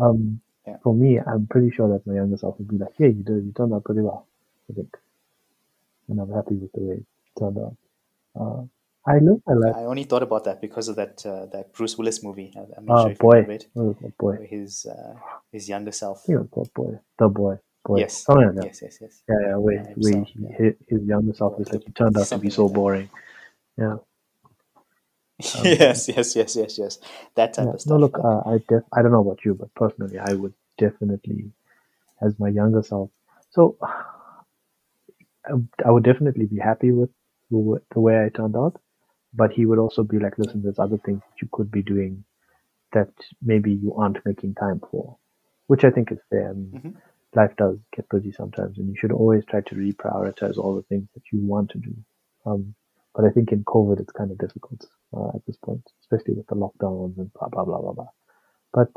um, 0.01 0.41
Yeah. 0.67 0.77
for 0.83 0.93
me, 0.95 1.19
I'm 1.19 1.45
pretty 1.47 1.71
sure 1.75 1.89
that 1.91 2.07
my 2.07 2.15
younger 2.15 2.37
self 2.37 2.57
would 2.57 2.67
be 2.69 2.77
like, 2.77 2.95
yeah, 2.99 3.07
you 3.07 3.23
did, 3.23 3.45
you 3.45 3.53
turned 3.55 3.73
out 3.73 3.83
pretty 3.83 4.01
well, 4.01 4.27
I 4.69 4.73
think. 4.73 4.97
And 6.07 6.19
I'm 6.21 6.31
happy 6.31 6.55
with 6.55 6.71
the 6.73 6.81
way 6.81 6.95
it 6.95 7.05
turned 7.39 7.57
out. 7.57 7.75
Uh, 8.39 8.63
I 9.07 9.17
live 9.19 9.41
my 9.47 9.53
life. 9.53 9.75
I 9.75 9.83
only 9.85 10.03
thought 10.03 10.23
about 10.23 10.43
that 10.45 10.61
because 10.61 10.87
of 10.87 10.95
that 10.95 11.25
uh, 11.25 11.45
that 11.47 11.73
Bruce 11.73 11.97
Willis 11.97 12.23
movie. 12.23 12.53
I- 12.55 12.73
I'm 12.77 12.85
not 12.85 12.95
Oh 12.97 13.03
sure 13.03 13.11
if 13.11 13.19
you 13.19 13.25
boy, 13.27 13.35
remember 13.35 13.51
it. 13.53 13.67
was 13.75 13.95
that 14.01 14.17
boy? 14.17 14.47
His 14.49 14.85
uh, 14.85 15.13
his 15.51 15.69
younger 15.69 15.91
self. 15.91 16.23
I 16.29 16.37
was 16.37 16.47
called 16.51 16.73
boy, 16.73 16.99
the 17.19 17.27
boy, 17.27 17.55
boy, 17.85 17.99
Yes. 17.99 18.23
something 18.25 18.47
like 18.47 18.55
that. 18.55 18.65
Yes. 18.65 18.81
Yes. 18.81 18.97
Yes. 19.01 19.21
Yeah, 19.29 19.35
yeah, 19.47 19.55
where, 19.57 19.75
Yeah, 19.75 19.93
where 19.95 20.13
yeah. 20.49 20.57
his, 20.89 21.01
younger 21.07 21.33
self 21.33 21.59
is 21.59 21.71
like, 21.71 21.83
he 21.85 21.91
turned 21.91 22.17
out 22.17 22.27
to 22.27 22.37
be 22.39 22.49
so 22.49 22.63
like 22.65 22.73
boring. 22.73 23.09
Yeah. 23.77 23.95
yes. 25.63 26.07
Yes. 26.07 26.35
Yes. 26.35 26.55
Yes. 26.55 26.77
Yes. 26.77 26.99
That 27.35 27.53
type 27.53 27.65
Yeah. 27.65 27.73
of 27.73 27.81
stuff. 27.81 27.91
No, 27.91 27.97
look, 27.97 28.17
uh, 28.23 28.41
I 28.49 28.57
def- 28.67 28.89
I 28.93 29.01
don't 29.01 29.11
know 29.11 29.21
about 29.21 29.45
you, 29.45 29.53
but 29.55 29.73
personally, 29.75 30.17
I 30.19 30.33
would 30.33 30.53
definitely, 30.77 31.51
as 32.21 32.39
my 32.39 32.49
younger 32.49 32.83
self, 32.83 33.11
so 33.51 33.77
I, 35.45 35.51
I 35.85 35.91
would 35.91 36.03
definitely 36.03 36.45
be 36.45 36.59
happy 36.59 36.91
with 36.91 37.09
the 37.51 37.99
way 37.99 38.23
I 38.25 38.29
turned 38.29 38.55
out, 38.55 38.77
but 39.35 39.51
he 39.51 39.65
would 39.65 39.79
also 39.79 40.03
be 40.03 40.19
like, 40.19 40.37
listen, 40.39 40.61
there's 40.63 40.79
other 40.79 40.97
things 41.05 41.21
that 41.21 41.41
you 41.41 41.49
could 41.51 41.71
be 41.71 41.83
doing 41.83 42.23
that 42.93 43.09
maybe 43.41 43.73
you 43.73 43.93
aren't 43.95 44.25
making 44.25 44.55
time 44.55 44.81
for, 44.91 45.17
which 45.67 45.83
I 45.83 45.91
think 45.91 46.11
is 46.11 46.19
fair. 46.29 46.53
Mhm. 46.53 46.95
life 47.35 47.55
does 47.57 47.77
get 47.95 48.07
busy 48.09 48.31
sometimes, 48.31 48.77
and 48.77 48.87
you 48.87 48.95
should 48.97 49.11
always 49.11 49.43
try 49.45 49.59
to 49.61 49.75
reprioritize 49.75 50.57
all 50.57 50.75
the 50.75 50.83
things 50.83 51.07
that 51.13 51.23
you 51.33 51.39
want 51.45 51.69
to 51.69 51.77
do. 51.79 51.93
Um, 52.45 52.73
but 53.13 53.25
I 53.25 53.29
think 53.31 53.51
in 53.51 53.63
COVID, 53.65 53.99
it's 53.99 54.11
kind 54.13 54.31
of 54.31 54.37
difficult 54.37 54.85
uh, 55.13 55.29
at 55.35 55.45
this 55.45 55.57
point, 55.57 55.83
especially 56.01 56.35
with 56.35 56.47
the 56.47 56.55
lockdowns 56.55 57.17
and 57.17 57.31
blah 57.33 57.49
blah 57.49 57.65
blah 57.65 57.81
blah 57.81 57.93
blah. 57.93 58.07
But 58.73 58.89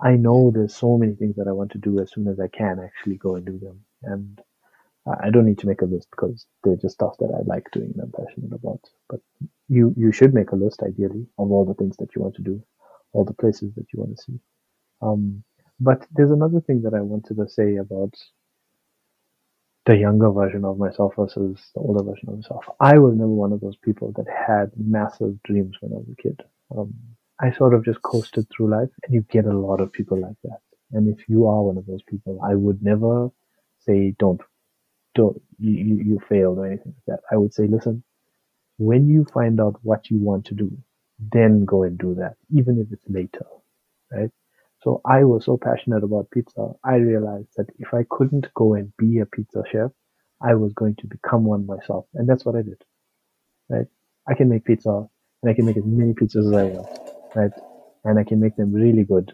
I 0.00 0.16
know 0.16 0.50
there's 0.50 0.76
so 0.76 0.98
many 0.98 1.14
things 1.14 1.36
that 1.36 1.48
I 1.48 1.52
want 1.52 1.72
to 1.72 1.78
do 1.78 2.00
as 2.00 2.12
soon 2.12 2.28
as 2.28 2.38
I 2.38 2.48
can 2.48 2.80
actually 2.80 3.16
go 3.16 3.36
and 3.36 3.46
do 3.46 3.58
them, 3.58 3.84
and 4.02 4.40
I 5.06 5.30
don't 5.30 5.46
need 5.46 5.58
to 5.60 5.68
make 5.68 5.82
a 5.82 5.86
list 5.86 6.08
because 6.10 6.46
they're 6.64 6.76
just 6.76 6.94
stuff 6.94 7.16
that 7.18 7.32
I 7.34 7.42
like 7.46 7.70
doing 7.72 7.92
and 7.94 8.02
I'm 8.02 8.12
passionate 8.12 8.52
about. 8.52 8.80
But 9.08 9.20
you 9.68 9.94
you 9.96 10.12
should 10.12 10.34
make 10.34 10.52
a 10.52 10.56
list 10.56 10.82
ideally 10.82 11.26
of 11.38 11.50
all 11.50 11.64
the 11.64 11.74
things 11.74 11.96
that 11.98 12.14
you 12.14 12.22
want 12.22 12.34
to 12.36 12.42
do, 12.42 12.62
all 13.12 13.24
the 13.24 13.34
places 13.34 13.74
that 13.76 13.86
you 13.92 14.00
want 14.00 14.16
to 14.16 14.22
see. 14.22 14.40
Um, 15.02 15.44
but 15.80 16.06
there's 16.12 16.30
another 16.30 16.60
thing 16.60 16.82
that 16.82 16.94
I 16.94 17.00
wanted 17.02 17.36
to 17.36 17.48
say 17.48 17.76
about 17.76 18.14
the 19.86 19.96
younger 19.96 20.30
version 20.30 20.64
of 20.64 20.78
myself 20.78 21.14
versus 21.16 21.60
the 21.74 21.80
older 21.80 22.04
version 22.04 22.28
of 22.28 22.36
myself. 22.36 22.64
I 22.80 22.98
was 22.98 23.14
never 23.16 23.28
one 23.28 23.52
of 23.52 23.60
those 23.60 23.76
people 23.76 24.12
that 24.16 24.26
had 24.28 24.70
massive 24.76 25.42
dreams 25.44 25.76
when 25.80 25.92
I 25.92 25.96
was 25.96 26.08
a 26.12 26.22
kid. 26.22 26.40
Um, 26.76 26.94
I 27.40 27.52
sort 27.52 27.74
of 27.74 27.84
just 27.84 28.02
coasted 28.02 28.46
through 28.50 28.70
life, 28.70 28.88
and 29.04 29.14
you 29.14 29.22
get 29.30 29.44
a 29.46 29.58
lot 29.58 29.80
of 29.80 29.92
people 29.92 30.20
like 30.20 30.36
that. 30.44 30.60
And 30.92 31.08
if 31.08 31.28
you 31.28 31.46
are 31.46 31.62
one 31.62 31.78
of 31.78 31.86
those 31.86 32.02
people, 32.08 32.40
I 32.44 32.54
would 32.54 32.82
never 32.82 33.28
say 33.80 34.14
don't, 34.18 34.40
don't 35.16 35.42
you, 35.58 35.72
you, 35.72 36.04
failed 36.30 36.58
or 36.58 36.66
anything 36.68 36.94
like 36.96 37.18
that. 37.18 37.20
I 37.32 37.38
would 37.38 37.54
say, 37.54 37.66
listen, 37.68 38.04
when 38.78 39.08
you 39.08 39.26
find 39.32 39.60
out 39.60 39.76
what 39.82 40.10
you 40.10 40.18
want 40.18 40.46
to 40.46 40.54
do, 40.54 40.70
then 41.32 41.64
go 41.64 41.84
and 41.84 41.98
do 41.98 42.14
that, 42.16 42.36
even 42.54 42.80
if 42.80 42.92
it's 42.92 43.08
later, 43.08 43.46
right? 44.12 44.30
So 44.82 45.00
I 45.06 45.24
was 45.24 45.44
so 45.46 45.58
passionate 45.58 46.04
about 46.04 46.30
pizza, 46.32 46.72
I 46.84 46.96
realized 46.96 47.48
that 47.56 47.68
if 47.78 47.94
I 47.94 48.04
couldn't 48.10 48.48
go 48.54 48.74
and 48.74 48.92
be 48.98 49.20
a 49.20 49.26
pizza 49.26 49.62
chef, 49.72 49.92
I 50.42 50.54
was 50.54 50.72
going 50.74 50.96
to 50.96 51.08
become 51.08 51.44
one 51.44 51.66
myself. 51.66 52.06
And 52.14 52.28
that's 52.28 52.44
what 52.44 52.56
I 52.56 52.62
did, 52.62 52.82
right? 53.70 53.86
I 54.28 54.34
can 54.34 54.48
make 54.48 54.64
pizza 54.64 55.08
and 55.42 55.50
I 55.50 55.54
can 55.54 55.66
make 55.66 55.78
as 55.78 55.84
many 55.86 56.14
pizzas 56.14 56.48
as 56.48 56.54
I 56.54 56.64
want, 56.64 56.88
right? 57.34 57.52
And 58.04 58.18
I 58.18 58.24
can 58.24 58.40
make 58.40 58.56
them 58.56 58.72
really 58.72 59.04
good. 59.04 59.32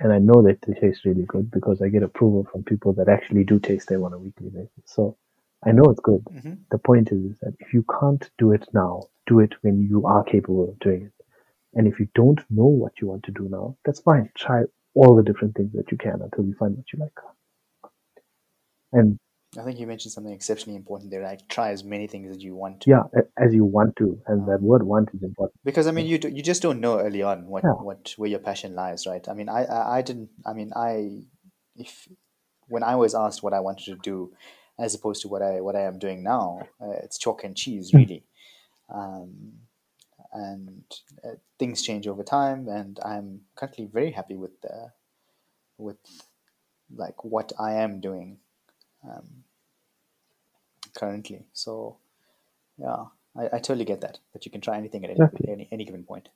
And 0.00 0.12
I 0.12 0.18
know 0.18 0.42
that 0.42 0.62
they 0.62 0.74
taste 0.74 1.06
really 1.06 1.24
good 1.26 1.50
because 1.50 1.82
I 1.82 1.88
get 1.88 2.02
approval 2.04 2.46
from 2.50 2.64
people 2.64 2.94
that 2.94 3.08
actually 3.08 3.44
do 3.44 3.60
taste 3.60 3.88
them 3.88 4.04
on 4.04 4.14
a 4.14 4.18
weekly 4.18 4.50
basis. 4.50 4.84
So 4.86 5.18
I 5.66 5.72
know 5.72 5.84
it's 5.84 6.00
good. 6.00 6.24
hmm 6.42 6.54
The 6.72 6.78
point 6.78 7.12
is 7.12 7.38
that 7.40 7.54
if 7.60 7.74
you 7.74 7.84
can't 8.00 8.28
do 8.38 8.52
it 8.52 8.66
now, 8.74 9.04
do 9.28 9.40
it 9.40 9.54
when 9.62 9.80
you 9.82 10.06
are 10.06 10.24
capable 10.24 10.70
of 10.70 10.80
doing 10.80 11.04
it. 11.06 11.24
And 11.74 11.86
if 11.88 12.00
you 12.00 12.08
don't 12.14 12.40
know 12.50 12.66
what 12.66 13.00
you 13.00 13.08
want 13.08 13.24
to 13.24 13.32
do 13.32 13.48
now, 13.50 13.76
that's 13.84 14.00
fine. 14.00 14.30
Try 14.36 14.64
all 14.94 15.16
the 15.16 15.22
different 15.22 15.54
things 15.56 15.72
that 15.74 15.92
you 15.92 15.98
can 15.98 16.22
until 16.22 16.46
you 16.46 16.54
find 16.54 16.76
what 16.76 16.92
you 16.92 16.98
like. 17.00 17.18
And 18.92 19.18
I 19.58 19.62
think 19.62 19.80
you 19.80 19.86
mentioned 19.86 20.12
something 20.12 20.32
exceptionally 20.32 20.76
important 20.76 21.10
there. 21.10 21.22
Like 21.22 21.48
try 21.48 21.70
as 21.70 21.82
many 21.82 22.06
things 22.06 22.30
as 22.36 22.42
you 22.42 22.54
want 22.54 22.82
to. 22.82 22.90
yeah, 22.90 23.02
as 23.36 23.52
you 23.52 23.64
want 23.64 23.96
to, 23.96 24.20
and 24.28 24.46
that 24.48 24.62
word 24.62 24.84
"want" 24.84 25.08
is 25.12 25.22
important. 25.24 25.58
Because 25.64 25.88
I 25.88 25.90
mean, 25.90 26.06
you 26.06 26.18
do, 26.18 26.28
you 26.28 26.42
just 26.42 26.62
don't 26.62 26.80
know 26.80 27.00
early 27.00 27.22
on 27.22 27.46
what, 27.46 27.64
Yeah. 27.64 27.72
what 27.72 28.14
where 28.16 28.30
your 28.30 28.38
passion 28.38 28.74
lies, 28.76 29.06
right? 29.08 29.28
I 29.28 29.34
mean, 29.34 29.48
I, 29.48 29.64
I 29.64 29.98
I 29.98 30.02
didn't. 30.02 30.30
I 30.46 30.52
mean, 30.52 30.72
I 30.76 31.22
if 31.74 32.06
when 32.68 32.84
I 32.84 32.94
was 32.94 33.14
asked 33.14 33.42
what 33.42 33.52
I 33.52 33.58
wanted 33.58 33.86
to 33.86 33.96
do, 33.96 34.32
as 34.78 34.94
opposed 34.94 35.22
to 35.22 35.28
what 35.28 35.42
I 35.42 35.60
what 35.60 35.74
I 35.74 35.80
am 35.80 35.98
doing 35.98 36.22
now, 36.22 36.68
uh, 36.80 36.92
it's 37.02 37.18
chalk 37.18 37.42
and 37.42 37.56
cheese, 37.56 37.92
really. 37.92 38.22
Um, 38.88 39.54
and 40.32 40.84
uh, 41.24 41.34
things 41.58 41.82
change 41.82 42.06
over 42.06 42.22
time, 42.22 42.68
and 42.68 43.00
I'm 43.04 43.40
currently 43.56 43.86
very 43.92 44.12
happy 44.12 44.36
with 44.36 44.60
the 44.62 44.92
with 45.76 45.98
like 46.94 47.24
what 47.24 47.52
I 47.58 47.72
am 47.74 48.00
doing 48.00 48.38
um, 49.04 49.44
currently. 50.94 51.44
So 51.52 51.96
yeah, 52.78 53.04
I, 53.36 53.44
I 53.46 53.58
totally 53.58 53.84
get 53.84 54.00
that. 54.02 54.18
That 54.32 54.44
you 54.46 54.52
can 54.52 54.60
try 54.60 54.76
anything 54.76 55.04
at 55.04 55.10
any, 55.10 55.18
Exactly. 55.20 55.48
any 55.50 55.68
any 55.70 55.84
given 55.84 56.04
point. 56.04 56.28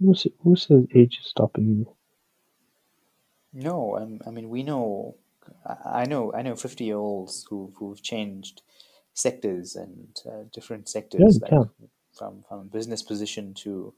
Who, 0.00 0.12
s- 0.14 0.26
who 0.42 0.56
says 0.56 0.84
age 0.94 1.18
is 1.20 1.28
stopping 1.30 1.66
you? 1.68 1.94
No, 3.52 3.96
um, 3.96 4.20
I 4.26 4.30
mean 4.30 4.48
we 4.48 4.62
know. 4.62 5.16
I 5.66 6.02
I 6.02 6.04
know. 6.04 6.32
I 6.32 6.42
know 6.42 6.54
fifty-year-olds 6.56 7.46
who 7.48 7.72
who've 7.76 8.02
changed 8.02 8.62
sectors 9.14 9.74
and 9.74 10.16
uh, 10.26 10.44
different 10.52 10.88
sectors, 10.88 11.20
you 11.34 11.40
like 11.40 11.50
can. 11.50 11.70
from 12.12 12.44
from 12.48 12.68
business 12.68 13.02
position 13.02 13.54
to 13.54 13.94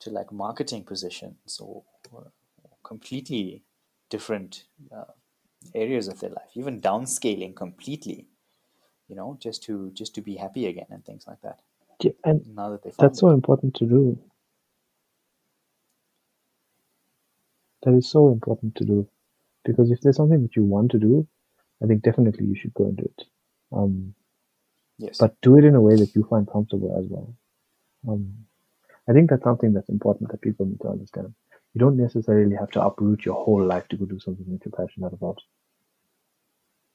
to 0.00 0.10
like 0.10 0.32
marketing 0.32 0.84
positions 0.84 1.58
or, 1.60 1.82
or 2.12 2.32
completely 2.82 3.62
different 4.10 4.64
uh, 4.94 5.04
areas 5.74 6.08
of 6.08 6.20
their 6.20 6.30
life, 6.30 6.50
even 6.54 6.80
downscaling 6.80 7.56
completely. 7.56 8.28
You 9.08 9.16
know, 9.16 9.38
just 9.40 9.62
to 9.64 9.90
just 9.92 10.14
to 10.16 10.22
be 10.22 10.36
happy 10.36 10.66
again 10.66 10.86
and 10.90 11.04
things 11.04 11.26
like 11.26 11.40
that. 11.42 11.60
Yeah, 12.02 12.12
and 12.24 12.46
Now 12.46 12.70
that 12.70 12.82
they 12.84 12.90
that's 12.98 13.18
it. 13.18 13.20
so 13.20 13.30
important 13.30 13.74
to 13.76 13.86
do. 13.86 14.18
That 17.84 17.94
is 17.94 18.08
so 18.10 18.30
important 18.30 18.76
to 18.76 18.84
do 18.84 19.08
because 19.64 19.90
if 19.90 20.00
there's 20.02 20.16
something 20.16 20.42
that 20.42 20.56
you 20.56 20.64
want 20.64 20.90
to 20.92 20.98
do, 20.98 21.26
I 21.82 21.86
think 21.86 22.02
definitely 22.02 22.46
you 22.46 22.56
should 22.56 22.74
go 22.74 22.84
and 22.86 22.96
do 22.96 23.04
it. 23.04 23.24
Um, 23.72 24.14
Yes. 24.98 25.18
but 25.20 25.36
do 25.42 25.58
it 25.58 25.64
in 25.64 25.74
a 25.76 25.80
way 25.82 25.96
that 25.96 26.14
you 26.16 26.24
find 26.24 26.48
comfortable 26.50 26.96
as 26.98 27.06
well. 27.08 27.34
Um, 28.08 28.34
I 29.08 29.12
think 29.12 29.30
that's 29.30 29.44
something 29.44 29.72
that's 29.72 29.88
important 29.90 30.30
that 30.30 30.42
people 30.42 30.66
need 30.66 30.80
to 30.82 30.88
understand. 30.90 31.34
You 31.76 31.80
don't 31.80 31.98
necessarily 31.98 32.56
have 32.56 32.70
to 32.70 32.80
uproot 32.80 33.26
your 33.26 33.34
whole 33.34 33.62
life 33.62 33.86
to 33.88 33.98
go 33.98 34.06
do 34.06 34.18
something 34.18 34.46
that 34.48 34.64
you're 34.64 34.72
passionate 34.72 35.12
about. 35.12 35.42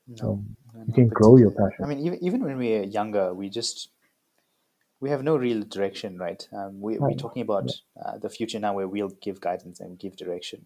no, 0.07 0.29
Um, 0.29 0.57
no, 0.73 0.85
you 0.87 0.93
can 0.95 1.07
grow 1.07 1.37
your 1.37 1.51
passion. 1.51 1.83
I 1.83 1.85
mean, 1.85 1.99
even 1.99 2.23
even 2.23 2.43
when 2.43 2.57
we're 2.57 2.85
younger, 2.85 3.31
we 3.31 3.47
just 3.47 3.91
we 4.99 5.11
have 5.11 5.21
no 5.21 5.35
real 5.37 5.61
direction, 5.61 6.17
right? 6.17 6.47
Um, 6.51 6.81
we, 6.81 6.97
we're 6.97 7.13
talking 7.13 7.43
about 7.43 7.69
uh, 8.03 8.17
the 8.17 8.31
future 8.31 8.59
now, 8.59 8.73
where 8.73 8.87
we'll 8.87 9.15
give 9.21 9.39
guidance 9.39 9.79
and 9.79 9.99
give 9.99 10.15
direction. 10.17 10.65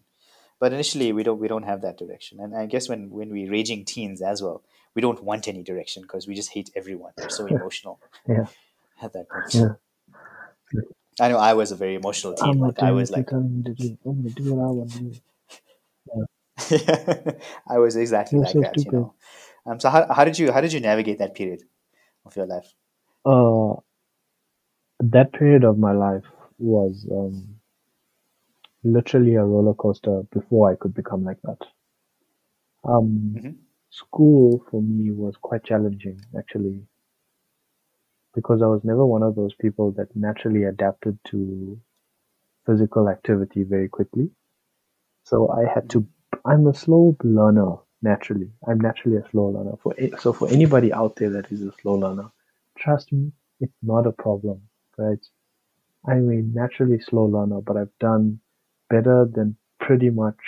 But 0.58 0.72
initially, 0.72 1.12
we 1.12 1.22
don't 1.22 1.38
we 1.38 1.48
don't 1.48 1.64
have 1.64 1.82
that 1.82 1.98
direction. 1.98 2.40
And 2.40 2.56
I 2.56 2.64
guess 2.64 2.88
when 2.88 3.10
when 3.10 3.28
we're 3.28 3.50
raging 3.50 3.84
teens 3.84 4.22
as 4.22 4.40
well, 4.42 4.62
we 4.94 5.02
don't 5.02 5.22
want 5.22 5.46
any 5.46 5.62
direction 5.62 6.00
because 6.04 6.26
we 6.26 6.34
just 6.34 6.54
hate 6.54 6.70
everyone. 6.74 7.12
We're 7.18 7.28
so 7.28 7.44
emotional 7.56 8.00
Yeah, 8.26 8.46
at 9.02 9.12
that 9.12 9.28
point. 9.28 9.52
yeah. 9.52 9.74
I 11.20 11.28
know 11.28 11.38
I 11.38 11.54
was 11.54 11.72
a 11.72 11.76
very 11.76 11.94
emotional 11.94 12.34
team. 12.34 12.60
Like 12.60 12.78
I 12.80 12.92
was 12.92 13.10
like, 13.10 13.28
telling 13.28 13.56
me 13.56 13.62
to 13.64 13.74
do. 13.74 13.96
I'm 14.04 14.16
gonna 14.22 14.30
do 14.30 14.54
what 14.54 14.62
I 14.62 14.70
want 14.70 14.92
to 14.92 14.98
do. 14.98 15.14
I 17.68 17.78
was 17.78 17.96
exactly 17.96 18.38
You're 18.38 18.44
like 18.44 18.52
so 18.54 18.60
that, 18.60 18.84
you 18.84 18.90
know. 18.92 19.14
Um, 19.66 19.80
so 19.80 19.90
how, 19.90 20.12
how 20.12 20.24
did 20.24 20.38
you 20.38 20.52
how 20.52 20.60
did 20.60 20.72
you 20.72 20.80
navigate 20.80 21.18
that 21.18 21.34
period 21.34 21.62
of 22.24 22.36
your 22.36 22.46
life? 22.46 22.72
Uh, 23.24 23.74
that 25.00 25.32
period 25.32 25.64
of 25.64 25.78
my 25.78 25.92
life 25.92 26.24
was 26.58 27.06
um, 27.10 27.58
literally 28.84 29.34
a 29.34 29.44
roller 29.44 29.74
coaster 29.74 30.22
before 30.32 30.70
I 30.70 30.76
could 30.76 30.94
become 30.94 31.24
like 31.24 31.40
that. 31.42 31.58
Um, 32.84 33.40
hmm 33.40 33.50
school 33.90 34.64
for 34.70 34.82
me 34.82 35.10
was 35.10 35.36
quite 35.36 35.64
challenging 35.64 36.20
actually 36.38 36.86
because 38.36 38.62
I 38.62 38.68
was 38.68 38.82
never 38.84 39.06
one 39.06 39.24
of 39.24 39.36
those 39.36 39.54
people 39.56 39.92
that 39.94 40.16
naturally 40.16 40.64
adapted 40.64 41.18
to 41.30 41.80
physical 42.66 43.08
activity 43.08 43.64
very 43.64 43.88
quickly. 43.88 44.30
So 45.24 45.50
I 45.50 45.72
had 45.72 45.90
to. 45.90 46.06
I'm 46.46 46.66
a 46.66 46.74
slow 46.74 47.16
learner 47.24 47.76
naturally. 48.02 48.50
I'm 48.68 48.80
naturally 48.80 49.18
a 49.18 49.30
slow 49.30 49.46
learner. 49.46 49.76
For 49.82 49.94
so 50.20 50.32
for 50.32 50.48
anybody 50.50 50.92
out 50.92 51.16
there 51.16 51.30
that 51.30 51.52
is 51.52 51.62
a 51.62 51.72
slow 51.82 51.94
learner, 51.94 52.30
trust 52.78 53.12
me, 53.12 53.32
it's 53.60 53.74
not 53.82 54.06
a 54.06 54.12
problem, 54.12 54.62
right? 54.98 55.24
I'm 56.08 56.30
a 56.30 56.42
naturally 56.42 57.00
slow 57.00 57.26
learner, 57.26 57.60
but 57.62 57.76
I've 57.76 57.98
done 58.00 58.40
better 58.90 59.26
than 59.32 59.56
pretty 59.80 60.10
much 60.10 60.38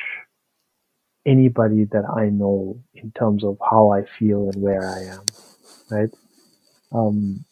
anybody 1.27 1.85
that 1.87 2.05
I 2.17 2.31
know 2.31 2.81
in 2.95 3.13
terms 3.13 3.45
of 3.45 3.59
how 3.71 3.91
I 3.93 4.05
feel 4.19 4.51
and 4.51 4.63
where 4.63 4.89
I 4.91 5.05
am, 5.17 5.35
right? 5.91 6.11
Um, 6.93 7.45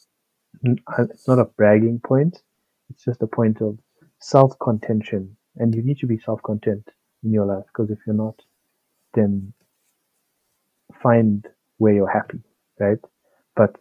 it's 0.98 1.28
not 1.28 1.38
a 1.38 1.44
bragging 1.46 2.00
point. 2.04 2.42
It's 2.90 3.04
just 3.04 3.22
a 3.22 3.26
point 3.26 3.60
of 3.62 3.78
self 4.20 4.58
contention. 4.60 5.36
And 5.56 5.74
you 5.74 5.82
need 5.82 5.98
to 5.98 6.06
be 6.06 6.18
self 6.18 6.42
content 6.42 6.88
in 7.24 7.32
your 7.32 7.46
life 7.46 7.64
because 7.68 7.90
if 7.90 7.98
you're 8.06 8.16
not, 8.16 8.40
then 9.14 9.52
find 11.02 11.46
where 11.78 11.94
you're 11.94 12.10
happy, 12.10 12.40
right? 12.78 12.98
But 13.56 13.76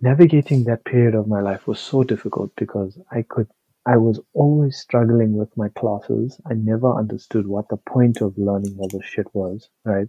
navigating 0.00 0.64
that 0.64 0.84
period 0.84 1.14
of 1.14 1.28
my 1.28 1.40
life 1.40 1.66
was 1.66 1.80
so 1.80 2.02
difficult 2.04 2.52
because 2.56 2.98
I 3.10 3.22
could, 3.22 3.48
I 3.86 3.96
was 3.96 4.20
always 4.34 4.76
struggling 4.78 5.34
with 5.36 5.56
my 5.56 5.68
classes. 5.70 6.40
I 6.50 6.54
never 6.54 6.94
understood 6.94 7.46
what 7.46 7.68
the 7.68 7.78
point 7.78 8.20
of 8.22 8.38
learning 8.38 8.76
all 8.78 8.88
this 8.88 9.06
shit 9.06 9.26
was, 9.34 9.68
right? 9.84 10.08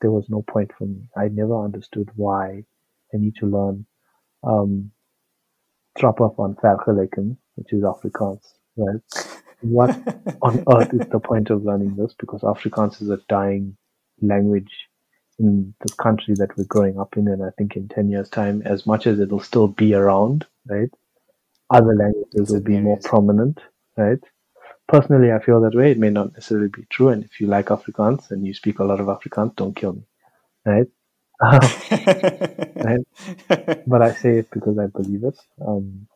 There 0.00 0.10
was 0.12 0.28
no 0.30 0.42
point 0.42 0.72
for 0.78 0.86
me. 0.86 1.08
I 1.16 1.28
never 1.28 1.64
understood 1.64 2.10
why 2.16 2.64
I 3.14 3.16
need 3.18 3.36
to 3.36 3.46
learn 3.46 3.86
um, 4.44 4.92
Trappa 5.98 6.38
on 6.38 6.54
Vergelijken, 6.56 7.36
which 7.56 7.72
is 7.72 7.82
Afrikaans, 7.82 8.44
right? 8.76 9.00
What 9.60 9.90
on 10.42 10.64
earth 10.72 10.92
is 10.92 11.08
the 11.08 11.20
point 11.20 11.50
of 11.50 11.64
learning 11.64 11.96
this? 11.96 12.14
Because 12.18 12.42
Afrikaans 12.42 13.00
is 13.00 13.10
a 13.10 13.20
dying 13.28 13.76
language 14.20 14.72
in 15.38 15.74
this 15.80 15.94
country 15.94 16.34
that 16.36 16.56
we're 16.56 16.64
growing 16.64 16.98
up 16.98 17.16
in, 17.16 17.28
and 17.28 17.42
I 17.42 17.50
think 17.58 17.76
in 17.76 17.88
10 17.88 18.10
years' 18.10 18.28
time, 18.28 18.62
as 18.64 18.86
much 18.86 19.06
as 19.06 19.18
it'll 19.20 19.40
still 19.40 19.68
be 19.68 19.94
around, 19.94 20.46
right? 20.66 20.90
Other 21.70 21.94
languages 21.94 22.50
will 22.52 22.60
be 22.60 22.78
more 22.78 22.98
prominent, 23.02 23.60
right? 23.96 24.20
Personally, 24.86 25.32
I 25.32 25.40
feel 25.40 25.60
that 25.62 25.74
way. 25.74 25.92
It 25.92 25.98
may 25.98 26.10
not 26.10 26.32
necessarily 26.34 26.68
be 26.68 26.86
true, 26.90 27.08
and 27.08 27.24
if 27.24 27.40
you 27.40 27.46
like 27.46 27.66
Afrikaans 27.66 28.30
and 28.30 28.46
you 28.46 28.54
speak 28.54 28.78
a 28.78 28.84
lot 28.84 29.00
of 29.00 29.06
Afrikaans, 29.06 29.56
don't 29.56 29.74
kill 29.74 29.94
me, 29.94 30.02
right? 30.66 30.86
Right? 31.42 33.00
But 33.86 34.02
I 34.02 34.12
say 34.12 34.38
it 34.38 34.50
because 34.52 34.78
I 34.78 34.86
believe 34.86 35.24
it. 35.24 35.38
Um, 35.66 36.08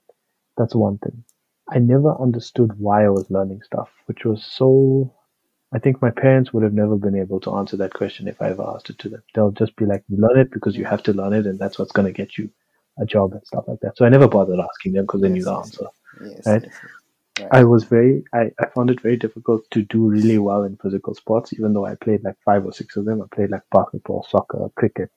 that's 0.57 0.75
one 0.75 0.99
thing. 0.99 1.25
I 1.71 1.79
never 1.79 2.17
understood 2.21 2.79
why 2.79 3.05
I 3.07 3.11
was 3.11 3.31
learning 3.31 3.63
stuff, 3.65 3.91
which 4.07 4.25
was 4.25 4.45
so. 4.45 5.15
I 5.75 5.79
think 5.81 6.03
my 6.03 6.11
parents 6.11 6.53
would 6.53 6.65
have 6.65 6.75
never 6.75 6.97
been 6.97 7.17
able 7.17 7.41
to 7.41 7.55
answer 7.57 7.77
that 7.79 7.95
question 7.95 8.29
if 8.29 8.41
I 8.43 8.51
ever 8.51 8.65
asked 8.75 8.91
it 8.91 8.99
to 9.01 9.11
them. 9.11 9.23
They'll 9.35 9.53
just 9.53 9.77
be 9.77 9.87
like, 9.87 10.05
"You 10.09 10.19
learn 10.19 10.39
it 10.39 10.51
because 10.53 10.77
you 10.77 10.85
have 10.87 11.03
to 11.05 11.13
learn 11.15 11.35
it, 11.35 11.47
and 11.47 11.59
that's 11.59 11.79
what's 11.79 11.93
going 11.93 12.07
to 12.07 12.13
get 12.13 12.39
you 12.39 12.51
a 13.01 13.07
job 13.07 13.33
and 13.33 13.47
stuff 13.47 13.65
like 13.69 13.81
that." 13.83 13.97
So 13.99 14.07
I 14.07 14.11
never 14.11 14.29
bothered 14.29 14.61
asking 14.61 14.95
them 14.95 15.05
because 15.05 15.23
they 15.23 15.31
knew 15.31 15.45
the 15.45 15.53
answer. 15.55 15.87
yes, 16.21 16.47
Right? 16.47 16.63
yes, 16.63 16.81
yes. 16.83 16.98
I 17.51 17.65
was 17.65 17.85
very, 17.85 18.25
I, 18.33 18.51
I 18.61 18.67
found 18.75 18.91
it 18.91 19.01
very 19.01 19.17
difficult 19.17 19.71
to 19.73 19.83
do 19.83 20.09
really 20.09 20.39
well 20.39 20.65
in 20.65 20.77
physical 20.77 21.15
sports, 21.15 21.53
even 21.53 21.73
though 21.73 21.87
I 21.87 21.95
played 21.95 22.25
like 22.25 22.37
five 22.45 22.65
or 22.65 22.73
six 22.73 22.97
of 22.97 23.05
them. 23.05 23.23
I 23.23 23.27
played 23.35 23.51
like 23.51 23.63
basketball, 23.71 24.27
soccer, 24.29 24.69
cricket, 24.77 25.11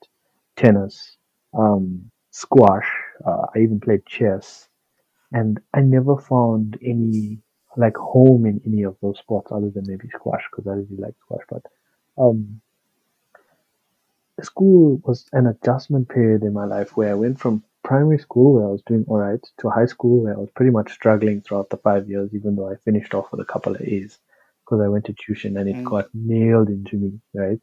tennis, 0.56 1.18
um, 1.54 2.12
squash. 2.32 2.88
Uh, 3.26 3.46
I 3.56 3.60
even 3.60 3.80
played 3.80 4.06
chess. 4.06 4.68
And 5.32 5.60
I 5.74 5.82
never 5.82 6.18
found 6.18 6.78
any 6.84 7.40
like 7.78 7.96
home 7.96 8.46
in 8.46 8.62
any 8.66 8.84
of 8.84 8.98
those 9.02 9.18
sports 9.20 9.52
other 9.52 9.70
than 9.70 9.86
maybe 9.88 10.10
squash 10.14 10.44
because 10.52 10.68
I 10.68 10.74
really 10.74 10.98
like 10.98 11.16
squash. 11.22 11.44
But 11.50 11.64
um, 12.18 12.62
school 14.42 15.02
was 15.06 15.26
an 15.34 15.48
adjustment 15.48 16.10
period 16.10 16.44
in 16.44 16.54
my 16.54 16.66
life 16.66 16.98
where 16.98 17.12
I 17.12 17.16
went 17.16 17.40
from 17.40 17.64
primary 17.84 18.20
school 18.20 18.54
where 18.56 18.66
I 18.66 18.70
was 18.72 18.84
doing 18.86 19.06
all 19.08 19.18
right 19.20 19.40
to 19.60 19.70
high 19.70 19.86
school 19.86 20.24
where 20.24 20.36
I 20.36 20.40
was 20.40 20.50
pretty 20.56 20.72
much 20.72 20.92
struggling 20.94 21.42
throughout 21.42 21.70
the 21.70 21.78
five 21.78 22.10
years, 22.10 22.34
even 22.34 22.56
though 22.56 22.72
I 22.72 22.76
finished 22.78 23.14
off 23.14 23.32
with 23.32 23.42
a 23.42 23.46
couple 23.46 23.76
of 23.76 23.82
A's 23.82 24.20
because 24.66 24.82
I 24.82 24.90
went 24.90 25.06
to 25.06 25.14
tuition 25.14 25.58
and 25.58 25.70
it 25.70 25.78
Mm. 25.78 25.86
got 25.86 26.10
nailed 26.14 26.70
into 26.70 26.98
me, 26.98 27.20
right? 27.34 27.60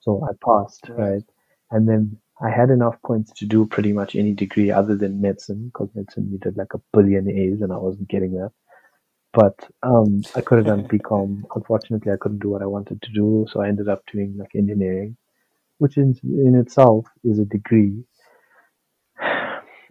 So 0.00 0.22
I 0.24 0.32
passed, 0.44 0.88
Right. 0.88 0.98
right? 0.98 1.24
And 1.70 1.88
then 1.88 2.18
I 2.42 2.50
had 2.50 2.70
enough 2.70 2.96
points 3.02 3.32
to 3.34 3.46
do 3.46 3.66
pretty 3.66 3.92
much 3.92 4.16
any 4.16 4.34
degree 4.34 4.70
other 4.70 4.96
than 4.96 5.20
medicine, 5.20 5.66
because 5.66 5.90
medicine 5.94 6.30
needed 6.30 6.56
like 6.56 6.74
a 6.74 6.80
billion 6.92 7.28
A's 7.30 7.62
and 7.62 7.72
I 7.72 7.78
wasn't 7.78 8.08
getting 8.08 8.32
that. 8.34 8.52
But 9.34 9.68
um, 9.82 10.26
I 10.34 10.40
could 10.42 10.58
have 10.58 10.66
done 10.66 10.84
BCom. 10.88 11.44
Unfortunately, 11.54 12.12
I 12.12 12.16
couldn't 12.16 12.40
do 12.40 12.50
what 12.50 12.62
I 12.62 12.66
wanted 12.66 13.02
to 13.02 13.12
do, 13.12 13.46
so 13.50 13.60
I 13.60 13.68
ended 13.68 13.88
up 13.88 14.02
doing 14.12 14.36
like 14.38 14.54
engineering, 14.54 15.16
which 15.78 15.98
in, 15.98 16.14
in 16.24 16.54
itself 16.56 17.06
is 17.24 17.38
a 17.38 17.44
degree. 17.46 18.04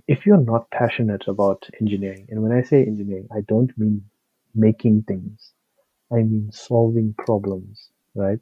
If 0.08 0.26
you're 0.26 0.38
not 0.42 0.70
passionate 0.72 1.28
about 1.28 1.68
engineering, 1.82 2.28
and 2.30 2.44
when 2.44 2.52
I 2.54 2.64
say 2.64 2.84
engineering, 2.86 3.28
I 3.36 3.42
don't 3.42 3.76
mean 3.78 4.06
making 4.56 5.04
things, 5.04 5.54
I 6.12 6.18
mean 6.18 6.52
solving 6.54 7.16
problems, 7.18 7.90
right? 8.16 8.40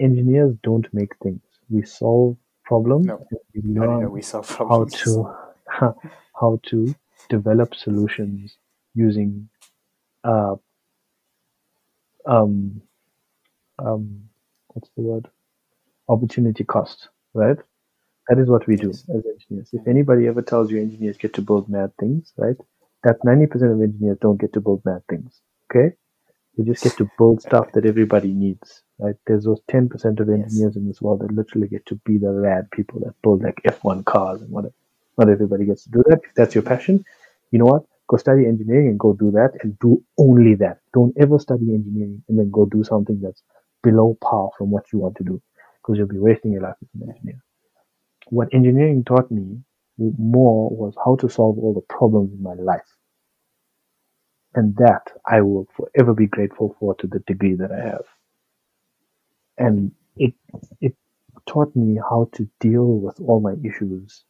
Engineers 0.00 0.56
don't 0.62 0.86
make 0.94 1.16
things. 1.22 1.42
We 1.70 1.82
solve 1.84 2.36
problems 2.64 3.06
No, 3.06 3.26
we 3.54 3.62
learn 3.62 4.10
we 4.12 4.22
solve 4.22 4.48
how 4.48 4.84
to 4.86 5.34
how 6.40 6.60
to 6.68 6.94
develop 7.28 7.74
solutions 7.74 8.56
using 8.94 9.48
uh, 10.24 10.56
um, 12.26 12.82
um, 13.78 14.22
what's 14.68 14.90
the 14.96 15.02
word? 15.02 15.28
Opportunity 16.08 16.64
cost, 16.64 17.08
right? 17.34 17.58
That 18.28 18.38
is 18.38 18.48
what 18.48 18.66
we 18.66 18.76
do 18.76 18.90
as 18.90 19.24
engineers. 19.26 19.70
If 19.72 19.86
anybody 19.86 20.26
ever 20.28 20.42
tells 20.42 20.70
you 20.70 20.80
engineers 20.80 21.16
get 21.18 21.34
to 21.34 21.42
build 21.42 21.68
mad 21.68 21.92
things, 22.00 22.32
right? 22.36 22.56
That 23.04 23.16
90% 23.24 23.72
of 23.72 23.80
engineers 23.82 24.18
don't 24.20 24.40
get 24.40 24.52
to 24.54 24.60
build 24.60 24.82
mad 24.84 25.02
things, 25.10 25.40
okay? 25.70 25.94
They 26.56 26.64
just 26.64 26.84
get 26.84 26.96
to 26.98 27.10
build 27.18 27.42
stuff 27.42 27.72
that 27.74 27.86
everybody 27.86 28.32
needs, 28.32 28.82
right? 28.98 29.16
There's 29.26 29.44
those 29.44 29.60
10% 29.70 30.20
of 30.20 30.28
Yes. 30.28 30.38
engineers 30.38 30.76
in 30.76 30.86
this 30.88 31.02
world 31.02 31.20
that 31.20 31.32
literally 31.32 31.68
get 31.68 31.86
to 31.86 31.96
be 32.06 32.18
the 32.18 32.32
rad 32.32 32.70
people 32.72 33.00
that 33.00 33.14
build 33.22 33.42
like 33.42 33.60
F1 33.64 34.04
cars 34.04 34.42
and 34.42 34.50
whatever. 34.52 34.74
Not 35.18 35.30
everybody 35.30 35.66
gets 35.66 35.84
to 35.84 35.90
do 35.90 36.02
that. 36.08 36.20
If 36.24 36.34
that's 36.34 36.54
your 36.54 36.62
passion, 36.64 37.04
you 37.52 37.58
know 37.58 37.66
what? 37.66 37.84
Go 38.08 38.18
study 38.18 38.46
engineering 38.46 38.88
and 38.88 39.00
go 39.00 39.14
do 39.14 39.30
that 39.32 39.52
and 39.62 39.78
do 39.80 40.02
only 40.18 40.54
that. 40.56 40.80
Don't 40.94 41.14
ever 41.18 41.38
study 41.38 41.74
engineering 41.74 42.22
and 42.28 42.38
then 42.38 42.50
go 42.50 42.66
do 42.66 42.84
something 42.84 43.20
that's 43.22 43.42
below 43.82 44.16
par 44.22 44.50
from 44.58 44.70
what 44.70 44.92
you 44.92 45.00
want 45.00 45.16
to 45.16 45.24
do 45.24 45.42
because 45.82 45.98
you'll 45.98 46.08
be 46.08 46.18
wasting 46.18 46.52
your 46.52 46.62
life 46.62 46.76
as 46.82 46.88
an 47.02 47.08
engineer. 47.10 47.42
What 48.30 48.54
engineering 48.54 49.04
taught 49.04 49.30
me 49.30 49.62
more 49.98 50.70
was 50.70 50.94
how 51.04 51.16
to 51.16 51.30
solve 51.30 51.58
all 51.58 51.74
the 51.74 51.94
problems 51.94 52.32
in 52.32 52.42
my 52.42 52.54
life. 52.54 52.96
And 54.54 54.76
that 54.76 55.12
I 55.26 55.42
will 55.42 55.68
forever 55.76 56.14
be 56.14 56.26
grateful 56.26 56.76
for 56.80 56.94
to 56.96 57.08
the 57.08 57.20
degree 57.20 57.54
that 57.56 57.72
I 57.72 57.88
have. 57.88 58.04
And 59.58 59.92
it, 60.16 60.34
it 60.80 60.94
taught 61.46 61.76
me 61.76 61.96
how 61.98 62.30
to 62.34 62.48
deal 62.60 62.86
with 62.86 63.20
all 63.20 63.40
my 63.40 63.54
issues 63.64 64.24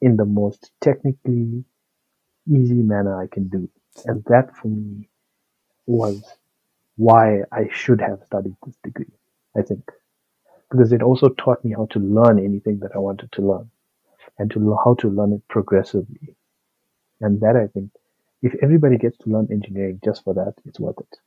in 0.00 0.16
the 0.16 0.24
most 0.24 0.72
technically 0.80 1.64
easy 2.48 2.82
manner 2.82 3.20
I 3.20 3.26
can 3.28 3.48
do. 3.48 3.70
And 4.06 4.24
that 4.26 4.56
for 4.56 4.68
me 4.68 5.08
was 5.86 6.22
why 6.96 7.42
I 7.52 7.68
should 7.72 8.00
have 8.00 8.20
studied 8.26 8.56
this 8.66 8.76
degree, 8.84 9.12
I 9.56 9.62
think. 9.62 9.90
Because 10.70 10.92
it 10.92 11.02
also 11.02 11.28
taught 11.30 11.64
me 11.64 11.72
how 11.72 11.86
to 11.86 11.98
learn 11.98 12.38
anything 12.38 12.78
that 12.80 12.92
I 12.94 12.98
wanted 12.98 13.32
to 13.32 13.42
learn 13.42 13.70
and 14.38 14.50
to 14.52 14.76
how 14.84 14.94
to 14.96 15.08
learn 15.08 15.32
it 15.32 15.42
progressively. 15.48 16.36
And 17.20 17.40
that 17.40 17.56
I 17.56 17.66
think, 17.68 17.90
if 18.42 18.54
everybody 18.62 18.98
gets 18.98 19.18
to 19.18 19.30
learn 19.30 19.48
engineering 19.50 20.00
just 20.04 20.24
for 20.24 20.34
that, 20.34 20.54
it's 20.64 20.78
worth 20.78 20.98
it. 21.00 21.18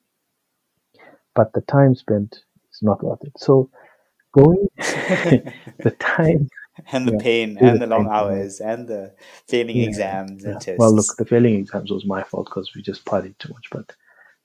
But 1.36 1.54
the 1.54 1.62
time 1.62 1.96
spent 1.96 2.44
is 2.72 2.80
not 2.82 3.04
worth 3.04 3.24
it. 3.24 3.34
So 3.38 3.70
going, 4.34 4.68
the 4.78 5.96
time 6.00 6.50
and 6.92 7.08
the 7.08 7.12
Yeah, 7.14 7.18
pain 7.18 7.58
and 7.58 7.82
the 7.82 7.88
long 7.88 8.06
pain, 8.06 8.14
hours 8.14 8.62
and 8.62 8.88
the 8.88 9.14
failing 9.48 9.78
Yeah, 9.78 9.88
exams 9.88 10.44
Yeah. 10.44 10.52
and 10.52 10.62
tests. 10.62 10.80
Well, 10.80 10.92
look, 10.96 11.18
the 11.18 11.26
failing 11.26 11.56
exams 11.56 11.92
was 11.92 12.06
my 12.06 12.24
fault 12.24 12.46
because 12.46 12.74
we 12.76 12.82
just 12.82 13.06
partied 13.06 13.38
too 13.38 13.54
much. 13.54 13.70
But 13.72 13.96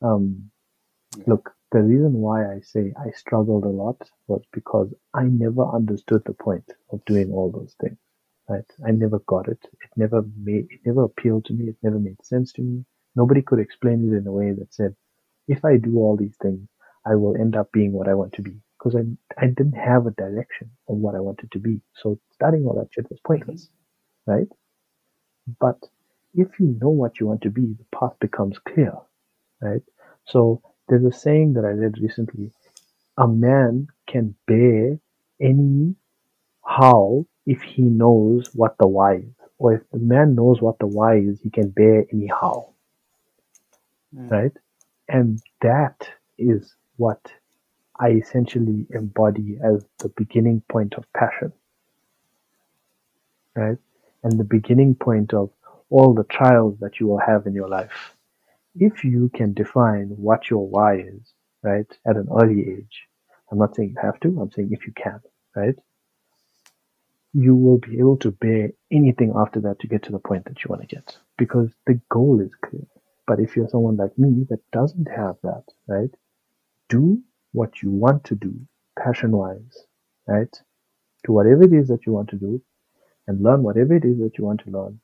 um, 0.03 0.51
look, 1.27 1.56
the 1.73 1.83
reason 1.83 2.15
why 2.15 2.45
I 2.47 2.61
say 2.61 2.93
I 2.99 3.11
struggled 3.13 3.65
a 3.65 3.69
lot 3.69 4.11
was 4.29 4.43
because 4.53 4.95
I 5.15 5.25
never 5.25 5.67
understood 5.67 6.23
the 6.27 6.35
point 6.35 6.65
of 6.93 7.05
doing 7.07 7.33
all 7.33 7.51
those 7.53 7.75
things. 7.81 7.99
Right? 8.49 8.65
I 8.87 8.93
never 8.93 9.21
got 9.27 9.49
it. 9.49 9.59
It 9.65 9.91
never 9.97 10.25
made. 10.39 10.69
It 10.71 10.81
never 10.87 11.05
appealed 11.05 11.47
to 11.47 11.55
me. 11.55 11.71
It 11.71 11.77
never 11.83 11.99
made 11.99 12.25
sense 12.25 12.53
to 12.55 12.63
me. 12.63 12.85
Nobody 13.17 13.43
could 13.43 13.61
explain 13.61 14.09
it 14.13 14.17
in 14.17 14.27
a 14.27 14.33
way 14.33 14.53
that 14.53 14.75
said, 14.75 14.95
if 15.49 15.65
I 15.65 15.79
do 15.79 15.99
all 15.99 16.17
these 16.17 16.37
things, 16.43 16.69
I 17.07 17.17
will 17.17 17.37
end 17.37 17.57
up 17.57 17.73
being 17.73 17.93
what 17.93 18.09
I 18.09 18.15
want 18.15 18.35
to 18.35 18.43
be. 18.43 18.57
Because 18.79 18.97
I 18.97 19.03
I 19.43 19.49
didn't 19.49 19.75
have 19.75 20.07
a 20.07 20.13
direction 20.13 20.71
of 20.89 20.97
what 20.99 21.15
I 21.17 21.21
wanted 21.21 21.53
to 21.53 21.59
be. 21.59 21.81
So 21.95 22.21
studying 22.33 22.67
all 22.67 22.75
that 22.77 22.93
shit 22.93 23.11
was 23.11 23.21
pointless. 23.27 23.71
Right? 24.27 24.49
But 25.61 25.79
if 26.35 26.61
you 26.61 26.77
know 26.81 26.91
what 26.91 27.21
you 27.21 27.27
want 27.27 27.43
to 27.43 27.51
be, 27.51 27.75
the 27.79 27.99
path 27.99 28.15
becomes 28.21 28.59
clear, 28.59 28.95
right? 29.63 29.83
So 30.27 30.63
there's 30.89 31.05
a 31.05 31.13
saying 31.13 31.55
that 31.55 31.65
I 31.65 31.71
read 31.71 31.99
recently: 32.01 32.53
a 33.19 33.29
man 33.29 33.89
can 34.09 34.37
bear 34.47 34.99
any 35.41 35.97
how 36.65 37.27
if 37.47 37.63
he 37.63 37.83
knows 37.83 38.51
what 38.55 38.77
the 38.79 38.89
why 38.89 39.17
is, 39.17 39.35
or 39.59 39.75
if 39.75 39.83
the 39.93 39.99
man 39.99 40.35
knows 40.35 40.61
what 40.63 40.79
the 40.79 40.87
why 40.87 41.19
is, 41.19 41.41
he 41.41 41.51
can 41.51 41.71
bear 41.71 42.07
any 42.13 42.27
how, 42.29 42.75
Mm. 44.15 44.31
right? 44.31 44.53
And 45.09 45.43
that 45.63 46.09
is 46.39 46.75
what 46.97 47.33
I 47.99 48.11
essentially 48.13 48.87
embody 48.91 49.59
as 49.63 49.85
the 49.99 50.11
beginning 50.11 50.63
point 50.71 50.95
of 50.95 51.05
passion, 51.15 51.53
right? 53.57 53.79
And 54.25 54.39
the 54.41 54.45
beginning 54.45 54.97
point 54.97 55.35
of 55.35 55.51
all 55.91 56.15
the 56.15 56.25
trials 56.25 56.79
that 56.81 57.01
you 57.01 57.09
will 57.09 57.21
have 57.21 57.47
in 57.47 57.55
your 57.55 57.69
life. 57.69 58.16
If 58.79 59.05
you 59.05 59.31
can 59.35 59.55
define 59.55 60.09
what 60.09 60.51
your 60.51 60.69
why 60.69 60.99
is, 60.99 61.33
right, 61.63 61.87
at 62.07 62.17
an 62.17 62.29
early 62.31 62.61
age, 62.61 63.05
I'm 63.51 63.59
not 63.59 63.75
saying 63.75 63.95
you 63.97 64.03
have 64.03 64.21
to, 64.21 64.39
I'm 64.41 64.51
saying 64.53 64.69
if 64.73 64.87
you 64.87 64.93
can, 64.93 65.21
right, 65.55 65.77
you 67.33 67.55
will 67.55 67.79
be 67.79 67.99
able 67.99 68.19
to 68.19 68.31
bear 68.31 68.71
anything 68.91 69.33
after 69.37 69.61
that 69.61 69.79
to 69.81 69.87
get 69.87 70.03
to 70.05 70.13
the 70.13 70.19
point 70.19 70.45
that 70.45 70.63
you 70.63 70.69
want 70.69 70.83
to 70.83 70.95
get 70.95 71.17
because 71.39 71.71
the 71.87 72.01
goal 72.11 72.41
is 72.41 72.55
clear. 72.65 72.87
But 73.27 73.41
if 73.41 73.57
you're 73.57 73.69
someone 73.69 73.97
like 73.97 74.19
me 74.19 74.47
that 74.51 74.61
doesn't 74.73 75.09
have 75.11 75.37
that, 75.43 75.65
right, 75.87 76.11
do 76.89 77.23
what 77.53 77.83
you 77.83 77.91
want 77.91 78.25
to 78.25 78.35
do 78.35 78.55
passion 78.99 79.33
wise, 79.33 79.87
right? 80.27 80.55
Do 81.25 81.33
whatever 81.33 81.65
it 81.65 81.73
is 81.73 81.89
that 81.89 82.07
you 82.07 82.13
want 82.13 82.31
to 82.31 82.37
do 82.37 82.63
and 83.27 83.43
learn 83.43 83.63
whatever 83.63 83.95
it 83.95 84.05
is 84.05 84.19
that 84.19 84.39
you 84.39 84.45
want 84.45 84.61
to 84.65 84.71
learn, 84.71 85.01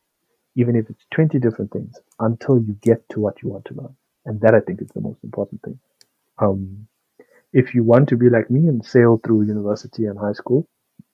even 0.57 0.77
if 0.77 0.89
it's 0.91 1.05
20 1.15 1.39
different 1.39 1.71
things, 1.71 1.99
until 2.21 2.59
you 2.59 2.77
get 2.81 3.09
to 3.11 3.21
what 3.21 3.43
you 3.43 3.49
want 3.49 3.65
to 3.67 3.75
learn. 3.75 3.95
And 4.25 4.41
that 4.41 4.55
I 4.55 4.61
think 4.61 4.81
is 4.81 4.91
the 4.95 5.01
most 5.01 5.23
important 5.25 5.63
thing. 5.63 5.79
Um, 6.39 6.87
if 7.53 7.75
you 7.75 7.85
want 7.85 8.09
to 8.11 8.17
be 8.17 8.31
like 8.31 8.51
me 8.51 8.69
and 8.69 8.85
sail 8.85 9.21
through 9.25 9.47
university 9.47 10.07
and 10.07 10.19
high 10.19 10.33
school, 10.33 10.69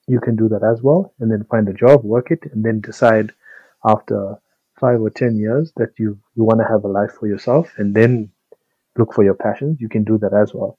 you 0.06 0.20
can 0.20 0.36
do 0.36 0.48
that 0.48 0.62
as 0.62 0.82
well, 0.82 1.15
and 1.20 1.31
then 1.31 1.44
find 1.51 1.69
a 1.69 1.73
job, 1.73 2.05
work 2.05 2.31
it, 2.31 2.40
and 2.52 2.65
then 2.65 2.81
decide 2.81 3.32
after 3.85 4.36
five 4.81 5.01
or 5.01 5.10
10 5.10 5.36
years 5.36 5.73
that 5.77 5.90
you, 5.98 6.19
you 6.35 6.44
want 6.44 6.60
to 6.60 6.66
have 6.66 6.85
a 6.85 6.89
life 6.89 7.12
for 7.19 7.27
yourself 7.27 7.73
and 7.78 7.94
then 7.94 8.31
look 8.97 9.12
for 9.12 9.24
your 9.24 9.35
passions. 9.35 9.81
You 9.81 9.89
can 9.89 10.05
do 10.05 10.19
that 10.19 10.32
as 10.32 10.55
well. 10.55 10.78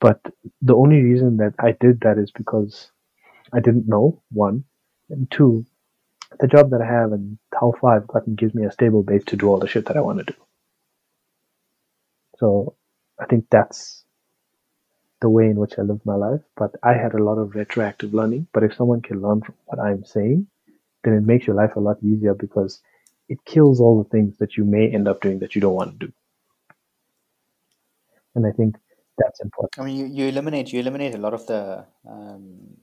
But 0.00 0.20
the 0.62 0.74
only 0.74 1.02
reason 1.02 1.36
that 1.38 1.54
I 1.58 1.72
did 1.80 2.00
that 2.00 2.18
is 2.18 2.30
because 2.30 2.90
I 3.52 3.60
didn't 3.60 3.88
know, 3.88 4.22
one, 4.30 4.64
and 5.10 5.30
two, 5.30 5.66
the 6.38 6.46
job 6.46 6.70
that 6.70 6.80
I 6.80 6.86
have 6.86 7.12
and 7.12 7.38
how 7.52 7.74
far 7.80 7.96
I've 7.96 8.06
gotten 8.06 8.34
gives 8.34 8.54
me 8.54 8.64
a 8.64 8.72
stable 8.72 9.02
base 9.02 9.24
to 9.26 9.36
do 9.36 9.48
all 9.48 9.58
the 9.58 9.68
shit 9.68 9.86
that 9.86 9.96
I 9.96 10.00
want 10.00 10.18
to 10.18 10.24
do. 10.24 10.34
So 12.38 12.74
I 13.18 13.26
think 13.26 13.46
that's 13.50 14.04
the 15.20 15.28
way 15.28 15.46
in 15.46 15.56
which 15.56 15.78
I 15.78 15.82
live 15.82 16.00
my 16.04 16.14
life. 16.14 16.40
But 16.56 16.76
I 16.82 16.94
had 16.94 17.14
a 17.14 17.22
lot 17.22 17.38
of 17.38 17.54
retroactive 17.54 18.14
learning. 18.14 18.46
But 18.52 18.64
if 18.64 18.74
someone 18.74 19.02
can 19.02 19.20
learn 19.20 19.42
from 19.42 19.54
what 19.66 19.78
I'm 19.80 20.04
saying, 20.04 20.46
then 21.04 21.14
it 21.14 21.22
makes 21.22 21.46
your 21.46 21.56
life 21.56 21.76
a 21.76 21.80
lot 21.80 22.02
easier 22.02 22.34
because 22.34 22.80
it 23.28 23.44
kills 23.44 23.80
all 23.80 24.02
the 24.02 24.08
things 24.10 24.38
that 24.38 24.56
you 24.56 24.64
may 24.64 24.88
end 24.88 25.08
up 25.08 25.20
doing 25.20 25.40
that 25.40 25.54
you 25.54 25.60
don't 25.60 25.74
want 25.74 25.98
to 26.00 26.06
do. 26.06 26.12
And 28.34 28.46
I 28.46 28.52
think 28.52 28.76
that's 29.18 29.40
important. 29.40 29.78
I 29.78 29.84
mean, 29.84 29.96
you, 29.96 30.06
you 30.06 30.28
eliminate 30.28 30.72
you 30.72 30.80
eliminate 30.80 31.14
a 31.14 31.18
lot 31.18 31.34
of 31.34 31.46
the 31.46 31.84
um, 32.08 32.76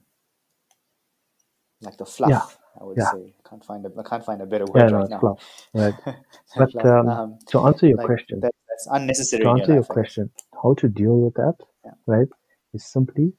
like 1.80 1.96
the 1.98 2.06
fluff. 2.06 2.30
Yeah, 2.30 2.42
I 2.80 2.84
would 2.84 3.02
yeah. 3.02 3.12
say. 3.12 3.34
Can't 3.48 3.64
find 3.64 3.86
a 3.86 3.90
I 3.98 4.02
can't 4.08 4.24
find 4.24 4.42
a 4.42 4.46
better 4.46 4.66
Yeah, 4.74 4.88
word 4.88 4.90
no, 4.90 5.00
right 5.00 5.08
now. 5.08 5.30
Right. 5.74 5.94
But 6.56 6.84
um, 6.84 7.20
Um, 7.20 7.38
to 7.48 7.60
answer 7.66 7.86
your 7.86 7.98
like 7.98 8.08
question, 8.08 8.40
that, 8.42 8.52
that's 8.68 8.88
unnecessary 8.90 9.44
to 9.44 9.48
answer 9.50 9.72
your 9.72 9.84
life. 9.88 9.88
Question, 9.88 10.30
how 10.62 10.74
to 10.74 10.88
deal 10.88 11.18
with 11.20 11.34
that, 11.34 11.56
Yeah. 11.84 11.92
right, 12.06 12.28
is 12.74 12.86
simply 12.86 13.32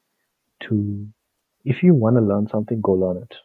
to, 0.64 1.08
if 1.64 1.82
you 1.82 1.94
want 1.94 2.16
to 2.16 2.22
learn 2.22 2.48
something, 2.48 2.80
go 2.82 2.92
learn 2.92 3.18
it. 3.18 3.36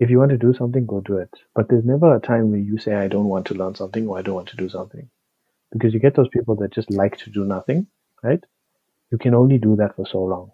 If 0.00 0.10
you 0.10 0.18
want 0.18 0.32
to 0.32 0.38
do 0.38 0.54
something, 0.54 0.86
go 0.86 1.00
do 1.00 1.18
it. 1.18 1.30
But 1.54 1.68
there's 1.68 1.84
never 1.86 2.16
a 2.16 2.20
time 2.20 2.50
where 2.50 2.60
you 2.60 2.78
say, 2.78 2.94
I 2.94 3.08
don't 3.08 3.26
want 3.26 3.46
to 3.48 3.54
learn 3.54 3.74
something 3.76 4.08
or 4.08 4.18
I 4.18 4.22
don't 4.22 4.34
want 4.36 4.48
to 4.50 4.56
do 4.56 4.68
something. 4.68 5.10
Because 5.72 5.94
you 5.94 6.00
get 6.00 6.16
those 6.16 6.28
people 6.30 6.56
that 6.56 6.72
just 6.72 6.90
like 6.90 7.18
to 7.18 7.30
do 7.30 7.44
nothing, 7.44 7.88
right? 8.22 8.42
You 9.12 9.18
can 9.18 9.34
only 9.34 9.58
do 9.58 9.76
that 9.76 9.96
for 9.96 10.06
so 10.06 10.20
long. 10.24 10.52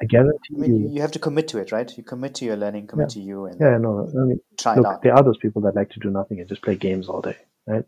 I 0.00 0.04
guarantee 0.04 0.54
I 0.56 0.58
mean, 0.58 0.82
you. 0.82 0.88
you, 0.94 1.00
have 1.00 1.12
to 1.12 1.18
commit 1.18 1.48
to 1.48 1.58
it, 1.58 1.72
right? 1.72 1.90
You 1.96 2.02
commit 2.04 2.34
to 2.36 2.44
your 2.44 2.56
learning, 2.56 2.86
commit 2.88 3.10
to 3.10 3.20
you, 3.20 3.46
and 3.46 3.58
Yeah, 3.60 3.78
no, 3.78 4.08
I 4.10 4.24
mean, 4.24 4.40
look, 4.76 4.86
out. 4.86 5.02
there 5.02 5.14
are 5.14 5.22
those 5.22 5.38
people 5.38 5.62
that 5.62 5.74
like 5.74 5.90
to 5.90 6.00
do 6.00 6.10
nothing 6.10 6.38
and 6.40 6.48
just 6.48 6.62
play 6.62 6.76
games 6.76 7.08
all 7.08 7.22
day, 7.22 7.36
right? 7.66 7.84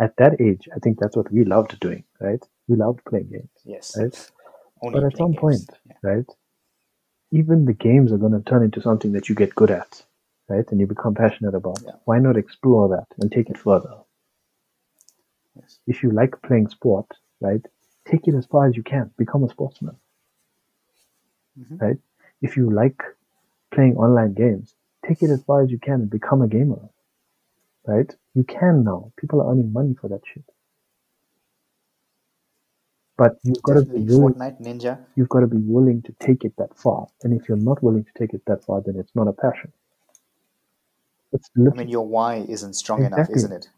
At 0.00 0.16
that 0.18 0.40
age, 0.40 0.68
I 0.74 0.78
think 0.80 0.98
that's 1.00 1.16
what 1.16 1.32
we 1.32 1.44
loved 1.44 1.78
doing, 1.80 2.04
right? 2.20 2.42
We 2.68 2.76
loved 2.76 3.04
playing 3.06 3.30
games, 3.30 3.50
Yes. 3.64 3.96
right? 3.98 4.30
Only 4.82 5.00
But 5.00 5.06
at 5.12 5.16
some 5.16 5.32
games. 5.32 5.40
point, 5.40 5.70
Yeah. 5.86 5.96
right? 6.02 6.26
Even 7.32 7.64
the 7.64 7.74
games 7.74 8.12
are 8.12 8.18
going 8.18 8.32
to 8.32 8.42
turn 8.42 8.62
into 8.62 8.80
something 8.82 9.12
that 9.12 9.28
you 9.28 9.34
get 9.34 9.54
good 9.54 9.70
at, 9.70 10.04
right? 10.48 10.70
And 10.70 10.80
you 10.80 10.86
become 10.86 11.14
passionate 11.14 11.54
about. 11.54 11.80
Yeah. 11.84 11.92
Why 12.04 12.18
not 12.18 12.36
explore 12.36 12.88
that 12.90 13.06
and 13.18 13.30
take 13.32 13.48
it 13.50 13.58
further? 13.58 13.94
Yes. 15.56 15.78
If 15.86 16.02
you 16.02 16.10
like 16.10 16.40
playing 16.42 16.68
sport, 16.68 17.06
right? 17.40 17.64
Take 18.06 18.26
it 18.28 18.34
as 18.34 18.46
far 18.46 18.66
as 18.66 18.76
you 18.76 18.82
can. 18.82 19.10
Become 19.18 19.44
a 19.44 19.48
sportsman, 19.48 19.96
Mhm. 21.60 21.80
right? 21.80 21.98
If 22.42 22.56
you 22.56 22.70
like 22.70 23.02
playing 23.74 23.96
online 23.96 24.34
games, 24.34 24.74
take 25.06 25.22
it 25.22 25.30
as 25.30 25.42
far 25.44 25.62
as 25.62 25.70
you 25.70 25.78
can 25.78 25.94
and 26.02 26.10
become 26.10 26.42
a 26.42 26.48
gamer, 26.48 26.80
right? 27.86 28.14
You 28.34 28.44
can 28.44 28.84
now. 28.84 29.12
People 29.18 29.42
are 29.42 29.52
earning 29.52 29.72
money 29.72 29.94
for 30.00 30.08
that 30.08 30.22
shit. 30.26 30.44
But 33.18 33.38
you've 33.44 33.62
got 33.62 33.74
to 33.74 33.82
be 33.82 34.02
willing. 34.02 34.34
Fortnite, 34.34 34.60
Ninja. 34.60 34.98
You've 35.16 35.28
got 35.30 35.40
to 35.40 35.48
be 35.48 35.58
willing 35.58 36.02
to 36.02 36.12
take 36.20 36.44
it 36.44 36.54
that 36.58 36.76
far. 36.76 37.08
And 37.22 37.34
if 37.40 37.48
you're 37.48 37.58
not 37.58 37.82
willing 37.82 38.04
to 38.04 38.12
take 38.18 38.34
it 38.34 38.42
that 38.46 38.64
far, 38.64 38.82
then 38.82 38.96
it's 38.98 39.14
not 39.16 39.28
a 39.28 39.32
passion. 39.34 39.72
I 41.70 41.74
mean, 41.74 41.88
your 41.88 42.06
why 42.06 42.36
isn't 42.48 42.74
strong 42.74 43.04
enough, 43.04 43.30
isn't 43.30 43.52
it? 43.52 43.68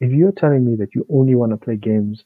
if 0.00 0.12
you're 0.12 0.32
telling 0.32 0.64
me 0.66 0.76
that 0.76 0.94
you 0.94 1.06
only 1.10 1.34
want 1.34 1.52
to 1.52 1.58
play 1.58 1.76
games 1.76 2.24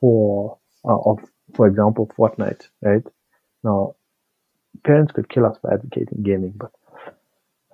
for, 0.00 0.58
uh, 0.84 0.98
of, 0.98 1.20
for 1.54 1.66
example, 1.68 2.10
Fortnite, 2.18 2.68
right? 2.82 3.04
Now, 3.64 3.96
parents 4.84 5.12
could 5.12 5.28
kill 5.28 5.46
us 5.46 5.58
for 5.60 5.72
advocating 5.72 6.22
gaming, 6.22 6.54
but 6.56 6.72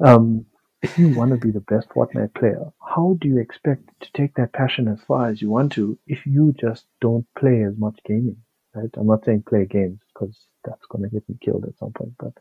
um, 0.04 0.46
if 0.82 0.96
you 0.98 1.08
want 1.08 1.32
to 1.32 1.36
be 1.36 1.50
the 1.50 1.60
best 1.60 1.88
Fortnite 1.90 2.34
player, 2.34 2.64
how 2.80 3.16
do 3.20 3.28
you 3.28 3.38
expect 3.38 3.88
to 4.00 4.12
take 4.12 4.34
that 4.34 4.52
passion 4.52 4.88
as 4.88 5.00
far 5.02 5.28
as 5.28 5.42
you 5.42 5.50
want 5.50 5.72
to 5.72 5.98
if 6.06 6.26
you 6.26 6.54
just 6.58 6.86
don't 7.00 7.26
play 7.38 7.62
as 7.64 7.76
much 7.78 7.98
gaming, 8.06 8.36
right? 8.74 8.90
I'm 8.96 9.06
not 9.08 9.24
saying 9.24 9.44
play 9.48 9.66
games 9.66 10.00
because 10.14 10.46
that's 10.64 10.86
going 10.86 11.02
to 11.04 11.10
get 11.10 11.28
me 11.28 11.36
killed 11.44 11.64
at 11.66 11.78
some 11.78 11.92
point, 11.92 12.12
but 12.18 12.32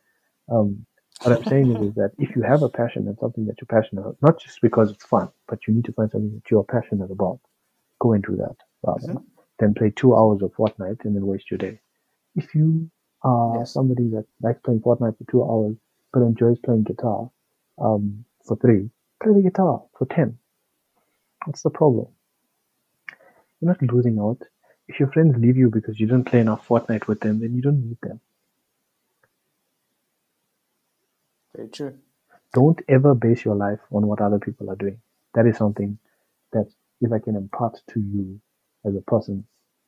um, 0.52 0.86
what 1.22 1.34
I'm 1.36 1.46
saying 1.46 1.72
is, 1.72 1.82
is 1.90 1.96
that 1.96 2.12
if 2.20 2.36
you 2.36 2.44
have 2.44 2.64
a 2.64 2.70
passion 2.70 3.08
and 3.08 3.18
something 3.20 3.46
that 3.48 3.56
you're 3.60 3.82
passionate 3.82 4.02
about, 4.02 4.18
not 4.22 4.40
just 4.40 4.62
because 4.62 4.92
it's 4.92 5.06
fun, 5.06 5.30
but 5.48 5.68
you 5.68 5.74
need 5.74 5.86
to 5.86 5.94
find 5.94 6.12
something 6.12 6.34
that 6.36 6.52
you're 6.52 6.64
passionate 6.64 7.12
about, 7.12 7.40
go 8.00 8.14
and 8.14 8.24
do 8.24 8.36
that 8.38 8.56
rather 8.84 9.14
Mhm. 9.14 9.26
than 9.60 9.74
play 9.74 9.92
two 9.92 10.16
hours 10.16 10.42
of 10.44 10.54
Fortnite 10.54 11.06
and 11.06 11.16
then 11.16 11.26
waste 11.26 11.52
your 11.52 11.58
day. 11.58 11.80
If 12.36 12.56
you 12.56 12.90
are 13.28 13.60
Yes. 13.60 13.74
somebody 13.74 14.10
that 14.12 14.26
likes 14.42 14.62
playing 14.66 14.82
Fortnite 14.82 15.18
for 15.20 15.26
two 15.32 15.44
hours 15.44 15.78
but 16.14 16.22
enjoys 16.22 16.60
playing 16.66 16.84
guitar 16.86 17.32
um, 17.80 18.26
for 18.46 18.58
three, 18.58 18.90
play 19.24 19.34
the 19.34 19.44
guitar 19.44 19.84
for 19.98 20.08
ten. 20.08 20.40
What's 21.46 21.64
the 21.64 21.72
problem? 21.72 22.08
You're 23.62 23.72
not 23.74 23.82
losing 23.94 24.20
out. 24.20 24.42
If 24.88 25.00
your 25.00 25.12
friends 25.12 25.36
leave 25.38 25.58
you 25.58 25.70
because 25.72 26.00
you 26.00 26.08
don't 26.08 26.26
play 26.26 26.42
enough 26.42 26.68
Fortnite 26.68 27.08
with 27.08 27.22
them, 27.22 27.40
then 27.42 27.56
you 27.56 27.62
don't 27.64 27.82
need 27.88 27.98
them. 28.04 28.22
Very 31.56 31.70
true. 31.70 31.96
Don't 32.54 32.82
ever 32.90 33.16
base 33.16 33.46
your 33.46 33.56
life 33.56 33.80
on 33.94 34.08
what 34.08 34.22
other 34.22 34.40
people 34.40 34.72
are 34.72 34.76
doing. 34.78 35.02
That 35.36 35.48
is 35.48 35.58
something 35.58 36.00
that 36.54 36.68
if 37.02 37.12
I 37.14 37.20
can 37.20 37.36
impart 37.38 37.80
to 37.92 38.00
you 38.02 38.42
as 38.86 38.96
a 38.96 39.02
person 39.02 39.46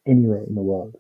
anywhere 0.07 0.43
in 0.43 0.55
the 0.55 0.61
world, 0.61 0.95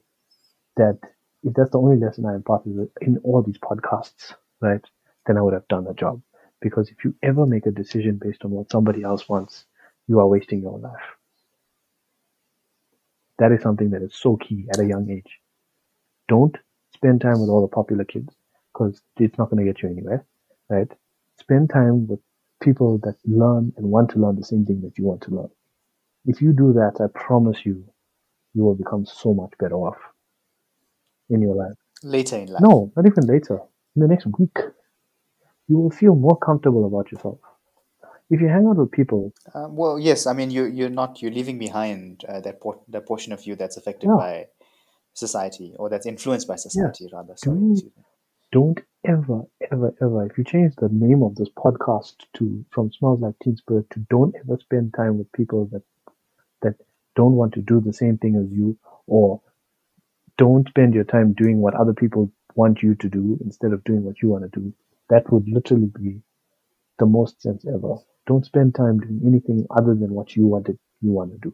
that 0.77 0.99
if 1.43 1.53
that's 1.53 1.71
the 1.71 1.79
only 1.79 1.97
lesson 1.97 2.25
I 2.25 2.35
imparted 2.35 2.89
in 3.01 3.17
all 3.23 3.41
these 3.41 3.57
podcasts, 3.57 4.33
right, 4.61 4.81
then 5.25 5.37
I 5.37 5.41
would 5.41 5.53
have 5.53 5.67
done 5.67 5.85
the 5.85 5.93
job. 5.93 6.21
Because 6.61 6.89
if 6.89 7.05
you 7.05 7.15
ever 7.23 7.45
make 7.45 7.65
a 7.65 7.71
decision 7.71 8.19
based 8.21 8.43
on 8.43 8.51
what 8.51 8.71
somebody 8.71 9.03
else 9.03 9.29
wants, 9.29 9.65
you 10.07 10.19
are 10.19 10.27
wasting 10.27 10.61
your 10.61 10.77
life. 10.77 11.15
That 13.37 13.53
is 13.53 13.61
something 13.61 13.91
that 13.91 14.01
is 14.01 14.15
so 14.15 14.35
key 14.37 14.67
at 14.71 14.79
a 14.79 14.85
young 14.85 15.09
age. 15.09 15.39
Don't 16.27 16.57
spend 16.93 17.21
time 17.21 17.39
with 17.39 17.49
all 17.49 17.61
the 17.61 17.73
popular 17.73 18.03
kids 18.03 18.35
because 18.73 19.01
it's 19.17 19.37
not 19.37 19.49
going 19.49 19.65
to 19.65 19.71
get 19.71 19.81
you 19.81 19.89
anywhere, 19.89 20.25
right? 20.69 20.91
Spend 21.39 21.69
time 21.69 22.07
with 22.07 22.19
people 22.61 22.97
that 22.99 23.15
learn 23.25 23.73
and 23.77 23.85
want 23.89 24.11
to 24.11 24.19
learn 24.19 24.35
the 24.35 24.43
same 24.43 24.65
thing 24.65 24.81
that 24.81 24.97
you 24.97 25.05
want 25.05 25.21
to 25.23 25.31
learn. 25.31 25.49
If 26.25 26.41
you 26.41 26.53
do 26.53 26.73
that, 26.73 27.01
I 27.01 27.07
promise 27.17 27.65
you, 27.65 27.85
you 28.53 28.63
will 28.63 28.75
become 28.75 29.05
so 29.05 29.33
much 29.33 29.53
better 29.59 29.75
off 29.75 29.97
in 31.29 31.41
your 31.41 31.55
life. 31.55 31.77
Later 32.03 32.37
in 32.37 32.47
life. 32.47 32.61
No, 32.61 32.91
not 32.95 33.05
even 33.05 33.25
later. 33.25 33.59
In 33.95 34.01
the 34.01 34.07
next 34.07 34.25
week, 34.37 34.57
you 35.67 35.77
will 35.77 35.91
feel 35.91 36.15
more 36.15 36.37
comfortable 36.37 36.85
about 36.85 37.11
yourself. 37.11 37.39
If 38.29 38.41
you 38.41 38.47
hang 38.47 38.67
out 38.67 38.77
with 38.77 38.91
people, 38.91 39.33
Um, 39.53 39.75
well, 39.75 39.97
yes. 39.99 40.27
I 40.27 40.33
mean, 40.33 40.51
you 40.51 40.65
you're 40.65 40.89
not 41.01 41.21
you're 41.21 41.31
leaving 41.31 41.57
behind 41.57 42.23
uh, 42.29 42.39
that 42.41 42.61
por- 42.61 42.81
that 42.89 43.05
portion 43.07 43.33
of 43.33 43.43
you 43.45 43.55
that's 43.55 43.77
affected 43.77 44.07
Yeah. 44.07 44.15
by 44.17 44.47
society 45.13 45.75
or 45.79 45.89
that's 45.89 46.05
influenced 46.05 46.47
by 46.47 46.55
society, 46.55 47.09
rather. 47.11 47.33
Sorry. 47.37 47.57
Do- 47.57 47.91
don't 48.51 48.79
ever, 49.05 49.43
ever, 49.71 49.93
ever, 50.01 50.25
if 50.25 50.35
you 50.37 50.43
change 50.43 50.75
the 50.75 50.89
name 50.89 51.21
of 51.21 51.35
this 51.35 51.49
podcast 51.49 52.15
to 52.35 52.65
from 52.71 52.91
Smells 52.91 53.21
Like 53.21 53.35
Teen 53.43 53.55
Spirit 53.57 53.87
to 53.91 53.99
don't 54.09 54.35
ever 54.35 54.57
spend 54.59 54.93
time 54.95 55.17
with 55.19 55.31
people 55.31 55.65
that 55.71 55.83
that 56.63 56.75
don't 57.15 57.33
want 57.35 57.53
to 57.53 57.61
do 57.61 57.79
the 57.79 57.93
same 57.93 58.17
thing 58.17 58.35
as 58.35 58.49
you 58.51 58.77
or 59.05 59.41
don't 60.39 60.67
spend 60.69 60.95
your 60.95 61.05
time 61.05 61.33
doing 61.33 61.59
what 61.61 61.75
other 61.75 61.93
people 61.93 62.31
want 62.55 62.83
you 62.83 62.95
to 62.95 63.09
do 63.09 63.39
instead 63.45 63.73
of 63.73 63.83
doing 63.85 64.03
what 64.03 64.21
you 64.23 64.29
want 64.29 64.51
to 64.51 64.59
do. 64.59 64.73
That 65.09 65.31
would 65.31 65.47
literally 65.49 65.87
be 65.99 66.21
the 66.99 67.05
most 67.07 67.41
sense 67.41 67.65
ever. 67.65 67.97
Don't 68.27 68.45
spend 68.45 68.75
time 68.75 68.99
doing 68.99 69.21
anything 69.25 69.67
other 69.71 69.95
than 69.95 70.13
what 70.13 70.35
you 70.35 70.47
wanted 70.47 70.79
you 71.01 71.11
want 71.11 71.31
to 71.33 71.39
do. 71.39 71.53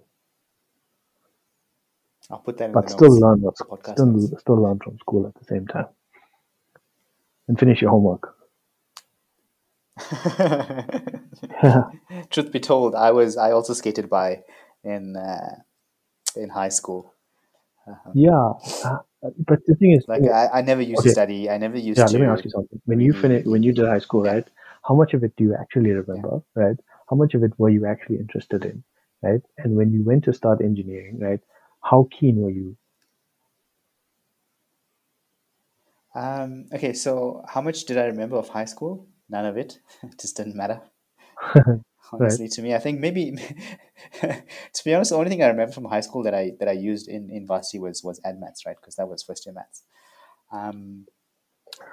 I'll 2.31 2.39
put 2.39 2.57
that 2.57 2.71
in 2.71 2.75
But 2.75 2.87
the 2.87 2.89
still 2.89 3.11
notes. 3.11 3.19
learn 3.19 3.41
what 3.41 3.55
podcast 3.59 4.05
still 4.05 4.11
notes. 4.11 4.33
still 4.37 4.57
learn 4.61 4.79
from 4.79 4.99
school 4.99 5.27
at 5.27 5.35
the 5.35 5.45
same 5.45 5.67
time. 5.67 5.87
And 7.49 7.59
finish 7.59 7.81
your 7.81 7.91
homework. 7.91 8.35
Truth 12.31 12.51
be 12.51 12.59
told, 12.59 12.95
I 12.95 13.11
was 13.11 13.37
I 13.37 13.51
also 13.51 13.73
skated 13.73 14.09
by 14.09 14.43
in 14.83 15.17
uh, 15.17 15.57
in 16.35 16.49
high 16.51 16.69
school. 16.69 17.14
Yeah, 18.13 18.53
uh, 18.83 18.97
but 19.47 19.59
the 19.67 19.75
thing 19.75 19.91
is, 19.91 20.05
Like 20.07 20.27
I, 20.27 20.47
I 20.59 20.61
never 20.61 20.81
used 20.81 21.03
to 21.03 21.09
study. 21.09 21.49
I 21.49 21.57
never 21.57 21.77
used 21.77 21.97
yeah, 21.97 22.07
to. 22.09 22.17
let 22.17 22.21
me 22.21 22.27
ask 22.27 22.43
you 22.43 22.51
something. 22.51 22.81
When 22.85 22.99
you 23.01 23.13
finish, 23.13 23.45
when 23.45 23.63
you 23.63 23.73
did 23.73 23.85
high 23.87 23.99
school, 23.99 24.23
Yeah. 24.23 24.33
right? 24.33 24.47
How 24.87 24.95
much 24.95 25.13
of 25.13 25.23
it 25.23 25.35
do 25.35 25.43
you 25.43 25.55
actually 25.59 25.91
remember, 25.91 26.41
right? 26.55 26.77
How 27.09 27.15
much 27.15 27.33
of 27.35 27.43
it 27.43 27.51
were 27.57 27.69
you 27.69 27.85
actually 27.85 28.17
interested 28.17 28.65
in, 28.65 28.83
right? 29.23 29.41
And 29.57 29.75
when 29.75 29.91
you 29.91 30.03
went 30.03 30.23
to 30.25 30.33
start 30.33 30.61
engineering, 30.61 31.19
right? 31.19 31.39
How 31.83 32.07
keen 32.11 32.37
were 32.37 32.51
you? 32.51 32.77
Um, 36.15 36.67
okay, 36.73 36.93
so 36.93 37.43
how 37.47 37.61
much 37.61 37.85
did 37.85 37.97
I 37.97 38.05
remember 38.05 38.37
of 38.37 38.49
high 38.49 38.65
school? 38.65 39.07
None 39.29 39.45
of 39.45 39.57
it. 39.57 39.79
It 40.03 40.19
just 40.19 40.35
didn't 40.37 40.55
matter. 40.55 40.81
Honestly, 42.11 42.47
to 42.49 42.61
me, 42.61 42.73
I 42.75 42.79
think 42.79 42.99
maybe 42.99 43.31
to 44.21 44.83
be 44.83 44.93
honest, 44.93 45.11
the 45.11 45.17
only 45.17 45.29
thing 45.29 45.43
I 45.43 45.47
remember 45.47 45.73
from 45.73 45.85
high 45.85 46.01
school 46.01 46.23
that 46.23 46.33
I 46.33 46.53
that 46.59 46.67
I 46.67 46.73
used 46.73 47.07
in 47.07 47.29
in 47.29 47.45
varsity 47.47 47.79
was 47.79 48.03
was 48.03 48.19
ad 48.23 48.39
maths, 48.39 48.65
right? 48.65 48.77
Because 48.79 48.95
that 48.95 49.07
was 49.07 49.23
first 49.23 49.45
year 49.45 49.53
maths. 49.53 49.83
Um, 50.51 51.07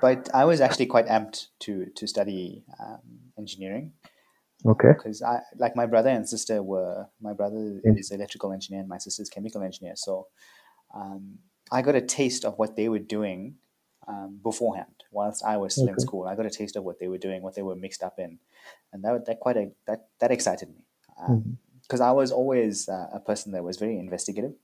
but 0.01 0.29
I 0.35 0.45
was 0.45 0.61
actually 0.61 0.87
quite 0.87 1.07
amped 1.07 1.47
to 1.61 1.87
to 1.87 2.07
study 2.07 2.65
um, 2.79 3.33
engineering 3.39 3.93
Okay, 4.65 4.93
because 4.97 5.23
I 5.23 5.41
like 5.57 5.75
my 5.75 5.87
brother 5.87 6.11
and 6.11 6.29
sister 6.29 6.63
were 6.63 7.07
my 7.21 7.33
brother 7.33 7.81
is 7.85 8.13
electrical 8.13 8.53
engineer 8.53 8.81
and 8.81 8.89
my 8.89 8.99
sister's 8.99 9.29
chemical 9.29 9.63
engineer. 9.63 9.95
So 9.97 10.29
um, 10.95 11.39
I 11.73 11.83
got 11.83 11.97
a 11.97 12.01
taste 12.01 12.45
of 12.45 12.59
what 12.59 12.77
they 12.77 12.89
were 12.89 13.01
doing 13.01 13.57
um, 14.07 14.39
beforehand, 14.41 15.02
whilst 15.13 15.45
I 15.45 15.57
was 15.57 15.75
still 15.75 15.89
in 15.89 15.99
school. 15.99 16.27
I 16.27 16.35
got 16.35 16.47
a 16.47 16.51
taste 16.51 16.77
of 16.77 16.85
what 16.85 16.99
they 16.99 17.09
were 17.09 17.19
doing, 17.19 17.43
what 17.43 17.55
they 17.55 17.63
were 17.63 17.77
mixed 17.77 18.03
up 18.03 18.19
in, 18.19 18.39
and 18.93 19.05
that 19.05 19.27
that 19.27 19.41
quite 19.41 19.57
a, 19.57 19.71
that 19.87 20.09
that 20.21 20.31
excited 20.33 20.69
me 20.71 20.85
because 21.83 22.01
I 22.01 22.11
was 22.13 22.33
always 22.33 22.89
uh, 22.89 23.09
a 23.13 23.21
person 23.21 23.53
that 23.53 23.65
was 23.65 23.77
very 23.77 23.99
investigative, 23.99 24.55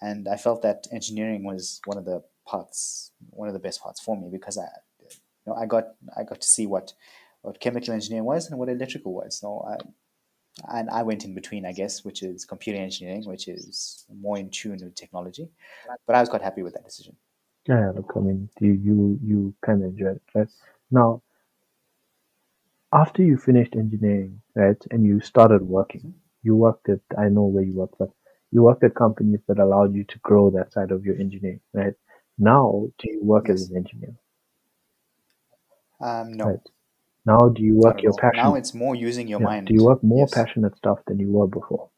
and 0.00 0.28
I 0.28 0.36
felt 0.36 0.62
that 0.62 0.86
engineering 0.92 1.44
was 1.44 1.80
one 1.84 1.98
of 1.98 2.04
the 2.04 2.22
parts, 2.46 3.12
one 3.30 3.48
of 3.48 3.54
the 3.54 3.60
best 3.60 3.80
parts 3.82 4.00
for 4.00 4.16
me 4.16 4.28
because 4.30 4.58
I, 4.58 4.68
you 5.00 5.08
know, 5.46 5.54
I 5.54 5.66
got 5.66 5.94
I 6.16 6.24
got 6.24 6.40
to 6.40 6.46
see 6.48 6.66
what 6.66 6.92
what 7.42 7.60
chemical 7.60 7.94
engineering 7.94 8.24
was 8.24 8.50
and 8.50 8.58
what 8.58 8.68
electrical 8.68 9.14
was. 9.14 9.38
So 9.38 9.64
I 9.66 9.76
and 10.68 10.88
I 10.90 11.02
went 11.02 11.24
in 11.24 11.34
between, 11.34 11.66
I 11.66 11.72
guess, 11.72 12.04
which 12.04 12.22
is 12.22 12.44
computer 12.44 12.78
engineering, 12.78 13.24
which 13.26 13.46
is 13.48 14.06
more 14.12 14.38
in 14.38 14.50
tune 14.50 14.78
with 14.82 14.94
technology. 14.94 15.50
But 16.06 16.16
I 16.16 16.20
was 16.20 16.28
quite 16.30 16.42
happy 16.42 16.62
with 16.62 16.74
that 16.74 16.84
decision. 16.84 17.16
Yeah. 17.68 17.92
Look, 17.94 18.12
I 18.16 18.20
mean, 18.20 18.48
you 18.60 18.72
you 18.72 19.18
you 19.22 19.54
kind 19.64 19.82
of 19.84 19.90
enjoyed 19.90 20.16
it, 20.16 20.22
right? 20.34 20.48
Now, 20.90 21.22
after 22.92 23.22
you 23.22 23.36
finished 23.38 23.76
engineering, 23.76 24.42
right, 24.54 24.76
and 24.90 25.04
you 25.04 25.20
started 25.20 25.62
working, 25.62 26.14
you 26.42 26.56
worked 26.56 26.88
at 26.88 27.00
I 27.18 27.28
know 27.28 27.44
where 27.44 27.64
you 27.64 27.74
worked, 27.74 27.98
but 27.98 28.10
you 28.52 28.62
worked 28.62 28.84
at 28.84 28.94
companies 28.94 29.40
that 29.48 29.58
allowed 29.58 29.94
you 29.94 30.04
to 30.04 30.18
grow 30.20 30.50
that 30.50 30.72
side 30.72 30.90
of 30.92 31.04
your 31.04 31.16
engineering, 31.16 31.60
right? 31.74 31.94
Now, 32.38 32.88
do 32.98 33.10
you 33.10 33.22
work 33.24 33.50
as 33.50 33.60
Yes. 33.60 33.70
an 33.70 33.76
engineer? 33.76 34.14
Um, 36.00 36.32
no. 36.32 36.46
Right. 36.46 36.60
Now, 37.26 37.48
do 37.48 37.62
you 37.62 37.74
not 37.74 37.84
work 37.84 37.98
at 37.98 38.04
your 38.04 38.12
all. 38.12 38.18
passion? 38.20 38.36
Now 38.36 38.54
it's 38.54 38.74
more 38.74 38.94
using 38.94 39.28
your 39.28 39.40
yeah, 39.40 39.46
mind. 39.46 39.66
Do 39.66 39.74
you 39.74 39.82
work 39.82 40.02
more 40.02 40.28
Yes. 40.28 40.32
passionate 40.32 40.76
stuff 40.76 41.00
than 41.06 41.18
you 41.18 41.30
were 41.30 41.46
before? 41.48 41.90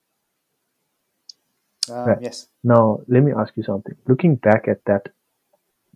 Um, 1.90 2.06
Right. 2.06 2.18
Yes. 2.20 2.48
Now, 2.64 3.00
let 3.08 3.22
me 3.22 3.32
ask 3.32 3.56
you 3.56 3.62
something. 3.62 3.96
Looking 4.08 4.36
back 4.36 4.68
at 4.68 4.84
that, 4.86 5.08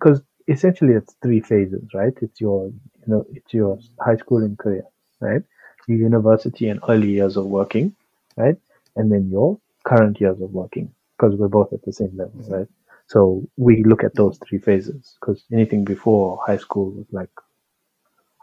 because 0.03 0.23
essentially 0.49 0.95
it's 0.95 1.15
three 1.23 1.41
phases, 1.41 1.85
right? 1.95 2.15
It's 2.23 2.41
your, 2.41 2.67
you 2.69 3.09
know, 3.09 3.27
it's 3.33 3.55
your 3.55 3.79
high 4.01 4.17
school 4.17 4.39
and 4.39 4.59
career, 4.59 4.85
right? 5.21 5.43
Your 5.89 5.99
university 5.99 6.69
and 6.69 6.81
early 6.89 7.11
years 7.11 7.37
of 7.37 7.47
working, 7.47 7.95
right? 8.37 8.57
And 8.97 9.13
then 9.13 9.31
your 9.31 9.59
current 9.85 10.21
years 10.21 10.41
of 10.41 10.53
working, 10.53 10.95
because 11.19 11.37
we're 11.37 11.49
both 11.49 11.73
at 11.73 11.83
the 11.85 11.93
same 11.93 12.17
level, 12.17 12.41
Mhm. 12.41 12.51
right? 12.51 12.69
So 13.09 13.47
we 13.57 13.85
look 13.85 14.05
at 14.05 14.15
those 14.15 14.39
three 14.39 14.59
phases, 14.59 15.17
because 15.21 15.45
anything 15.53 15.85
before 15.85 16.39
high 16.47 16.59
school 16.59 16.91
was 16.93 17.07
like, 17.13 17.31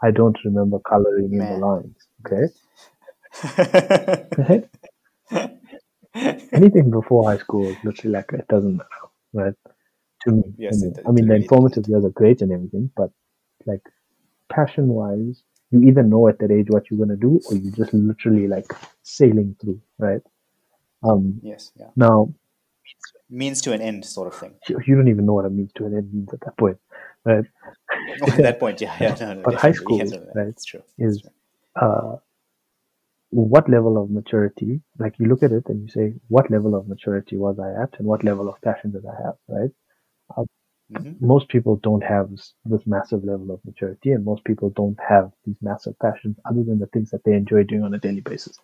I 0.02 0.10
don't 0.10 0.36
remember 0.44 0.78
coloring 0.80 1.32
in 1.34 1.48
the 1.48 1.56
lines, 1.56 2.06
okay? 2.26 2.52
Right? 4.36 4.64
anything 6.52 6.90
before 6.90 7.30
high 7.30 7.38
school 7.38 7.70
is 7.72 7.78
literally 7.82 8.12
like 8.14 8.32
it 8.32 8.48
doesn't 8.48 8.76
matter, 8.76 9.06
right? 9.32 9.54
To 10.22 10.32
me, 10.32 10.42
Yes, 10.58 10.82
it- 10.82 10.98
I 11.06 11.10
mean, 11.12 11.26
the 11.26 11.34
informative 11.36 11.88
years 11.88 12.04
are 12.04 12.10
great 12.10 12.42
and 12.42 12.52
everything, 12.52 12.90
but 12.96 13.10
like 13.66 13.82
passion 14.48 14.88
wise, 14.88 15.42
you 15.70 15.82
either 15.82 16.02
know 16.02 16.28
at 16.28 16.38
that 16.40 16.50
age 16.50 16.66
what 16.68 16.90
you're 16.90 16.98
gonna 16.98 17.16
do, 17.16 17.40
or 17.48 17.54
you 17.56 17.70
just 17.70 17.92
literally 17.94 18.46
like 18.48 18.66
sailing 19.02 19.56
through, 19.60 19.80
right? 19.98 20.20
Um, 21.02 21.40
yes. 21.42 21.72
Yeah. 21.76 21.90
now 21.96 22.32
Means 23.32 23.60
to 23.62 23.72
an 23.72 23.80
end, 23.80 24.04
sort 24.04 24.26
of 24.26 24.34
thing. 24.34 24.54
you 24.86 24.96
don't 24.96 25.06
even 25.08 25.24
know 25.24 25.34
what 25.34 25.44
a 25.46 25.50
means 25.50 25.72
to 25.74 25.86
an 25.86 25.96
end 25.96 26.12
means 26.12 26.32
at 26.34 26.40
that 26.40 26.56
point, 26.58 26.78
right? 27.24 27.44
At 28.26 28.36
that 28.38 28.58
point, 28.58 28.80
yeah, 28.80 28.94
yeah. 29.00 29.14
No, 29.20 29.34
no, 29.34 29.42
But 29.42 29.54
high 29.54 29.70
school, 29.72 29.98
yes, 29.98 30.12
right, 30.12 30.26
That's 30.34 30.64
true. 30.64 30.82
is- 30.98 31.22
uh, 31.76 32.16
what 33.30 33.68
level 33.70 33.96
of 34.02 34.10
maturity, 34.10 34.80
like 34.98 35.16
you 35.20 35.26
look 35.26 35.44
at 35.44 35.52
it 35.52 35.68
and 35.68 35.82
you 35.82 35.88
say, 35.88 36.14
what 36.26 36.50
level 36.50 36.74
of 36.74 36.88
maturity 36.88 37.36
was 37.36 37.60
I 37.60 37.70
at 37.80 37.96
and 37.98 38.06
what 38.08 38.24
level 38.24 38.48
of 38.48 38.60
passion 38.60 38.90
did 38.90 39.04
I 39.06 39.14
have, 39.22 39.36
right? 39.48 39.70
Mhm. 40.90 41.20
Most 41.20 41.48
people 41.48 41.76
don't 41.76 42.02
have 42.02 42.30
this, 42.30 42.54
massive 42.86 43.24
level 43.24 43.50
of 43.52 43.64
maturity 43.64 44.12
and 44.12 44.24
most 44.24 44.44
people 44.44 44.70
don't 44.70 44.98
have 45.00 45.32
these 45.44 45.56
massive 45.62 45.98
passions 46.00 46.36
other 46.44 46.62
than 46.64 46.78
the 46.78 46.86
things 46.88 47.10
that 47.10 47.22
they 47.24 47.34
enjoy 47.34 47.62
doing 47.64 47.82
on 47.84 47.94
a 47.94 47.98
daily 47.98 48.20
basis, 48.20 48.58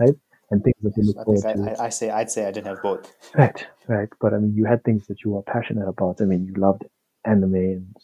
right? 0.00 0.14
And 0.50 0.62
things 0.64 0.76
that 0.82 0.94
they 0.96 1.02
look 1.02 1.18
I 1.18 1.24
forward 1.24 1.42
think 1.42 1.56
to. 1.56 1.70
I, 1.70 1.84
I, 1.84 1.86
I 1.86 1.88
say 1.90 2.10
I'd 2.10 2.30
say 2.30 2.46
I 2.46 2.50
didn't 2.52 2.66
have 2.66 2.82
both. 2.82 3.14
Right, 3.36 3.66
right. 3.88 4.08
But 4.20 4.34
I 4.34 4.38
mean, 4.38 4.54
you 4.54 4.64
had 4.64 4.84
things 4.84 5.06
that 5.06 5.22
you 5.24 5.30
were 5.32 5.42
passionate 5.42 5.88
about. 5.88 6.20
I 6.20 6.24
mean, 6.24 6.44
you 6.46 6.54
loved 6.54 6.84
anime 7.24 7.54
and 7.54 7.96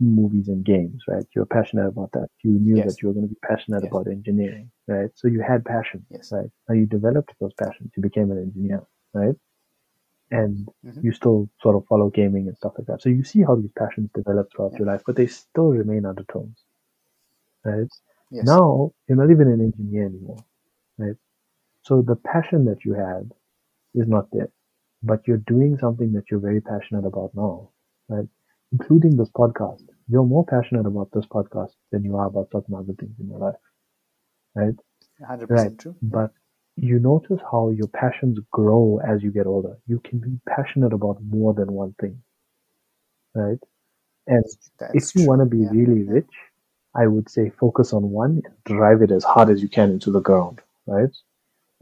movies 0.00 0.48
and 0.48 0.64
games, 0.64 1.02
right? 1.06 1.24
You 1.34 1.42
were 1.42 1.46
passionate 1.46 1.86
about 1.86 2.10
that. 2.12 2.28
You 2.42 2.52
knew 2.52 2.76
Yes. 2.78 2.86
that 2.86 3.02
you 3.02 3.08
were 3.08 3.14
going 3.14 3.28
to 3.28 3.34
be 3.34 3.38
passionate 3.46 3.84
Yes. 3.84 3.90
about 3.92 4.08
engineering, 4.08 4.70
right? 4.88 5.10
So 5.14 5.28
you 5.28 5.40
had 5.40 5.64
passion, 5.64 6.04
Yes. 6.10 6.32
right? 6.32 6.50
Now 6.68 6.74
you 6.74 6.86
developed 6.86 7.32
those 7.40 7.52
passions. 7.54 7.92
You 7.96 8.02
became 8.02 8.30
an 8.32 8.38
engineer, 8.38 8.82
right? 9.12 9.36
And 10.30 10.68
Mhm. 10.84 11.02
you 11.02 11.12
still 11.12 11.48
sort 11.60 11.76
of 11.76 11.86
follow 11.86 12.10
gaming 12.10 12.48
and 12.48 12.56
stuff 12.56 12.74
like 12.78 12.86
that. 12.88 13.02
So 13.02 13.08
you 13.10 13.24
see 13.24 13.42
how 13.42 13.56
these 13.56 13.72
passions 13.78 14.10
develop 14.14 14.50
throughout 14.52 14.72
Yeah. 14.72 14.78
your 14.80 14.88
life, 14.88 15.02
but 15.06 15.16
they 15.16 15.26
still 15.26 15.70
remain 15.70 16.04
undertones, 16.06 16.64
right? 17.64 17.88
Yes. 18.30 18.46
Now 18.46 18.92
you're 19.06 19.16
not 19.18 19.30
even 19.30 19.48
an 19.48 19.60
engineer 19.60 20.06
anymore, 20.06 20.44
right? 20.98 21.16
So 21.82 22.02
the 22.02 22.16
passion 22.16 22.64
that 22.66 22.84
you 22.84 22.94
had 22.94 23.32
is 23.94 24.08
not 24.08 24.28
there, 24.32 24.50
but 25.02 25.26
you're 25.26 25.44
doing 25.54 25.78
something 25.78 26.12
that 26.12 26.24
you're 26.30 26.40
very 26.40 26.60
passionate 26.60 27.06
about 27.06 27.32
now, 27.34 27.70
right? 28.08 28.28
Including 28.72 29.16
this 29.16 29.30
podcast. 29.30 29.84
You're 30.08 30.24
more 30.24 30.44
passionate 30.46 30.86
about 30.86 31.10
this 31.12 31.26
podcast 31.26 31.74
than 31.92 32.04
you 32.04 32.16
are 32.16 32.26
about 32.26 32.50
certain 32.52 32.74
other 32.74 32.94
things 32.94 33.14
in 33.20 33.28
your 33.28 33.38
life, 33.38 33.56
right? 34.54 34.74
100% 35.18 35.50
Right. 35.50 35.78
true. 35.78 35.96
But 36.02 36.32
you 36.76 36.98
notice 36.98 37.40
how 37.50 37.70
your 37.70 37.88
passions 37.88 38.38
grow 38.52 39.00
as 39.06 39.22
you 39.22 39.30
get 39.32 39.46
older. 39.46 39.78
You 39.86 40.00
can 40.00 40.18
be 40.20 40.38
passionate 40.48 40.92
about 40.92 41.22
more 41.22 41.54
than 41.54 41.72
one 41.72 41.94
thing, 42.00 42.22
right? 43.34 43.58
And 44.28 44.44
That's 44.78 44.92
if 44.92 45.14
you 45.14 45.24
want 45.24 45.40
to 45.42 45.46
be 45.46 45.64
yeah. 45.64 45.70
really 45.70 46.04
rich, 46.04 46.30
I 46.94 47.06
would 47.06 47.30
say 47.30 47.50
focus 47.60 47.92
on 47.92 48.10
one 48.10 48.42
and 48.44 48.54
drive 48.64 49.02
it 49.02 49.10
as 49.12 49.24
hard 49.24 49.50
as 49.50 49.62
you 49.62 49.68
can 49.68 49.90
into 49.90 50.10
the 50.12 50.20
ground, 50.20 50.60
right? 50.86 51.10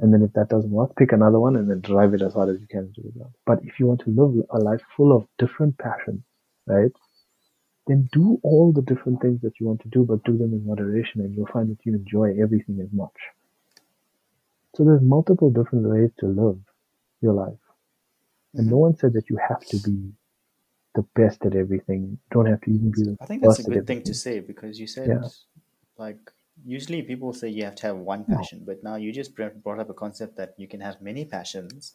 And 0.01 0.12
then 0.12 0.23
if 0.23 0.32
that 0.35 0.51
doesn't 0.51 0.70
work, 0.70 0.97
pick 0.97 1.12
another 1.12 1.40
one 1.40 1.56
and 1.56 1.70
then 1.70 1.81
drive 1.81 2.14
it 2.14 2.23
as 2.23 2.35
hard 2.35 2.51
as 2.51 2.60
you 2.60 2.66
can 2.69 2.86
into 2.86 3.02
the 3.02 3.12
ground. 3.12 3.35
But 3.47 3.60
if 3.64 3.81
you 3.81 3.86
want 3.86 4.01
to 4.02 4.10
live 4.10 4.44
a 4.51 4.59
life 4.59 4.82
full 4.97 5.16
of 5.16 5.27
different 5.39 5.78
passions, 5.78 6.23
right? 6.66 6.93
Then 7.86 8.09
do 8.12 8.40
all 8.43 8.73
the 8.73 8.82
different 8.82 9.23
things 9.23 9.40
that 9.43 9.60
you 9.60 9.66
want 9.66 9.82
to 9.82 9.89
do, 9.90 10.05
but 10.05 10.24
do 10.24 10.39
them 10.39 10.55
in 10.55 10.66
moderation 10.66 11.20
and 11.23 11.35
you'll 11.35 11.48
find 11.48 11.70
that 11.70 11.85
you 11.85 11.94
enjoy 11.94 12.35
everything 12.43 12.81
as 12.81 12.93
much. 12.93 13.16
So 14.74 14.85
there's 14.85 15.03
multiple 15.03 15.51
different 15.51 15.86
ways 15.89 16.11
to 16.20 16.27
live 16.27 16.59
your 17.20 17.35
life. 17.35 17.59
And 18.55 18.69
no 18.69 18.77
Mhm. 18.77 18.81
one 18.81 18.97
said 18.97 19.12
that 19.15 19.28
you 19.31 19.36
have 19.36 19.61
to 19.61 19.78
be 19.78 20.12
the 20.94 21.03
best 21.15 21.44
at 21.44 21.55
everything. 21.55 22.01
You 22.11 22.19
don't 22.31 22.47
have 22.47 22.61
to 22.62 22.70
even 22.70 22.90
be 22.90 23.03
the 23.05 23.16
I 23.20 23.27
think 23.27 23.43
that's 23.43 23.59
a 23.59 23.62
good 23.62 23.86
thing 23.86 24.03
to 24.03 24.15
say 24.15 24.40
because 24.40 24.78
you 24.81 24.86
said, 24.86 25.09
Yeah. 25.09 25.28
like, 25.97 26.20
usually 26.65 27.03
people 27.03 27.32
say 27.32 27.49
you 27.49 27.65
have 27.65 27.77
to 27.77 27.86
have 27.89 27.97
one 27.97 28.24
No. 28.28 28.36
passion, 28.36 28.65
but 28.66 28.82
now 28.82 28.97
you 28.97 29.12
just 29.12 29.35
brought 29.35 29.78
up 29.78 29.90
a 29.90 29.94
concept 29.94 30.36
that 30.36 30.55
you 30.59 30.69
can 30.69 30.81
have 30.81 31.01
many 31.01 31.24
passions 31.24 31.94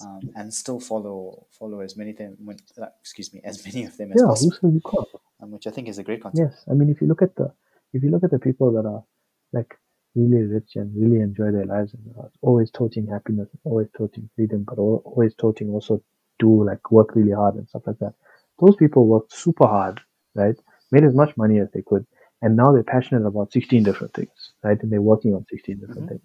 um, 0.00 0.30
and 0.36 0.52
still 0.52 0.80
follow 0.80 1.46
follow 1.58 1.80
as 1.80 1.96
many 1.96 2.12
them, 2.12 2.36
uh, 2.80 2.86
excuse 3.00 3.32
me, 3.34 3.40
as 3.44 3.64
many 3.68 3.84
of 3.84 3.96
them 3.96 4.12
as 4.12 4.20
Yeah, 4.20 4.26
possible, 4.26 4.72
you 4.72 4.80
can't? 4.80 5.08
um, 5.42 5.50
which 5.50 5.66
I 5.66 5.70
think 5.70 5.88
is 5.88 5.98
a 5.98 6.02
great 6.02 6.22
concept. 6.22 6.52
Yes, 6.52 6.64
I 6.70 6.74
mean 6.74 6.90
if 6.90 7.00
you 7.00 7.06
look 7.06 7.22
at 7.22 7.34
the 7.36 7.52
if 7.92 8.02
you 8.02 8.10
look 8.10 8.24
at 8.24 8.30
the 8.30 8.38
people 8.38 8.72
that 8.72 8.86
are 8.86 9.04
like 9.52 9.78
really 10.14 10.42
rich 10.44 10.76
and 10.76 10.94
really 10.96 11.20
enjoy 11.20 11.50
their 11.52 11.66
lives 11.66 11.94
and 11.94 12.14
are 12.18 12.30
always 12.42 12.70
toting 12.70 13.06
happiness, 13.06 13.48
always 13.64 13.88
toting 13.96 14.28
freedom, 14.36 14.64
but 14.66 14.78
al- 14.78 15.02
always 15.04 15.34
toting 15.34 15.70
also 15.70 16.02
do 16.38 16.64
like 16.64 16.90
work 16.90 17.14
really 17.14 17.32
hard 17.32 17.54
and 17.56 17.68
stuff 17.68 17.82
like 17.86 17.98
that. 17.98 18.14
Those 18.60 18.76
people 18.76 19.06
worked 19.06 19.32
super 19.32 19.66
hard, 19.66 20.00
right? 20.34 20.56
Made 20.92 21.04
as 21.04 21.14
much 21.14 21.36
money 21.36 21.58
as 21.60 21.70
they 21.72 21.82
could, 21.82 22.06
and 22.42 22.56
now 22.56 22.72
they're 22.72 22.82
passionate 22.82 23.26
about 23.26 23.52
16 23.52 23.82
different 23.84 24.14
things, 24.14 24.52
right? 24.64 24.80
And 24.82 24.90
they're 24.92 25.02
working 25.02 25.34
on 25.34 25.46
16 25.46 25.78
different 25.78 26.06
Mhm. 26.06 26.08
things. 26.08 26.22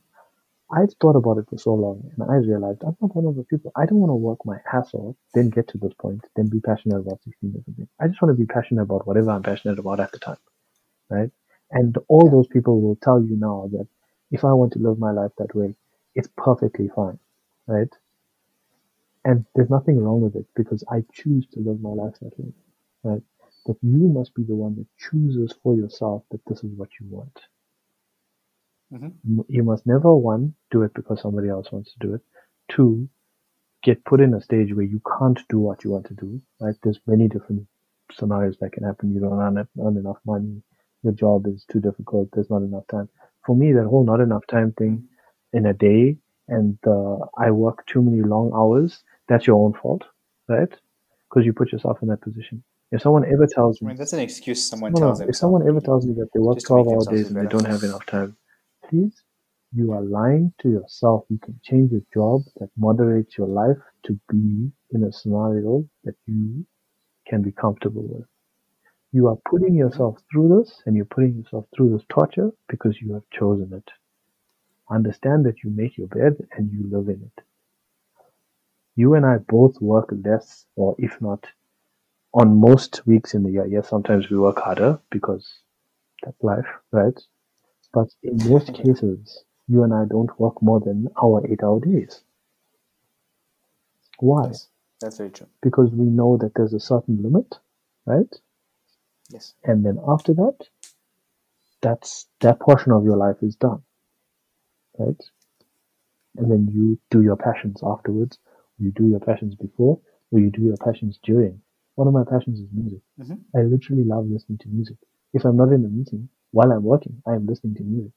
I've 0.72 0.94
thought 1.02 1.16
about 1.16 1.38
it 1.40 1.48
for 1.50 1.58
so 1.58 1.74
long, 1.74 2.12
and 2.18 2.30
I 2.32 2.36
realized 2.38 2.84
I'm 2.84 2.98
not 3.02 3.16
one 3.16 3.26
of 3.26 3.36
the 3.36 3.44
people. 3.46 3.72
I 3.76 3.86
don't 3.88 4.00
want 4.00 4.12
to 4.12 4.16
work 4.16 4.46
my 4.46 4.60
ass 4.74 4.94
off, 4.94 5.16
then 5.34 5.50
get 5.50 5.68
to 5.70 5.78
this 5.80 5.94
point, 5.96 6.24
then 6.36 6.50
be 6.50 6.60
passionate 6.60 7.00
about 7.00 7.22
16 7.24 7.52
different 7.52 7.78
things. 7.78 7.90
I 8.00 8.08
just 8.08 8.22
want 8.22 8.36
to 8.36 8.40
be 8.40 8.46
passionate 8.48 8.84
about 8.84 9.08
whatever 9.08 9.32
I'm 9.32 9.44
passionate 9.44 9.80
about 9.80 10.00
at 10.00 10.12
the 10.12 10.20
time, 10.20 10.38
right? 11.10 11.32
And 11.72 11.98
all 12.08 12.30
those 12.32 12.48
people 12.48 12.82
will 12.82 12.98
tell 12.98 13.22
you 13.24 13.38
now 13.38 13.70
that 13.74 13.88
if 14.32 14.46
I 14.46 14.54
want 14.54 14.74
to 14.74 14.80
live 14.80 15.00
my 15.00 15.12
life 15.12 15.32
that 15.38 15.56
way, 15.56 15.76
it's 16.16 16.30
perfectly 16.38 16.90
fine, 16.96 17.20
right? 17.68 17.90
And 19.26 19.46
there's 19.56 19.70
nothing 19.70 20.00
wrong 20.00 20.22
with 20.22 20.36
it 20.36 20.48
because 20.56 20.84
I 20.92 21.04
choose 21.14 21.48
to 21.54 21.60
live 21.60 21.82
my 21.82 21.92
life 21.92 22.16
that 22.22 22.38
way, 22.40 22.54
right? 23.04 23.24
But 23.66 23.78
you 23.84 24.08
must 24.08 24.34
be 24.36 24.44
the 24.44 24.56
one 24.56 24.76
that 24.78 24.88
chooses 24.98 25.54
for 25.64 25.76
yourself 25.76 26.24
that 26.32 26.42
this 26.48 26.64
is 26.64 26.72
what 26.76 26.90
you 27.00 27.08
want. 27.10 27.40
Mhm. 28.92 29.20
You 29.50 29.64
must 29.64 29.86
never, 29.88 30.16
one, 30.16 30.56
do 30.72 30.84
it 30.84 30.94
because 30.94 31.22
somebody 31.22 31.50
else 31.50 31.72
wants 31.72 31.94
to 31.94 32.00
do 32.08 32.14
it. 32.16 32.22
Two, 32.70 33.10
get 33.84 34.04
put 34.06 34.22
in 34.22 34.34
a 34.34 34.42
stage 34.42 34.74
where 34.76 34.86
you 34.86 35.02
can't 35.20 35.40
do 35.50 35.60
what 35.60 35.84
you 35.84 35.92
want 35.92 36.08
to 36.08 36.16
do, 36.16 36.42
right? 36.62 36.76
There's 36.84 37.00
many 37.08 37.28
different 37.30 37.68
scenarios 38.12 38.58
that 38.60 38.74
can 38.74 38.84
happen. 38.84 39.14
You 39.14 39.22
don't 39.22 39.40
earn, 39.40 39.68
earn 39.80 39.98
enough 39.98 40.20
money. 40.26 40.64
Your 41.06 41.14
job 41.14 41.48
is 41.48 41.66
too 41.72 41.80
difficult. 41.80 42.30
There's 42.34 42.50
not 42.50 42.64
enough 42.64 42.88
time. 42.92 43.08
For 43.46 43.56
me, 43.56 43.72
that 43.74 43.86
whole 43.86 44.04
not 44.04 44.20
enough 44.20 44.46
time 44.48 44.74
thing 44.74 45.08
in 45.54 45.68
a 45.68 45.74
day 45.74 46.18
and 46.48 46.78
uh, 46.86 47.18
I 47.38 47.52
work 47.52 47.86
too 47.88 48.02
many 48.02 48.22
long 48.22 48.52
hours, 48.56 49.04
that's 49.28 49.48
your 49.48 49.64
own 49.64 49.74
fault, 49.74 50.04
right? 50.48 50.70
Because 51.30 51.46
you 51.46 51.54
put 51.54 51.72
yourself 51.72 52.00
in 52.02 52.10
that 52.10 52.22
position. 52.22 52.64
If 52.92 53.02
someone 53.02 53.26
ever 53.26 53.48
tells 53.48 53.80
I 53.82 53.86
me, 53.86 53.88
mean, 53.90 53.98
that's 53.98 54.14
an 54.14 54.20
excuse 54.20 54.68
someone 54.68 54.94
no, 54.94 55.00
no, 55.00 55.06
tells 55.08 55.22
if 55.22 55.36
someone 55.36 55.68
ever 55.68 55.80
tells 55.80 56.06
me 56.06 56.14
that 56.16 56.30
they 56.34 56.40
work 56.40 56.58
Just 56.58 56.68
to 56.68 56.76
make 56.76 56.86
12 56.86 57.08
hour 57.08 57.14
days 57.14 57.28
and 57.32 57.38
they 57.38 57.50
don't 57.50 57.66
have 57.66 57.84
enough 57.84 58.06
time, 58.06 58.36
please, 58.90 59.24
you 59.74 59.92
are 59.92 60.02
lying 60.02 60.54
to 60.62 60.70
yourself. 60.70 61.26
You 61.30 61.40
can 61.40 61.60
change 61.64 61.92
your 61.92 62.02
job 62.14 62.42
that 62.60 62.70
moderates 62.78 63.38
your 63.38 63.48
life 63.48 63.78
to 64.06 64.20
be 64.30 64.72
in 64.92 65.04
a 65.04 65.12
scenario 65.12 65.86
that 66.04 66.16
you 66.26 66.66
can 67.28 67.42
be 67.42 67.52
comfortable 67.52 68.04
with. 68.04 68.28
You 69.16 69.30
are 69.30 69.38
putting 69.50 69.76
yourself 69.76 70.18
through 70.30 70.60
this 70.60 70.84
and 70.86 70.94
you're 70.98 71.06
putting 71.06 71.36
yourself 71.38 71.68
through 71.74 71.92
this 71.92 72.06
torture 72.10 72.52
because 72.68 73.02
you 73.02 73.14
have 73.14 73.24
chosen 73.32 73.72
it. 73.72 73.90
Understand 74.90 75.46
that 75.46 75.64
you 75.64 75.70
make 75.70 75.98
your 75.98 76.08
bed 76.10 76.36
and 76.52 76.70
you 76.70 76.84
live 76.92 77.08
in 77.08 77.22
it. 77.24 77.44
You 78.98 79.14
and 79.14 79.26
I 79.26 79.38
both 79.38 79.80
work 79.80 80.10
less, 80.26 80.66
or 80.76 80.96
if 81.00 81.22
not, 81.22 81.48
on 82.34 82.60
most 82.60 83.08
weeks 83.08 83.34
in 83.34 83.44
the 83.44 83.52
year. 83.52 83.66
Yes, 83.66 83.88
sometimes 83.88 84.30
we 84.30 84.38
work 84.38 84.60
harder 84.60 85.00
because 85.12 85.48
that's 86.22 86.44
life, 86.44 86.68
right? 86.92 87.18
But 87.94 88.10
in 88.22 88.38
most 88.50 88.74
cases, 88.74 89.46
you 89.70 89.84
and 89.84 89.94
I 89.94 90.06
don't 90.06 90.38
work 90.40 90.62
more 90.62 90.82
than 90.82 91.08
our 91.24 91.48
eight 91.48 91.64
hour 91.64 91.80
days. 91.80 92.22
Why? 94.20 94.48
Yes, 94.50 94.68
that's 95.00 95.18
very 95.18 95.30
true. 95.30 95.48
Because 95.62 95.90
we 95.92 96.06
know 96.06 96.36
that 96.38 96.54
there's 96.56 96.74
a 96.74 96.82
certain 96.82 97.24
limit, 97.24 97.60
right? 98.06 98.34
Yes. 99.30 99.54
And 99.64 99.86
then 99.86 100.00
after 100.08 100.34
that, 100.34 100.70
that's 101.82 102.28
that 102.42 102.60
portion 102.60 102.92
of 102.92 103.04
your 103.06 103.16
life 103.18 103.42
is 103.42 103.56
done, 103.56 103.84
right? 104.98 105.22
And 106.38 106.50
then 106.52 106.68
you 106.72 107.00
do 107.10 107.22
your 107.22 107.36
passions 107.36 107.82
afterwards. 107.84 108.40
Or 108.80 108.84
you 108.86 108.92
do 108.92 109.08
your 109.08 109.20
passions 109.20 109.56
before, 109.56 110.00
or 110.32 110.40
you 110.40 110.50
do 110.52 110.64
your 110.64 110.78
passions 110.78 111.20
during. 111.24 111.62
One 111.96 112.08
of 112.08 112.14
my 112.14 112.24
passions 112.24 112.60
is 112.60 112.68
music. 112.72 113.02
Mhm. 113.20 113.44
I 113.56 113.62
literally 113.64 114.04
love 114.04 114.28
listening 114.28 114.58
to 114.60 114.70
music. 114.70 114.98
If 115.34 115.46
I'm 115.46 115.58
not 115.58 115.72
in 115.74 115.86
a 115.86 115.90
meeting 115.90 116.30
while 116.52 116.72
I'm 116.72 116.84
working, 116.84 117.22
I 117.26 117.36
am 117.36 117.46
listening 117.46 117.76
to 117.76 117.84
music. 117.84 118.12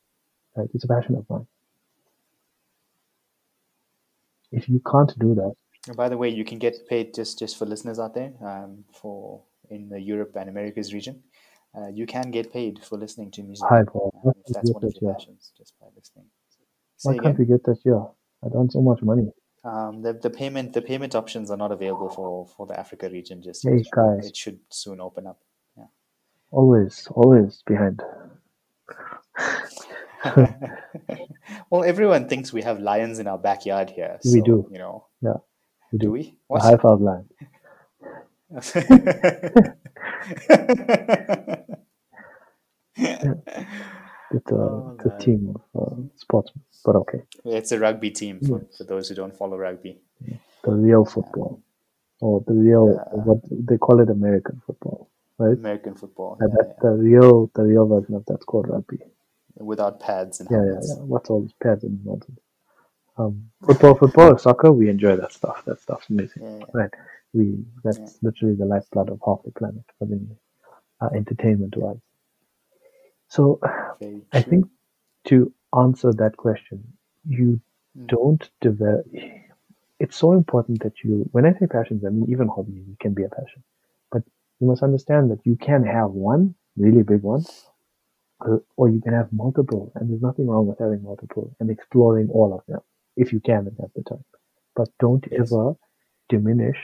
Right? 0.56 0.70
It's 0.74 0.84
a 0.84 0.88
passion 0.88 1.16
of 1.16 1.28
mine. 1.30 1.46
If 4.52 4.68
you 4.68 4.80
can't 4.80 5.16
do 5.18 5.34
that, 5.34 5.54
And 5.86 5.96
by 5.96 6.08
the 6.08 6.16
way, 6.18 6.28
you 6.28 6.44
can 6.44 6.58
get 6.58 6.86
paid 6.88 7.14
just 7.14 7.38
just 7.38 7.56
for 7.56 7.64
listeners 7.66 7.98
out 7.98 8.14
there 8.14 8.32
um, 8.42 8.84
for 8.92 9.42
in 9.70 9.88
the 9.88 10.00
Europe 10.00 10.32
and 10.36 10.48
Americas 10.48 10.92
region. 10.92 11.22
Uh, 11.76 11.88
you 11.88 12.06
can 12.06 12.30
get 12.30 12.52
paid 12.52 12.82
for 12.82 12.96
listening 12.98 13.30
to 13.30 13.42
music 13.42 13.66
hi 13.68 13.82
Paul, 13.84 14.10
um, 14.14 14.20
why 14.22 14.32
if 14.32 14.36
can't 14.46 14.54
that's 14.54 14.68
we 14.70 14.72
one 14.74 14.82
get 14.82 14.96
of 14.96 15.02
your 15.02 15.14
passions, 15.14 15.52
just 15.56 15.78
by 15.80 15.86
listening. 15.96 16.26
Why 17.02 17.18
can't 17.18 17.38
we 17.38 17.44
get 17.44 17.62
that 17.64 17.78
here? 17.84 18.02
I 18.44 18.48
don't 18.48 18.72
so 18.72 18.80
much 18.80 19.02
money. 19.02 19.30
Um, 19.64 20.02
the 20.02 20.14
the 20.14 20.30
payment 20.30 20.72
the 20.72 20.80
payment 20.82 21.14
options 21.14 21.50
are 21.50 21.56
not 21.56 21.72
available 21.72 22.08
for 22.08 22.46
for 22.46 22.66
the 22.66 22.78
Africa 22.78 23.08
region 23.10 23.42
just 23.42 23.66
Hey 23.68 23.84
guys, 23.92 24.26
It 24.26 24.36
should 24.36 24.60
soon 24.70 25.00
open 25.00 25.26
up. 25.26 25.40
always, 26.50 27.06
always 27.10 27.62
behind. 27.66 28.02
well, 31.70 31.84
everyone 31.84 32.28
thinks 32.28 32.52
we 32.52 32.62
have 32.62 32.80
lions 32.80 33.18
in 33.18 33.26
our 33.26 33.38
backyard 33.38 33.90
here. 33.90 34.18
We 34.24 34.40
do. 34.40 34.66
You 34.72 34.78
know, 34.78 35.06
Yeah, 35.20 35.38
we 35.92 35.98
do 35.98 36.06
do. 36.06 36.12
we? 36.12 36.38
What? 36.46 36.62
high 36.62 36.76
five 36.76 37.00
line. 37.00 37.28
It's 44.30 44.50
a, 44.52 44.54
Oh, 44.54 44.94
it's 44.98 45.06
a 45.06 45.18
team 45.18 45.56
of 45.74 45.82
uh, 45.92 45.96
sportsmen, 46.16 46.62
but 46.84 46.96
okay. 46.96 47.22
it's 47.46 47.72
a 47.72 47.78
rugby 47.78 48.10
team 48.10 48.40
for, 48.40 48.58
Yes. 48.60 48.76
for 48.76 48.84
those 48.84 49.08
who 49.08 49.14
don't 49.14 49.34
follow 49.34 49.56
rugby. 49.56 50.00
The 50.64 50.70
real 50.72 51.04
football, 51.06 51.62
or 52.20 52.44
the 52.46 52.52
real 52.52 52.92
Yeah. 52.94 53.22
what 53.22 53.38
they 53.50 53.78
call 53.78 54.00
it 54.00 54.10
American 54.10 54.60
football, 54.66 55.08
right? 55.38 55.56
American 55.56 55.94
football. 55.94 56.36
Yeah, 56.40 56.48
that's 56.56 56.78
the 56.82 56.90
real, 56.90 57.50
the 57.54 57.62
real 57.62 57.86
version 57.86 58.14
of 58.16 58.24
that's 58.26 58.44
called 58.44 58.68
rugby. 58.68 58.98
Without 59.56 59.98
pads 60.00 60.40
and 60.40 60.50
Yeah, 60.50 60.58
yeah, 60.58 60.64
helmets. 60.64 60.94
yeah. 60.94 61.02
What's 61.04 61.30
all 61.30 61.40
this 61.42 61.54
pads 61.62 61.84
and 61.84 62.04
nonsense? 62.04 62.38
Um, 63.16 63.50
football, 63.64 63.94
football, 63.94 64.36
soccer. 64.38 64.70
We 64.72 64.88
enjoy 64.90 65.16
that 65.16 65.32
stuff. 65.32 65.64
That 65.64 65.80
stuff's 65.80 66.08
amazing, 66.10 66.42
Yeah, 66.42 66.58
yeah. 66.58 66.64
right? 66.74 66.90
We 67.32 67.64
that's 67.84 67.98
Yeah. 67.98 68.10
literally 68.22 68.54
the 68.56 68.66
lifeblood 68.66 69.10
of 69.10 69.20
half 69.24 69.42
the 69.44 69.52
planet 69.52 69.84
for 69.98 70.06
the 70.06 70.20
uh, 71.00 71.08
entertainment 71.14 71.76
wise. 71.76 72.00
So 73.28 73.60
Very 74.00 74.26
I 74.32 74.42
true. 74.42 74.42
think 74.42 74.66
to 75.26 75.52
answer 75.76 76.12
that 76.14 76.36
question, 76.36 76.82
you 77.26 77.60
Mm. 77.96 78.08
don't 78.08 78.50
develop. 78.60 79.06
It's 80.00 80.16
so 80.16 80.32
important 80.32 80.82
that 80.82 81.02
you, 81.04 81.28
when 81.32 81.46
I 81.46 81.52
say 81.58 81.66
passions, 81.66 82.04
I 82.04 82.10
mean 82.10 82.28
even 82.30 82.48
hobbies, 82.48 82.84
can 83.00 83.14
be 83.14 83.24
a 83.24 83.28
passion. 83.28 83.62
But 84.10 84.22
you 84.60 84.66
must 84.66 84.82
understand 84.82 85.30
that 85.30 85.44
you 85.46 85.56
can 85.56 85.84
have 85.84 86.10
one 86.12 86.54
really 86.76 87.02
big 87.02 87.22
one, 87.22 87.46
uh, 88.46 88.58
or 88.76 88.88
you 88.88 89.00
can 89.00 89.12
have 89.12 89.32
multiple, 89.32 89.92
and 89.94 90.08
there's 90.10 90.22
nothing 90.22 90.46
wrong 90.46 90.66
with 90.66 90.78
having 90.78 91.02
multiple 91.02 91.54
and 91.60 91.70
exploring 91.70 92.28
all 92.30 92.54
of 92.54 92.62
them 92.66 92.80
if 93.16 93.32
you 93.32 93.40
can 93.40 93.66
and 93.66 93.76
have 93.80 93.90
the 93.94 94.02
time. 94.04 94.24
But 94.76 94.88
don't 95.00 95.26
Yes. 95.30 95.38
ever 95.38 95.74
diminish 96.28 96.78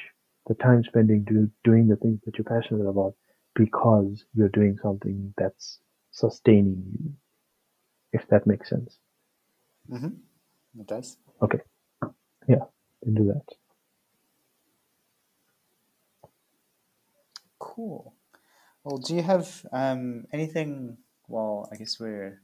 the 0.46 0.54
time 0.54 0.82
spending 0.84 1.24
do, 1.24 1.50
doing 1.64 1.88
the 1.88 1.96
things 1.96 2.20
that 2.24 2.36
you're 2.38 2.44
passionate 2.44 2.86
about 2.88 3.14
because 3.54 4.24
you're 4.34 4.48
doing 4.48 4.76
something 4.82 5.32
that's 5.36 5.78
sustaining 6.10 6.82
you, 6.92 7.12
if 8.12 8.26
that 8.28 8.46
makes 8.46 8.70
sense. 8.70 8.98
Mm-hmm. 9.90 10.80
It 10.80 10.86
does. 10.86 11.16
Okay. 11.42 11.58
Yeah, 12.48 12.64
can 13.02 13.14
do 13.14 13.26
that. 13.26 13.54
Cool. 17.58 18.14
Well, 18.82 18.98
do 18.98 19.14
you 19.14 19.22
have 19.22 19.64
um, 19.72 20.26
anything? 20.32 20.98
Well, 21.28 21.68
I 21.72 21.76
guess 21.76 21.98
we're 21.98 22.42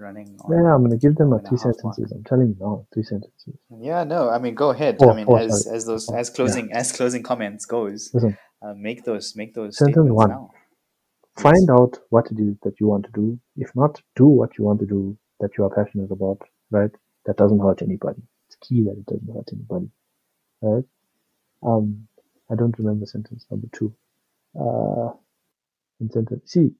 running 0.00 0.36
on. 0.40 0.50
Yeah, 0.52 0.74
I'm 0.74 0.82
gonna 0.82 0.96
give 0.96 1.16
them 1.16 1.32
a 1.32 1.36
hour 1.36 1.38
and 1.38 1.46
a 1.46 1.48
three 1.48 1.58
half 1.58 1.64
mark. 1.84 1.94
sentences. 1.94 2.12
I'm 2.12 2.24
telling 2.24 2.48
you 2.48 2.56
now, 2.60 2.86
three 2.92 3.02
sentences. 3.02 3.54
Yeah, 3.80 4.04
no, 4.04 4.30
I 4.30 4.38
mean, 4.38 4.54
go 4.54 4.70
ahead. 4.70 4.98
Four, 4.98 5.12
I 5.12 5.16
mean, 5.16 5.26
four, 5.26 5.38
as 5.38 5.64
sorry. 5.64 5.76
as 5.76 5.86
those 5.86 6.10
as 6.12 6.30
closing 6.30 6.72
as 6.72 6.92
closing 6.92 7.22
comments 7.22 7.66
goes, 7.66 8.14
uh, 8.62 8.74
make 8.76 9.04
those 9.04 9.36
make 9.36 9.54
those 9.54 9.76
Sentence 9.78 10.10
one. 10.10 10.30
now. 10.30 10.50
Yes. 11.36 11.42
find 11.42 11.70
out 11.70 11.98
what 12.10 12.26
it 12.32 12.38
is 12.38 12.56
that 12.64 12.80
you 12.80 12.88
want 12.88 13.04
to 13.06 13.12
do. 13.12 13.38
If 13.56 13.70
not, 13.74 14.02
do 14.16 14.26
what 14.26 14.58
you 14.58 14.64
want 14.64 14.80
to 14.80 14.86
do 14.86 15.16
that 15.40 15.50
you 15.56 15.64
are 15.64 15.70
passionate 15.70 16.10
about, 16.10 16.38
right? 16.70 16.90
That 17.26 17.36
doesn't 17.36 17.60
hurt 17.60 17.82
anybody. 17.82 18.22
It's 18.48 18.56
key 18.56 18.82
that 18.84 18.92
it 18.98 19.06
doesn't 19.06 19.32
hurt 19.32 19.48
anybody, 19.52 19.90
right? 20.60 20.84
Um, 21.62 22.08
I 22.50 22.56
don't 22.56 22.76
remember 22.78 23.06
sentence 23.06 23.46
number 23.50 23.68
two. 23.72 23.94
Uh, 24.58 25.12
in 26.00 26.10
sentence, 26.10 26.50
see, 26.50 26.72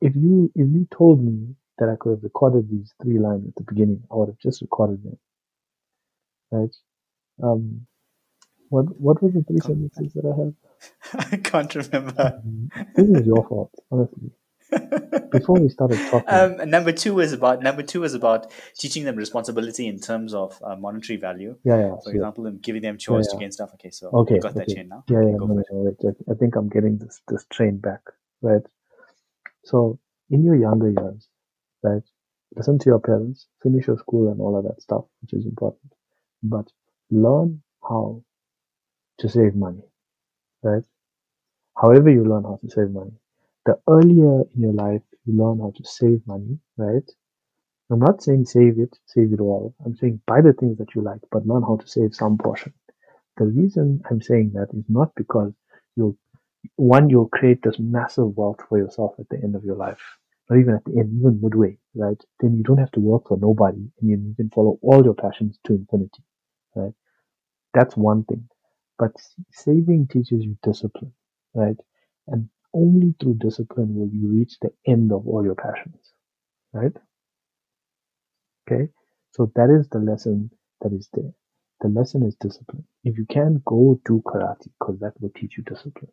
if 0.00 0.14
you, 0.14 0.50
if 0.54 0.68
you 0.72 0.86
told 0.96 1.22
me 1.22 1.54
that 1.78 1.88
I 1.88 1.96
could 1.98 2.10
have 2.10 2.22
recorded 2.22 2.68
these 2.70 2.92
three 3.02 3.18
lines 3.18 3.46
at 3.48 3.54
the 3.56 3.62
beginning, 3.62 4.02
I 4.10 4.14
would 4.16 4.28
have 4.28 4.38
just 4.38 4.60
recorded 4.62 5.02
them, 5.02 5.18
right? 6.50 6.74
Um, 7.42 7.86
what, 8.68 8.84
what 9.00 9.22
were 9.22 9.30
the 9.30 9.42
three 9.44 9.60
sentences 9.60 10.12
that 10.14 10.24
I 10.26 10.36
have? 10.40 11.30
I 11.32 11.36
can't 11.36 11.74
remember. 11.74 12.42
This 12.94 13.08
is 13.08 13.26
your 13.26 13.46
fault, 13.48 13.72
honestly. 13.90 14.30
Before 15.32 15.58
we 15.58 15.70
started 15.70 15.98
talking, 16.10 16.28
um, 16.28 16.68
number 16.68 16.92
two 16.92 17.20
is 17.20 17.32
about 17.32 17.62
number 17.62 17.82
two 17.82 18.04
is 18.04 18.12
about 18.12 18.52
teaching 18.76 19.04
them 19.04 19.16
responsibility 19.16 19.86
in 19.86 19.98
terms 19.98 20.34
of 20.34 20.60
uh, 20.62 20.76
monetary 20.76 21.16
value. 21.16 21.56
yeah, 21.64 21.78
yeah, 21.78 21.94
For 22.04 22.10
example, 22.12 22.44
them 22.44 22.58
giving 22.58 22.82
them 22.82 22.98
chores 22.98 23.28
yeah. 23.28 23.38
to 23.38 23.40
gain 23.40 23.50
stuff. 23.52 23.70
Okay, 23.74 23.88
so 23.88 24.10
Okay, 24.12 24.38
got 24.38 24.52
that 24.54 24.68
chain 24.68 24.88
now. 24.88 25.04
Yeah, 25.08 25.18
Okay, 25.18 25.30
yeah, 25.30 25.36
go 25.38 25.46
no, 25.46 25.46
for 25.46 25.54
no, 25.54 25.60
it. 25.60 25.66
no, 25.70 25.78
wait, 25.78 25.96
wait. 26.02 26.16
I 26.30 26.34
think 26.34 26.54
I'm 26.56 26.68
getting 26.68 26.98
this 26.98 27.22
this 27.28 27.46
train 27.50 27.78
back, 27.78 28.00
right? 28.42 28.60
So, 29.64 29.98
in 30.28 30.44
your 30.44 30.54
younger 30.54 30.90
years, 30.90 31.27
right, 31.82 32.02
listen 32.56 32.78
to 32.80 32.86
your 32.86 33.00
parents, 33.00 33.48
finish 33.62 33.86
your 33.86 33.98
school 33.98 34.30
and 34.30 34.40
all 34.40 34.58
of 34.58 34.64
that 34.64 34.82
stuff, 34.82 35.04
which 35.22 35.34
is 35.34 35.46
important, 35.46 35.92
but 36.42 36.66
learn 37.10 37.62
how 37.88 38.22
to 39.18 39.28
save 39.28 39.54
money, 39.54 39.82
right? 40.62 40.84
However, 41.76 42.10
you 42.10 42.24
learn 42.24 42.44
how 42.44 42.58
to 42.62 42.70
save 42.70 42.90
money. 42.90 43.12
The 43.66 43.78
earlier 43.88 44.42
in 44.54 44.62
your 44.62 44.72
life 44.72 45.02
you 45.26 45.34
learn 45.36 45.60
how 45.60 45.72
to 45.76 45.84
save 45.84 46.26
money, 46.26 46.58
right? 46.76 47.08
I'm 47.90 48.00
not 48.00 48.22
saying 48.22 48.46
save 48.46 48.78
it, 48.78 48.98
save 49.06 49.32
it 49.32 49.40
all. 49.40 49.74
I'm 49.84 49.96
saying 49.96 50.20
buy 50.26 50.40
the 50.42 50.52
things 50.54 50.78
that 50.78 50.94
you 50.94 51.02
like, 51.02 51.20
but 51.30 51.46
learn 51.46 51.62
how 51.62 51.76
to 51.76 51.88
save 51.88 52.14
some 52.14 52.38
portion. 52.38 52.74
The 53.38 53.46
reason 53.46 54.02
I'm 54.10 54.22
saying 54.22 54.52
that 54.54 54.68
is 54.74 54.84
not 54.88 55.14
because 55.16 55.52
you'll 55.96 56.18
one 56.76 57.10
you'll 57.10 57.28
create 57.28 57.62
this 57.62 57.78
massive 57.78 58.36
wealth 58.36 58.60
for 58.68 58.78
yourself 58.78 59.14
at 59.18 59.28
the 59.30 59.36
end 59.42 59.56
of 59.56 59.64
your 59.64 59.76
life, 59.76 60.00
not 60.50 60.58
even 60.58 60.74
at 60.74 60.84
the 60.84 60.98
end, 60.98 61.18
even 61.20 61.40
midway, 61.42 61.78
right? 61.94 62.20
Then 62.40 62.56
you 62.56 62.62
don't 62.64 62.78
have 62.78 62.92
to 62.92 63.00
work 63.00 63.28
for 63.28 63.38
nobody, 63.38 63.90
and 64.00 64.10
you, 64.10 64.16
you 64.18 64.34
can 64.36 64.50
follow 64.50 64.78
all 64.82 65.04
your 65.04 65.14
passions 65.14 65.58
to 65.66 65.74
infinity, 65.74 66.22
right? 66.76 66.94
That's 67.74 67.96
one 67.96 68.24
thing. 68.24 68.48
But 68.98 69.12
saving 69.52 70.08
teaches 70.08 70.44
you 70.44 70.56
discipline, 70.62 71.14
right? 71.54 71.76
And 72.28 72.50
only 72.74 73.14
through 73.20 73.36
discipline 73.40 73.94
will 73.94 74.08
you 74.10 74.28
reach 74.28 74.58
the 74.60 74.72
end 74.86 75.12
of 75.12 75.26
all 75.26 75.44
your 75.44 75.54
passions, 75.56 76.12
right? 76.72 76.96
Okay, 78.70 78.88
so 79.32 79.50
that 79.56 79.68
is 79.70 79.88
the 79.88 79.98
lesson 79.98 80.50
that 80.80 80.92
is 80.92 81.08
there. 81.12 81.32
The 81.80 81.88
lesson 81.88 82.22
is 82.22 82.36
discipline. 82.36 82.86
If 83.02 83.18
you 83.18 83.26
can 83.26 83.62
go 83.66 84.00
do 84.04 84.22
karate, 84.24 84.70
because 84.78 85.00
that 85.00 85.20
will 85.20 85.30
teach 85.30 85.56
you 85.56 85.64
discipline, 85.64 86.12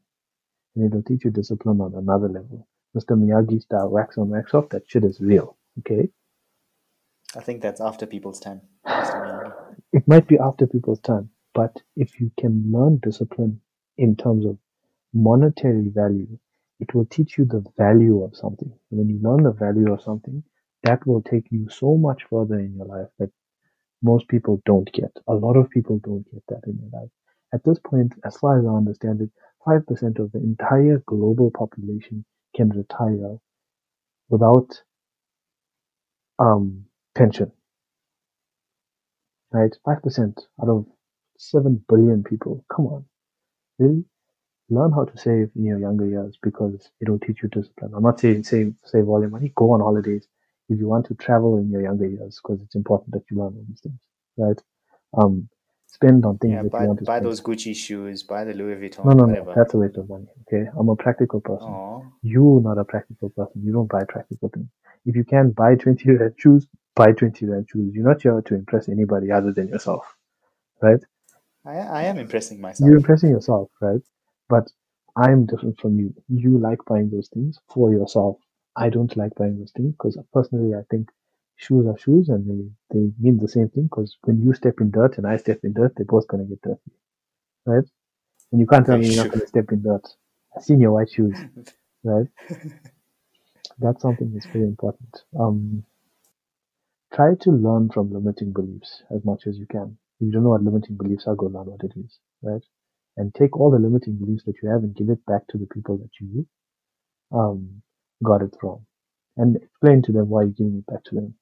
and 0.76 0.86
it'll 0.86 1.04
teach 1.04 1.26
you 1.26 1.32
discipline 1.32 1.82
on 1.82 1.96
another 1.96 2.30
level. 2.30 2.68
Mr. 2.96 3.18
Miyagi 3.18 3.62
style 3.62 3.90
wax 3.90 4.18
on 4.18 4.30
wax 4.30 4.54
off, 4.54 4.70
that 4.70 4.84
shit 4.88 5.04
is 5.04 5.20
real. 5.20 5.58
Okay, 5.80 6.10
I 7.36 7.42
think 7.42 7.62
that's 7.62 7.82
after 7.82 8.06
people's 8.06 8.40
time. 8.40 8.62
It 9.92 10.08
might 10.08 10.28
be 10.28 10.38
after 10.40 10.68
people's 10.68 11.02
time, 11.02 11.30
but 11.54 11.82
if 11.96 12.20
you 12.20 12.32
can 12.40 12.72
learn 12.72 13.00
discipline 13.04 13.62
in 13.98 14.16
terms 14.16 14.46
of 14.46 14.58
monetary 15.14 15.90
value, 15.90 16.38
it 16.80 16.94
will 16.94 17.06
teach 17.06 17.38
you 17.38 17.46
the 17.46 17.64
value 17.78 18.24
of 18.24 18.36
something. 18.36 18.72
When 18.90 19.10
you 19.10 19.20
learn 19.22 19.44
the 19.44 19.52
value 19.52 19.94
of 19.94 20.02
something, 20.02 20.44
that 20.84 21.06
will 21.08 21.22
take 21.22 21.48
you 21.52 21.68
so 21.70 21.98
much 21.98 22.24
further 22.30 22.60
in 22.60 22.76
your 22.76 22.86
life 22.86 23.08
that 23.20 23.32
most 24.04 24.28
people 24.28 24.62
don't 24.66 24.92
get. 24.92 25.12
A 25.28 25.34
lot 25.34 25.56
of 25.56 25.70
people 25.70 26.00
don't 26.04 26.30
get 26.32 26.44
that 26.50 26.62
in 26.68 26.78
their 26.78 27.02
life. 27.02 27.10
At 27.54 27.64
this 27.64 27.80
point, 27.80 28.14
as 28.24 28.38
far 28.38 28.60
as 28.60 28.66
I 28.66 28.70
understand 28.70 29.22
it, 29.22 29.30
5% 29.68 30.20
of 30.20 30.32
the 30.32 30.40
entire 30.40 31.02
global 31.06 31.52
population 31.52 32.26
can 32.56 32.70
retire 32.70 33.38
without 34.30 34.82
um, 36.40 36.86
pension. 37.16 37.52
Right? 39.52 39.76
5% 39.88 40.40
out 40.62 40.70
of 40.70 40.86
7 41.38 41.84
billion 41.88 42.24
people. 42.24 42.66
Come 42.76 42.88
on. 42.88 43.06
Really? 43.80 44.06
learn 44.70 44.92
how 44.92 45.06
to 45.06 45.18
save 45.18 45.50
in 45.56 45.66
your 45.66 45.80
younger 45.80 46.08
years 46.08 46.38
because 46.42 46.90
it'll 47.02 47.20
teach 47.20 47.44
you 47.44 47.50
discipline. 47.50 47.92
I'm 47.96 48.04
not 48.04 48.20
saying 48.20 48.44
save 48.44 48.74
save 48.84 49.08
all 49.08 49.22
your 49.22 49.30
money, 49.30 49.52
go 49.56 49.72
on 49.72 49.82
holidays 49.82 50.28
if 50.70 50.80
you 50.80 50.88
want 50.88 51.06
to 51.08 51.16
travel 51.16 51.58
in 51.58 51.70
your 51.70 51.84
younger 51.84 52.08
years 52.08 52.40
because 52.42 52.62
it's 52.62 52.76
important 52.76 53.12
that 53.14 53.24
you 53.30 53.38
learn 53.38 53.54
all 53.56 53.66
these 53.68 53.82
things, 53.82 54.00
right? 54.38 54.62
Um, 55.18 55.50
spend 55.96 56.26
on 56.26 56.38
things 56.38 56.54
Yeah, 56.54 56.64
that 56.64 56.72
buy 56.72 56.82
you 56.82 56.88
want 56.88 57.00
to 57.00 57.06
buy 57.06 57.20
those 57.20 57.42
Gucci 57.42 57.74
shoes, 57.76 58.24
buy 58.24 58.44
the 58.44 58.54
Louis 58.54 58.76
Vuitton, 58.76 59.06
No, 59.06 59.14
no, 59.14 59.26
no, 59.26 59.54
that's 59.56 59.74
a 59.74 59.78
waste 59.78 59.98
of 59.98 60.10
money. 60.10 60.28
Okay, 60.42 60.64
I'm 60.78 60.90
a 60.90 60.96
practical 60.96 61.42
person. 61.42 61.68
Oh, 61.70 62.06
You're 62.22 62.62
not 62.62 62.78
a 62.78 62.86
practical 62.86 63.30
person. 63.30 63.62
You 63.64 63.74
don't 63.74 63.90
buy 63.90 64.04
practical 64.08 64.50
things. 64.50 64.68
If 65.06 65.16
you 65.16 65.24
can 65.24 65.52
buy 65.52 65.76
20 65.76 66.10
rand 66.12 66.34
shoes, 66.38 66.68
buy 66.96 67.12
20 67.14 67.46
rand 67.46 67.68
shoes. 67.72 67.94
You're 67.94 68.08
not 68.08 68.22
here 68.22 68.42
to 68.42 68.56
impress 68.56 68.90
anybody 68.90 69.32
other 69.32 69.52
than 69.54 69.68
yourself, 69.70 70.16
right? 70.82 71.04
I 71.66 71.76
I 72.00 72.04
am 72.04 72.18
impressing 72.18 72.60
myself. 72.62 72.88
You're 72.88 72.98
impressing 72.98 73.30
yourself, 73.30 73.70
right? 73.82 74.02
But 74.50 74.72
I'm 75.16 75.46
different 75.46 75.80
from 75.80 75.98
you. 76.00 76.14
You 76.28 76.58
like 76.58 76.80
buying 76.86 77.10
those 77.10 77.30
things 77.30 77.60
for 77.74 77.92
yourself. 77.92 78.38
I 78.76 78.90
don't 78.90 79.16
like 79.16 79.34
buying 79.36 79.58
those 79.60 79.72
things 79.72 79.94
because 79.94 80.18
personally, 80.34 80.74
I 80.76 80.84
think 80.92 81.10
shoes 81.58 81.86
are 81.88 81.98
shoes 81.98 82.30
and 82.30 82.46
they, 82.48 82.98
they 82.98 83.12
mean 83.20 83.40
the 83.42 83.48
same 83.48 83.70
thing 83.70 83.84
because 83.84 84.18
when 84.24 84.42
you 84.42 84.54
step 84.54 84.76
in 84.82 84.92
dirt 84.92 85.18
and 85.18 85.28
I 85.28 85.38
step 85.38 85.60
in 85.64 85.74
dirt, 85.74 85.94
they're 85.96 86.06
both 86.06 86.28
going 86.28 86.44
to 86.44 86.50
get 86.50 86.62
dirty, 86.62 86.92
right? 87.66 87.86
And 88.52 88.62
you 88.62 88.68
can't 88.68 88.86
tell 88.86 88.98
me 88.98 89.08
you're 89.08 89.24
not 89.24 89.32
going 89.32 89.42
to 89.42 89.48
step 89.48 89.72
in 89.72 89.84
dirt. 89.84 90.06
I've 90.56 90.64
seen 90.64 90.80
your 90.80 90.92
white 90.92 91.10
shoes, 91.10 91.38
right? 92.04 92.28
That's 93.80 94.02
something 94.02 94.32
that's 94.34 94.48
very 94.48 94.66
important. 94.66 95.24
Um, 95.38 95.84
try 97.14 97.36
to 97.42 97.52
learn 97.52 97.90
from 97.90 98.12
limiting 98.14 98.54
beliefs 98.54 99.04
as 99.16 99.24
much 99.26 99.48
as 99.48 99.58
you 99.58 99.66
can. 99.66 99.98
If 100.20 100.28
you 100.28 100.32
don't 100.32 100.44
know 100.44 100.50
what 100.50 100.64
limiting 100.64 100.98
beliefs 100.98 101.26
are, 101.28 101.36
go 101.36 101.48
learn 101.48 101.66
what 101.66 101.84
it 101.84 101.94
is, 101.98 102.20
right? 102.42 102.64
And 103.18 103.34
take 103.34 103.58
all 103.58 103.72
the 103.72 103.80
limiting 103.80 104.18
beliefs 104.18 104.44
that 104.46 104.56
you 104.62 104.70
have 104.70 104.84
and 104.84 104.96
give 104.96 105.10
it 105.10 105.26
back 105.26 105.48
to 105.50 105.58
the 105.58 105.68
people 105.74 105.98
that 105.98 106.12
you 106.20 106.46
um, 107.34 107.82
got 108.24 108.42
it 108.42 108.56
from, 108.60 108.86
and 109.38 109.58
explain 109.58 110.02
to 110.04 110.12
them 110.12 110.30
why 110.30 110.44
you're 110.44 110.52
giving 110.52 110.78
it 110.78 110.92
back 110.92 111.04
to 111.06 111.16
them. 111.16 111.36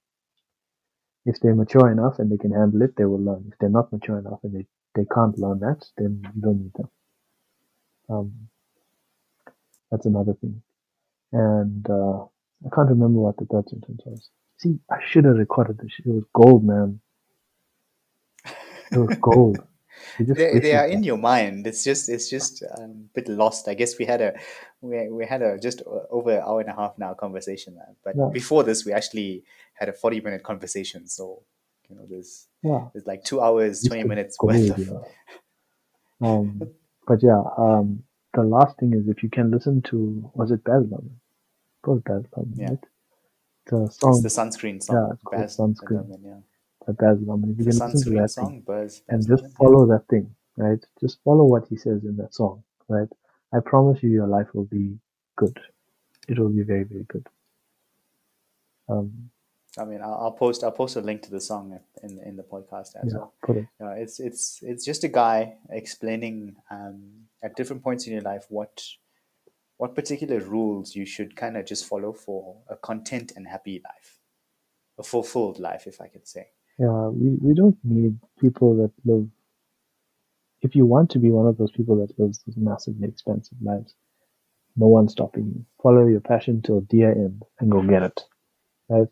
If 1.25 1.39
they're 1.39 1.55
mature 1.55 1.91
enough 1.91 2.19
and 2.19 2.31
they 2.31 2.37
can 2.37 2.51
handle 2.51 2.81
it, 2.81 2.95
they 2.97 3.05
will 3.05 3.21
learn. 3.21 3.45
If 3.51 3.59
they're 3.59 3.69
not 3.69 3.91
mature 3.93 4.19
enough 4.19 4.39
and 4.43 4.53
they, 4.55 4.65
they 4.95 5.05
can't 5.13 5.37
learn 5.37 5.59
that, 5.59 5.85
then 5.97 6.21
you 6.35 6.41
don't 6.41 6.61
need 6.61 6.73
them. 6.75 6.89
Um, 8.09 8.33
that's 9.91 10.05
another 10.05 10.33
thing. 10.33 10.61
And 11.31 11.89
uh, 11.89 12.23
I 12.65 12.75
can't 12.75 12.89
remember 12.89 13.19
what 13.19 13.37
the 13.37 13.45
third 13.45 13.69
sentence 13.69 14.01
was. 14.05 14.29
See, 14.57 14.79
I 14.91 14.97
should 15.05 15.25
have 15.25 15.37
recorded 15.37 15.79
this. 15.79 15.93
It 15.99 16.07
was 16.07 16.23
gold, 16.33 16.65
man. 16.65 16.99
It 18.91 18.97
was 18.97 19.17
gold. 19.21 19.59
They, 20.35 20.59
they 20.59 20.75
are 20.75 20.87
in 20.87 21.03
your 21.03 21.17
mind. 21.17 21.67
It's 21.67 21.83
just 21.83 22.09
it's 22.09 22.29
just 22.29 22.63
um, 22.77 23.09
a 23.11 23.13
bit 23.21 23.27
lost. 23.29 23.67
I 23.67 23.73
guess 23.75 23.97
we 23.99 24.05
had 24.05 24.21
a 24.21 24.33
we, 24.81 25.09
we 25.09 25.25
had 25.25 25.41
a 25.41 25.57
just 25.59 25.81
over 26.11 26.31
an 26.31 26.43
hour 26.45 26.61
and 26.61 26.69
a 26.69 26.75
half 26.75 26.97
now 26.97 27.13
conversation, 27.13 27.75
man. 27.75 27.95
But 28.03 28.15
Yeah. 28.17 28.29
before 28.31 28.63
this, 28.63 28.85
we 28.85 28.93
actually 28.93 29.43
had 29.73 29.89
a 29.89 29.93
forty 29.93 30.21
minute 30.21 30.43
conversation. 30.43 31.07
So 31.07 31.43
you 31.89 31.95
know, 31.95 32.05
there's 32.09 32.47
Yeah, 32.63 32.89
there's 32.93 33.05
like 33.07 33.23
two 33.23 33.41
hours, 33.41 33.83
twenty 33.83 34.03
minutes 34.03 34.37
worth 34.41 34.69
of. 34.71 35.05
Um, 36.21 36.61
but 37.07 37.23
yeah, 37.23 37.43
um, 37.57 38.03
the 38.33 38.43
last 38.43 38.77
thing 38.79 38.93
is 38.93 39.07
if 39.07 39.23
you 39.23 39.29
can 39.29 39.51
listen 39.51 39.81
to 39.83 40.31
was 40.33 40.51
it 40.51 40.63
Baz 40.63 40.83
Luhrmann? 40.83 41.09
It 41.85 41.87
was 41.87 42.01
Luhrmann, 42.03 42.57
Yeah. 42.57 42.69
right? 42.69 42.79
The 43.67 43.83
It's 43.85 43.99
the 44.21 44.29
sunscreen 44.29 44.81
song. 44.83 44.95
Yeah, 44.97 45.13
it's 45.13 45.23
Baz 45.31 45.57
Sunscreen. 45.57 46.19
Yeah. 46.23 46.39
Baz 46.91 47.17
Luhrmann. 47.19 47.51
If 47.53 47.59
you 47.59 47.71
can 47.71 47.79
listen 47.79 48.13
to 48.13 48.21
that 48.21 48.31
song, 48.31 48.47
thing 48.47 48.63
Baz. 48.67 49.03
and 49.07 49.25
just 49.25 49.55
follow 49.55 49.85
that 49.85 50.05
thing, 50.09 50.35
right? 50.57 50.83
Just 50.99 51.19
follow 51.23 51.45
what 51.45 51.67
he 51.69 51.77
says 51.77 52.03
in 52.03 52.17
that 52.17 52.33
song, 52.33 52.63
right? 52.89 53.07
I 53.53 53.59
promise 53.61 54.03
you, 54.03 54.09
your 54.09 54.27
life 54.27 54.47
will 54.53 54.65
be 54.65 54.97
good. 55.37 55.57
It 56.27 56.37
will 56.37 56.49
be 56.49 56.63
very, 56.63 56.83
very 56.83 57.03
good. 57.03 57.27
Um, 58.89 59.29
I 59.77 59.85
mean, 59.85 60.01
I'll, 60.01 60.13
I'll 60.13 60.31
post 60.31 60.63
I'll 60.63 60.71
post 60.71 60.97
a 60.97 61.01
link 61.01 61.21
to 61.23 61.31
the 61.31 61.41
song 61.41 61.79
in 62.03 62.19
in 62.19 62.35
the 62.35 62.43
podcast 62.43 62.95
as 62.95 63.11
yeah, 63.11 63.17
well. 63.17 63.33
put 63.41 63.57
it. 63.57 63.67
It's 63.79 64.19
it's 64.19 64.59
it's 64.61 64.85
just 64.85 65.03
a 65.03 65.07
guy 65.07 65.55
explaining 65.69 66.55
um, 66.69 67.27
at 67.41 67.55
different 67.55 67.83
points 67.83 68.05
in 68.05 68.13
your 68.13 68.21
life 68.21 68.45
what 68.49 68.83
what 69.77 69.95
particular 69.95 70.39
rules 70.39 70.95
you 70.95 71.05
should 71.05 71.35
kind 71.35 71.57
of 71.57 71.65
just 71.65 71.85
follow 71.85 72.13
for 72.13 72.57
a 72.69 72.75
content 72.75 73.33
and 73.35 73.47
happy 73.47 73.81
life, 73.83 74.19
a 74.97 75.03
fulfilled 75.03 75.59
life, 75.59 75.87
if 75.87 75.99
I 75.99 76.07
could 76.07 76.27
say. 76.27 76.47
Yeah, 76.79 77.07
we, 77.09 77.37
we 77.41 77.53
don't 77.55 77.77
need 77.83 78.17
people 78.39 78.75
that 78.77 78.91
live. 79.05 79.27
If 80.61 80.75
you 80.75 80.85
want 80.85 81.11
to 81.11 81.19
be 81.19 81.31
one 81.31 81.47
of 81.47 81.57
those 81.57 81.71
people 81.71 81.97
that 81.97 82.17
lives 82.19 82.41
those 82.45 82.57
massively 82.57 83.07
expensive 83.07 83.57
lives, 83.61 83.95
no 84.75 84.87
one's 84.87 85.11
stopping 85.11 85.45
you. 85.55 85.65
Follow 85.81 86.07
your 86.07 86.21
passion 86.21 86.61
till 86.61 86.81
dear 86.81 87.11
end 87.11 87.43
and 87.59 87.71
go 87.71 87.81
get 87.83 88.03
it. 88.03 88.21
Right? 88.89 89.07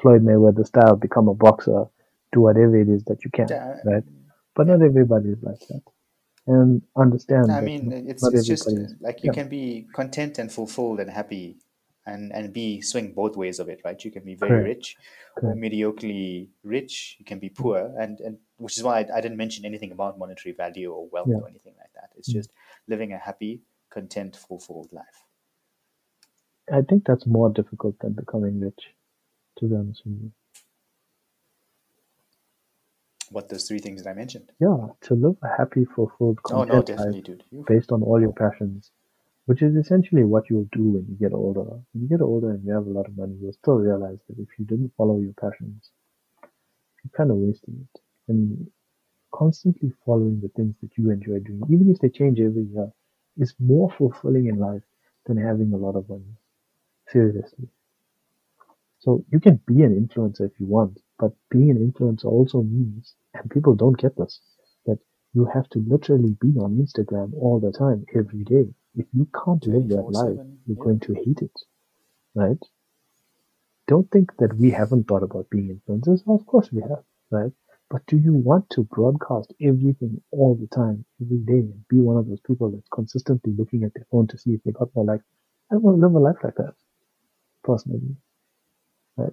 Floyd 0.00 0.22
Mayweather 0.24 0.66
style, 0.66 0.96
become 0.96 1.28
a 1.28 1.34
boxer, 1.34 1.84
do 2.32 2.40
whatever 2.40 2.76
it 2.80 2.88
is 2.88 3.04
that 3.04 3.24
you 3.24 3.30
can. 3.30 3.46
Right? 3.84 4.04
But 4.54 4.66
not 4.68 4.82
everybody 4.82 5.30
is 5.30 5.42
like 5.42 5.60
that. 5.68 5.82
And 6.46 6.82
understand 6.96 7.50
I 7.52 7.60
mean, 7.60 7.92
it's 8.08 8.22
it's 8.32 8.46
just 8.46 8.66
like 9.00 9.22
you 9.24 9.30
Yeah, 9.30 9.32
can 9.32 9.48
be 9.48 9.86
content 9.94 10.38
and 10.38 10.50
fulfilled 10.50 11.00
and 11.00 11.10
happy, 11.10 11.58
and 12.06 12.32
and 12.32 12.52
be 12.52 12.80
swing 12.80 13.12
both 13.12 13.36
ways 13.36 13.58
of 13.60 13.68
it, 13.68 13.80
right? 13.84 14.02
You 14.04 14.10
can 14.10 14.24
be 14.24 14.34
very 14.34 14.50
correct, 14.50 14.66
rich 14.68 14.96
or 15.36 15.54
correct. 15.54 15.58
mediocrely 15.60 16.48
rich. 16.62 17.16
You 17.18 17.24
can 17.24 17.38
be 17.38 17.48
poor, 17.48 17.78
and 17.98 18.20
and 18.20 18.38
which 18.58 18.76
is 18.76 18.82
why 18.82 19.00
I, 19.00 19.18
I 19.18 19.20
didn't 19.20 19.36
mention 19.36 19.64
anything 19.64 19.92
about 19.92 20.18
monetary 20.18 20.54
value 20.54 20.92
or 20.92 21.08
wealth 21.08 21.28
Yeah. 21.28 21.38
or 21.38 21.48
anything 21.48 21.74
like 21.78 21.92
that. 21.94 22.10
It's 22.16 22.28
Mm. 22.30 22.34
just 22.34 22.50
living 22.88 23.12
a 23.12 23.18
happy, 23.18 23.62
content, 23.90 24.36
fulfilled 24.36 24.92
life. 24.92 25.26
I 26.72 26.80
think 26.82 27.04
that's 27.04 27.26
more 27.26 27.50
difficult 27.50 27.98
than 27.98 28.12
becoming 28.12 28.60
rich, 28.60 28.94
to 29.58 29.66
be 29.68 29.74
honest 29.76 30.02
with 30.06 30.14
you. 30.22 30.32
What 33.30 33.48
those 33.48 33.66
three 33.66 33.78
things 33.78 34.02
that 34.02 34.10
I 34.10 34.14
mentioned? 34.14 34.52
Yeah, 34.60 34.88
to 35.02 35.14
live 35.14 35.36
a 35.42 35.48
happy, 35.48 35.84
fulfilled, 35.84 36.40
Oh 36.50 36.64
no, 36.64 36.82
content 36.82 36.88
life 36.88 36.96
definitely, 36.98 37.22
dude. 37.22 37.44
Based 37.66 37.90
on 37.92 38.02
all 38.02 38.20
your 38.20 38.32
passions, 38.32 38.90
which 39.46 39.62
is 39.62 39.76
essentially 39.76 40.24
what 40.24 40.48
you'll 40.48 40.68
do 40.72 40.82
when 40.82 41.06
you 41.08 41.16
get 41.16 41.34
older. 41.34 41.62
When 41.92 42.02
you 42.02 42.08
get 42.08 42.20
older 42.20 42.50
and 42.50 42.64
you 42.64 42.72
have 42.72 42.86
a 42.86 42.90
lot 42.90 43.06
of 43.06 43.16
money, 43.16 43.36
you'll 43.40 43.52
still 43.52 43.74
realize 43.74 44.18
that 44.28 44.38
if 44.38 44.48
you 44.58 44.64
didn't 44.64 44.92
follow 44.96 45.18
your 45.18 45.34
passions, 45.34 45.90
you're 47.02 47.16
kind 47.16 47.30
of 47.30 47.36
wasting 47.36 47.86
it. 47.92 48.00
And 48.28 48.70
constantly 49.32 49.92
following 50.06 50.40
the 50.40 50.48
things 50.48 50.74
that 50.82 50.96
you 50.96 51.10
enjoy 51.10 51.40
doing, 51.40 51.62
even 51.70 51.90
if 51.90 51.98
they 51.98 52.08
change 52.08 52.38
every 52.40 52.64
year, 52.64 52.92
is 53.36 53.54
more 53.58 53.90
fulfilling 53.98 54.46
in 54.46 54.58
life 54.58 54.82
than 55.26 55.36
having 55.36 55.72
a 55.72 55.76
lot 55.76 55.96
of 55.96 56.08
money. 56.08 56.36
Seriously. 57.08 57.68
So 59.00 59.24
you 59.32 59.40
can 59.40 59.60
be 59.66 59.82
an 59.82 60.06
influencer 60.06 60.46
if 60.46 60.52
you 60.60 60.66
want, 60.66 61.00
but 61.18 61.32
being 61.50 61.70
an 61.70 61.92
influencer 61.92 62.26
also 62.26 62.62
means, 62.62 63.14
and 63.34 63.50
people 63.50 63.74
don't 63.74 63.98
get 63.98 64.16
this, 64.16 64.40
that 64.86 64.98
you 65.34 65.46
have 65.46 65.68
to 65.70 65.80
literally 65.80 66.36
be 66.40 66.56
on 66.58 66.76
Instagram 66.76 67.32
all 67.34 67.58
the 67.58 67.72
time, 67.72 68.04
every 68.14 68.44
day. 68.44 68.72
If 68.94 69.06
you 69.12 69.26
can't 69.44 69.66
live 69.66 69.88
that 69.88 70.02
life, 70.02 70.46
you're 70.66 70.76
yeah. 70.76 70.84
going 70.84 71.00
to 71.00 71.14
hate 71.14 71.40
it, 71.40 71.58
right? 72.34 72.62
Don't 73.88 74.10
think 74.10 74.36
that 74.38 74.56
we 74.56 74.70
haven't 74.70 75.08
thought 75.08 75.22
about 75.22 75.50
being 75.50 75.80
influencers. 75.80 76.22
Of 76.26 76.46
course 76.46 76.70
we 76.72 76.82
have, 76.82 77.02
right? 77.30 77.52
But 77.90 78.06
do 78.06 78.16
you 78.16 78.34
want 78.34 78.70
to 78.70 78.84
broadcast 78.84 79.52
everything 79.60 80.22
all 80.30 80.54
the 80.54 80.66
time, 80.68 81.04
every 81.20 81.38
day, 81.38 81.60
and 81.60 81.86
be 81.88 82.00
one 82.00 82.16
of 82.16 82.26
those 82.26 82.40
people 82.40 82.70
that's 82.70 82.88
consistently 82.88 83.52
looking 83.56 83.84
at 83.84 83.92
their 83.94 84.06
phone 84.10 84.26
to 84.28 84.38
see 84.38 84.52
if 84.52 84.62
they 84.64 84.72
got 84.72 84.94
more 84.94 85.04
likes? 85.04 85.24
I 85.70 85.74
don't 85.74 85.82
want 85.82 85.98
to 85.98 86.06
live 86.06 86.14
a 86.14 86.18
life 86.18 86.36
like 86.42 86.56
that, 86.56 86.74
personally. 87.64 88.16
Right? 89.16 89.32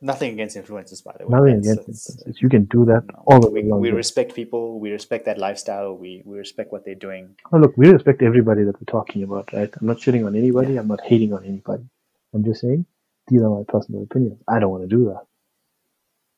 Nothing 0.00 0.32
against 0.32 0.56
influencers, 0.56 1.04
by 1.04 1.14
the 1.18 1.28
way. 1.28 1.38
Nothing 1.38 1.62
That's, 1.62 1.68
against 1.68 1.86
that's 2.24 2.24
influencers. 2.24 2.42
You 2.42 2.48
can 2.48 2.64
do 2.66 2.84
that 2.86 3.04
no. 3.12 3.22
all 3.26 3.40
the 3.40 3.50
We, 3.50 3.62
way 3.64 3.70
we 3.72 3.90
way. 3.90 3.96
respect 3.96 4.34
people. 4.34 4.80
We 4.80 4.92
respect 4.92 5.26
that 5.26 5.38
lifestyle. 5.38 5.96
We 5.96 6.22
we 6.24 6.38
respect 6.38 6.72
what 6.72 6.84
they're 6.84 6.94
doing. 7.08 7.36
Oh, 7.52 7.58
look, 7.58 7.76
we 7.76 7.88
respect 7.90 8.22
everybody 8.22 8.64
that 8.64 8.76
we're 8.80 8.92
talking 8.98 9.22
about, 9.24 9.52
right? 9.52 9.70
I'm 9.80 9.86
not 9.88 9.98
shitting 9.98 10.26
on 10.26 10.36
anybody. 10.36 10.74
Yeah. 10.74 10.80
I'm 10.80 10.88
not 10.88 11.02
hating 11.02 11.32
on 11.34 11.44
anybody. 11.44 11.84
I'm 12.34 12.44
just 12.44 12.60
saying 12.62 12.86
these 13.28 13.42
are 13.42 13.50
my 13.50 13.64
personal 13.68 14.02
opinions. 14.04 14.40
I 14.48 14.58
don't 14.60 14.70
want 14.70 14.84
to 14.88 14.96
do 14.96 15.06
that. 15.06 15.24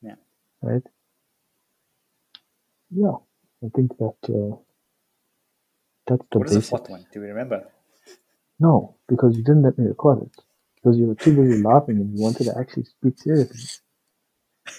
Yeah. 0.02 0.16
Right? 0.62 0.82
Yeah. 2.90 3.16
I 3.64 3.68
think 3.76 3.96
that 3.98 4.16
uh, 4.28 4.56
that's 6.06 6.24
the 6.32 6.38
What 6.38 6.48
is 6.48 6.54
the 6.54 6.62
fourth 6.62 6.90
one? 6.90 7.06
Do 7.12 7.20
we 7.20 7.28
remember? 7.28 7.64
No, 8.60 8.96
because 9.08 9.36
you 9.36 9.44
didn't 9.44 9.62
let 9.62 9.78
me 9.78 9.86
record 9.88 10.22
it. 10.22 10.42
Because 10.82 10.98
you 10.98 11.06
were 11.06 11.14
too 11.14 11.36
busy 11.36 11.62
laughing 11.62 11.96
and 11.96 12.16
you 12.16 12.22
wanted 12.22 12.44
to 12.44 12.58
actually 12.58 12.84
speak 12.84 13.18
seriously. 13.18 13.60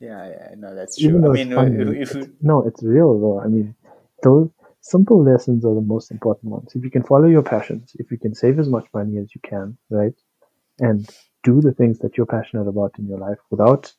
Yeah, 0.00 0.28
yeah, 0.28 0.54
no, 0.56 0.74
that's 0.74 0.96
true. 0.96 1.18
I 1.18 1.20
though 1.20 1.32
it's 1.32 1.44
mean, 1.44 1.52
uh, 1.52 1.56
funny, 1.56 2.00
it's, 2.00 2.14
we, 2.14 2.26
no, 2.40 2.66
it's 2.66 2.82
real 2.82 3.18
though. 3.18 3.40
I 3.40 3.48
mean, 3.48 3.74
those 4.22 4.48
simple 4.80 5.22
lessons 5.22 5.64
are 5.64 5.74
the 5.74 5.80
most 5.80 6.10
important 6.10 6.52
ones. 6.52 6.72
If 6.74 6.84
you 6.84 6.90
can 6.90 7.02
follow 7.02 7.26
your 7.26 7.42
passions, 7.42 7.92
if 7.98 8.10
you 8.10 8.18
can 8.18 8.34
save 8.34 8.58
as 8.58 8.68
much 8.68 8.86
money 8.94 9.18
as 9.18 9.34
you 9.34 9.40
can, 9.42 9.76
right, 9.90 10.14
and 10.78 11.08
do 11.42 11.60
the 11.60 11.72
things 11.72 11.98
that 12.00 12.16
you're 12.16 12.26
passionate 12.26 12.68
about 12.68 12.92
in 12.98 13.08
your 13.08 13.18
life 13.18 13.38
without 13.50 13.92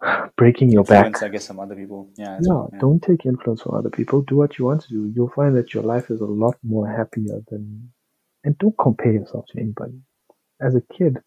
breaking 0.36 0.70
your 0.70 0.84
back. 0.84 1.06
Influence, 1.06 1.22
I 1.22 1.28
guess, 1.28 1.44
some 1.44 1.60
other 1.60 1.74
people. 1.74 2.10
Yeah. 2.16 2.38
well, 2.42 2.70
yeah. 2.72 2.78
don't 2.78 3.02
take 3.02 3.26
influence 3.26 3.62
from 3.62 3.74
other 3.74 3.90
people. 3.90 4.22
Do 4.22 4.36
what 4.36 4.58
you 4.58 4.66
want 4.66 4.82
to 4.82 4.88
do. 4.88 5.12
You'll 5.14 5.30
find 5.30 5.56
that 5.56 5.74
your 5.74 5.82
life 5.82 6.10
is 6.10 6.20
a 6.20 6.26
lot 6.26 6.56
more 6.62 6.88
happier 6.88 7.40
than. 7.48 7.90
And 8.44 8.56
don't 8.58 8.76
compare 8.78 9.12
yourself 9.12 9.46
to 9.48 9.60
anybody. 9.60 9.98
As 10.60 10.74
a 10.74 10.82
kid, 10.96 11.18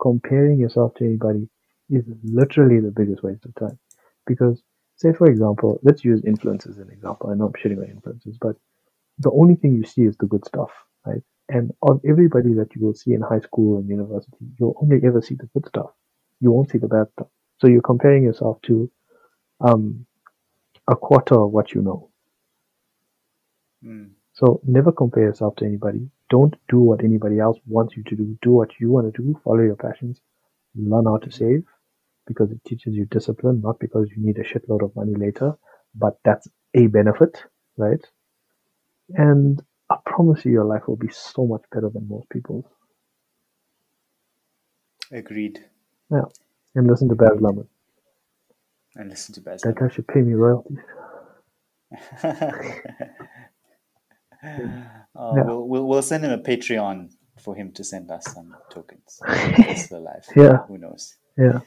comparing 0.00 0.58
yourself 0.58 0.94
to 0.96 1.04
anybody 1.04 1.48
is 1.90 2.04
literally 2.24 2.80
the 2.80 2.90
biggest 2.90 3.22
waste 3.22 3.44
of 3.44 3.54
time. 3.54 3.78
Because, 4.26 4.62
say, 4.96 5.12
for 5.12 5.28
example, 5.28 5.78
let's 5.82 6.04
use 6.04 6.22
influence 6.26 6.66
as 6.66 6.78
an 6.78 6.90
example. 6.90 7.30
I 7.30 7.34
know 7.34 7.46
I'm 7.46 7.52
shitting 7.52 7.78
on 7.78 7.90
influences, 7.90 8.38
but 8.40 8.56
the 9.18 9.30
only 9.30 9.54
thing 9.54 9.74
you 9.74 9.84
see 9.84 10.02
is 10.02 10.16
the 10.16 10.26
good 10.26 10.44
stuff, 10.44 10.70
right? 11.06 11.22
And 11.48 11.72
of 11.82 12.00
everybody 12.08 12.54
that 12.54 12.74
you 12.74 12.84
will 12.84 12.94
see 12.94 13.12
in 13.12 13.20
high 13.20 13.40
school 13.40 13.78
and 13.78 13.88
university, 13.88 14.46
you'll 14.58 14.78
only 14.80 15.00
ever 15.04 15.20
see 15.20 15.34
the 15.34 15.48
good 15.54 15.66
stuff. 15.66 15.90
You 16.40 16.50
won't 16.50 16.70
see 16.70 16.78
the 16.78 16.88
bad 16.88 17.06
stuff. 17.12 17.28
So 17.58 17.68
you're 17.68 17.82
comparing 17.82 18.24
yourself 18.24 18.60
to 18.62 18.90
um, 19.60 20.06
a 20.88 20.96
quarter 20.96 21.40
of 21.40 21.50
what 21.50 21.72
you 21.72 21.82
know. 21.82 22.10
Mm. 23.84 24.10
So 24.32 24.60
never 24.66 24.90
compare 24.90 25.24
yourself 25.24 25.56
to 25.56 25.64
anybody. 25.64 26.08
Don't 26.34 26.56
do 26.68 26.80
what 26.80 27.04
anybody 27.04 27.38
else 27.38 27.58
wants 27.64 27.96
you 27.96 28.02
to 28.02 28.16
do. 28.16 28.36
Do 28.42 28.50
what 28.50 28.70
you 28.80 28.90
want 28.90 29.14
to 29.14 29.22
do. 29.22 29.40
Follow 29.44 29.60
your 29.60 29.76
passions. 29.76 30.20
Learn 30.74 31.04
how 31.04 31.18
to 31.18 31.30
save 31.30 31.62
because 32.26 32.50
it 32.50 32.58
teaches 32.66 32.92
you 32.92 33.04
discipline, 33.04 33.60
not 33.60 33.78
because 33.78 34.08
you 34.10 34.16
need 34.26 34.38
a 34.38 34.42
shitload 34.42 34.82
of 34.82 34.96
money 34.96 35.14
later, 35.14 35.52
but 35.94 36.14
that's 36.24 36.48
a 36.74 36.88
benefit, 36.88 37.40
right? 37.76 38.04
And 39.10 39.62
I 39.88 39.98
promise 40.06 40.44
you, 40.44 40.50
your 40.50 40.64
life 40.64 40.88
will 40.88 40.96
be 40.96 41.12
so 41.12 41.46
much 41.46 41.62
better 41.70 41.88
than 41.88 42.08
most 42.08 42.28
people's. 42.30 42.64
Agreed. 45.12 45.64
Yeah. 46.10 46.24
And 46.74 46.88
listen 46.88 47.08
to 47.10 47.14
Baz 47.14 47.38
Luhrmann. 47.38 47.68
And 48.96 49.08
listen 49.08 49.36
to 49.36 49.40
Baz. 49.40 49.62
That 49.62 49.76
guy 49.76 49.88
should 49.88 50.08
pay 50.08 50.22
me 50.22 50.32
royalties. 50.34 50.78
oh, 55.16 55.36
Yeah. 55.36 55.42
we'll, 55.44 55.68
we'll 55.68 55.86
we'll 55.88 56.02
send 56.02 56.24
him 56.24 56.30
a 56.32 56.38
Patreon 56.38 57.10
for 57.42 57.54
him 57.54 57.72
to 57.72 57.84
send 57.84 58.10
us 58.10 58.24
some 58.32 58.54
tokens. 58.70 59.20
He's 59.56 59.86
still 59.86 59.98
alive. 59.98 60.24
Yeah. 60.36 60.58
Who 60.68 60.78
knows? 60.78 61.14
Yeah. 61.36 61.60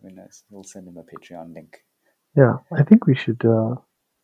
Who 0.00 0.10
knows? 0.10 0.44
We'll 0.50 0.64
send 0.64 0.88
him 0.88 0.96
a 0.96 1.02
Patreon 1.02 1.54
link. 1.54 1.78
Yeah, 2.36 2.54
I 2.72 2.82
think 2.82 3.06
we 3.06 3.14
should. 3.14 3.44
Uh, 3.44 3.74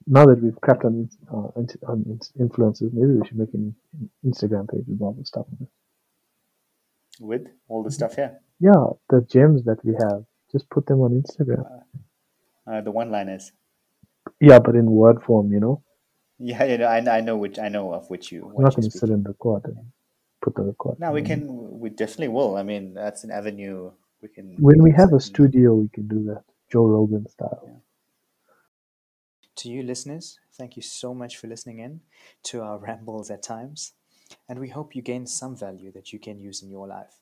now 0.06 0.24
that 0.26 0.42
we've 0.42 0.58
cracked 0.60 0.84
on 0.84 1.08
uh, 1.30 1.48
on 1.90 2.18
influencers, 2.40 2.92
maybe 2.92 3.12
we 3.20 3.26
should 3.26 3.38
make 3.38 3.52
an 3.52 3.74
Instagram 4.24 4.68
page 4.70 4.84
with 4.88 5.00
all 5.02 5.12
the 5.12 5.24
stuff. 5.24 5.46
With 7.20 7.46
all 7.68 7.82
the 7.82 7.90
stuff 7.90 8.14
here. 8.16 8.40
Yeah, 8.60 8.86
the 9.10 9.20
gems 9.30 9.64
that 9.64 9.84
we 9.84 9.92
have, 10.00 10.24
just 10.50 10.68
put 10.70 10.86
them 10.86 11.00
on 11.00 11.22
Instagram. 11.22 11.64
Uh, 12.66 12.80
the 12.80 12.90
one 12.90 13.10
liners. 13.10 13.52
Yeah, 14.40 14.58
but 14.58 14.74
in 14.74 14.86
word 14.90 15.22
form, 15.22 15.52
you 15.52 15.60
know. 15.60 15.82
Yeah, 16.38 16.64
you 16.64 16.78
know, 16.78 16.86
I, 16.86 17.18
I 17.18 17.20
know 17.20 17.36
which 17.36 17.58
I 17.58 17.68
know 17.68 17.92
of 17.92 18.08
which 18.10 18.30
you. 18.30 18.52
We're 18.54 18.64
not 18.64 18.76
going 18.76 18.88
to 18.88 18.96
sit 18.96 19.10
in 19.10 19.24
the 19.24 19.34
court 19.34 19.64
and 19.64 19.76
put 20.40 20.54
the 20.54 20.62
record. 20.62 21.00
No, 21.00 21.12
we 21.12 21.22
can. 21.22 21.80
We 21.80 21.90
definitely 21.90 22.28
will. 22.28 22.56
I 22.56 22.62
mean, 22.62 22.94
that's 22.94 23.24
an 23.24 23.30
avenue 23.30 23.90
we 24.22 24.28
can. 24.28 24.54
When 24.58 24.82
we 24.82 24.90
can 24.90 25.00
have 25.00 25.12
a 25.12 25.20
studio, 25.20 25.74
we 25.74 25.88
can 25.88 26.06
do 26.06 26.24
that, 26.24 26.44
Joe 26.70 26.86
Rogan 26.86 27.28
style. 27.28 27.82
To 29.56 29.68
you 29.68 29.82
listeners, 29.82 30.38
thank 30.52 30.76
you 30.76 30.82
so 30.82 31.12
much 31.12 31.36
for 31.36 31.48
listening 31.48 31.80
in 31.80 32.00
to 32.44 32.62
our 32.62 32.78
rambles 32.86 33.30
at 33.30 33.42
times, 33.42 33.94
and 34.48 34.60
we 34.60 34.68
hope 34.68 34.94
you 34.94 35.02
gain 35.02 35.26
some 35.26 35.56
value 35.56 35.90
that 35.92 36.12
you 36.12 36.20
can 36.20 36.38
use 36.38 36.62
in 36.62 36.70
your 36.70 36.86
life. 36.86 37.18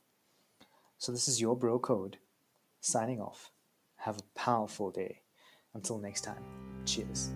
So, 0.99 1.13
this 1.13 1.29
is 1.29 1.41
your 1.41 1.57
bro 1.57 1.79
code 1.79 2.19
signing 2.81 3.21
off. 3.21 3.51
Have 3.97 4.19
a 4.19 4.39
powerful 4.39 4.91
day. 4.91 5.23
Until 5.75 5.99
next 5.99 6.23
time, 6.23 6.43
cheers. 6.87 7.33